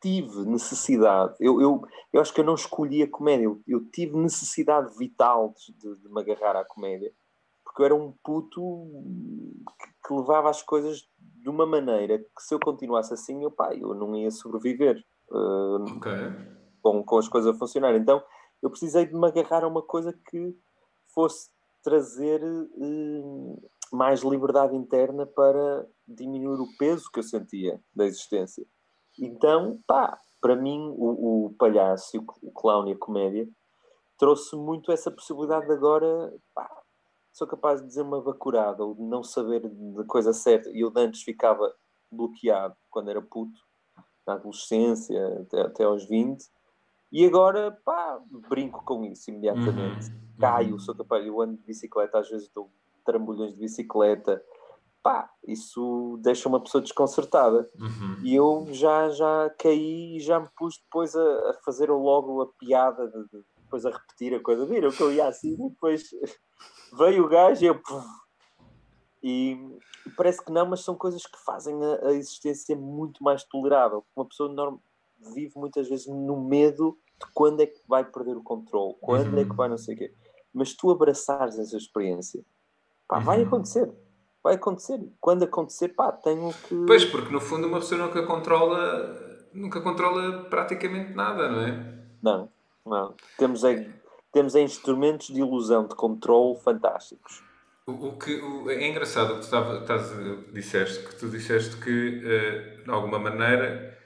tive 0.00 0.44
necessidade, 0.44 1.34
eu, 1.40 1.60
eu, 1.60 1.82
eu 2.12 2.20
acho 2.20 2.32
que 2.32 2.40
eu 2.40 2.44
não 2.44 2.54
escolhi 2.54 3.02
a 3.02 3.10
comédia, 3.10 3.46
eu, 3.46 3.60
eu 3.66 3.84
tive 3.90 4.16
necessidade 4.16 4.96
vital 4.96 5.52
de, 5.76 5.96
de, 5.96 6.08
me 6.08 6.20
agarrar 6.20 6.54
à 6.54 6.64
comédia, 6.64 7.12
porque 7.64 7.82
eu 7.82 7.86
era 7.86 7.94
um 7.96 8.14
puto 8.22 8.86
que, 9.76 9.88
que, 10.06 10.14
levava 10.14 10.50
as 10.50 10.62
coisas 10.62 11.08
de 11.18 11.48
uma 11.48 11.66
maneira 11.66 12.18
que 12.18 12.24
se 12.38 12.54
eu 12.54 12.60
continuasse 12.60 13.12
assim, 13.12 13.42
eu, 13.42 13.50
pá, 13.50 13.74
eu 13.74 13.92
não 13.92 14.14
ia 14.14 14.30
sobreviver 14.30 15.04
uh, 15.32 15.82
okay. 15.96 16.57
Com, 16.88 17.04
com 17.04 17.18
as 17.18 17.28
coisas 17.28 17.54
a 17.54 17.58
funcionar. 17.58 17.94
Então 17.94 18.22
eu 18.62 18.70
precisei 18.70 19.06
de 19.06 19.14
me 19.14 19.26
agarrar 19.26 19.64
a 19.64 19.68
uma 19.68 19.82
coisa 19.82 20.12
que 20.30 20.56
fosse 21.14 21.50
trazer 21.82 22.42
uh, 22.42 23.70
mais 23.92 24.22
liberdade 24.22 24.76
interna 24.76 25.26
para 25.26 25.86
diminuir 26.06 26.60
o 26.60 26.76
peso 26.78 27.10
que 27.12 27.20
eu 27.20 27.22
sentia 27.22 27.80
da 27.94 28.04
existência. 28.04 28.66
Então, 29.18 29.80
pá, 29.86 30.18
para 30.40 30.54
mim, 30.54 30.94
o, 30.96 31.46
o 31.46 31.54
palhaço, 31.58 32.18
o, 32.18 32.48
o 32.48 32.52
clown 32.52 32.88
e 32.88 32.92
a 32.92 32.98
comédia 32.98 33.48
trouxe 34.16 34.56
muito 34.56 34.90
essa 34.90 35.10
possibilidade 35.10 35.66
de 35.66 35.72
agora, 35.72 36.34
pá, 36.54 36.68
sou 37.32 37.46
capaz 37.46 37.80
de 37.80 37.86
dizer 37.86 38.02
uma 38.02 38.20
bacurada 38.20 38.84
ou 38.84 38.94
de 38.94 39.02
não 39.02 39.22
saber 39.22 39.62
da 39.68 40.04
coisa 40.04 40.32
certa. 40.32 40.70
E 40.70 40.80
eu 40.80 40.92
antes 40.96 41.22
ficava 41.22 41.72
bloqueado 42.10 42.76
quando 42.90 43.10
era 43.10 43.22
puto, 43.22 43.60
na 44.26 44.34
adolescência, 44.34 45.42
até, 45.42 45.60
até 45.62 45.84
aos 45.84 46.04
20. 46.04 46.44
E 47.10 47.24
agora, 47.24 47.72
pá, 47.84 48.20
brinco 48.48 48.84
com 48.84 49.04
isso 49.04 49.30
imediatamente. 49.30 50.10
Uhum. 50.10 50.38
Caio, 50.38 50.78
sou 50.78 50.94
capaz, 50.94 51.26
eu 51.26 51.40
ando 51.40 51.56
de 51.56 51.62
bicicleta, 51.64 52.18
às 52.18 52.28
vezes 52.28 52.50
dou 52.54 52.70
trambolhões 53.04 53.54
de 53.54 53.58
bicicleta, 53.58 54.42
pá, 55.02 55.30
isso 55.46 56.18
deixa 56.20 56.48
uma 56.48 56.60
pessoa 56.60 56.82
desconcertada. 56.82 57.68
Uhum. 57.78 58.18
E 58.22 58.34
eu 58.34 58.66
já, 58.72 59.08
já 59.08 59.50
caí 59.58 60.16
e 60.16 60.20
já 60.20 60.38
me 60.38 60.48
pus 60.56 60.78
depois 60.78 61.16
a, 61.16 61.50
a 61.50 61.54
fazer 61.64 61.90
logo 61.90 62.42
a 62.42 62.46
piada, 62.58 63.08
de, 63.08 63.24
de, 63.28 63.44
depois 63.62 63.86
a 63.86 63.90
repetir 63.90 64.34
a 64.34 64.40
coisa. 64.40 64.66
Viram 64.66 64.90
que 64.90 65.02
eu 65.02 65.10
ia 65.10 65.26
assim 65.26 65.54
e 65.54 65.70
depois 65.70 66.10
veio 66.98 67.24
o 67.24 67.28
gajo 67.28 67.64
e 67.64 67.66
eu. 67.68 67.80
E 69.22 69.78
parece 70.16 70.44
que 70.44 70.52
não, 70.52 70.66
mas 70.66 70.80
são 70.80 70.94
coisas 70.94 71.26
que 71.26 71.38
fazem 71.44 71.74
a, 71.82 72.08
a 72.08 72.12
existência 72.12 72.76
muito 72.76 73.24
mais 73.24 73.42
tolerável. 73.44 74.04
Uma 74.14 74.26
pessoa 74.26 74.52
normal 74.52 74.82
vive 75.34 75.52
muitas 75.56 75.88
vezes 75.88 76.06
no 76.06 76.40
medo 76.40 76.98
de 77.20 77.26
quando 77.32 77.60
é 77.60 77.66
que 77.66 77.80
vai 77.86 78.04
perder 78.04 78.36
o 78.36 78.42
controle, 78.42 78.94
quando 79.00 79.32
uhum. 79.32 79.38
é 79.38 79.44
que 79.44 79.50
uhum. 79.50 79.56
vai 79.56 79.68
não 79.68 79.78
sei 79.78 79.94
o 79.94 79.98
quê. 79.98 80.14
Mas 80.52 80.74
tu 80.74 80.90
abraçares 80.90 81.58
essa 81.58 81.76
experiência, 81.76 82.44
pá, 83.06 83.18
uhum. 83.18 83.24
vai 83.24 83.42
acontecer 83.42 83.92
vai 84.42 84.54
acontecer. 84.54 85.00
Quando 85.20 85.42
acontecer, 85.42 85.88
pá, 85.88 86.12
tenho 86.12 86.52
que. 86.68 86.86
Pois, 86.86 87.04
porque 87.04 87.32
no 87.32 87.40
fundo 87.40 87.66
uma 87.66 87.80
pessoa 87.80 88.06
nunca 88.06 88.22
controla, 88.22 89.46
nunca 89.52 89.80
controla 89.80 90.44
praticamente 90.44 91.12
nada, 91.12 91.50
não 91.50 91.60
é? 91.60 91.98
Não, 92.22 92.48
não. 92.86 93.14
Temos 93.36 93.64
é, 93.64 93.88
temos 94.32 94.54
é 94.54 94.62
instrumentos 94.62 95.28
de 95.28 95.40
ilusão, 95.40 95.86
de 95.86 95.94
controle 95.94 96.58
fantásticos. 96.60 97.42
O, 97.86 97.92
o 97.92 98.18
que 98.18 98.34
o, 98.40 98.70
é 98.70 98.86
engraçado 98.86 99.34
o 99.34 99.36
que 99.36 99.46
tu 99.46 99.50
tava, 99.50 99.80
tás, 99.82 100.10
disseste, 100.52 101.06
que 101.06 101.16
tu 101.16 101.28
disseste 101.28 101.76
que, 101.76 101.90
uh, 101.90 102.84
de 102.84 102.90
alguma 102.90 103.18
maneira, 103.18 103.97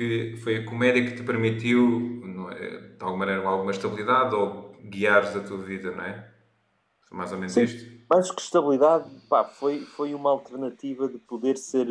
que 0.00 0.36
foi 0.38 0.56
a 0.56 0.64
comédia 0.64 1.04
que 1.04 1.16
te 1.16 1.22
permitiu, 1.22 2.22
é, 2.52 2.96
de 2.96 2.96
alguma 3.00 3.26
maneira, 3.26 3.46
alguma 3.46 3.70
estabilidade 3.70 4.34
ou 4.34 4.74
guiares 4.82 5.36
a 5.36 5.40
tua 5.40 5.58
vida, 5.58 5.90
não 5.90 6.04
é? 6.04 6.26
Foi 7.02 7.18
mais 7.18 7.32
ou 7.32 7.38
menos 7.38 7.52
Sim. 7.52 7.64
isto? 7.64 8.00
mais 8.08 8.28
que 8.28 8.40
estabilidade, 8.40 9.08
pá, 9.28 9.44
foi, 9.44 9.82
foi 9.84 10.14
uma 10.14 10.30
alternativa 10.30 11.06
de 11.06 11.16
poder 11.16 11.56
ser, 11.56 11.86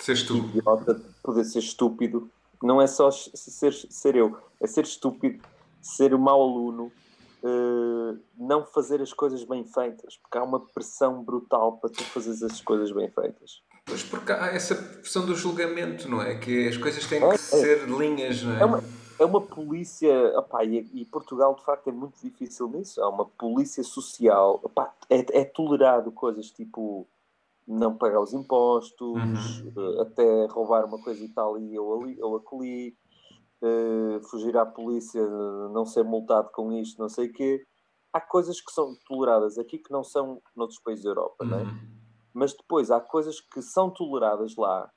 ser 0.00 0.16
idiota, 0.34 0.94
de 0.94 1.04
poder 1.22 1.44
ser 1.44 1.60
estúpido. 1.60 2.28
Não 2.60 2.82
é 2.82 2.88
só 2.88 3.08
ser, 3.12 3.72
ser 3.72 4.16
eu, 4.16 4.36
é 4.60 4.66
ser 4.66 4.82
estúpido, 4.82 5.40
ser 5.80 6.12
um 6.12 6.18
mau 6.18 6.42
aluno, 6.42 6.90
uh, 7.44 8.18
não 8.36 8.64
fazer 8.64 9.00
as 9.00 9.12
coisas 9.12 9.44
bem 9.44 9.64
feitas, 9.64 10.16
porque 10.16 10.38
há 10.38 10.42
uma 10.42 10.58
pressão 10.58 11.22
brutal 11.22 11.76
para 11.76 11.90
tu 11.90 12.02
fazeres 12.02 12.42
as 12.42 12.60
coisas 12.60 12.90
bem 12.90 13.08
feitas. 13.08 13.62
Pois 13.88 14.02
porque 14.02 14.32
há 14.32 14.48
essa 14.48 14.74
pressão 14.74 15.24
do 15.24 15.34
julgamento, 15.34 16.08
não 16.08 16.20
é? 16.20 16.34
Que 16.34 16.68
as 16.68 16.76
coisas 16.76 17.06
têm 17.06 17.22
é, 17.22 17.28
que 17.28 17.34
é. 17.34 17.38
ser 17.38 17.88
linhas, 17.88 18.42
não 18.42 18.56
é? 18.56 18.60
É 18.60 18.64
uma, 18.64 18.84
é 19.18 19.24
uma 19.24 19.40
polícia, 19.40 20.38
opá, 20.38 20.62
e, 20.64 20.86
e, 20.92 21.04
Portugal 21.06 21.54
de 21.54 21.64
facto 21.64 21.88
é 21.88 21.92
muito 21.92 22.20
difícil 22.22 22.68
nisso. 22.68 23.00
Há 23.00 23.08
uma 23.08 23.24
polícia 23.24 23.82
social, 23.82 24.60
opá, 24.62 24.94
é, 25.08 25.40
é 25.40 25.44
tolerado 25.44 26.12
coisas 26.12 26.50
tipo 26.50 27.08
não 27.66 27.96
pagar 27.96 28.20
os 28.20 28.32
impostos, 28.32 29.00
uhum. 29.00 30.00
até 30.00 30.46
roubar 30.46 30.86
uma 30.86 30.98
coisa 31.02 31.22
e 31.22 31.28
tal 31.28 31.58
e 31.58 31.78
ou 31.78 32.02
ali 32.02 32.22
ou 32.22 32.42
ali, 32.52 32.96
uh, 33.62 34.20
fugir 34.28 34.56
à 34.56 34.64
polícia, 34.64 35.22
não 35.70 35.84
ser 35.84 36.02
multado 36.02 36.50
com 36.50 36.72
isto, 36.72 37.00
não 37.00 37.08
sei 37.08 37.26
o 37.26 37.32
quê. 37.32 37.66
Há 38.10 38.20
coisas 38.20 38.58
que 38.60 38.72
são 38.72 38.96
toleradas 39.06 39.58
aqui 39.58 39.78
que 39.78 39.92
não 39.92 40.02
são 40.02 40.40
noutros 40.56 40.78
países 40.78 41.04
da 41.04 41.10
Europa, 41.10 41.44
uhum. 41.44 41.50
não 41.50 41.58
é? 41.58 41.97
Mas 42.38 42.54
depois 42.54 42.90
há 42.90 43.00
coisas 43.00 43.40
que 43.40 43.60
são 43.60 43.90
toleradas 43.90 44.56
lá 44.56 44.90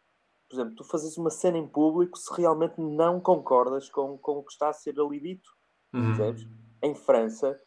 por 0.52 0.56
exemplo, 0.56 0.76
tu 0.76 0.84
fazes 0.84 1.18
uma 1.18 1.30
cena 1.30 1.58
em 1.58 1.66
público 1.66 2.18
se 2.18 2.30
realmente 2.36 2.74
não 2.78 3.22
concordas 3.22 3.90
com, 3.90 4.18
com 4.18 4.40
o 4.40 4.44
que 4.44 4.52
está 4.52 4.68
a 4.68 4.74
ser 4.74 5.00
ali 5.00 5.18
dito. 5.18 5.50
Uhum. 5.94 6.36
Em 6.84 6.94
França, 6.94 7.58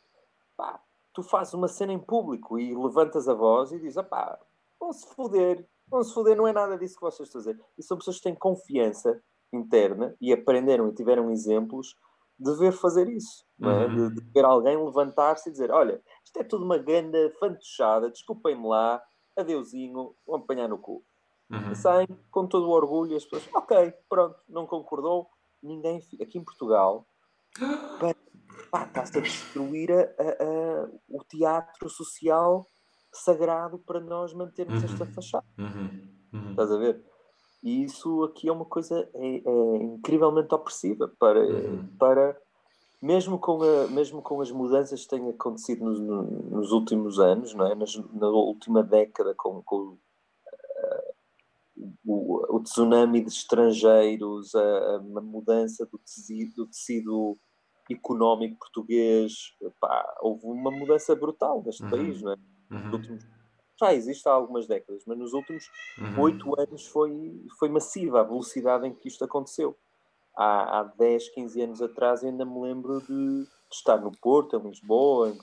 pá, 0.55 0.78
tu 1.14 1.22
fazes 1.22 1.55
uma 1.55 1.66
cena 1.66 1.94
em 1.94 1.98
público 1.98 2.59
e 2.59 2.74
levantas 2.74 3.26
a 3.26 3.32
voz 3.32 3.72
e 3.72 3.80
dizes, 3.80 4.02
pá, 4.06 4.38
vão-se 4.78 5.06
foder, 5.14 5.66
vão-se 5.88 6.12
foder, 6.12 6.36
não 6.36 6.46
é 6.46 6.52
nada 6.52 6.76
disso 6.76 6.96
que 6.96 7.01
vocês 7.01 7.26
estão 7.26 7.40
a 7.40 7.44
dizer. 7.44 7.64
E 7.78 7.82
são 7.82 7.96
pessoas 7.96 8.18
que 8.18 8.24
têm 8.24 8.34
confiança 8.34 9.18
interna 9.51 10.14
e 10.20 10.30
aprenderam 10.30 10.86
e 10.86 10.94
tiveram 10.94 11.30
exemplos 11.30 11.96
de 12.38 12.55
ver 12.56 12.72
fazer 12.72 13.09
isso, 13.09 13.46
é? 13.62 13.66
uhum. 13.66 14.09
de, 14.10 14.16
de, 14.16 14.30
ver 14.30 14.44
alguém 14.44 14.76
levantar-se 14.76 15.48
e 15.48 15.52
dizer: 15.52 15.70
Olha, 15.70 16.02
isto 16.22 16.38
é 16.38 16.44
tudo 16.44 16.66
uma 16.66 16.76
grande 16.76 17.30
fantochada, 17.38 18.10
desculpem-me 18.10 18.66
lá, 18.66 19.02
adeusinho, 19.36 20.15
vou 20.27 20.36
apanhar 20.36 20.69
no 20.69 20.78
cu. 20.78 21.05
Uhum. 21.51 21.74
Saem 21.74 22.09
com 22.31 22.47
todo 22.47 22.66
o 22.66 22.70
orgulho 22.70 23.16
as 23.16 23.24
pessoas, 23.24 23.48
ok, 23.55 23.93
pronto, 24.09 24.36
não 24.48 24.66
concordou, 24.66 25.28
ninguém. 25.62 26.01
Aqui 26.20 26.39
em 26.39 26.44
Portugal, 26.44 27.06
está-se 28.74 29.19
a 29.19 29.20
destruir 29.20 29.93
a, 29.93 30.02
a, 30.02 30.89
o 31.09 31.23
teatro 31.24 31.89
social 31.89 32.66
sagrado 33.12 33.78
para 33.78 34.01
nós 34.01 34.32
mantermos 34.32 34.82
uhum. 34.82 34.90
esta 34.90 35.06
fachada. 35.06 35.47
Uhum. 35.59 36.09
Uhum. 36.32 36.51
Estás 36.51 36.73
a 36.73 36.77
ver? 36.77 37.05
E 37.62 37.85
isso 37.85 38.24
aqui 38.24 38.48
é 38.48 38.52
uma 38.52 38.65
coisa 38.65 39.09
é, 39.15 39.36
é 39.36 39.77
incrivelmente 39.77 40.55
opressiva 40.55 41.11
para, 41.19 41.40
uhum. 41.40 41.89
para 41.98 42.36
mesmo, 43.01 43.39
com 43.39 43.62
a, 43.62 43.87
mesmo 43.89 44.23
com 44.23 44.41
as 44.41 44.51
mudanças 44.51 45.03
que 45.03 45.09
têm 45.09 45.29
acontecido 45.29 45.85
nos, 45.85 46.01
nos 46.01 46.73
últimos 46.73 47.19
anos, 47.19 47.55
não 47.55 47.66
é? 47.66 47.75
Nas, 47.75 47.97
na 48.12 48.29
última 48.29 48.83
década, 48.83 49.35
com, 49.35 49.62
com 49.62 49.77
uh, 49.77 49.99
o, 52.07 52.57
o, 52.57 52.61
tsunami 52.62 53.21
de 53.21 53.29
estrangeiros, 53.29 54.55
a, 54.55 54.97
a 54.97 55.21
mudança 55.21 55.87
do 55.87 55.99
tecido, 55.99 56.55
do 56.57 56.66
tecido 56.66 57.39
económico 57.91 58.59
português, 58.59 59.55
pá, 59.81 60.16
houve 60.21 60.47
uma 60.47 60.71
mudança 60.71 61.15
brutal 61.15 61.62
neste 61.65 61.83
uhum. 61.85 61.91
país, 61.91 62.23
não 62.23 62.33
é? 62.33 62.37
Uhum. 62.71 62.93
Últimos, 62.93 63.27
já 63.79 63.93
existe 63.93 64.27
há 64.29 64.33
algumas 64.33 64.66
décadas, 64.66 65.03
mas 65.07 65.19
nos 65.19 65.33
últimos 65.33 65.69
uhum. 65.99 66.21
oito 66.23 66.49
uhum. 66.49 66.55
anos 66.59 66.87
foi, 66.87 67.45
foi 67.59 67.69
massiva 67.69 68.21
a 68.21 68.25
velocidade 68.25 68.87
em 68.87 68.95
que 68.95 69.09
isto 69.09 69.25
aconteceu. 69.25 69.77
Há, 70.36 70.81
há 70.81 70.82
10, 70.98 71.28
15 71.31 71.62
anos 71.62 71.82
atrás 71.82 72.23
eu 72.23 72.28
ainda 72.28 72.44
me 72.44 72.61
lembro 72.61 73.01
de, 73.01 73.06
de 73.06 73.48
estar 73.70 73.98
no 73.98 74.11
Porto, 74.11 74.56
em 74.56 74.69
Lisboa, 74.69 75.31
em, 75.31 75.39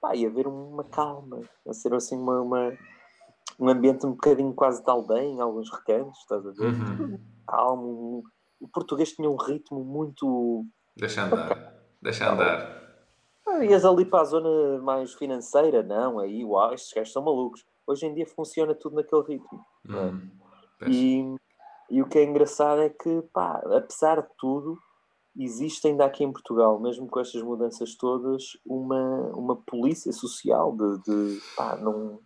pá, 0.00 0.14
e 0.14 0.24
haver 0.24 0.46
uma 0.46 0.84
calma, 0.84 1.40
a 1.66 1.72
ser 1.72 1.92
assim 1.94 2.16
uma, 2.16 2.40
uma, 2.40 2.78
um 3.58 3.68
ambiente 3.68 4.06
um 4.06 4.10
bocadinho 4.10 4.54
quase 4.54 4.82
de 4.82 4.90
aldeia 4.90 5.24
em 5.24 5.40
alguns 5.40 5.70
recantos, 5.70 6.18
estás 6.20 6.46
a 6.46 6.50
ver? 6.50 6.72
Uhum. 6.72 7.18
Calmo. 7.46 8.22
O 8.60 8.68
português 8.68 9.12
tinha 9.12 9.28
um 9.28 9.36
ritmo 9.36 9.84
muito. 9.84 10.64
Deixa 10.96 11.24
andar. 11.24 11.74
Deixa 12.00 12.32
andar. 12.32 12.76
Ah, 13.46 13.64
ias 13.64 13.84
ali 13.84 14.04
para 14.04 14.22
a 14.22 14.24
zona 14.24 14.78
mais 14.82 15.14
financeira, 15.14 15.82
não, 15.82 16.18
aí, 16.18 16.44
uau, 16.44 16.74
estes 16.74 16.92
gajos 16.92 17.12
são 17.12 17.22
malucos. 17.22 17.64
Hoje 17.86 18.06
em 18.06 18.14
dia 18.14 18.26
funciona 18.26 18.74
tudo 18.74 18.96
naquele 18.96 19.22
ritmo. 19.22 19.64
Hum, 19.88 20.30
é? 20.82 20.88
e, 20.88 21.36
e 21.90 22.02
o 22.02 22.08
que 22.08 22.18
é 22.18 22.24
engraçado 22.24 22.80
é 22.80 22.88
que, 22.88 23.22
pá, 23.32 23.62
apesar 23.72 24.20
de 24.20 24.28
tudo, 24.38 24.78
existe 25.38 25.86
ainda 25.86 26.04
aqui 26.04 26.24
em 26.24 26.32
Portugal, 26.32 26.80
mesmo 26.80 27.06
com 27.06 27.20
estas 27.20 27.42
mudanças 27.42 27.94
todas, 27.94 28.42
uma, 28.64 29.30
uma 29.34 29.56
polícia 29.56 30.12
social 30.12 30.74
de, 30.76 31.02
de 31.02 31.40
pá, 31.56 31.76
não, 31.76 32.20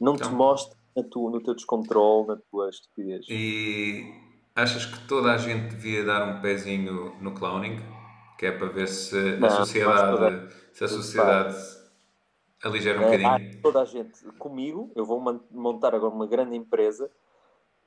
não 0.00 0.14
então, 0.14 0.30
te 0.30 1.02
tua, 1.10 1.30
no 1.30 1.42
teu 1.42 1.54
descontrole, 1.54 2.28
na 2.28 2.36
tua 2.50 2.70
estupidez. 2.70 3.26
E 3.28 4.04
achas 4.54 4.86
que 4.86 5.06
toda 5.06 5.32
a 5.32 5.36
gente 5.36 5.74
devia 5.74 6.04
dar 6.04 6.26
um 6.28 6.40
pezinho 6.40 7.14
no 7.20 7.34
clowning? 7.34 7.78
Que 8.38 8.46
é 8.46 8.52
para 8.52 8.68
ver 8.68 8.88
se 8.88 9.36
não, 9.36 9.48
a 9.48 9.50
sociedade, 9.50 10.54
se 10.72 10.84
a 10.84 10.88
sociedade 10.88 11.56
aligera 12.62 13.00
um 13.00 13.02
é, 13.04 13.18
bocadinho. 13.18 13.62
Toda 13.62 13.82
a 13.82 13.84
gente 13.84 14.24
comigo, 14.38 14.90
eu 14.96 15.04
vou 15.04 15.20
montar 15.50 15.94
agora 15.94 16.12
uma 16.12 16.26
grande 16.26 16.56
empresa 16.56 17.10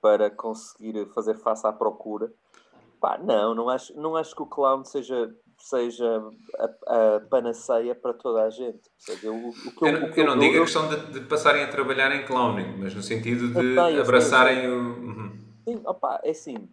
para 0.02 0.30
conseguir 0.30 1.08
fazer 1.14 1.36
face 1.36 1.66
à 1.66 1.74
procura. 1.74 2.32
Pá, 3.00 3.18
não, 3.18 3.54
não 3.54 3.70
acho, 3.70 3.96
não 4.00 4.16
acho 4.16 4.36
que 4.36 4.42
o 4.42 4.46
clown 4.46 4.84
seja, 4.84 5.36
seja 5.60 6.24
a, 6.58 7.16
a 7.16 7.20
panaceia 7.30 7.94
para 7.94 8.14
toda 8.14 8.44
a 8.44 8.50
gente. 8.50 8.82
Seja, 8.98 9.32
o, 9.32 9.50
o 9.50 9.54
que 9.54 9.86
eu, 9.86 9.88
eu, 9.88 10.14
eu, 10.14 10.26
não 10.26 10.40
digo 10.40 10.58
a 10.58 10.62
questão 10.62 10.88
de, 10.88 11.12
de, 11.12 11.22
passarem 11.22 11.64
a 11.64 11.70
trabalhar 11.70 12.16
em 12.16 12.26
clowning, 12.26 12.78
mas 12.80 12.96
no 12.96 13.04
sentido 13.04 13.50
de 13.50 13.80
abraçarem 14.00 14.68
o. 14.68 14.78
Uhum. 14.78 15.38
Sim, 15.68 15.82
opa, 15.86 16.20
é 16.24 16.32
assim, 16.32 16.70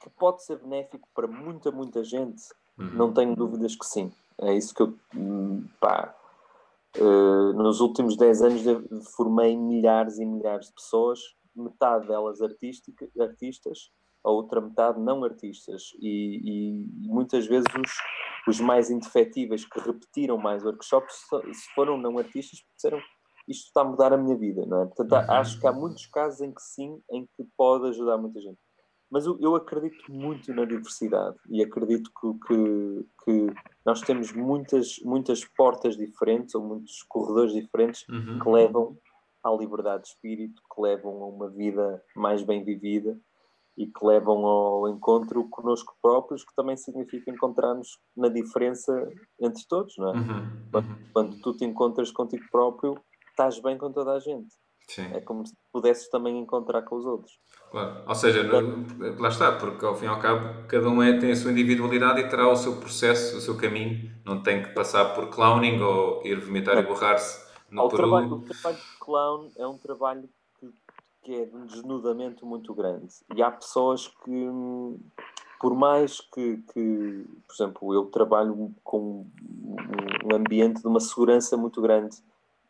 que 0.00 0.10
pode 0.10 0.44
ser 0.44 0.58
benéfico 0.58 1.08
para 1.14 1.26
muita, 1.26 1.70
muita 1.70 2.04
gente, 2.04 2.42
uhum. 2.78 2.90
não 2.92 3.12
tenho 3.12 3.34
dúvidas 3.34 3.74
que 3.74 3.86
sim. 3.86 4.12
É 4.38 4.52
isso 4.52 4.74
que 4.74 4.82
eu. 4.82 4.94
Hum, 5.16 5.64
pá, 5.80 6.14
uh, 6.98 7.52
nos 7.54 7.80
últimos 7.80 8.16
10 8.16 8.42
anos 8.42 8.62
formei 9.16 9.56
milhares 9.56 10.18
e 10.18 10.26
milhares 10.26 10.66
de 10.66 10.74
pessoas 10.74 11.20
metade 11.56 12.08
delas 12.08 12.40
artística, 12.42 13.08
artistas, 13.20 13.90
a 14.24 14.30
outra 14.30 14.60
metade 14.60 15.00
não 15.00 15.24
artistas. 15.24 15.92
E, 16.00 16.40
e 16.44 17.08
muitas 17.08 17.46
vezes 17.46 17.66
os, 17.74 17.92
os 18.48 18.60
mais 18.60 18.90
indefetíveis 18.90 19.64
que 19.64 19.80
repetiram 19.80 20.36
mais 20.38 20.64
workshops 20.64 21.14
se 21.52 21.74
foram 21.74 21.96
não 21.98 22.18
artistas 22.18 22.60
porque 22.60 22.74
disseram 22.76 23.00
isto 23.46 23.66
está 23.66 23.82
a 23.82 23.84
mudar 23.84 24.12
a 24.12 24.16
minha 24.16 24.36
vida, 24.36 24.64
não 24.66 24.82
é? 24.82 24.86
Portanto, 24.86 25.12
uhum. 25.12 25.34
acho 25.34 25.60
que 25.60 25.66
há 25.66 25.72
muitos 25.72 26.06
casos 26.06 26.40
em 26.40 26.52
que 26.52 26.62
sim, 26.62 27.00
em 27.10 27.26
que 27.36 27.44
pode 27.56 27.88
ajudar 27.88 28.16
muita 28.16 28.40
gente. 28.40 28.58
Mas 29.10 29.26
eu, 29.26 29.38
eu 29.40 29.54
acredito 29.54 30.10
muito 30.10 30.52
na 30.54 30.64
diversidade 30.64 31.36
e 31.48 31.62
acredito 31.62 32.10
que, 32.18 32.46
que, 32.46 33.06
que, 33.24 33.54
nós 33.84 34.00
temos 34.00 34.32
muitas, 34.32 34.98
muitas 35.04 35.44
portas 35.44 35.96
diferentes 35.96 36.54
ou 36.54 36.62
muitos 36.62 37.02
corredores 37.02 37.52
diferentes 37.52 38.08
uhum. 38.08 38.38
que 38.38 38.48
levam 38.48 38.96
à 39.44 39.50
liberdade 39.50 40.04
de 40.04 40.08
espírito, 40.08 40.62
que 40.74 40.80
levam 40.80 41.22
a 41.22 41.26
uma 41.26 41.50
vida 41.50 42.02
mais 42.16 42.42
bem 42.42 42.64
vivida 42.64 43.16
e 43.76 43.86
que 43.86 44.04
levam 44.04 44.46
ao 44.46 44.88
encontro 44.88 45.48
connosco 45.50 45.94
próprios, 46.00 46.44
que 46.44 46.54
também 46.54 46.76
significa 46.76 47.30
encontrarmos 47.30 47.98
na 48.16 48.28
diferença 48.28 48.92
entre 49.40 49.64
todos, 49.68 49.94
não 49.98 50.08
é? 50.08 50.12
Uhum, 50.12 50.68
quando, 50.70 50.88
uhum. 50.88 50.96
quando, 51.12 51.40
tu 51.40 51.56
te 51.56 51.64
encontras 51.64 52.10
contigo 52.10 52.44
próprio, 52.50 52.94
estás 53.30 53.60
bem 53.60 53.76
com 53.76 53.92
toda 53.92 54.12
a 54.12 54.20
gente. 54.20 54.54
Sim. 54.88 55.06
É 55.12 55.20
como 55.20 55.46
se 55.46 55.54
pudesses 55.72 56.08
também 56.08 56.38
encontrar 56.38 56.82
com 56.82 56.96
os 56.96 57.06
outros. 57.06 57.32
Claro. 57.70 58.04
Ou 58.06 58.14
seja, 58.14 58.42
no, 58.42 59.18
lá 59.18 59.28
está, 59.28 59.52
porque 59.52 59.84
ao 59.84 59.96
fim 59.96 60.04
e 60.04 60.08
ao 60.08 60.20
cabo 60.20 60.66
cada 60.68 60.88
um 60.88 61.02
é, 61.02 61.18
tem 61.18 61.32
a 61.32 61.36
sua 61.36 61.50
individualidade 61.50 62.20
e 62.20 62.28
terá 62.28 62.48
o 62.48 62.54
seu 62.56 62.76
processo, 62.76 63.38
o 63.38 63.40
seu 63.40 63.56
caminho, 63.56 64.12
não 64.24 64.42
tem 64.42 64.62
que 64.62 64.74
passar 64.74 65.14
por 65.14 65.30
clowning 65.30 65.80
ou 65.80 66.24
ir 66.24 66.38
vomitar 66.38 66.76
é. 66.76 66.80
e 66.80 66.86
borrar-se 66.86 67.43
no 67.74 67.88
Peru. 67.88 68.02
Trabalho, 68.02 68.34
o 68.34 68.40
trabalho 68.40 68.76
de 68.76 68.98
clown 69.00 69.50
é 69.56 69.66
um 69.66 69.78
trabalho 69.78 70.28
que, 70.58 70.72
que 71.22 71.34
é 71.34 71.44
de 71.44 71.56
um 71.56 71.66
desnudamento 71.66 72.46
muito 72.46 72.72
grande. 72.74 73.12
E 73.34 73.42
há 73.42 73.50
pessoas 73.50 74.08
que, 74.08 74.48
por 75.60 75.74
mais 75.74 76.20
que, 76.20 76.58
que 76.72 77.26
por 77.46 77.54
exemplo, 77.54 77.94
eu 77.94 78.06
trabalho 78.06 78.74
com 78.84 79.26
um 80.24 80.34
ambiente 80.34 80.80
de 80.80 80.86
uma 80.86 81.00
segurança 81.00 81.56
muito 81.56 81.82
grande 81.82 82.16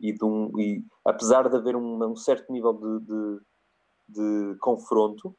e, 0.01 0.12
de 0.12 0.24
um, 0.24 0.59
e 0.59 0.85
apesar 1.05 1.48
de 1.48 1.56
haver 1.56 1.76
um, 1.76 2.02
um 2.05 2.16
certo 2.16 2.52
nível 2.52 2.72
de, 2.72 3.06
de, 3.06 3.40
de, 4.09 4.59
confronto, 4.59 5.36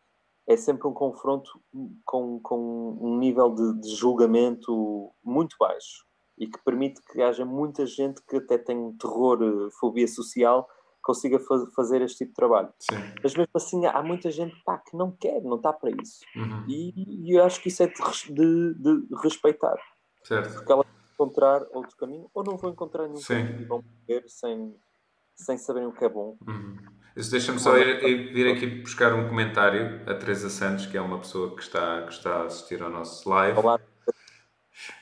é 0.48 0.56
sempre 0.56 0.88
um 0.88 0.94
confronto 0.94 1.60
com, 2.06 2.40
com 2.40 2.98
um 3.02 3.18
nível 3.18 3.50
de, 3.50 3.82
de 3.82 3.96
julgamento 3.96 5.12
muito 5.24 5.56
baixo 5.60 6.06
e 6.38 6.48
que 6.48 6.60
permite 6.64 7.02
que 7.02 7.22
haja 7.22 7.46
muita 7.46 7.86
gente 7.86 8.22
que 8.28 8.38
até 8.38 8.58
tem 8.58 8.92
terror, 8.94 9.40
eh, 9.42 9.70
fobia 9.80 10.08
social, 10.08 10.68
consiga 11.02 11.40
faz, 11.40 11.62
fazer 11.74 12.02
este 12.02 12.20
tipo 12.20 12.32
de 12.32 12.36
trabalho. 12.36 12.70
Sim. 12.80 12.98
Mas 13.24 13.36
mesmo 13.36 13.52
assim 13.54 13.86
há 13.86 14.02
muita 14.02 14.32
gente 14.32 14.56
pá, 14.66 14.78
que 14.78 14.98
não 14.98 15.12
quer, 15.12 15.42
não 15.42 15.58
está 15.58 15.72
para 15.72 15.92
isso. 15.92 16.22
Uhum. 16.36 16.66
E, 16.68 17.30
e, 17.30 17.38
eu 17.38 17.44
acho 17.44 17.62
que 17.62 17.70
isso 17.70 17.84
é 17.84 17.88
de, 17.88 18.74
de, 18.74 19.08
de 19.08 19.16
respeitar. 19.24 19.78
Certo. 20.24 20.56
Porque 20.56 20.72
ela 20.72 20.84
vai 20.84 21.14
encontrar 21.14 21.62
outro 21.72 21.96
caminho 21.96 22.30
ou 22.34 22.44
não 22.44 22.58
vão 22.58 22.72
encontrar 22.72 23.04
nenhum 23.04 23.18
Sim. 23.18 23.36
caminho 23.36 23.62
e 23.62 23.66
vão 23.66 23.84
morrer 23.84 24.24
sem, 24.28 24.76
sem 25.36 25.58
saberem 25.58 25.88
o 25.88 25.94
que 25.94 26.04
é 26.04 26.10
bom. 26.10 26.38
Uhum. 26.46 26.76
Deixa-me 27.16 27.60
só 27.60 27.78
ir, 27.78 28.04
ir, 28.04 28.34
vir 28.34 28.54
aqui 28.54 28.66
buscar 28.68 29.14
um 29.14 29.30
comentário 29.30 30.02
a 30.10 30.16
Teresa 30.16 30.50
Santos, 30.50 30.86
que 30.86 30.98
é 30.98 31.02
uma 31.02 31.20
pessoa 31.20 31.56
que 31.56 31.62
está, 31.62 32.02
que 32.02 32.12
está 32.12 32.42
a 32.42 32.46
assistir 32.46 32.84
ao 32.84 32.90
nosso 32.90 33.30
live. 33.30 33.58
Olá, 33.58 33.80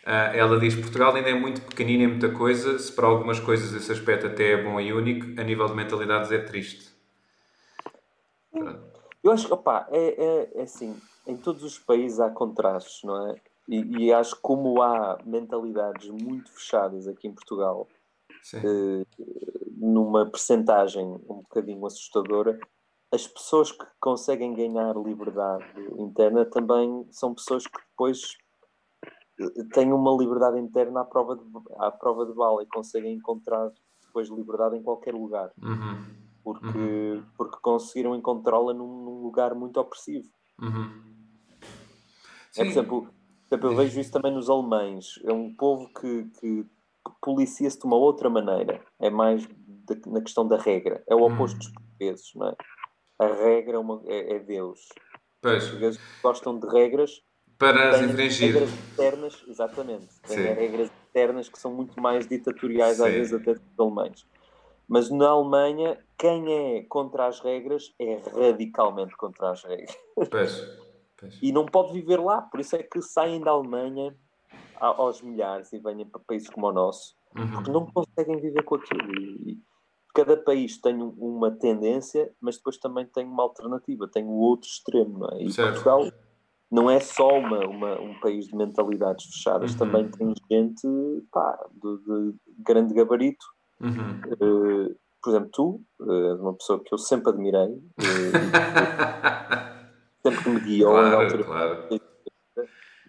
ela 0.06 0.60
diz: 0.60 0.76
Portugal 0.76 1.16
ainda 1.16 1.30
é 1.30 1.34
muito 1.34 1.62
pequenino 1.62 2.04
em 2.04 2.08
muita 2.08 2.30
coisa, 2.30 2.78
se 2.80 2.92
para 2.92 3.08
algumas 3.08 3.40
coisas 3.40 3.74
esse 3.74 3.92
aspecto 3.92 4.28
até 4.28 4.52
é 4.52 4.64
bom 4.64 4.80
e 4.80 4.94
único, 4.94 5.40
a 5.40 5.44
nível 5.44 5.66
de 5.68 5.74
mentalidades 5.74 6.32
é 6.32 6.40
triste. 6.40 6.94
Eu 9.24 9.32
acho 9.32 9.48
que, 9.48 9.54
opá, 9.54 9.88
é, 9.90 10.00
é, 10.00 10.52
é, 10.56 10.62
assim: 10.64 10.96
em 11.26 11.38
todos 11.38 11.64
os 11.64 11.80
países 11.80 12.20
há 12.20 12.30
contrastes, 12.30 13.04
não 13.04 13.30
é? 13.30 13.36
E, 13.68 14.06
e 14.06 14.14
acho 14.14 14.36
que, 14.36 14.42
como 14.42 14.82
há 14.82 15.18
mentalidades 15.26 16.10
muito 16.10 16.52
fechadas 16.52 17.08
aqui 17.08 17.28
em 17.28 17.34
Portugal, 17.34 17.88
uh, 18.56 19.08
numa 19.78 20.26
percentagem 20.26 21.06
um 21.06 21.36
bocadinho 21.36 21.86
assustadora, 21.86 22.60
as 23.12 23.26
pessoas 23.26 23.72
que 23.72 23.86
conseguem 24.00 24.54
ganhar 24.54 24.96
liberdade 24.98 25.66
interna 25.98 26.46
também 26.46 27.08
são 27.12 27.34
pessoas 27.34 27.66
que 27.66 27.80
depois 27.80 28.38
têm 29.74 29.92
uma 29.92 30.12
liberdade 30.12 30.60
interna 30.60 31.02
à 31.02 31.06
prova 31.06 31.36
de, 31.36 31.44
à 31.78 31.92
prova 31.92 32.26
de 32.26 32.34
bala 32.34 32.64
e 32.64 32.68
conseguem 32.68 33.16
encontrar 33.16 33.72
depois 34.06 34.30
liberdade 34.30 34.78
em 34.78 34.84
qualquer 34.84 35.14
lugar. 35.14 35.52
Uhum. 35.62 36.06
Porque, 36.44 36.78
uhum. 36.78 37.24
porque 37.38 37.58
conseguiram 37.62 38.16
encontrá-la 38.16 38.74
num, 38.74 39.04
num, 39.04 39.22
lugar 39.24 39.56
muito 39.56 39.80
opressivo. 39.80 40.30
Uhum. 40.62 41.02
É, 42.56 42.64
por 42.64 42.66
exemplo, 42.66 43.10
eu 43.50 43.76
vejo 43.76 44.00
isso 44.00 44.12
também 44.12 44.32
nos 44.32 44.50
alemães. 44.50 45.20
É 45.24 45.34
um 45.34 45.54
povo 45.56 45.90
que, 45.94 46.26
que 46.40 46.66
policia-se 47.22 47.80
de 47.80 47.86
uma 47.86 47.96
outra 47.96 48.30
maneira. 48.30 48.86
É 49.00 49.10
mais 49.10 49.48
de, 49.48 50.02
na 50.08 50.22
questão 50.22 50.48
da 50.48 50.58
regra. 50.58 51.04
É 51.08 51.16
o 51.16 51.24
oposto 51.24 51.58
dos 51.58 51.70
portugueses, 51.70 52.32
não 52.36 52.50
é? 52.50 52.56
A 53.20 53.28
regra 53.28 53.78
é, 53.78 53.80
uma, 53.80 54.02
é, 54.06 54.36
é 54.36 54.40
Deus. 54.40 54.90
Pois. 55.42 55.64
Os 55.64 55.70
portugueses 55.70 56.02
gostam 56.22 56.60
de 56.60 56.68
regras 56.68 57.24
para 57.72 57.90
as 57.90 58.02
infringir. 58.02 58.54
regras 58.54 58.74
internas, 58.94 59.44
exatamente. 59.48 60.08
Tem 60.28 60.38
regras 60.38 60.92
internas 61.10 61.50
que 61.50 61.60
são 61.60 61.74
muito 61.74 62.00
mais 62.02 62.28
ditatoriais, 62.28 62.98
Sim. 62.98 63.04
às 63.06 63.14
vezes 63.14 63.34
até 63.34 63.54
dos 63.54 63.80
alemães. 63.80 64.26
Mas 64.88 65.10
na 65.10 65.30
Alemanha, 65.30 65.98
quem 66.18 66.54
é 66.54 66.84
contra 66.84 67.28
as 67.28 67.40
regras 67.40 67.94
é 68.00 68.22
radicalmente 68.36 69.16
contra 69.16 69.52
as 69.52 69.64
regras. 69.64 69.98
Pois, 70.30 70.68
pois. 71.18 71.40
E 71.42 71.52
não 71.52 71.66
pode 71.66 71.94
viver 71.94 72.20
lá. 72.20 72.42
Por 72.42 72.60
isso 72.60 72.76
é 72.76 72.84
que 72.84 73.02
saem 73.02 73.40
da 73.42 73.52
Alemanha 73.52 74.16
aos 74.80 75.22
milhares 75.22 75.72
e 75.72 75.80
venham 75.80 76.06
para 76.08 76.20
países 76.20 76.50
como 76.50 76.68
o 76.68 76.72
nosso. 76.74 77.16
Uhum. 77.38 77.52
Porque 77.52 77.72
não 77.72 77.86
conseguem 77.86 78.40
viver 78.42 78.64
com 78.64 78.76
aquilo. 78.76 79.12
E 79.48 79.58
cada 80.14 80.38
país 80.38 80.78
tem 80.78 81.02
uma 81.02 81.50
tendência, 81.50 82.32
mas 82.40 82.58
depois 82.58 82.78
também 82.78 83.06
tem 83.06 83.26
uma 83.26 83.44
alternativa, 83.44 84.08
tem 84.08 84.26
o 84.26 84.34
outro 84.34 84.68
extremo. 84.70 85.20
Não 85.20 85.30
é? 85.30 85.44
E 85.44 85.52
Certo. 85.52 85.82
Portugal 85.84 86.12
não 86.74 86.90
é 86.90 87.00
só 87.00 87.38
uma, 87.38 87.60
uma- 87.68 88.02
um 88.02 88.20
país 88.20 88.48
de 88.48 88.56
mentalidades 88.56 89.26
fechadas, 89.28 89.72
Uhum. 89.74 89.78
também 89.78 90.10
tem 90.12 90.34
gente 90.52 90.88
pá, 91.32 91.58
de, 91.72 91.98
de 92.32 92.36
grande 92.60 92.94
gabarito. 92.96 93.46
Uhum. 93.80 94.20
Eh, 94.26 94.96
por 95.22 95.30
exemplo, 95.30 95.50
tu, 95.54 95.82
és 96.02 96.40
uma 96.40 96.54
pessoa 96.56 96.84
que 96.84 96.94
eu 96.94 96.98
sempre 96.98 97.30
admirei, 97.30 97.80
eh, 98.00 98.32
sempre 100.26 100.44
que 100.44 100.50
me 100.50 100.60
guiou 100.62 100.94
na 100.94 101.10
claro, 101.12 101.26
altura. 101.26 101.44
claro. 101.44 101.88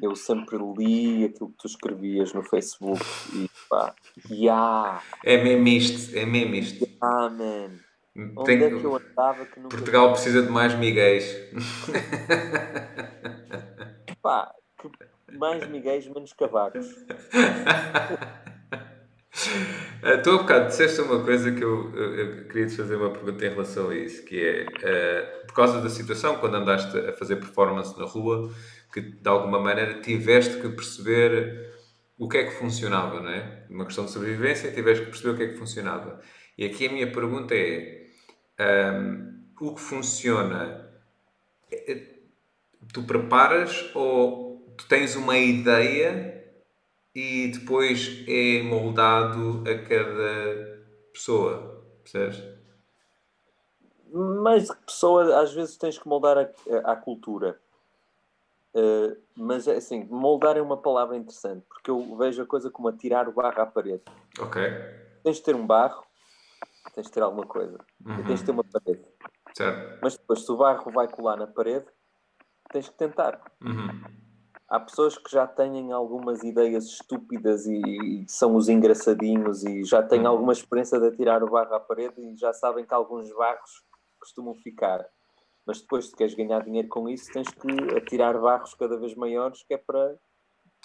Eu 0.02 0.14
sempre 0.16 0.58
li 0.76 1.24
aquilo 1.24 1.50
que 1.50 1.56
tu 1.58 1.66
escrevias 1.66 2.34
no 2.34 2.42
Facebook 2.42 3.00
e 3.32 3.48
pá, 3.70 3.94
yeah, 4.30 5.00
É 5.24 5.42
mesmo 5.42 5.68
isto, 5.68 6.16
é 6.16 6.26
mesmo 6.26 6.54
isto. 6.56 6.86
ah, 7.00 7.30
man. 7.30 7.78
Onde 8.16 8.44
Tem- 8.44 8.62
é 8.62 8.68
que 8.68 8.84
eu 8.84 8.94
andava 8.96 9.44
que 9.46 9.58
nunca 9.58 9.76
Portugal 9.76 10.12
precisa 10.12 10.42
de 10.42 10.48
mais 10.48 10.72
miguéis. 10.74 11.24
Pá, 14.22 14.52
que 14.80 15.36
mais 15.36 15.68
miguéis, 15.68 16.06
menos 16.06 16.32
cavacos. 16.32 16.86
Ah, 20.02 20.18
Tu 20.22 20.30
há 20.30 20.38
bocado 20.38 20.68
disseste 20.68 21.00
uma 21.00 21.24
coisa 21.24 21.50
que 21.52 21.62
eu, 21.64 21.92
eu- 21.94 22.14
eu 22.14 22.48
queria 22.48 22.66
te 22.68 22.76
fazer 22.76 22.94
uma 22.96 23.10
pergunta 23.10 23.44
em 23.44 23.48
relação 23.50 23.90
a 23.90 23.94
isso, 23.96 24.24
que 24.24 24.40
é, 24.40 24.66
ah, 24.84 25.46
por 25.46 25.54
causa 25.54 25.80
da 25.80 25.88
situação, 25.90 26.36
quando 26.38 26.56
andaste 26.56 26.96
a 26.96 27.12
fazer 27.14 27.36
performance 27.36 27.98
na 27.98 28.04
rua, 28.06 28.52
que 28.92 29.00
de 29.00 29.28
alguma 29.28 29.58
maneira 29.58 30.00
tiveste 30.00 30.60
que 30.60 30.68
perceber 30.68 31.74
o 32.16 32.28
que 32.28 32.36
é 32.38 32.44
que 32.44 32.52
funcionava, 32.52 33.20
não 33.20 33.28
é? 33.30 33.66
Uma 33.68 33.84
questão 33.86 34.04
de 34.04 34.12
sobrevivência, 34.12 34.70
tiveste 34.70 35.04
que 35.04 35.10
perceber 35.10 35.30
o 35.34 35.36
que 35.36 35.42
é 35.42 35.48
que 35.48 35.58
funcionava. 35.58 36.20
E 36.56 36.64
aqui 36.64 36.86
a 36.86 36.92
minha 36.92 37.10
pergunta 37.10 37.52
é, 37.54 38.03
ahm, 38.58 39.44
o 39.60 39.74
que 39.74 39.80
funciona, 39.80 40.88
é- 41.70 42.14
tu 42.92 43.02
preparas 43.02 43.90
ou 43.94 44.72
tu 44.76 44.86
tens 44.88 45.16
uma 45.16 45.36
ideia 45.38 46.44
e 47.14 47.48
depois 47.48 48.24
é 48.28 48.62
moldado 48.62 49.62
a 49.68 49.78
cada 49.88 50.84
pessoa, 51.12 51.84
percebes? 52.02 52.42
Mas 54.12 54.68
de 54.68 54.76
pessoa, 54.76 55.40
às 55.40 55.52
vezes 55.52 55.76
tens 55.76 55.98
que 55.98 56.06
moldar 56.08 56.38
a- 56.38 56.92
à 56.92 56.96
cultura. 56.96 57.58
Eh, 58.74 59.16
mas 59.36 59.68
é 59.68 59.76
assim, 59.76 60.04
moldar 60.04 60.56
é 60.56 60.62
uma 60.62 60.76
palavra 60.76 61.16
interessante, 61.16 61.64
porque 61.68 61.90
eu 61.90 62.16
vejo 62.16 62.42
a 62.42 62.46
coisa 62.46 62.70
como 62.70 62.88
atirar 62.88 63.28
o 63.28 63.32
barro 63.32 63.60
à 63.62 63.66
parede. 63.66 64.02
Ok. 64.40 64.60
Tens 65.22 65.36
de 65.36 65.42
ter 65.42 65.54
um 65.54 65.66
barro, 65.66 66.04
tens 66.92 67.06
de 67.06 67.12
ter 67.12 67.22
alguma 67.22 67.46
coisa. 67.46 67.78
E 68.04 68.08
Uhum. 68.10 68.24
tens 68.24 68.40
de 68.40 68.46
ter 68.46 68.52
uma 68.52 68.64
parede. 68.64 69.04
Certo. 69.56 69.98
Mas 70.02 70.16
depois, 70.16 70.44
se 70.44 70.50
o 70.52 70.56
barro 70.56 70.90
vai 70.92 71.08
colar 71.08 71.36
na 71.36 71.46
parede, 71.46 71.86
tens 72.72 72.88
que 72.88 72.96
tentar. 72.96 73.40
Uhum. 73.62 73.88
Há 74.68 74.80
pessoas 74.80 75.16
que 75.16 75.30
já 75.30 75.46
têm 75.46 75.92
algumas 75.92 76.42
ideias 76.42 76.86
estúpidas 76.86 77.66
e, 77.66 77.76
e 78.24 78.28
são 78.28 78.56
os 78.56 78.68
engraçadinhos 78.68 79.62
e 79.64 79.84
já 79.84 80.02
têm 80.02 80.20
Uhum. 80.22 80.26
alguma 80.28 80.52
experiência 80.52 80.98
de 80.98 81.06
atirar 81.06 81.42
o 81.44 81.50
barro 81.50 81.74
à 81.74 81.80
parede 81.80 82.20
e 82.20 82.36
já 82.36 82.52
sabem 82.52 82.84
que 82.84 82.92
alguns 82.94 83.30
barros 83.32 83.84
costumam 84.18 84.54
ficar. 84.56 85.06
Mas 85.66 85.80
depois, 85.80 86.06
se 86.08 86.16
queres 86.16 86.34
ganhar 86.34 86.62
dinheiro 86.64 86.88
com 86.88 87.08
isso, 87.08 87.30
tens 87.32 87.50
que 87.52 87.96
atirar 87.96 88.38
barros 88.40 88.74
cada 88.74 88.98
vez 88.98 89.14
maiores, 89.14 89.62
que 89.62 89.74
é 89.74 89.78
para 89.78 90.16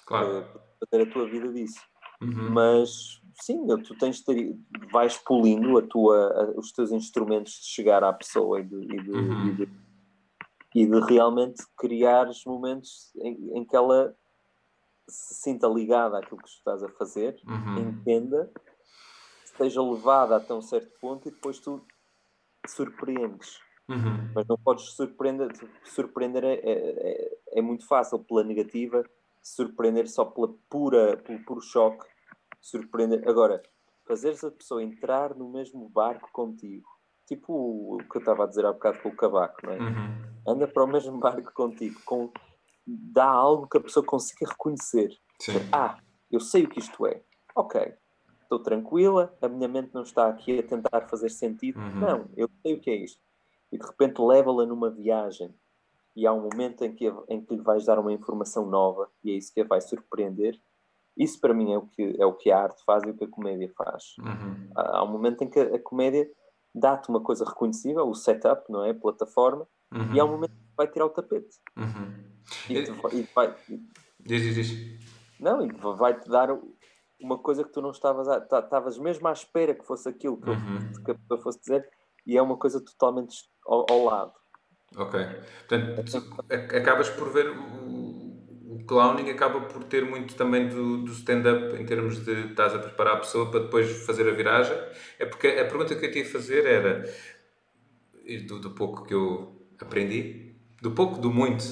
Claro. 0.06 0.38
eh, 0.38 0.60
fazer 0.90 1.08
a 1.08 1.12
tua 1.12 1.28
vida 1.28 1.52
disso. 1.52 1.80
Uhum. 2.22 2.50
Mas 2.50 3.19
sim, 3.34 3.66
tu 3.84 3.96
tens 3.96 4.16
de 4.18 4.24
ter, 4.24 4.56
vais 4.92 5.16
polindo 5.18 5.78
a 5.78 5.82
tua, 5.82 6.16
a- 6.32 6.58
os 6.58 6.72
teus 6.72 6.90
instrumentos 6.92 7.52
de 7.54 7.66
chegar 7.66 8.02
à 8.04 8.12
pessoa 8.12 8.60
e 8.60 8.64
de, 8.64 8.76
e 8.76 9.02
de- 9.02 9.10
Uhum. 9.10 9.46
e 9.46 9.52
de- 9.54 9.80
e 10.74 10.86
de 10.86 11.00
realmente 11.00 11.64
criar 11.76 12.28
os 12.28 12.44
momentos 12.44 13.12
em, 13.16 13.58
em 13.58 13.64
que 13.64 13.74
ela 13.74 14.14
se 15.08 15.34
sinta 15.34 15.66
ligada 15.66 16.18
àquilo 16.18 16.40
que 16.40 16.48
estás 16.48 16.82
a 16.84 16.88
fazer, 16.90 17.40
Uhum. 17.44 17.78
entenda, 17.78 18.50
esteja 19.44 19.82
levada 19.82 20.36
até 20.36 20.54
um 20.54 20.62
certo 20.62 20.90
ponto 21.00 21.26
e 21.28 21.32
depois 21.32 21.58
tu 21.58 21.80
te 22.64 22.70
surpreendes. 22.70 23.58
Uhum. 23.88 24.30
Mas 24.32 24.46
não 24.46 24.56
podes 24.56 24.84
surpreender, 24.92 25.50
surpreender 25.84 26.44
é, 26.44 26.54
é, 26.54 26.62
é- 26.62 27.38
é 27.58 27.62
muito 27.62 27.84
fácil 27.88 28.20
pela 28.20 28.44
negativa, 28.44 29.02
surpreender 29.42 30.08
só 30.08 30.24
pela 30.24 30.54
pura, 30.68 31.16
pelo 31.16 31.42
puro 31.44 31.60
choque, 31.60 32.06
surpreender. 32.60 33.26
Agora, 33.28 33.62
fazeres 34.06 34.42
a 34.44 34.50
pessoa 34.50 34.82
entrar 34.82 35.34
no 35.34 35.48
mesmo 35.48 35.88
barco 35.88 36.28
contigo, 36.32 36.88
tipo 37.26 37.94
o 37.94 37.98
que 37.98 38.16
eu 38.16 38.20
estava 38.20 38.44
a 38.44 38.46
dizer 38.46 38.66
há 38.66 38.72
bocado 38.72 39.00
com 39.00 39.08
o 39.08 39.16
cavaco, 39.16 39.64
não 39.64 39.72
é? 39.72 39.78
Uhum. 39.78 40.30
Anda 40.46 40.68
para 40.68 40.84
o 40.84 40.86
mesmo 40.86 41.18
barco 41.18 41.52
contigo, 41.52 42.00
com, 42.04 42.30
dá 42.86 43.26
algo 43.26 43.68
que 43.68 43.78
a 43.78 43.80
pessoa 43.80 44.04
consiga 44.04 44.50
reconhecer. 44.50 45.16
Sim. 45.38 45.52
Ah, 45.72 45.98
eu 46.30 46.40
sei 46.40 46.64
o 46.64 46.68
que 46.68 46.80
isto 46.80 47.06
é. 47.06 47.22
Ok, 47.54 47.94
estou 48.42 48.58
tranquila, 48.58 49.36
a 49.40 49.48
minha 49.48 49.68
mente 49.68 49.94
não 49.94 50.02
está 50.02 50.28
aqui 50.28 50.58
a 50.58 50.62
tentar 50.62 51.08
fazer 51.08 51.30
sentido. 51.30 51.78
Uhum. 51.78 52.00
Não, 52.00 52.30
eu 52.36 52.48
sei 52.62 52.74
o 52.74 52.80
que 52.80 52.90
é 52.90 52.96
isto. 52.96 53.20
E 53.70 53.78
de 53.78 53.86
repente 53.86 54.20
leva-la 54.20 54.66
numa 54.66 54.90
viagem 54.90 55.54
e 56.16 56.26
há 56.26 56.32
um 56.32 56.42
momento 56.42 56.84
em 56.84 56.92
que, 56.92 57.06
em 57.28 57.40
que 57.40 57.54
lhe 57.54 57.62
vais 57.62 57.84
dar 57.84 57.98
uma 57.98 58.12
informação 58.12 58.66
nova 58.66 59.08
e 59.22 59.30
é 59.30 59.34
isso 59.34 59.54
que 59.54 59.60
a 59.60 59.64
vai 59.64 59.80
surpreender. 59.80 60.60
Isso 61.16 61.40
para 61.40 61.52
mim 61.54 61.72
é 61.72 61.78
o 61.78 61.86
que, 61.86 62.16
é 62.18 62.24
o 62.26 62.32
que 62.34 62.50
a 62.50 62.58
arte 62.62 62.82
faz 62.84 63.02
e 63.04 63.10
o 63.10 63.14
que 63.14 63.24
a 63.24 63.28
comédia 63.28 63.70
faz. 63.76 64.14
Uhum. 64.20 64.70
Há, 64.76 64.98
há 64.98 65.04
um 65.04 65.08
momento 65.12 65.42
em 65.42 65.50
que 65.50 65.58
a, 65.60 65.76
a 65.76 65.78
comédia 65.78 66.30
dá-te 66.74 67.08
uma 67.08 67.20
coisa 67.20 67.44
reconhecível, 67.44 68.08
o 68.08 68.14
setup, 68.14 68.70
não 68.70 68.84
é? 68.84 68.90
A 68.90 68.94
plataforma, 68.94 69.66
Uhum. 69.92 70.14
e 70.14 70.20
há 70.20 70.24
um 70.24 70.30
momento 70.30 70.50
que 70.52 70.76
vai 70.76 70.86
tirar 70.86 71.06
o 71.06 71.10
tapete. 71.10 71.56
Uhum. 71.76 72.14
E, 72.68 72.84
te 72.84 73.28
vai- 73.34 73.54
e 73.68 73.80
Diz, 74.20 74.42
diz, 74.42 74.54
diz. 74.54 75.00
Não, 75.40 75.66
e 75.66 75.68
vai-te 75.96 76.28
dar 76.28 76.48
uma 77.20 77.38
coisa 77.38 77.64
que 77.64 77.70
tu 77.70 77.82
não 77.82 77.90
estavas 77.90 78.28
a. 78.28 78.40
ta- 78.40 78.60
Estavas 78.60 78.96
mesmo 78.98 79.26
à 79.26 79.32
espera 79.32 79.74
que 79.74 79.84
fosse 79.84 80.08
aquilo 80.08 80.36
que, 80.40 80.48
eu- 80.48 80.54
Uhum. 80.54 80.92
que 81.04 81.10
a 81.10 81.14
pessoa 81.16 81.40
fosse 81.42 81.58
dizer, 81.60 81.90
e 82.26 82.36
é 82.36 82.42
uma 82.42 82.56
coisa 82.56 82.80
totalmente 82.80 83.36
ao, 83.66 83.84
ao 83.90 84.04
lado. 84.04 84.32
Ok. 84.96 85.20
Portanto, 85.68 86.02
acabas 86.76 87.08
por 87.10 87.30
ver 87.32 87.46
clowning 88.90 89.30
acaba 89.30 89.60
por 89.60 89.84
ter 89.84 90.04
muito 90.04 90.34
também 90.34 90.66
do, 90.68 90.98
do 91.04 91.12
stand-up 91.12 91.80
em 91.80 91.86
termos 91.86 92.24
de 92.24 92.48
estás 92.50 92.74
a 92.74 92.78
preparar 92.80 93.14
a 93.14 93.18
pessoa 93.18 93.48
para 93.48 93.60
depois 93.60 94.04
fazer 94.04 94.28
a 94.28 94.32
viragem. 94.32 94.76
É 95.16 95.24
porque 95.24 95.46
a 95.46 95.64
pergunta 95.64 95.94
que 95.94 96.06
eu 96.06 96.10
te 96.10 96.18
ia 96.18 96.26
fazer 96.26 96.66
era 96.66 97.04
do, 98.48 98.58
do 98.58 98.70
pouco 98.72 99.06
que 99.06 99.14
eu 99.14 99.64
aprendi, 99.80 100.56
do 100.82 100.90
pouco, 100.90 101.20
do 101.20 101.30
muito, 101.30 101.64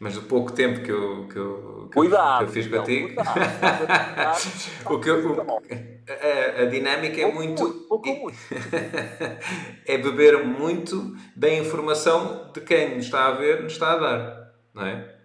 mas 0.00 0.14
do 0.14 0.22
pouco 0.22 0.50
tempo 0.52 0.82
que 0.82 0.90
eu, 0.90 1.28
que 1.28 1.36
eu, 1.36 1.88
que 1.90 1.94
Cuidado! 1.94 2.38
que 2.38 2.44
eu 2.44 2.48
fiz 2.48 2.66
contigo. 2.66 3.08
cuidado. 3.08 4.40
o 4.88 4.98
que 4.98 5.10
eu- 5.10 5.30
o- 5.30 5.62
a, 6.08 6.62
a 6.62 6.64
dinâmica 6.64 7.20
é 7.20 7.30
muito. 7.30 7.86
é 9.86 9.98
beber 9.98 10.42
muito 10.42 11.14
da 11.36 11.52
informação 11.52 12.50
de 12.50 12.62
quem 12.62 12.96
nos 12.96 13.04
está 13.04 13.26
a 13.26 13.32
ver, 13.32 13.62
nos 13.62 13.74
está 13.74 13.92
a 13.92 13.96
dar, 13.98 14.54
não 14.72 14.86
é? 14.86 15.21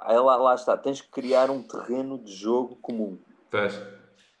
Aí 0.00 0.18
lá, 0.18 0.36
lá 0.36 0.54
está, 0.54 0.76
tens 0.76 1.00
que 1.00 1.08
criar 1.10 1.50
um 1.50 1.62
terreno 1.62 2.18
de 2.18 2.32
jogo 2.32 2.76
comum. 2.76 3.18
Pois. 3.50 3.74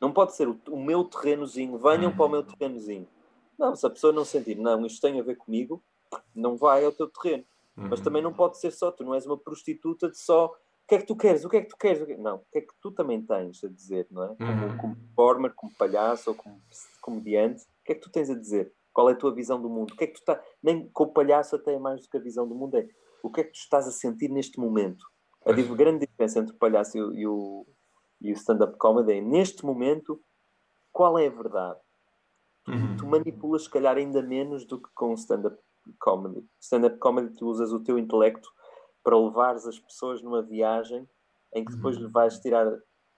Não 0.00 0.12
pode 0.12 0.34
ser 0.36 0.48
o, 0.48 0.60
o 0.70 0.82
meu 0.82 1.04
terrenozinho, 1.04 1.78
venham 1.78 2.12
para 2.12 2.26
o 2.26 2.28
meu 2.28 2.42
terrenozinho. 2.42 3.08
Não, 3.58 3.74
se 3.74 3.86
a 3.86 3.90
pessoa 3.90 4.12
não 4.12 4.24
sentir, 4.24 4.56
não, 4.56 4.84
isto 4.84 5.00
tem 5.00 5.18
a 5.18 5.22
ver 5.22 5.36
comigo, 5.36 5.82
não 6.34 6.56
vai 6.56 6.84
ao 6.84 6.92
teu 6.92 7.08
terreno. 7.08 7.44
Mas 7.76 8.00
Uhum. 8.00 8.04
também 8.04 8.22
não 8.22 8.32
pode 8.32 8.58
ser 8.58 8.70
só, 8.72 8.90
tu 8.90 9.04
não 9.04 9.14
és 9.14 9.24
uma 9.26 9.38
prostituta 9.38 10.10
de 10.10 10.18
só 10.18 10.46
o 10.46 10.88
que 10.88 10.94
é 10.96 10.98
que 10.98 11.06
tu 11.06 11.16
queres, 11.16 11.44
o 11.44 11.48
que 11.48 11.56
é 11.56 11.60
que 11.62 11.68
tu 11.68 11.76
queres, 11.76 12.04
que- 12.04 12.16
não, 12.16 12.36
o 12.36 12.44
que 12.52 12.58
é 12.58 12.60
que 12.60 12.74
tu 12.80 12.90
também 12.92 13.20
tens 13.24 13.62
a 13.64 13.68
dizer, 13.68 14.06
não 14.10 14.22
é? 14.24 14.36
Como, 14.36 14.66
Uhum. 14.66 14.76
como 14.76 14.96
performer, 14.96 15.52
como 15.54 15.72
palhaço 15.76 16.30
ou 16.30 16.36
como 16.36 16.60
comediante, 17.00 17.62
o 17.62 17.84
que 17.84 17.92
é 17.92 17.94
que 17.94 18.00
tu 18.02 18.10
tens 18.10 18.28
a 18.30 18.34
dizer? 18.34 18.72
Qual 18.92 19.08
é 19.08 19.12
a 19.12 19.16
tua 19.16 19.34
visão 19.34 19.60
do 19.60 19.68
mundo? 19.68 19.92
O 19.92 19.96
que 19.96 20.04
é 20.04 20.06
que 20.06 20.14
tu 20.14 20.18
está, 20.20 20.42
nem 20.62 20.88
com 20.90 21.04
o 21.04 21.12
palhaço 21.12 21.56
até 21.56 21.74
é 21.74 21.78
mais 21.78 22.02
do 22.02 22.08
que 22.08 22.16
a 22.16 22.20
visão 22.20 22.46
do 22.48 22.54
mundo, 22.54 22.76
é 22.76 22.86
o 23.22 23.30
que 23.30 23.40
é 23.40 23.44
que 23.44 23.52
tu 23.52 23.56
estás 23.58 23.86
a 23.88 23.90
sentir 23.90 24.28
neste 24.28 24.58
momento? 24.60 25.04
A 25.46 25.54
Pois. 25.54 25.56
div- 25.56 25.76
grande 25.76 26.06
diferença 26.06 26.40
entre 26.40 26.52
o 26.52 26.58
palhaço 26.58 26.98
e 26.98 27.26
o, 27.26 27.66
e 28.20 28.32
o, 28.32 28.34
stand-up 28.34 28.76
comedy 28.78 29.12
é, 29.12 29.20
neste 29.20 29.64
momento, 29.64 30.20
qual 30.92 31.16
é 31.18 31.28
a 31.28 31.30
verdade? 31.30 31.78
Uhum. 32.68 32.96
tu 32.96 33.06
manipulas 33.06 33.62
se 33.62 33.70
calhar 33.70 33.96
ainda 33.96 34.20
menos 34.20 34.64
do 34.64 34.80
que 34.80 34.88
com 34.92 35.14
stand-up 35.14 35.56
comedy. 36.00 36.44
Stand-up 36.60 36.98
comedy 36.98 37.32
tu 37.36 37.46
usas 37.46 37.72
o 37.72 37.78
teu 37.78 37.96
intelecto 37.96 38.48
para 39.04 39.16
levares 39.16 39.68
as 39.68 39.78
pessoas 39.78 40.20
numa 40.20 40.42
viagem 40.42 41.08
em 41.54 41.64
que 41.64 41.72
depois 41.76 41.96
lhe 41.96 42.08
vais 42.08 42.40
tirar 42.40 42.66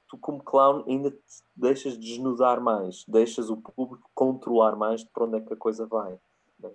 tu 0.07 0.19
como 0.19 0.43
clown 0.43 0.85
ainda 0.87 1.11
te 1.11 1.19
deixas 1.57 1.97
desnudar 1.99 2.61
mais, 2.61 3.05
deixas 3.09 3.49
o 3.49 3.57
público 3.57 4.11
controlar 4.15 4.77
mais 4.77 5.03
de 5.03 5.09
para 5.11 5.25
onde 5.25 5.39
é 5.39 5.41
que 5.41 5.55
a 5.55 5.57
coisa 5.57 5.87
vai. 5.87 6.19
Né? 6.59 6.71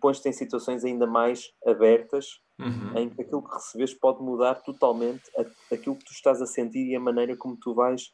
Pões-te 0.00 0.28
em 0.28 0.32
situações 0.32 0.84
ainda 0.84 1.08
mais 1.08 1.52
abertas 1.66 2.40
uhum. 2.60 2.98
em 2.98 3.10
que 3.10 3.22
aquilo 3.22 3.42
que 3.42 3.54
recebes 3.54 3.94
pode 3.94 4.22
mudar 4.22 4.56
totalmente 4.56 5.22
aquilo 5.72 5.96
que 5.96 6.04
tu 6.04 6.12
estás 6.12 6.40
a 6.40 6.46
sentir 6.46 6.86
e 6.86 6.96
a 6.96 7.00
maneira 7.00 7.36
como 7.36 7.56
tu 7.56 7.74
vais 7.74 8.12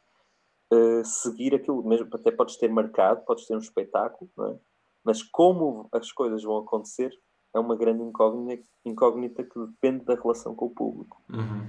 uh, 0.73 1.05
seguir 1.05 1.55
aquilo. 1.55 1.87
Mesmo 1.87 2.07
até 2.13 2.31
podes 2.31 2.57
ter 2.57 2.69
marcado, 2.69 3.25
podes 3.25 3.45
ter 3.45 3.55
um 3.55 3.59
espetáculo, 3.59 4.29
é? 4.39 4.55
mas 5.03 5.21
como 5.23 5.87
as 5.91 6.11
coisas 6.11 6.43
vão 6.43 6.57
acontecer 6.57 7.11
é 7.55 7.59
uma 7.59 7.75
grande 7.75 8.03
incógnita, 8.03 8.63
incógnita 8.85 9.43
que 9.43 9.59
depende 9.59 10.05
da 10.05 10.15
relação 10.15 10.53
com 10.55 10.65
o 10.65 10.69
público. 10.69 11.21
Uhum. 11.29 11.65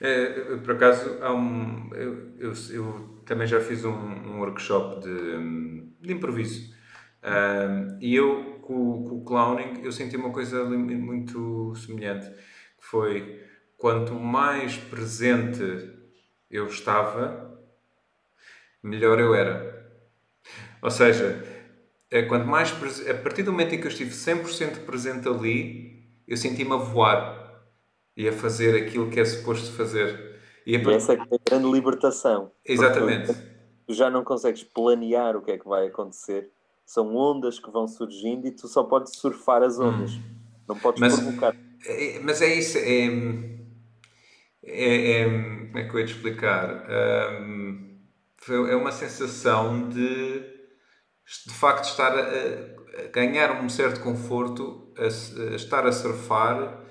É, 0.00 0.56
por 0.56 0.72
acaso, 0.72 1.10
um, 1.24 1.90
eu, 1.94 2.38
eu, 2.38 2.52
eu, 2.70 3.22
também 3.26 3.46
já 3.46 3.60
fiz 3.60 3.84
um, 3.84 3.90
um 3.90 4.38
workshop 4.38 5.00
de, 5.00 5.82
de 6.00 6.12
improviso. 6.12 6.74
Um, 7.22 7.98
e 8.00 8.14
eu, 8.14 8.55
com, 8.66 9.04
com, 9.04 9.16
o 9.18 9.24
clowning, 9.24 9.80
eu 9.84 9.92
senti 9.92 10.16
uma 10.16 10.32
coisa 10.32 10.64
muito 10.64 11.72
semelhante, 11.76 12.28
que 12.28 12.84
foi 12.84 13.40
quanto 13.76 14.14
mais 14.14 14.76
presente 14.76 15.62
eu 16.50 16.66
estava, 16.66 17.60
melhor 18.82 19.20
eu 19.20 19.34
era. 19.34 19.76
Ou 20.82 20.90
seja, 20.90 21.44
é, 22.10 22.22
quanto 22.22 22.46
mais 22.46 22.72
a 23.08 23.14
partir 23.14 23.44
do 23.44 23.52
momento 23.52 23.74
em 23.74 23.80
que 23.80 23.86
eu 23.86 23.90
estive 23.90 24.10
100% 24.10 24.84
presente 24.84 25.28
ali, 25.28 26.04
eu 26.26 26.36
senti-me 26.36 26.72
a 26.72 26.76
voar 26.76 27.64
e 28.16 28.28
a 28.28 28.32
fazer 28.32 28.76
aquilo 28.82 29.10
que 29.10 29.20
é 29.20 29.24
suposto 29.24 29.72
fazer. 29.72 30.40
E, 30.66 30.76
a... 30.76 30.80
e 30.80 30.94
essa 30.94 31.12
é 31.12 31.20
a 31.20 31.26
grande 31.48 31.70
libertação. 31.70 32.50
Exatamente. 32.64 33.32
Tu 33.86 33.94
já 33.94 34.10
não 34.10 34.24
consegues 34.24 34.64
planear 34.64 35.36
o 35.36 35.42
que 35.42 35.52
é 35.52 35.58
que 35.58 35.68
vai 35.68 35.86
acontecer. 35.86 36.50
São 36.86 37.16
ondas 37.16 37.58
que 37.58 37.70
vão 37.70 37.88
surgindo 37.88 38.46
e 38.46 38.52
tu 38.52 38.68
só 38.68 38.84
podes 38.84 39.16
surfar 39.16 39.62
as 39.62 39.78
ondas. 39.78 40.12
Hum. 40.12 40.22
Não 40.68 40.78
podes 40.78 41.00
mas, 41.00 41.18
provocar. 41.18 41.54
É, 41.84 42.20
mas 42.20 42.40
é 42.40 42.54
isso. 42.54 42.78
É, 42.78 43.06
é, 44.62 45.20
é, 45.20 45.24
como 45.24 45.78
é 45.78 45.84
que 45.84 45.94
eu 45.94 46.00
ia 46.00 46.06
te 46.06 46.14
explicar? 46.14 46.86
Um, 47.42 47.98
é 48.48 48.76
uma 48.76 48.92
sensação 48.92 49.88
de 49.88 50.54
de 51.46 51.52
facto 51.52 51.86
estar 51.86 52.16
a, 52.16 52.20
a 52.20 53.08
ganhar 53.12 53.60
um 53.60 53.68
certo 53.68 54.00
conforto, 54.00 54.92
a, 54.96 55.52
a 55.52 55.56
estar 55.56 55.84
a 55.84 55.92
surfar 55.92 56.84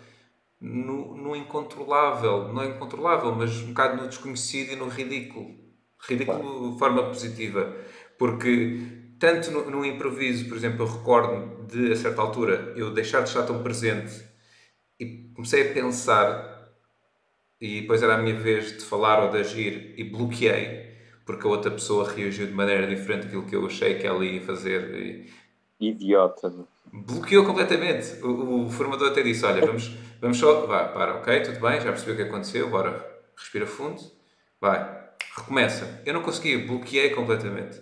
no, 0.60 1.16
no, 1.16 1.36
incontrolável, 1.36 2.54
não 2.54 2.62
é 2.62 2.68
incontrolável, 2.68 3.34
mas 3.34 3.62
um 3.62 3.68
bocado 3.68 4.02
no 4.02 4.10
desconhecido 4.10 4.74
e 4.74 4.76
no 4.76 4.88
ridículo. 4.88 5.56
Ridículo 6.02 6.74
de 6.74 6.80
forma 6.80 7.04
positiva. 7.04 7.76
Porque 8.18 9.05
tanto 9.26 9.50
no, 9.50 9.72
no, 9.72 9.86
improviso, 9.86 10.48
por 10.48 10.56
exemplo, 10.56 10.86
eu 10.86 10.88
recordo 10.88 11.66
de, 11.66 11.92
a 11.92 11.96
certa 11.96 12.22
altura, 12.22 12.74
eu 12.76 12.94
deixar 12.94 13.22
de 13.22 13.30
estar 13.30 13.44
tão 13.44 13.64
presente 13.64 14.24
e 15.00 15.32
comecei 15.34 15.70
a 15.70 15.74
pensar, 15.74 16.70
e 17.60 17.82
depois 17.82 18.04
era 18.04 18.16
a 18.16 18.18
minha 18.18 18.36
vez 18.36 18.78
de 18.78 18.86
falar 18.86 19.24
ou 19.24 19.32
de 19.32 19.40
agir, 19.40 19.96
e 19.98 20.04
bloqueei 20.04 20.86
porque 21.26 21.48
a 21.48 21.50
outra 21.50 21.72
pessoa 21.72 22.08
reagiu 22.08 22.46
de 22.46 22.54
maneira 22.54 22.86
diferente 22.86 23.24
daquilo 23.24 23.48
que 23.48 23.56
eu 23.56 23.66
achei 23.66 23.96
que 23.96 24.06
ela 24.06 24.24
ia 24.24 24.42
fazer. 24.42 25.28
E... 25.80 25.88
Idiota. 25.90 26.54
Bloqueou 26.94 27.44
completamente. 27.44 28.24
O, 28.24 28.66
o, 28.66 28.70
formador 28.70 29.10
até 29.10 29.24
disse: 29.24 29.44
Olha, 29.44 29.66
vamos, 29.66 29.92
vamos 30.22 30.38
só. 30.38 30.68
Vá, 30.68 30.86
para, 30.86 31.16
ok, 31.16 31.42
tudo 31.42 31.60
bem, 31.60 31.82
já 31.82 31.92
percebi 31.92 32.12
o 32.12 32.16
que 32.16 32.22
aconteceu, 32.22 32.70
bora, 32.70 33.04
respira 33.36 33.66
fundo, 33.66 34.00
vai, 34.62 34.88
recomeça. 35.36 36.02
Eu 36.06 36.14
não 36.14 36.22
conseguia, 36.22 36.64
bloqueei 36.66 37.10
completamente. 37.10 37.82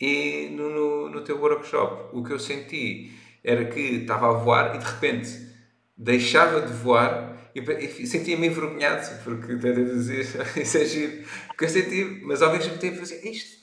E 0.00 0.48
no, 0.52 0.70
no, 0.70 1.10
no 1.10 1.20
teu 1.22 1.38
workshop, 1.38 2.16
o 2.16 2.24
que 2.24 2.32
eu 2.32 2.38
senti 2.38 3.12
era 3.44 3.66
que 3.66 3.80
estava 3.80 4.30
a 4.30 4.32
voar 4.32 4.74
e 4.74 4.78
de 4.78 4.84
repente 4.84 5.48
deixava 5.96 6.62
de 6.62 6.72
voar 6.72 7.50
e, 7.54 7.60
e 7.60 8.06
sentia-me 8.06 8.46
envergonhado, 8.46 9.06
porque 9.24 9.52
até 9.52 9.72
dizer 9.72 10.20
isso 10.56 10.78
é 10.78 10.84
giro, 10.84 11.24
porque 11.48 11.64
eu 11.64 11.68
senti, 11.68 12.22
mas 12.24 12.42
ao 12.42 12.52
mesmo 12.52 12.78
tempo 12.78 12.98
fazia 12.98 13.28
isto. 13.28 13.60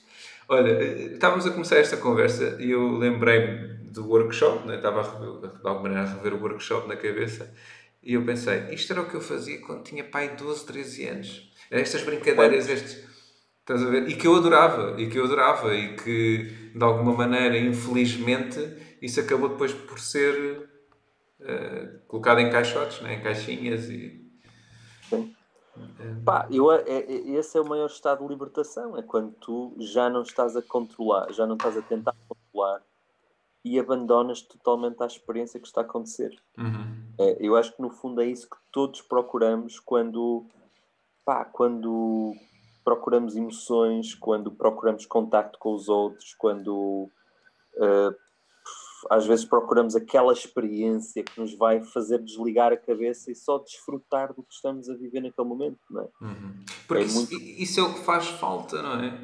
Olha, 0.48 0.82
estávamos 1.12 1.46
a 1.46 1.50
começar 1.50 1.76
esta 1.76 1.96
conversa 1.96 2.56
e 2.60 2.70
eu 2.70 2.96
lembrei-me 2.96 3.78
do 3.90 4.06
workshop, 4.08 4.66
né? 4.66 4.76
estava 4.76 5.00
a 5.00 5.04
de 5.04 5.46
alguma 5.64 5.88
maneira 5.88 6.04
a 6.04 6.14
rever 6.14 6.34
o 6.34 6.40
workshop 6.40 6.88
na 6.88 6.96
cabeça 6.96 7.52
e 8.02 8.14
eu 8.14 8.24
pensei, 8.24 8.68
isto 8.70 8.92
era 8.92 9.02
o 9.02 9.08
que 9.08 9.14
eu 9.14 9.20
fazia 9.20 9.60
quando 9.60 9.82
tinha 9.82 10.04
pai 10.04 10.34
12, 10.36 10.66
13 10.66 11.06
anos. 11.06 11.52
Estas 11.70 12.02
brincadeiras, 12.02 12.68
estes. 12.68 13.04
Estás 13.68 13.82
a 13.82 13.90
ver? 13.90 14.08
E 14.08 14.16
que 14.16 14.26
eu 14.26 14.34
adorava, 14.34 14.98
e 14.98 15.10
que 15.10 15.18
eu 15.18 15.26
adorava, 15.26 15.74
e 15.74 15.94
que 15.94 16.70
de 16.74 16.82
alguma 16.82 17.12
maneira, 17.12 17.58
infelizmente, 17.58 18.58
isso 19.02 19.20
acabou 19.20 19.50
depois 19.50 19.74
por 19.74 19.98
ser 19.98 20.70
uh, 21.38 21.98
colocado 22.06 22.40
em 22.40 22.50
caixotes, 22.50 23.02
né? 23.02 23.16
em 23.16 23.22
caixinhas 23.22 23.90
e. 23.90 24.26
Sim. 25.10 25.36
Pá, 26.24 26.48
eu, 26.50 26.72
é, 26.72 26.80
é, 26.86 27.12
esse 27.32 27.58
é 27.58 27.60
o 27.60 27.68
maior 27.68 27.88
estado 27.88 28.22
de 28.22 28.32
libertação, 28.32 28.96
é 28.96 29.02
quando 29.02 29.32
tu 29.32 29.76
já 29.80 30.08
não 30.08 30.22
estás 30.22 30.56
a 30.56 30.62
controlar, 30.62 31.30
já 31.34 31.46
não 31.46 31.56
estás 31.56 31.76
a 31.76 31.82
tentar 31.82 32.14
controlar 32.26 32.82
e 33.62 33.78
abandonas 33.78 34.40
totalmente 34.40 35.02
a 35.02 35.06
experiência 35.06 35.60
que 35.60 35.66
está 35.66 35.82
a 35.82 35.84
acontecer. 35.84 36.34
Uhum. 36.56 37.04
É, 37.18 37.36
eu 37.38 37.54
acho 37.54 37.76
que 37.76 37.82
no 37.82 37.90
fundo 37.90 38.22
é 38.22 38.26
isso 38.26 38.48
que 38.48 38.56
todos 38.72 39.02
procuramos 39.02 39.78
quando, 39.78 40.46
pá, 41.22 41.44
quando 41.44 42.34
procuramos 42.88 43.36
emoções, 43.36 44.14
quando 44.14 44.50
procuramos 44.50 45.04
contacto 45.04 45.58
com 45.58 45.74
os 45.74 45.90
outros, 45.90 46.34
quando 46.38 47.10
uh, 47.76 48.16
às 49.10 49.26
vezes 49.26 49.44
procuramos 49.44 49.94
aquela 49.94 50.32
experiência 50.32 51.22
que 51.22 51.38
nos 51.38 51.54
vai 51.54 51.82
fazer 51.82 52.18
desligar 52.22 52.72
a 52.72 52.78
cabeça 52.78 53.30
e 53.30 53.34
só 53.34 53.58
desfrutar 53.58 54.32
do 54.32 54.42
que 54.42 54.54
estamos 54.54 54.88
a 54.88 54.94
viver 54.94 55.20
naquele 55.20 55.46
momento, 55.46 55.78
não 55.90 56.00
é? 56.00 56.08
Uhum. 56.22 56.64
Porque 56.86 57.02
é 57.02 57.06
isso, 57.06 57.16
muito... 57.18 57.34
isso, 57.34 57.78
é 57.78 57.82
o 57.82 57.92
que 57.92 58.00
faz 58.00 58.26
falta, 58.28 58.80
não 58.80 59.04
é? 59.04 59.20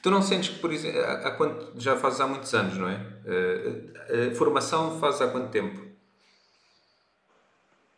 Tu 0.00 0.10
não 0.12 0.22
sentes 0.22 0.50
que, 0.50 0.60
por 0.60 0.72
exemplo, 0.72 1.00
há, 1.00 1.32
quanto, 1.32 1.72
já 1.74 1.96
fazes 1.96 2.20
há 2.20 2.26
muitos 2.28 2.54
anos, 2.54 2.78
não 2.78 2.88
é? 2.88 2.94
A, 2.94 4.30
a 4.30 4.34
formação 4.36 5.00
faz 5.00 5.20
há 5.20 5.26
quanto 5.28 5.50
tempo? 5.50 5.87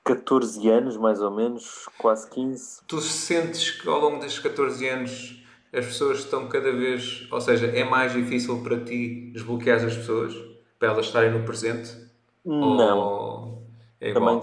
14 0.04 0.68
anos, 0.68 0.96
mais 0.96 1.20
ou 1.20 1.30
menos, 1.30 1.88
quase 1.98 2.28
15. 2.30 2.82
Tu 2.86 3.00
sentes 3.00 3.70
que 3.70 3.88
ao 3.88 4.00
longo 4.00 4.18
destes 4.20 4.40
14 4.40 4.88
anos 4.88 5.44
as 5.72 5.86
pessoas 5.86 6.20
estão 6.20 6.48
cada 6.48 6.72
vez, 6.72 7.28
ou 7.30 7.40
seja, 7.40 7.66
é 7.66 7.84
mais 7.84 8.12
difícil 8.12 8.62
para 8.62 8.80
ti 8.80 9.30
desbloquear 9.32 9.84
as 9.84 9.96
pessoas? 9.96 10.50
para 10.80 10.88
elas 10.88 11.06
estarem 11.06 11.30
no 11.30 11.44
presente? 11.44 11.94
Não. 12.42 12.98
Ou 12.98 13.62
é 14.00 14.14
também, 14.14 14.40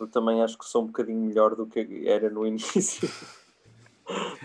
eu 0.00 0.08
também 0.08 0.42
acho 0.42 0.56
que 0.56 0.64
sou 0.64 0.82
um 0.82 0.86
bocadinho 0.86 1.20
melhor 1.20 1.54
do 1.54 1.66
que 1.66 2.08
era 2.08 2.30
no 2.30 2.44
início. 2.48 3.08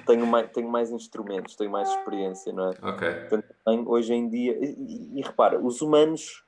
tenho, 0.05 0.27
mais, 0.27 0.51
tenho 0.51 0.69
mais 0.69 0.91
instrumentos, 0.91 1.55
tenho 1.55 1.71
mais 1.71 1.89
experiência, 1.89 2.51
não 2.51 2.69
é? 2.69 2.75
Ok. 2.81 3.13
Portanto, 3.29 3.89
hoje 3.89 4.13
em 4.13 4.29
dia. 4.29 4.57
E, 4.61 5.19
e, 5.19 5.21
repara, 5.21 5.57
os 5.57 5.81
humanos 5.81 6.43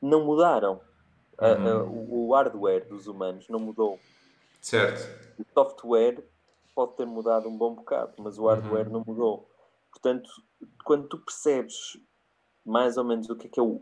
não 0.00 0.24
mudaram. 0.24 0.80
Uhum. 1.40 2.28
O 2.28 2.34
hardware 2.34 2.88
dos 2.88 3.06
humanos 3.06 3.48
não 3.48 3.60
mudou. 3.60 3.98
Certo. 4.60 5.08
O 5.38 5.44
software 5.54 6.24
pode 6.74 6.94
ter 6.94 7.06
mudado 7.06 7.48
um 7.48 7.56
bom 7.56 7.74
bocado, 7.74 8.14
mas 8.18 8.38
o 8.38 8.46
hardware 8.46 8.86
uhum. 8.86 8.92
não 8.92 9.04
mudou. 9.06 9.48
Portanto, 9.90 10.28
quando 10.84 11.08
tu 11.08 11.18
percebes 11.18 11.98
mais 12.64 12.96
ou 12.96 13.04
menos 13.04 13.30
o 13.30 13.36
que 13.36 13.46
é, 13.46 13.50
que 13.50 13.60
é 13.60 13.62
o, 13.62 13.80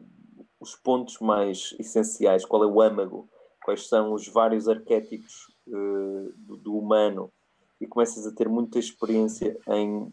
os 0.61 0.77
pontos 0.77 1.19
mais 1.19 1.74
essenciais, 1.78 2.45
qual 2.45 2.62
é 2.62 2.66
o 2.66 2.81
âmago, 2.81 3.28
quais 3.65 3.89
são 3.89 4.12
os 4.12 4.28
vários 4.28 4.69
arquétipos 4.69 5.53
uh, 5.66 6.33
do, 6.37 6.57
do, 6.57 6.78
humano 6.78 7.33
e 7.81 7.87
começas 7.87 8.27
a 8.27 8.33
ter 8.33 8.49
muita 8.49 8.78
experiência 8.78 9.59
em, 9.69 10.12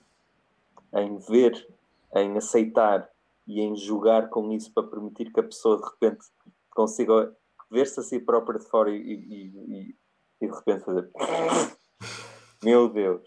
em 0.93 1.17
ver, 1.19 1.67
em 2.15 2.35
aceitar 2.35 3.07
e 3.47 3.61
em 3.61 3.75
julgar 3.75 4.29
com 4.29 4.51
isso 4.51 4.71
para 4.71 4.87
permitir 4.87 5.31
que 5.31 5.39
a 5.39 5.43
pessoa 5.43 5.77
de 5.77 5.83
repente 5.83 6.25
consiga 6.73 7.35
ver-se 7.71 7.99
a 7.99 8.03
si 8.03 8.19
própria 8.19 8.59
de 8.59 8.69
fora 8.69 8.89
e, 8.89 8.97
e, 8.97 9.47
e, 9.47 9.95
e 10.41 10.47
de 10.47 10.53
repente 10.53 10.83
fazer 10.83 11.09
meu 12.63 12.89
Deus 12.89 13.21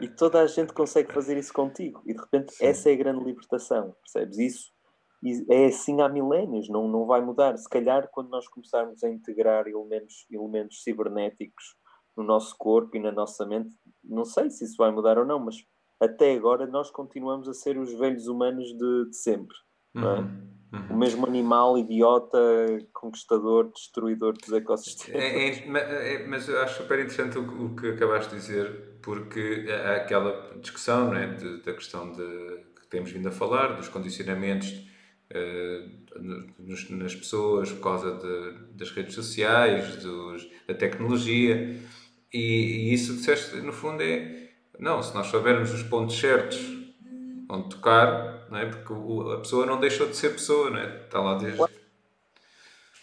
e 0.00 0.08
toda 0.08 0.40
a 0.40 0.46
gente 0.46 0.72
consegue 0.72 1.12
fazer 1.12 1.36
isso 1.36 1.52
contigo. 1.52 2.02
E 2.06 2.14
de 2.14 2.20
repente 2.20 2.52
Sim. 2.54 2.64
essa 2.64 2.90
é 2.90 2.94
a 2.94 2.96
grande 2.96 3.22
libertação, 3.22 3.94
percebes? 4.02 4.38
Isso 4.38 4.78
e 5.22 5.44
é 5.50 5.66
assim 5.66 6.00
há 6.00 6.08
milénios, 6.08 6.68
não, 6.68 6.86
não 6.86 7.04
vai 7.04 7.20
mudar. 7.20 7.56
Se 7.56 7.68
calhar 7.68 8.08
quando 8.10 8.28
nós 8.28 8.46
começarmos 8.46 9.02
a 9.02 9.08
integrar 9.08 9.66
elementos, 9.66 10.26
elementos 10.30 10.82
cibernéticos 10.82 11.76
no 12.16 12.22
nosso 12.22 12.56
corpo 12.56 12.96
e 12.96 13.00
na 13.00 13.10
nossa 13.10 13.44
mente, 13.44 13.74
não 14.02 14.24
sei 14.24 14.50
se 14.50 14.64
isso 14.64 14.76
vai 14.76 14.90
mudar 14.90 15.18
ou 15.18 15.24
não, 15.24 15.40
mas 15.40 15.56
até 16.00 16.32
agora 16.34 16.66
nós 16.66 16.90
continuamos 16.90 17.48
a 17.48 17.54
ser 17.54 17.78
os 17.78 17.92
velhos 17.94 18.28
humanos 18.28 18.68
de, 18.68 19.10
de 19.10 19.16
sempre. 19.16 19.56
Não 19.92 20.16
é? 20.16 20.57
Uhum. 20.72 20.96
O 20.96 20.98
mesmo 20.98 21.26
animal 21.26 21.78
idiota, 21.78 22.38
conquistador, 22.92 23.72
destruidor 23.72 24.34
dos 24.34 24.52
ecossistemas. 24.52 25.22
É, 25.22 25.48
é, 25.48 26.14
é, 26.14 26.26
mas 26.26 26.46
eu 26.46 26.60
acho 26.60 26.82
super 26.82 26.98
interessante 26.98 27.38
o, 27.38 27.66
o, 27.66 27.74
que 27.74 27.88
acabaste 27.88 28.34
de 28.34 28.40
dizer, 28.40 28.98
porque 29.02 29.66
há 29.70 29.96
aquela 29.96 30.54
discussão 30.60 31.14
é, 31.14 31.26
de, 31.28 31.62
da 31.62 31.72
questão 31.72 32.12
de, 32.12 32.22
que 32.80 32.86
temos 32.90 33.10
vindo 33.10 33.28
a 33.28 33.32
falar, 33.32 33.76
dos 33.76 33.88
condicionamentos 33.88 34.68
uh, 35.32 36.58
nos, 36.58 36.90
nas 36.90 37.14
pessoas 37.14 37.72
por 37.72 37.82
causa 37.82 38.16
de, 38.16 38.76
das 38.76 38.90
redes 38.90 39.14
sociais, 39.14 39.96
dos, 39.96 40.50
da 40.66 40.74
tecnologia, 40.74 41.80
e, 42.30 42.38
e 42.38 42.92
isso, 42.92 43.14
disseste, 43.14 43.56
no 43.56 43.72
fundo, 43.72 44.02
é 44.02 44.48
não, 44.78 45.02
se 45.02 45.14
nós 45.14 45.26
soubermos 45.28 45.72
os 45.72 45.82
pontos 45.82 46.18
certos 46.18 46.77
onde 47.48 47.68
tocar 47.68 48.38
não 48.50 48.58
é? 48.58 48.66
Porque 48.66 48.92
o, 48.92 49.32
a 49.32 49.38
pessoa 49.38 49.66
não 49.66 49.78
deixou 49.78 50.08
de 50.08 50.16
ser 50.16 50.30
pessoa, 50.30 50.70
não 50.70 50.78
é? 50.78 51.04
Está 51.04 51.20
lá 51.20 51.36
desde. 51.36 51.62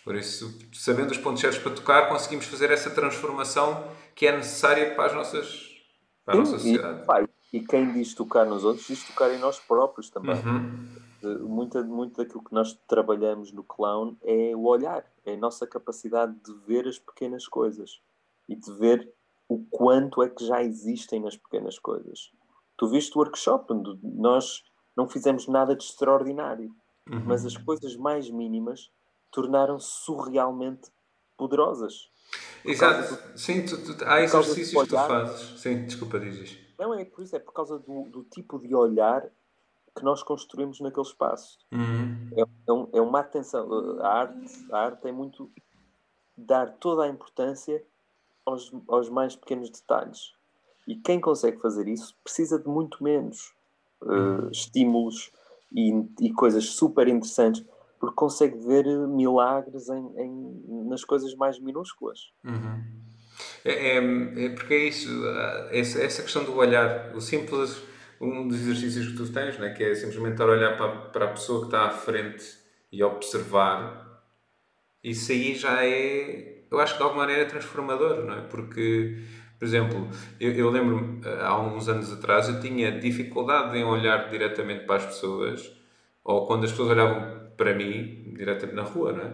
Por 0.04 0.16
isso, 0.16 0.60
sabendo 0.74 1.12
os 1.12 1.18
pontos 1.18 1.42
certos 1.42 1.60
para 1.60 1.74
tocar, 1.74 2.10
conseguimos 2.10 2.46
fazer 2.46 2.70
essa 2.70 2.92
transformação 2.92 3.88
que 4.14 4.28
é 4.28 4.36
necessária 4.36 4.94
para 4.94 5.08
as 5.08 5.14
nossas 5.14 5.76
para 6.24 6.36
a 6.36 6.38
nossa 6.38 6.60
sociedade. 6.60 7.02
E, 7.02 7.06
pai, 7.06 7.28
e 7.54 7.60
quem 7.60 7.92
diz 7.92 8.14
tocar 8.14 8.46
nos 8.46 8.64
outros, 8.64 8.88
diz 8.88 9.04
tocar 9.04 9.34
em 9.34 9.40
nós 9.40 9.60
próprios 9.60 10.10
também. 10.10 10.36
Uhum. 10.36 11.48
Muito, 11.48 11.84
muito 11.86 12.18
daquilo 12.18 12.44
que 12.44 12.54
nós 12.54 12.78
trabalhamos 12.88 13.52
no 13.52 13.64
clown 13.64 14.16
é 14.24 14.56
o 14.56 14.66
olhar, 14.66 15.04
é 15.26 15.34
a 15.34 15.38
nossa 15.38 15.66
capacidade 15.66 16.36
de 16.46 16.54
ver 16.68 16.88
as 16.88 17.00
pequenas 17.00 17.48
coisas 17.48 18.00
e 18.48 18.56
de 18.56 18.72
ver 18.74 19.12
o 19.50 19.64
quanto 19.72 20.22
é 20.22 20.30
que 20.30 20.46
já 20.46 20.62
existem 20.62 21.20
nas 21.20 21.36
pequenas 21.36 21.80
coisas. 21.80 22.32
Tu 22.78 22.88
viste 22.90 23.16
o 23.16 23.20
workshop 23.20 23.72
onde 23.74 23.98
nós 24.04 24.64
não 24.96 25.08
fizemos 25.08 25.48
nada 25.48 25.76
de 25.76 25.84
extraordinário, 25.84 26.74
uhum. 27.10 27.24
mas 27.26 27.46
as 27.46 27.58
coisas 27.58 27.96
mais 27.96 28.30
mínimas 28.30 28.90
tornaram-se 29.32 29.88
surrealmente 30.04 30.90
poderosas. 31.38 32.10
Exato. 32.64 33.16
Do, 33.16 33.38
Sim, 33.38 33.66
tu, 33.66 33.98
tu, 33.98 34.06
há 34.06 34.22
exercícios 34.22 34.82
que 34.84 34.90
tu 34.90 34.96
fazes. 34.96 35.60
Sim, 35.60 35.86
desculpa, 35.86 36.20
dizes. 36.20 36.58
Não, 36.80 36.94
é 36.94 37.06
por 37.06 37.24
isso, 37.24 37.36
é 37.36 37.40
por 37.40 37.54
causa 37.54 37.78
do, 37.80 38.04
do 38.10 38.24
tipo 38.24 38.60
de 38.60 38.74
olhar 38.74 39.30
que 39.96 40.04
nós 40.04 40.22
construímos 40.24 40.80
naquele 40.82 41.06
espaço. 41.06 41.60
Uhum. 41.72 42.30
É, 42.36 42.42
é, 42.68 42.74
um, 42.74 42.90
é, 42.94 43.02
uma 43.02 43.20
atenção. 43.20 44.00
A 44.02 44.08
arte, 44.08 44.68
a 44.72 44.78
arte 44.80 45.08
é 45.08 45.12
muito 45.12 45.50
dar 46.38 46.74
toda 46.74 47.04
a 47.04 47.08
importância 47.08 47.82
aos, 48.46 48.72
aos 48.88 49.10
mais 49.10 49.36
pequenos 49.36 49.70
detalhes. 49.70 50.34
E 50.88 50.96
quem 50.96 51.20
consegue 51.20 51.60
fazer 51.60 51.88
isso 51.88 52.16
precisa 52.24 52.60
de 52.60 52.68
muito 52.68 53.04
menos 53.04 53.54
uh, 54.02 54.50
estímulos 54.52 55.32
e, 55.72 55.92
e, 56.22 56.32
coisas 56.32 56.66
super 56.66 57.08
interessantes, 57.08 57.66
porque 58.00 58.16
consegue 58.16 58.58
ver 58.58 58.86
milagres 59.08 59.90
em, 59.90 60.12
em 60.18 60.86
nas 60.88 61.04
coisas 61.04 61.34
mais 61.36 61.60
minúsculas. 61.60 62.32
Uhum. 62.44 62.84
É, 63.64 63.98
é, 63.98 64.46
é, 64.46 64.50
porque 64.50 64.74
é 64.74 64.88
isso, 64.88 65.10
essa, 65.72 66.02
essa 66.02 66.22
questão 66.22 66.44
do 66.44 66.56
olhar, 66.56 67.14
o 67.16 67.20
simples, 67.20 67.82
um 68.22 68.48
dos 68.48 68.60
exercícios 68.60 69.08
que 69.08 69.18
tu 69.18 69.32
tens, 69.34 69.58
né, 69.58 69.72
que 69.72 69.84
é 69.84 69.94
simplesmente 69.96 70.34
estar 70.34 70.46
a 70.46 70.52
olhar 70.52 70.78
para, 70.78 70.98
para 71.10 71.26
a 71.26 71.30
pessoa 71.30 71.62
que 71.62 71.66
está 71.68 71.86
à 71.86 71.90
frente 71.90 72.46
e 72.92 73.04
observar, 73.04 74.24
isso 75.04 75.32
aí 75.32 75.56
já 75.56 75.84
é, 75.84 76.64
eu 76.72 76.80
acho 76.80 76.94
que 76.94 77.00
de 77.00 77.04
alguma 77.04 77.24
maneira 77.24 77.42
é 77.44 77.46
transformador, 77.46 78.24
não 78.24 78.36
é? 78.36 78.42
Porque 78.42 79.20
por 79.58 79.66
exemplo, 79.66 80.08
eu, 80.40 80.52
eu 80.54 80.70
lembro-me, 80.70 81.26
eh, 81.26 81.40
há 81.42 81.60
uns 81.60 81.88
anos 81.88 82.12
atrás, 82.12 82.50
eu 82.50 82.60
tinha 82.60 83.00
dificuldade 83.00 83.78
em 83.78 83.84
olhar 83.84 84.30
diretamente 84.30 84.86
para 84.86 84.98
as 84.98 85.06
pessoas, 85.06 85.72
ou 86.24 86.46
quando 86.46 86.66
as 86.66 86.72
pessoas 86.72 86.90
olhavam 86.90 87.50
para 87.56 87.74
mim, 87.74 88.34
diretamente 88.36 88.76
na 88.76 88.84
rua, 88.84 89.14
não 89.14 89.24
é? 89.24 89.34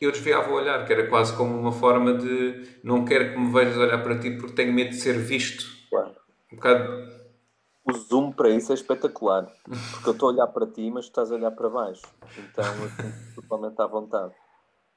Eu 0.00 0.10
desviava 0.10 0.50
o 0.50 0.54
olhar, 0.54 0.84
que 0.84 0.92
era 0.92 1.06
quase 1.08 1.36
como 1.36 1.56
uma 1.56 1.70
forma 1.70 2.14
de 2.14 2.80
não 2.82 3.04
quero 3.04 3.32
que 3.32 3.38
me 3.38 3.52
vejas 3.52 3.76
olhar 3.76 4.02
para 4.02 4.18
ti 4.18 4.32
porque 4.32 4.54
tenho 4.54 4.72
medo 4.72 4.90
de 4.90 4.96
ser 4.96 5.16
visto. 5.16 5.64
Claro. 5.88 6.16
Um 6.52 6.56
bocado... 6.56 7.22
O 7.84 7.92
zoom 7.92 8.32
para 8.32 8.48
isso 8.48 8.72
é 8.72 8.74
espetacular, 8.74 9.46
porque 9.92 10.08
eu 10.08 10.12
estou 10.12 10.30
a 10.30 10.32
olhar 10.32 10.46
para 10.48 10.66
ti, 10.66 10.90
mas 10.90 11.04
tu 11.04 11.08
estás 11.08 11.30
a 11.30 11.34
olhar 11.34 11.50
para 11.52 11.68
baixo. 11.68 12.02
Então 12.36 12.64
eu 12.64 12.88
sinto 12.88 13.34
totalmente 13.42 13.80
à 13.80 13.86
vontade. 13.86 14.32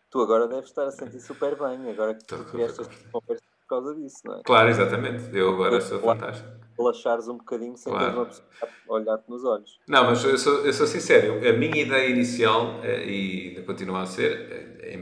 Tu 0.10 0.22
agora 0.22 0.48
deves 0.48 0.70
estar 0.70 0.86
a 0.86 0.92
sentir 0.92 1.20
super 1.20 1.56
bem, 1.58 1.90
agora 1.90 2.16
que 2.16 2.26
tu 2.26 2.38
criaste 2.46 2.82
esta 2.82 3.10
conversa 3.12 3.44
por 3.68 3.82
causa 3.82 3.96
disso, 3.96 4.18
não 4.26 4.40
é? 4.40 4.44
Claro, 4.44 4.70
exatamente. 4.70 5.36
Eu 5.36 5.50
agora 5.50 5.82
sou 5.82 6.00
fantástico. 6.00 6.50
Relaxares 6.78 7.28
um 7.28 7.38
bocadinho 7.38 7.76
sem 7.78 7.92
claro. 7.92 8.12
ter 8.12 8.18
uma 8.18 8.26
pessoa 8.26 8.48
a 8.90 8.94
olhar-te 8.94 9.30
nos 9.30 9.44
olhos. 9.46 9.80
Não, 9.88 10.04
mas 10.06 10.24
eu 10.24 10.38
sou, 10.38 10.66
eu 10.66 10.74
sou 10.74 10.86
sincero. 10.86 11.48
A 11.48 11.54
minha 11.54 11.82
ideia 11.82 12.10
inicial, 12.10 12.82
eh, 12.84 13.06
e 13.06 13.50
ainda 13.50 13.62
continua 13.64 14.02
a 14.02 14.06
ser, 14.06 14.78
eh, 14.82 14.98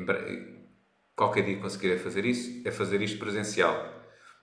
qualquer 1.16 1.44
dia 1.44 1.60
conseguirei 1.60 1.98
fazer 1.98 2.26
isso, 2.26 2.66
é 2.68 2.72
fazer 2.72 3.02
isto 3.02 3.18
presencial. 3.20 3.76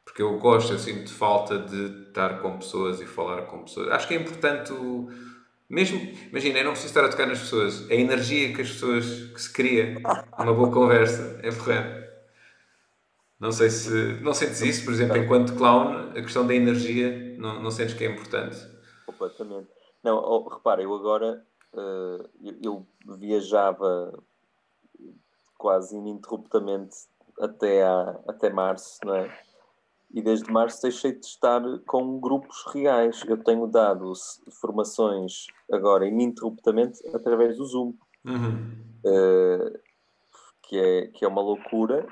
Porque 0.04 0.22
eu 0.22 0.38
gosto, 0.38 0.72
eu 0.72 0.78
sinto 0.78 1.12
falta 1.12 1.58
de 1.58 2.08
estar 2.08 2.40
com 2.40 2.58
pessoas 2.58 3.00
e 3.00 3.06
falar 3.06 3.42
com 3.42 3.62
pessoas. 3.62 3.90
Acho 3.92 4.08
que 4.08 4.14
é 4.14 4.16
importante 4.18 4.72
o, 4.72 5.08
mesmo, 5.68 6.00
imagina, 6.30 6.58
eu 6.58 6.64
não 6.64 6.72
preciso 6.72 6.90
estar 6.90 7.04
a 7.04 7.08
tocar 7.08 7.26
nas 7.26 7.38
pessoas. 7.38 7.88
A 7.88 7.94
energia 7.94 8.52
que 8.52 8.60
as 8.60 8.72
pessoas 8.72 9.06
que 9.32 9.40
se 9.40 9.52
cria, 9.52 9.98
uma 10.36 10.52
boa 10.52 10.72
conversa, 10.72 11.38
é 11.44 11.52
porreiro. 11.52 12.09
Não 13.40 13.50
sei 13.50 13.70
se. 13.70 14.20
Não 14.20 14.34
sentes 14.34 14.60
isso, 14.60 14.84
por 14.84 14.92
exemplo, 14.92 15.16
enquanto 15.16 15.56
clown, 15.56 16.10
a 16.10 16.20
questão 16.20 16.46
da 16.46 16.54
energia, 16.54 17.34
não, 17.38 17.62
não 17.62 17.70
sentes 17.70 17.94
que 17.94 18.04
é 18.04 18.10
importante? 18.10 18.58
Completamente. 19.06 19.68
Não, 20.04 20.18
oh, 20.18 20.46
repara, 20.46 20.82
eu 20.82 20.94
agora. 20.94 21.42
Uh, 21.72 22.28
eu, 22.42 22.86
eu, 23.06 23.16
viajava 23.16 24.12
quase 25.56 25.96
ininterruptamente 25.96 26.96
até, 27.40 27.84
a, 27.84 28.18
até 28.28 28.50
março, 28.50 28.98
não 29.04 29.14
é? 29.14 29.38
E 30.12 30.20
desde 30.20 30.50
março 30.50 30.82
deixei 30.82 31.12
de 31.12 31.24
estar 31.24 31.62
com 31.86 32.20
grupos 32.20 32.64
reais. 32.74 33.22
Eu 33.26 33.42
tenho 33.42 33.66
dado 33.68 34.12
formações 34.60 35.46
agora 35.72 36.06
ininterruptamente 36.06 37.00
através 37.14 37.56
do 37.56 37.64
Zoom. 37.64 37.94
Uhum. 38.24 38.74
Uh, 39.04 39.78
que, 40.64 40.78
é, 40.78 41.06
que 41.06 41.24
é 41.24 41.28
uma 41.28 41.40
loucura 41.40 42.06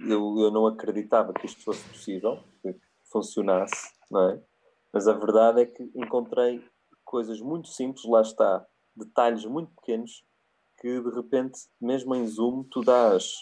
eu, 0.00 0.38
eu 0.38 0.50
não 0.50 0.66
acreditava 0.66 1.32
que 1.32 1.46
isto 1.46 1.62
fosse 1.62 1.86
possível, 1.88 2.38
que 2.62 2.74
funcionasse, 3.10 3.92
não 4.10 4.30
é? 4.30 4.42
Mas 4.92 5.06
a 5.06 5.12
verdade 5.12 5.62
é 5.62 5.66
que 5.66 5.90
encontrei 5.94 6.64
coisas 7.04 7.40
muito 7.40 7.68
simples, 7.68 8.04
lá 8.04 8.20
está, 8.20 8.66
detalhes 8.94 9.44
muito 9.44 9.72
pequenos, 9.74 10.24
que 10.80 11.00
de 11.00 11.10
repente, 11.10 11.58
mesmo 11.80 12.14
em 12.14 12.26
Zoom, 12.26 12.64
tu 12.64 12.82
dás, 12.82 13.32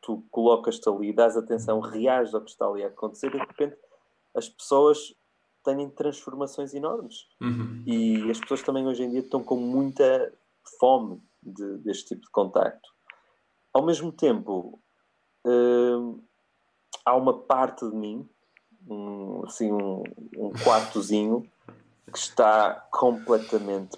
tu 0.00 0.24
colocas-te 0.30 0.88
ali, 0.88 1.12
dás 1.12 1.36
atenção, 1.36 1.80
reages 1.80 2.34
ao 2.34 2.42
que 2.42 2.50
está 2.50 2.66
ali 2.66 2.82
a 2.84 2.88
acontecer, 2.88 3.28
e 3.28 3.32
de 3.32 3.38
repente 3.38 3.76
as 4.34 4.48
pessoas 4.48 5.14
têm 5.64 5.90
transformações 5.90 6.74
enormes. 6.74 7.26
Uhum. 7.40 7.82
E 7.86 8.30
as 8.30 8.38
pessoas 8.38 8.62
também 8.62 8.86
hoje 8.86 9.02
em 9.02 9.10
dia 9.10 9.20
estão 9.20 9.42
com 9.42 9.56
muita 9.56 10.32
fome 10.78 11.20
de, 11.42 11.78
deste 11.78 12.08
tipo 12.08 12.22
de 12.22 12.30
contacto. 12.30 12.88
Ao 13.72 13.84
mesmo 13.84 14.12
tempo, 14.12 14.80
uh, 15.46 16.22
há 17.04 17.16
uma 17.16 17.38
parte 17.38 17.88
de 17.88 17.96
mim, 17.96 18.28
um, 18.88 19.44
assim, 19.46 19.72
um, 19.72 20.02
um 20.36 20.52
quartozinho, 20.52 21.48
que 22.12 22.18
está 22.18 22.86
completamente 22.90 23.96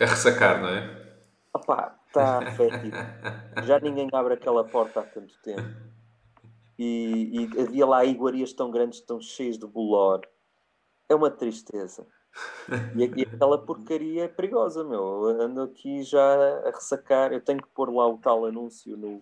a 0.00 0.06
ressacar, 0.06 0.60
não 0.60 0.68
é? 0.68 1.08
Opá, 1.52 1.98
está 2.06 2.38
afetivo. 2.38 2.96
Já 3.64 3.80
ninguém 3.80 4.08
abre 4.12 4.34
aquela 4.34 4.62
porta 4.62 5.00
há 5.00 5.02
tanto 5.02 5.36
tempo. 5.42 5.68
E, 6.78 7.48
e, 7.56 7.60
havia 7.60 7.84
lá 7.84 8.04
iguarias 8.04 8.52
tão 8.52 8.70
grandes, 8.70 9.00
tão 9.00 9.20
cheias 9.20 9.58
de 9.58 9.66
bolor. 9.66 10.20
É 11.08 11.14
uma 11.14 11.30
tristeza. 11.30 12.06
E, 12.94 13.20
e 13.20 13.22
aquela 13.22 13.58
porcaria 13.58 14.24
é 14.24 14.28
perigosa, 14.28 14.84
meu. 14.84 15.30
Eu 15.30 15.42
ando 15.42 15.62
aqui 15.62 16.04
já 16.04 16.34
a 16.64 16.70
ressacar. 16.70 17.32
Eu 17.32 17.40
tenho 17.40 17.60
que 17.60 17.68
pôr 17.68 17.92
lá 17.92 18.06
o 18.06 18.18
tal 18.18 18.44
anúncio 18.44 18.96
no, 18.96 19.20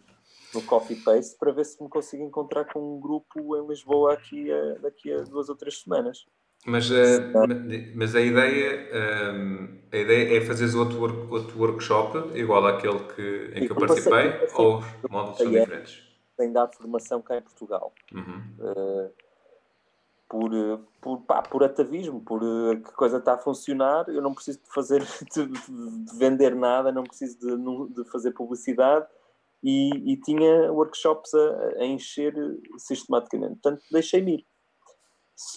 no 0.54 0.62
Coffee 0.62 0.96
Paste 0.96 1.36
para 1.38 1.52
ver 1.52 1.64
se 1.64 1.82
me 1.82 1.88
consigo 1.88 2.22
encontrar 2.22 2.64
com 2.66 2.96
um 2.96 3.00
grupo 3.00 3.56
em 3.56 3.66
Lisboa 3.66 4.14
aqui 4.14 4.50
a, 4.52 4.74
daqui 4.74 5.12
a 5.12 5.22
duas 5.22 5.48
ou 5.48 5.56
três 5.56 5.80
semanas. 5.80 6.26
Mas, 6.64 6.90
uh, 6.90 6.94
mas 7.94 8.14
a 8.16 8.20
ideia, 8.20 8.88
ehm, 8.90 9.78
a 9.92 9.96
ideia 9.96 10.36
é 10.36 10.40
fazeres 10.40 10.74
outro, 10.74 10.98
work, 10.98 11.32
outro 11.32 11.58
workshop 11.58 12.36
igual 12.36 12.66
àquele 12.66 12.98
que, 13.14 13.52
em 13.54 13.66
que 13.66 13.70
eu 13.70 13.76
participei 13.76 14.48
ou 14.54 14.82
modos 15.08 15.38
são 15.38 15.48
diferentes? 15.48 16.02
Tem 16.36 16.52
dado 16.52 16.74
formação 16.74 17.22
cá 17.22 17.36
em 17.36 17.42
Portugal. 17.42 17.92
Uhum. 18.12 18.42
Uh, 18.58 19.10
por, 20.28 20.50
por, 21.00 21.20
pá, 21.22 21.40
por 21.40 21.62
atavismo, 21.62 22.20
por 22.20 22.42
uh, 22.42 22.76
que 22.82 22.92
coisa 22.92 23.18
está 23.18 23.34
a 23.34 23.38
funcionar, 23.38 24.08
eu 24.08 24.20
não 24.20 24.34
preciso 24.34 24.58
de 24.58 24.72
fazer, 24.74 25.06
de, 25.32 25.46
de 25.46 26.18
vender 26.18 26.54
nada, 26.56 26.90
não 26.90 27.04
preciso 27.04 27.38
de, 27.38 27.94
de 27.94 28.10
fazer 28.10 28.32
publicidade, 28.32 29.06
e, 29.62 30.12
e 30.12 30.16
tinha 30.20 30.72
workshops 30.72 31.32
a, 31.34 31.80
a, 31.80 31.84
encher 31.84 32.34
sistematicamente. 32.78 33.60
Portanto, 33.60 33.82
deixei-me 33.90 34.34
ir. 34.36 34.46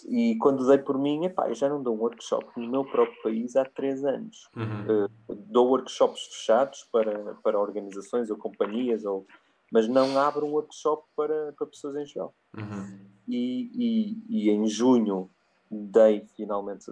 E 0.10 0.36
quando 0.40 0.68
dei 0.68 0.78
por 0.78 0.98
mim, 0.98 1.26
epá, 1.26 1.54
já 1.54 1.70
não 1.70 1.82
dou 1.82 1.96
um 1.96 2.00
workshop 2.02 2.46
no 2.58 2.70
meu 2.70 2.84
próprio 2.84 3.22
país 3.24 3.56
há 3.56 3.64
três 3.64 4.04
anos. 4.04 4.50
Uhum. 4.56 5.06
Uh, 5.06 5.36
dou 5.48 5.70
workshops 5.70 6.22
fechados 6.28 6.86
para, 6.92 7.36
para 7.36 7.60
organizações 7.60 8.30
ou 8.30 8.38
companhias, 8.38 9.06
ou, 9.06 9.26
mas 9.72 9.88
não 9.88 10.20
abro 10.20 10.46
um 10.46 10.52
workshop 10.52 11.08
para, 11.16 11.54
para 11.54 11.68
pessoas 11.68 11.96
em 11.96 12.06
geral. 12.06 12.34
Uhum. 12.58 13.00
E, 13.28 13.72
e, 13.74 14.24
e 14.28 14.50
em 14.50 14.68
junho 14.68 15.30
dei 15.72 16.26
finalmente 16.36 16.86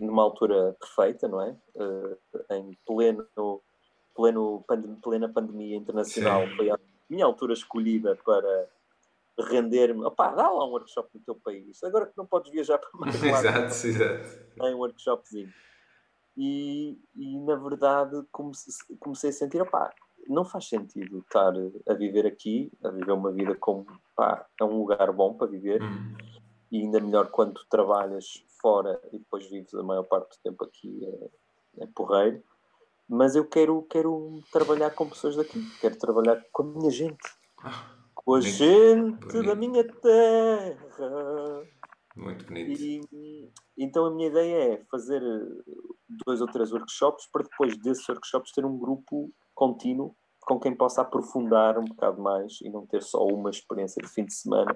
numa 0.00 0.22
altura 0.22 0.76
perfeita, 0.78 1.26
não 1.26 1.40
é? 1.40 1.56
Uh, 1.74 2.16
em 2.52 2.78
pleno, 2.86 3.26
pleno 4.14 4.64
pandem 4.66 4.94
plena 4.96 5.28
pandemia 5.28 5.76
internacional, 5.76 6.46
Sim. 6.46 6.56
foi 6.56 6.70
a 6.70 6.78
minha 7.08 7.24
altura 7.24 7.52
escolhida 7.52 8.16
para 8.24 8.68
render-me. 9.38 10.04
Opá, 10.04 10.34
dá 10.34 10.48
lá 10.48 10.64
um 10.66 10.70
workshop 10.70 11.08
no 11.14 11.20
teu 11.20 11.34
país. 11.34 11.82
Agora 11.82 12.06
que 12.06 12.16
não 12.16 12.26
podes 12.26 12.50
viajar 12.52 12.78
para 12.78 12.90
mais 12.94 13.14
lado. 13.22 13.46
exato, 13.46 13.86
exato. 13.86 14.54
Tem 14.54 14.74
um 14.74 14.78
workshopzinho. 14.78 15.52
E, 16.36 16.98
e 17.14 17.38
na 17.40 17.54
verdade 17.54 18.24
comecei, 18.32 18.96
comecei 18.98 19.30
a 19.30 19.32
sentir, 19.32 19.62
opá, 19.62 19.94
não 20.28 20.44
faz 20.44 20.68
sentido 20.68 21.18
estar 21.18 21.52
a 21.88 21.94
viver 21.94 22.26
aqui, 22.26 22.72
a 22.82 22.88
viver 22.88 23.12
uma 23.12 23.30
vida 23.30 23.54
como, 23.54 23.86
pá, 24.16 24.46
é 24.60 24.64
um 24.64 24.78
lugar 24.78 25.12
bom 25.12 25.34
para 25.34 25.46
viver. 25.46 25.82
Hum. 25.82 26.16
E 26.72 26.80
ainda 26.80 27.00
melhor 27.00 27.30
quando 27.30 27.60
trabalhas 27.70 28.44
fora 28.60 29.00
e 29.12 29.18
depois 29.18 29.46
vives 29.48 29.74
a 29.74 29.82
maior 29.82 30.04
parte 30.04 30.36
do 30.36 30.42
tempo 30.42 30.64
aqui 30.64 31.06
é, 31.78 31.84
é 31.84 31.86
porreiro. 31.94 32.42
Mas 33.08 33.36
eu 33.36 33.44
quero, 33.44 33.82
quero 33.90 34.40
trabalhar 34.50 34.90
com 34.90 35.08
pessoas 35.08 35.36
daqui, 35.36 35.60
quero 35.80 35.96
trabalhar 35.96 36.42
com 36.52 36.62
a 36.62 36.66
minha 36.66 36.90
gente. 36.90 37.18
Ah 37.62 37.94
com 38.24 38.34
a 38.34 38.40
gente 38.40 39.42
da 39.42 39.54
minha 39.54 39.84
terra. 39.84 41.62
Muito 42.16 42.46
bonito. 42.46 42.80
E, 42.80 43.50
então 43.76 44.06
a 44.06 44.10
minha 44.10 44.28
ideia 44.28 44.74
é 44.74 44.82
fazer 44.90 45.20
dois 46.26 46.40
ou 46.40 46.46
três 46.46 46.72
workshops 46.72 47.28
para 47.30 47.42
depois 47.42 47.76
desses 47.78 48.08
workshops 48.08 48.52
ter 48.52 48.64
um 48.64 48.78
grupo 48.78 49.30
contínuo 49.54 50.14
com 50.40 50.58
quem 50.58 50.74
possa 50.74 51.02
aprofundar 51.02 51.78
um 51.78 51.84
bocado 51.84 52.20
mais 52.20 52.60
e 52.62 52.70
não 52.70 52.86
ter 52.86 53.02
só 53.02 53.24
uma 53.26 53.50
experiência 53.50 54.00
de 54.02 54.08
fim 54.08 54.24
de 54.24 54.34
semana. 54.34 54.74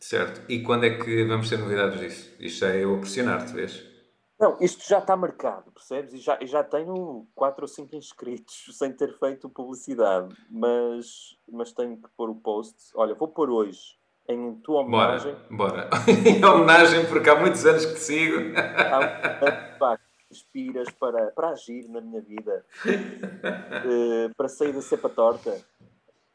Certo. 0.00 0.42
E 0.50 0.62
quando 0.62 0.84
é 0.84 0.98
que 0.98 1.24
vamos 1.24 1.48
ter 1.48 1.58
novidades 1.58 2.00
disso? 2.00 2.36
Isto 2.38 2.60
já 2.60 2.70
é 2.70 2.84
eu 2.84 2.94
a 2.94 2.98
pressionar-te, 2.98 3.52
vês? 3.52 3.93
Não, 4.38 4.56
isto 4.60 4.86
já 4.88 4.98
está 4.98 5.16
marcado, 5.16 5.70
percebes? 5.70 6.12
E 6.12 6.18
já, 6.18 6.38
já 6.42 6.64
tenho 6.64 7.26
4 7.34 7.62
ou 7.62 7.68
5 7.68 7.94
inscritos 7.96 8.66
sem 8.76 8.92
ter 8.92 9.16
feito 9.18 9.48
publicidade, 9.48 10.34
mas, 10.50 11.36
mas 11.48 11.72
tenho 11.72 11.96
que 11.96 12.08
pôr 12.16 12.30
o 12.30 12.34
post. 12.34 12.76
Olha, 12.94 13.14
vou 13.14 13.28
pôr 13.28 13.48
hoje, 13.48 13.96
em 14.28 14.54
tua 14.56 14.80
homenagem. 14.80 15.36
Bora, 15.50 15.88
bora. 15.88 15.90
em 16.28 16.44
homenagem, 16.44 17.06
porque 17.06 17.30
há 17.30 17.38
muitos 17.38 17.64
anos 17.64 17.86
que 17.86 17.94
te 17.94 18.00
sigo. 18.00 18.58
Há, 18.58 19.76
pá, 19.78 19.98
inspiras 20.30 20.90
para, 20.90 21.30
para 21.30 21.50
agir 21.50 21.88
na 21.88 22.00
minha 22.00 22.20
vida, 22.20 22.64
uh, 22.84 24.34
para 24.36 24.48
sair 24.48 24.72
da 24.72 24.82
cepa 24.82 25.08
torta. 25.08 25.64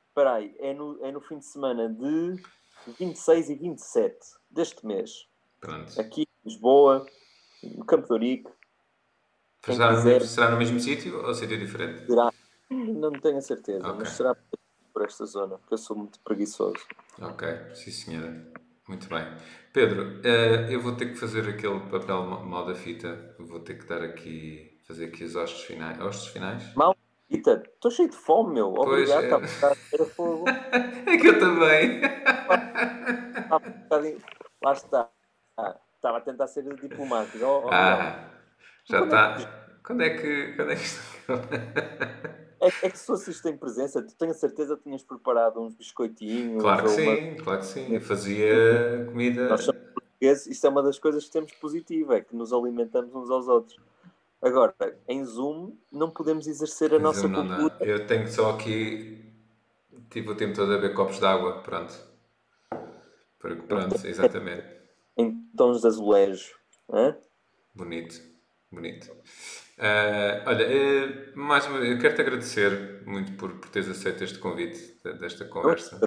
Espera 0.07 0.35
aí, 0.35 0.55
é 0.59 0.73
no, 0.73 1.05
é 1.05 1.11
no 1.11 1.21
fim 1.21 1.37
de 1.37 1.45
semana 1.45 1.89
de 1.89 2.41
26 2.97 3.49
e 3.49 3.55
27 3.55 4.17
deste 4.49 4.85
mês. 4.85 5.27
Pronto. 5.59 5.99
Aqui 5.99 6.21
em 6.21 6.49
Lisboa 6.49 7.05
no 7.63 7.85
Campo 7.85 8.07
de 8.07 8.13
Ourique. 8.13 8.49
Será, 9.65 9.95
quiser, 9.95 10.21
será 10.21 10.51
no 10.51 10.57
mesmo 10.57 10.79
sítio 10.79 11.25
ou 11.25 11.33
sítio 11.33 11.57
diferente? 11.57 12.05
Será, 12.05 12.31
não 12.69 13.11
tenho 13.11 13.37
a 13.37 13.41
certeza, 13.41 13.85
okay. 13.87 13.99
mas 13.99 14.09
será 14.11 14.35
por 14.93 15.05
esta 15.05 15.25
zona, 15.25 15.57
porque 15.57 15.73
eu 15.73 15.77
sou 15.77 15.97
muito 15.97 16.19
preguiçoso. 16.21 16.79
Ok, 17.21 17.47
sim 17.73 17.91
senhora. 17.91 18.51
Muito 18.87 19.07
bem. 19.07 19.23
Pedro, 19.71 20.19
uh, 20.19 20.71
eu 20.71 20.81
vou 20.81 20.95
ter 20.95 21.07
que 21.07 21.15
fazer 21.15 21.47
aquele 21.47 21.79
papel 21.81 22.23
mal 22.23 22.65
da 22.65 22.73
fita. 22.73 23.35
Vou 23.37 23.59
ter 23.59 23.77
que 23.77 23.85
dar 23.85 24.01
aqui, 24.01 24.79
fazer 24.87 25.05
aqui 25.05 25.23
os 25.23 25.35
hostes 25.35 25.61
finais. 25.61 25.99
Hostes 26.01 26.27
finais? 26.29 26.73
Mal 26.73 26.93
da 26.93 27.35
fita? 27.35 27.63
Estou 27.71 27.91
cheio 27.91 28.09
de 28.09 28.15
fome, 28.15 28.55
meu. 28.55 28.73
Obrigado, 28.73 29.43
está 29.43 29.69
é... 29.69 30.01
a 30.01 30.05
fogo. 30.05 30.45
é 31.05 31.17
que 31.17 31.27
eu 31.27 31.39
também. 31.39 32.01
Lá 34.63 34.73
está. 34.73 35.11
Estava 35.99 36.19
a 36.19 36.21
tentar 36.21 36.47
ser 36.47 36.63
diplomático. 36.75 37.43
Oh, 37.43 37.65
oh, 37.65 37.69
ah, 37.69 38.29
já 38.85 39.03
está. 39.03 39.37
Quando 39.85 40.01
é 40.01 40.11
que. 40.11 40.53
Quando 40.53 40.71
é 40.71 40.75
que 40.75 40.81
isto. 40.81 41.01
É, 42.61 42.67
é, 42.67 42.89
que 42.89 42.97
se 42.97 43.05
fosse 43.05 43.31
isto 43.31 43.47
em 43.49 43.57
presença, 43.57 44.01
tu 44.01 44.15
tenho 44.15 44.31
a 44.31 44.33
certeza 44.33 44.77
que 44.77 44.83
tinhas 44.83 45.03
preparado 45.03 45.61
uns 45.61 45.75
biscoitinhos. 45.75 46.61
Claro 46.61 46.83
que 46.83 46.89
sim, 46.89 47.31
uma... 47.31 47.43
claro 47.43 47.59
que 47.59 47.65
sim. 47.65 47.93
Eu 47.93 48.01
fazia 48.01 49.05
comida. 49.07 49.49
Nós 49.49 49.63
somos 49.63 49.81
portugueses, 49.93 50.47
isso 50.47 50.67
é 50.67 50.69
uma 50.69 50.83
das 50.83 50.97
coisas 50.97 51.25
que 51.25 51.31
temos 51.31 51.51
positivo, 51.53 52.13
é 52.13 52.21
que 52.21 52.33
nos 52.33 52.53
alimentamos 52.53 53.13
uns 53.13 53.29
aos 53.29 53.47
outros. 53.49 53.77
Agora, 54.41 54.73
em 55.07 55.23
Zoom, 55.25 55.75
não 55.91 56.09
podemos 56.09 56.47
exercer 56.47 56.93
a 56.93 56.97
em 56.97 57.01
nossa 57.01 57.21
Zoom, 57.21 57.33
cultura. 57.33 57.57
Não. 57.57 57.85
Eu 57.85 58.07
tenho 58.07 58.27
só 58.29 58.51
aqui. 58.51 59.33
Tive 60.09 60.29
o 60.29 60.35
tempo 60.35 60.55
todo 60.55 60.73
a 60.73 60.77
beber 60.77 60.93
copos 60.93 61.19
de 61.19 61.25
água, 61.25 61.61
pronto. 61.61 61.93
Pronto, 63.39 64.05
exatamente 64.05 64.78
tons 65.59 65.81
de 65.81 65.87
azulejo. 65.87 66.55
Hein? 66.93 67.15
Bonito, 67.75 68.15
bonito. 68.71 69.11
Uh, 69.77 70.39
olha, 70.45 70.65
uh, 70.65 71.37
mais 71.37 71.65
uma 71.67 71.79
eu 71.79 71.99
quero-te 71.99 72.21
agradecer 72.21 73.03
muito 73.05 73.33
por, 73.33 73.51
por 73.59 73.69
teres 73.69 73.89
aceito 73.89 74.23
este 74.23 74.39
convite 74.39 74.97
desta 75.19 75.43
conversa. 75.43 75.99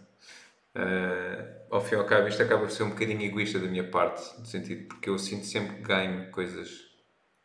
Uh, 0.75 1.61
ao 1.71 1.83
fim 1.83 1.97
e 1.97 1.99
ao 1.99 2.07
cabo, 2.07 2.29
isto 2.29 2.43
acaba 2.43 2.63
por 2.63 2.71
ser 2.71 2.85
um 2.85 2.91
bocadinho 2.91 3.21
egoísta 3.21 3.59
da 3.59 3.67
minha 3.67 3.85
parte, 3.85 4.23
no 4.41 4.47
sentido 4.47 4.89
porque 4.89 5.11
eu 5.11 5.19
sinto 5.19 5.45
sempre 5.45 5.77
que 5.77 5.83
ganho 5.83 6.31
coisas, 6.31 6.71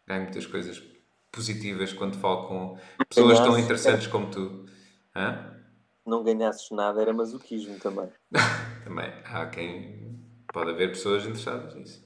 ganho 0.08 0.24
muitas 0.24 0.46
coisas 0.46 0.82
positivas 1.30 1.92
quando 1.92 2.18
falo 2.18 2.48
com 2.48 2.80
pessoas 3.10 3.38
tão 3.42 3.60
interessantes 3.60 4.08
como 4.08 4.32
tu. 4.32 4.66
Hã? 5.14 5.58
Não 6.06 6.24
ganhasses 6.24 6.72
nada, 6.72 7.02
era 7.02 7.12
masoquismo 7.12 7.78
também. 7.80 8.10
também. 8.86 9.12
Há 9.26 9.46
quem 9.48 10.07
Pode 10.58 10.72
haver 10.72 10.90
pessoas 10.90 11.24
interessadas 11.24 11.76
nisso. 11.76 12.04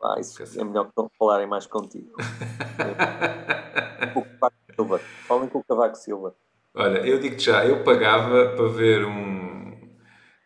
Ah, 0.00 0.14
isso 0.20 0.60
é 0.60 0.62
melhor 0.62 0.84
que 0.84 0.92
não 0.96 1.10
falarem 1.18 1.48
mais 1.48 1.66
contigo. 1.66 2.12
o 4.14 4.22
Cavaco 4.22 4.56
Silva. 4.72 4.98
Falem 5.26 5.48
com 5.48 5.58
o 5.58 5.64
Cavaco 5.64 5.96
Silva. 5.96 6.36
Olha, 6.72 6.98
eu 6.98 7.18
digo-te 7.18 7.46
já, 7.46 7.66
eu 7.66 7.82
pagava 7.82 8.54
para 8.54 8.68
ver 8.68 9.04
um, 9.04 9.92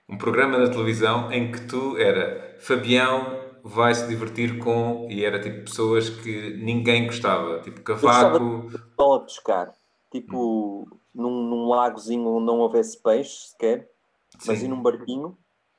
um 0.08 0.16
programa 0.16 0.56
na 0.56 0.70
televisão 0.70 1.30
em 1.30 1.52
que 1.52 1.66
tu 1.66 1.98
era 1.98 2.56
Fabião 2.60 3.44
vai 3.62 3.94
se 3.94 4.08
divertir 4.08 4.58
com 4.58 5.06
e 5.10 5.22
era 5.22 5.38
tipo 5.38 5.64
pessoas 5.64 6.08
que 6.08 6.56
ninguém 6.56 7.04
gostava, 7.04 7.60
tipo 7.60 7.82
Cavaco. 7.82 8.70
Eu 8.98 9.12
a 9.12 9.20
pescar, 9.20 9.70
tipo 10.10 10.84
hum. 10.84 10.98
num, 11.14 11.42
num 11.42 11.68
lagozinho 11.68 12.26
onde 12.26 12.46
não 12.46 12.60
houvesse 12.60 13.02
peixe 13.02 13.48
sequer, 13.48 13.86
mas 14.46 14.62
ir 14.62 14.68
num 14.68 14.80
barquinho 14.80 15.36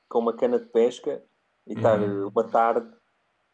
com 0.08 0.18
uma 0.18 0.32
cana 0.32 0.58
de 0.58 0.66
pesca 0.66 1.22
e 1.66 1.74
estar 1.74 2.00
uhum. 2.00 2.28
uma 2.28 2.44
tarde 2.44 2.88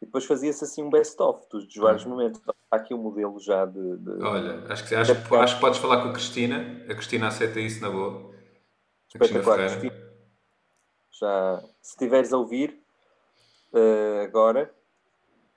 e 0.01 0.05
depois 0.05 0.25
fazia-se 0.25 0.63
assim 0.63 0.83
um 0.83 0.89
best-of 0.89 1.45
dos, 1.49 1.65
dos 1.65 1.75
vários 1.75 2.03
uhum. 2.03 2.11
momentos. 2.11 2.41
Há 2.69 2.75
aqui 2.75 2.93
um 2.93 2.97
modelo 2.97 3.39
já 3.39 3.65
de. 3.65 3.97
de 3.97 4.23
Olha, 4.23 4.63
acho 4.69 4.87
que, 4.87 4.95
acho, 4.95 5.35
acho 5.35 5.55
que 5.55 5.61
podes 5.61 5.79
falar 5.79 6.01
com 6.01 6.09
a 6.09 6.13
Cristina. 6.13 6.83
A 6.89 6.93
Cristina 6.93 7.27
aceita 7.27 7.59
isso 7.59 7.81
na 7.81 7.89
boa. 7.89 8.33
Espetacular, 9.07 9.57
Cristina. 9.57 9.91
Cristina. 9.91 10.05
Já, 11.11 11.61
se 11.81 11.91
estiveres 11.91 12.33
a 12.33 12.37
ouvir 12.37 12.77
uh, 13.73 14.23
agora, 14.23 14.73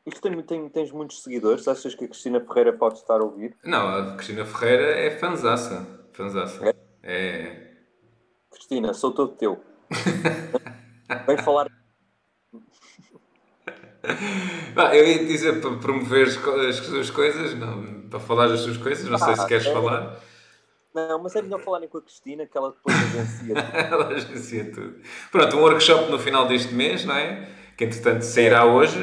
isto 0.07 0.20
tem, 0.20 0.41
tem, 0.43 0.69
tens 0.69 0.93
muitos 0.93 1.23
seguidores. 1.23 1.66
Achas 1.66 1.95
que 1.95 2.05
a 2.05 2.09
Cristina 2.09 2.41
Ferreira 2.41 2.73
pode 2.73 2.99
estar 2.99 3.20
a 3.20 3.25
ouvir? 3.25 3.57
Não, 3.65 3.89
a 3.89 4.15
Cristina 4.15 4.45
Ferreira 4.45 4.99
é 5.01 5.19
fanzaça. 5.19 6.07
fanzaça. 6.12 6.65
É? 6.65 6.75
é. 7.03 7.69
Cristina, 8.51 8.95
sou 8.95 9.12
todo 9.12 9.35
teu. 9.35 9.61
Vem 11.29 11.37
falar. 11.37 11.71
Ah, 14.75 14.97
eu 14.97 15.07
ia 15.07 15.27
dizer 15.27 15.61
para 15.61 15.77
promover 15.77 16.27
as 16.27 16.77
suas 16.77 17.11
coisas, 17.11 17.55
não, 17.55 18.09
para 18.09 18.19
falar 18.19 18.49
das 18.49 18.61
suas 18.61 18.79
coisas, 18.79 19.07
não 19.07 19.17
ah, 19.17 19.19
sei 19.19 19.37
se 19.37 19.47
queres 19.47 19.67
é... 19.67 19.73
falar. 19.73 20.19
Não, 20.95 21.23
mas 21.23 21.37
é 21.37 21.43
melhor 21.43 21.61
falarem 21.61 21.87
com 21.87 21.99
a 21.99 22.03
Cristina 22.03 22.47
que 22.47 22.57
ela 22.57 22.71
depois 22.71 22.97
agencia 22.97 23.55
tudo. 23.55 23.77
ela 23.77 24.09
agencia 24.09 24.73
tudo. 24.73 25.01
Pronto, 25.31 25.57
um 25.57 25.61
workshop 25.61 26.11
no 26.11 26.19
final 26.19 26.49
deste 26.49 26.75
mês, 26.75 27.05
não 27.05 27.15
é? 27.15 27.47
Que 27.77 27.85
entretanto 27.85 28.23
sairá 28.23 28.65
hoje. 28.65 28.99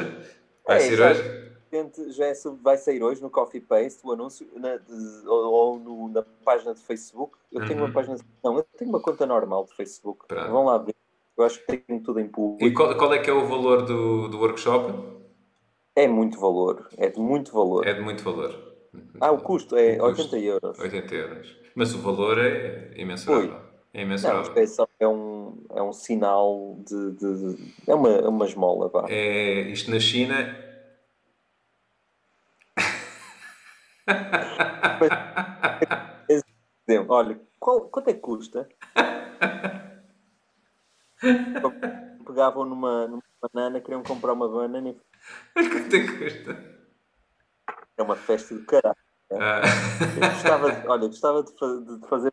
Vai 0.66 0.78
é, 0.78 0.80
sair 0.80 0.96
já, 0.96 1.10
hoje. 1.10 2.12
Já 2.12 2.26
é, 2.26 2.34
vai 2.60 2.76
sair 2.76 3.02
hoje 3.04 3.22
no 3.22 3.30
Coffee 3.30 3.60
Paste 3.60 4.00
o 4.02 4.10
anúncio 4.10 4.48
na, 4.56 4.80
ou, 5.26 5.52
ou 5.52 5.78
no, 5.78 6.08
na 6.08 6.22
página 6.44 6.74
de 6.74 6.80
Facebook. 6.80 7.38
Eu 7.52 7.64
tenho 7.66 7.78
uhum. 7.78 7.86
uma 7.86 7.92
página. 7.92 8.16
Não, 8.42 8.56
eu 8.56 8.66
tenho 8.76 8.90
uma 8.90 9.00
conta 9.00 9.24
normal 9.24 9.64
de 9.66 9.74
Facebook. 9.74 10.26
Pronto. 10.26 10.50
Vão 10.50 10.64
lá 10.64 10.78
ver 10.78 10.96
eu 11.36 11.44
acho 11.44 11.64
que 11.64 11.76
tem 11.76 12.00
tudo 12.00 12.20
em 12.20 12.28
público. 12.28 12.64
E 12.64 12.72
qual, 12.72 12.96
qual 12.96 13.12
é 13.12 13.18
que 13.18 13.28
é 13.28 13.32
o 13.32 13.46
valor 13.46 13.82
do, 13.82 14.28
do 14.28 14.38
workshop? 14.38 14.94
É 15.94 16.08
muito 16.08 16.38
valor, 16.38 16.88
é 16.96 17.08
de 17.08 17.18
muito 17.18 17.52
valor. 17.52 17.86
É 17.86 17.94
de 17.94 18.00
muito 18.00 18.22
valor. 18.22 18.76
Ah, 19.20 19.30
o 19.30 19.40
custo 19.40 19.76
é 19.76 20.00
o 20.00 20.14
custo, 20.14 20.34
80 20.34 20.38
euros. 20.38 20.78
80 20.78 21.14
euros. 21.14 21.56
Mas 21.74 21.94
o 21.94 21.98
valor 21.98 22.38
é 22.38 22.92
imensurável. 22.96 23.54
Oi. 23.54 23.60
É 23.92 24.02
imensurável. 24.02 24.54
Não, 24.54 24.62
é, 24.62 24.66
é, 25.00 25.08
um, 25.08 25.62
é 25.74 25.82
um 25.82 25.92
sinal 25.92 26.78
de, 26.86 27.12
de, 27.12 27.54
de, 27.54 27.74
É 27.86 27.94
uma, 27.94 28.08
é 28.10 28.28
uma 28.28 28.46
esmola. 28.46 28.90
Pá. 28.90 29.06
É, 29.08 29.60
isto 29.70 29.90
na 29.90 30.00
China. 30.00 30.56
Olha, 37.08 37.40
qual, 37.58 37.80
quanto 37.88 38.10
é 38.10 38.14
que 38.14 38.20
custa? 38.20 38.68
Pegavam 42.26 42.64
numa, 42.64 43.06
numa 43.06 43.22
banana, 43.40 43.80
queriam 43.80 44.02
comprar 44.02 44.32
uma 44.32 44.48
banana 44.48 44.90
e. 44.90 45.00
Quanto 45.54 45.96
é 45.96 46.00
que 46.00 46.18
custa? 46.18 46.76
É 47.96 48.02
uma 48.02 48.16
festa 48.16 48.54
do 48.54 48.64
caralho. 48.64 48.96
Né? 49.30 49.38
Ah. 49.40 49.62
gostava 50.32 50.72
de, 50.72 50.88
olha, 50.88 51.06
gostava 51.06 51.42
de, 51.42 51.50
de 51.52 52.08
fazer 52.08 52.32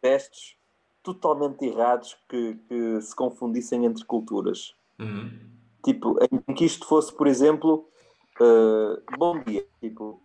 testes 0.00 0.56
totalmente 1.02 1.64
errados 1.64 2.16
que, 2.28 2.54
que, 2.68 3.00
se 3.00 3.14
confundissem 3.14 3.84
entre 3.84 4.04
culturas. 4.04 4.74
Uhum. 4.98 5.30
Tipo, 5.82 6.18
em 6.30 6.54
que 6.54 6.64
isto 6.64 6.86
fosse, 6.86 7.12
por 7.12 7.26
exemplo, 7.26 7.88
uh, 8.40 9.16
bom 9.18 9.42
dia, 9.42 9.66
tipo, 9.80 10.22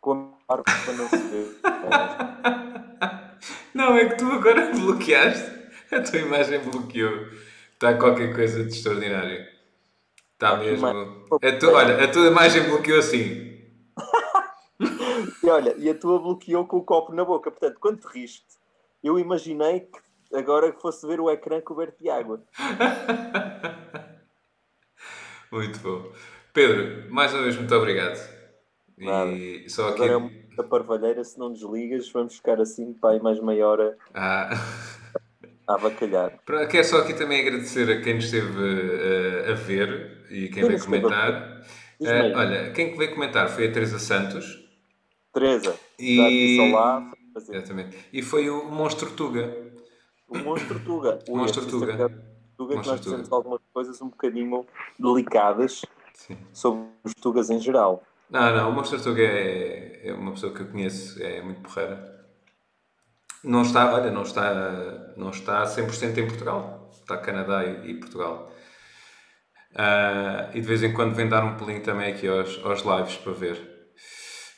com 0.00 0.34
a 0.48 0.56
para 0.56 0.92
não 0.92 1.08
se 1.08 1.16
ver. 1.16 1.60
não, 3.74 3.96
é 3.96 4.08
que 4.08 4.16
tu 4.16 4.30
agora 4.30 4.70
bloqueaste. 4.72 5.52
A 5.92 6.00
tua 6.00 6.18
imagem 6.18 6.60
bloqueou. 6.60 7.28
Está 7.72 7.94
qualquer 7.94 8.34
coisa 8.34 8.64
de 8.64 8.74
extraordinário. 8.74 9.46
Está 10.32 10.56
mesmo. 10.56 10.86
A 10.86 11.52
tu, 11.58 11.70
olha, 11.70 12.04
a 12.04 12.10
tua 12.10 12.26
imagem 12.26 12.64
bloqueou 12.64 12.98
assim. 12.98 13.62
e 15.42 15.48
olha, 15.48 15.74
e 15.78 15.88
a 15.88 15.94
tua 15.94 16.18
bloqueou 16.18 16.66
com 16.66 16.78
o 16.78 16.84
copo 16.84 17.12
na 17.12 17.24
boca. 17.24 17.50
Portanto, 17.50 17.78
quando 17.80 18.00
te 18.00 18.08
riste, 18.08 18.44
eu 19.02 19.18
imaginei 19.18 19.80
que 19.80 20.36
agora 20.36 20.72
fosse 20.72 21.06
ver 21.06 21.20
o 21.20 21.30
ecrã 21.30 21.60
coberto 21.60 22.02
de 22.02 22.10
água. 22.10 22.42
muito 25.52 25.78
bom. 25.80 26.12
Pedro, 26.52 27.12
mais 27.12 27.32
uma 27.32 27.42
vez, 27.42 27.56
muito 27.56 27.74
obrigado. 27.74 28.18
Nada. 28.96 29.30
E 29.30 29.68
só 29.68 29.88
aqui. 29.88 30.04
Agora 30.04 30.30
uma 30.54 30.64
parvalheira, 30.64 31.22
se 31.24 31.38
não 31.38 31.52
desligas, 31.52 32.10
vamos 32.10 32.36
ficar 32.36 32.60
assim 32.60 32.96
aí 33.04 33.20
mais 33.20 33.40
meia 33.40 33.66
hora. 33.66 33.96
Ah. 34.14 34.50
A 35.66 35.74
avacalhar. 35.74 36.38
Quero 36.70 36.84
só 36.84 36.98
aqui 36.98 37.14
também 37.14 37.40
agradecer 37.40 37.90
a 37.90 38.00
quem 38.02 38.16
nos 38.16 38.24
esteve 38.24 38.48
uh, 38.48 39.50
a 39.50 39.54
ver 39.54 40.26
e 40.30 40.48
quem, 40.48 40.66
veio 40.66 40.84
comentar. 40.84 41.62
Uh, 41.98 42.36
olha, 42.36 42.70
quem 42.72 42.94
veio 42.96 43.14
comentar 43.14 43.48
foi 43.48 43.68
a 43.68 43.72
Teresa 43.72 43.98
Santos. 43.98 44.62
Teresa, 45.32 45.74
e... 45.98 46.70
lá. 46.70 47.10
Exatamente. 47.34 47.96
E 48.12 48.22
foi 48.22 48.50
o 48.50 48.66
Monstro 48.66 49.10
Tuga. 49.12 49.56
O 50.28 50.38
Monstro 50.38 50.78
Tuga. 50.80 51.18
O 51.28 51.36
Monstro 51.36 51.66
Tuga. 51.66 52.10
Tuga 52.56 52.80
que 52.80 52.86
nós 52.86 53.00
dizemos 53.00 53.32
algumas 53.32 53.60
coisas 53.72 54.00
um 54.00 54.08
bocadinho 54.08 54.64
delicadas 54.98 55.82
Sim. 56.12 56.36
sobre 56.52 56.84
os 57.02 57.14
Tugas 57.14 57.50
em 57.50 57.58
geral. 57.58 58.04
Não, 58.30 58.54
não, 58.54 58.70
o 58.70 58.72
Monstro 58.72 59.02
Tuga 59.02 59.22
é, 59.22 60.08
é 60.08 60.12
uma 60.12 60.32
pessoa 60.32 60.52
que 60.52 60.60
eu 60.60 60.66
conheço, 60.66 61.22
é 61.22 61.42
muito 61.42 61.60
porreira. 61.60 62.14
Não 63.44 63.62
está, 63.62 63.92
olha, 63.92 64.10
não 64.10 64.22
está, 64.22 65.14
não 65.16 65.30
está 65.30 65.64
100% 65.64 66.16
em 66.18 66.26
Portugal. 66.26 66.90
Está 66.92 67.18
Canadá 67.18 67.64
e, 67.64 67.90
e 67.90 67.94
Portugal. 68.00 68.50
Uh, 69.72 70.56
e 70.56 70.60
de 70.60 70.66
vez 70.66 70.82
em 70.82 70.94
quando 70.94 71.14
vem 71.14 71.28
dar 71.28 71.44
um 71.44 71.56
pulinho 71.56 71.82
também 71.82 72.12
aqui 72.12 72.26
aos, 72.26 72.58
aos 72.64 72.82
lives 72.82 73.16
para 73.16 73.32
ver. 73.32 73.56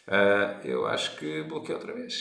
Uh, 0.07 0.67
eu 0.67 0.87
acho 0.87 1.17
que 1.17 1.43
bloqueei 1.43 1.75
outra 1.75 1.93
vez. 1.93 2.15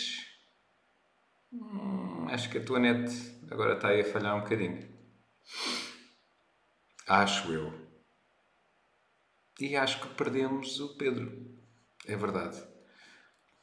Hum, 1.53 2.25
acho 2.29 2.49
que 2.49 2.57
a 2.57 2.63
tua 2.63 2.79
net 2.79 3.11
agora 3.51 3.75
está 3.75 3.89
aí 3.89 4.01
a 4.01 4.05
falhar 4.05 4.35
um 4.35 4.41
bocadinho. 4.41 4.89
Acho 7.07 7.53
eu. 7.53 7.84
E 9.59 9.75
acho 9.75 10.01
que 10.01 10.07
perdemos 10.09 10.79
o 10.79 10.95
Pedro. 10.97 11.31
É 12.07 12.15
verdade. 12.15 12.61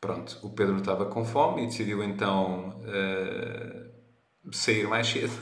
Pronto, 0.00 0.38
o 0.42 0.50
Pedro 0.50 0.78
estava 0.78 1.06
com 1.06 1.24
fome 1.24 1.62
e 1.62 1.66
decidiu 1.66 2.02
então 2.02 2.80
uh, 2.80 4.52
sair 4.52 4.88
mais 4.88 5.06
cedo. 5.06 5.32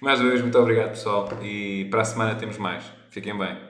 mais 0.00 0.20
uma 0.20 0.28
vez, 0.28 0.40
muito 0.40 0.58
obrigado 0.58 0.90
pessoal 0.90 1.28
e 1.42 1.86
para 1.90 2.02
a 2.02 2.04
semana 2.04 2.36
temos 2.36 2.58
mais. 2.58 2.84
Fiquem 3.10 3.36
bem. 3.36 3.65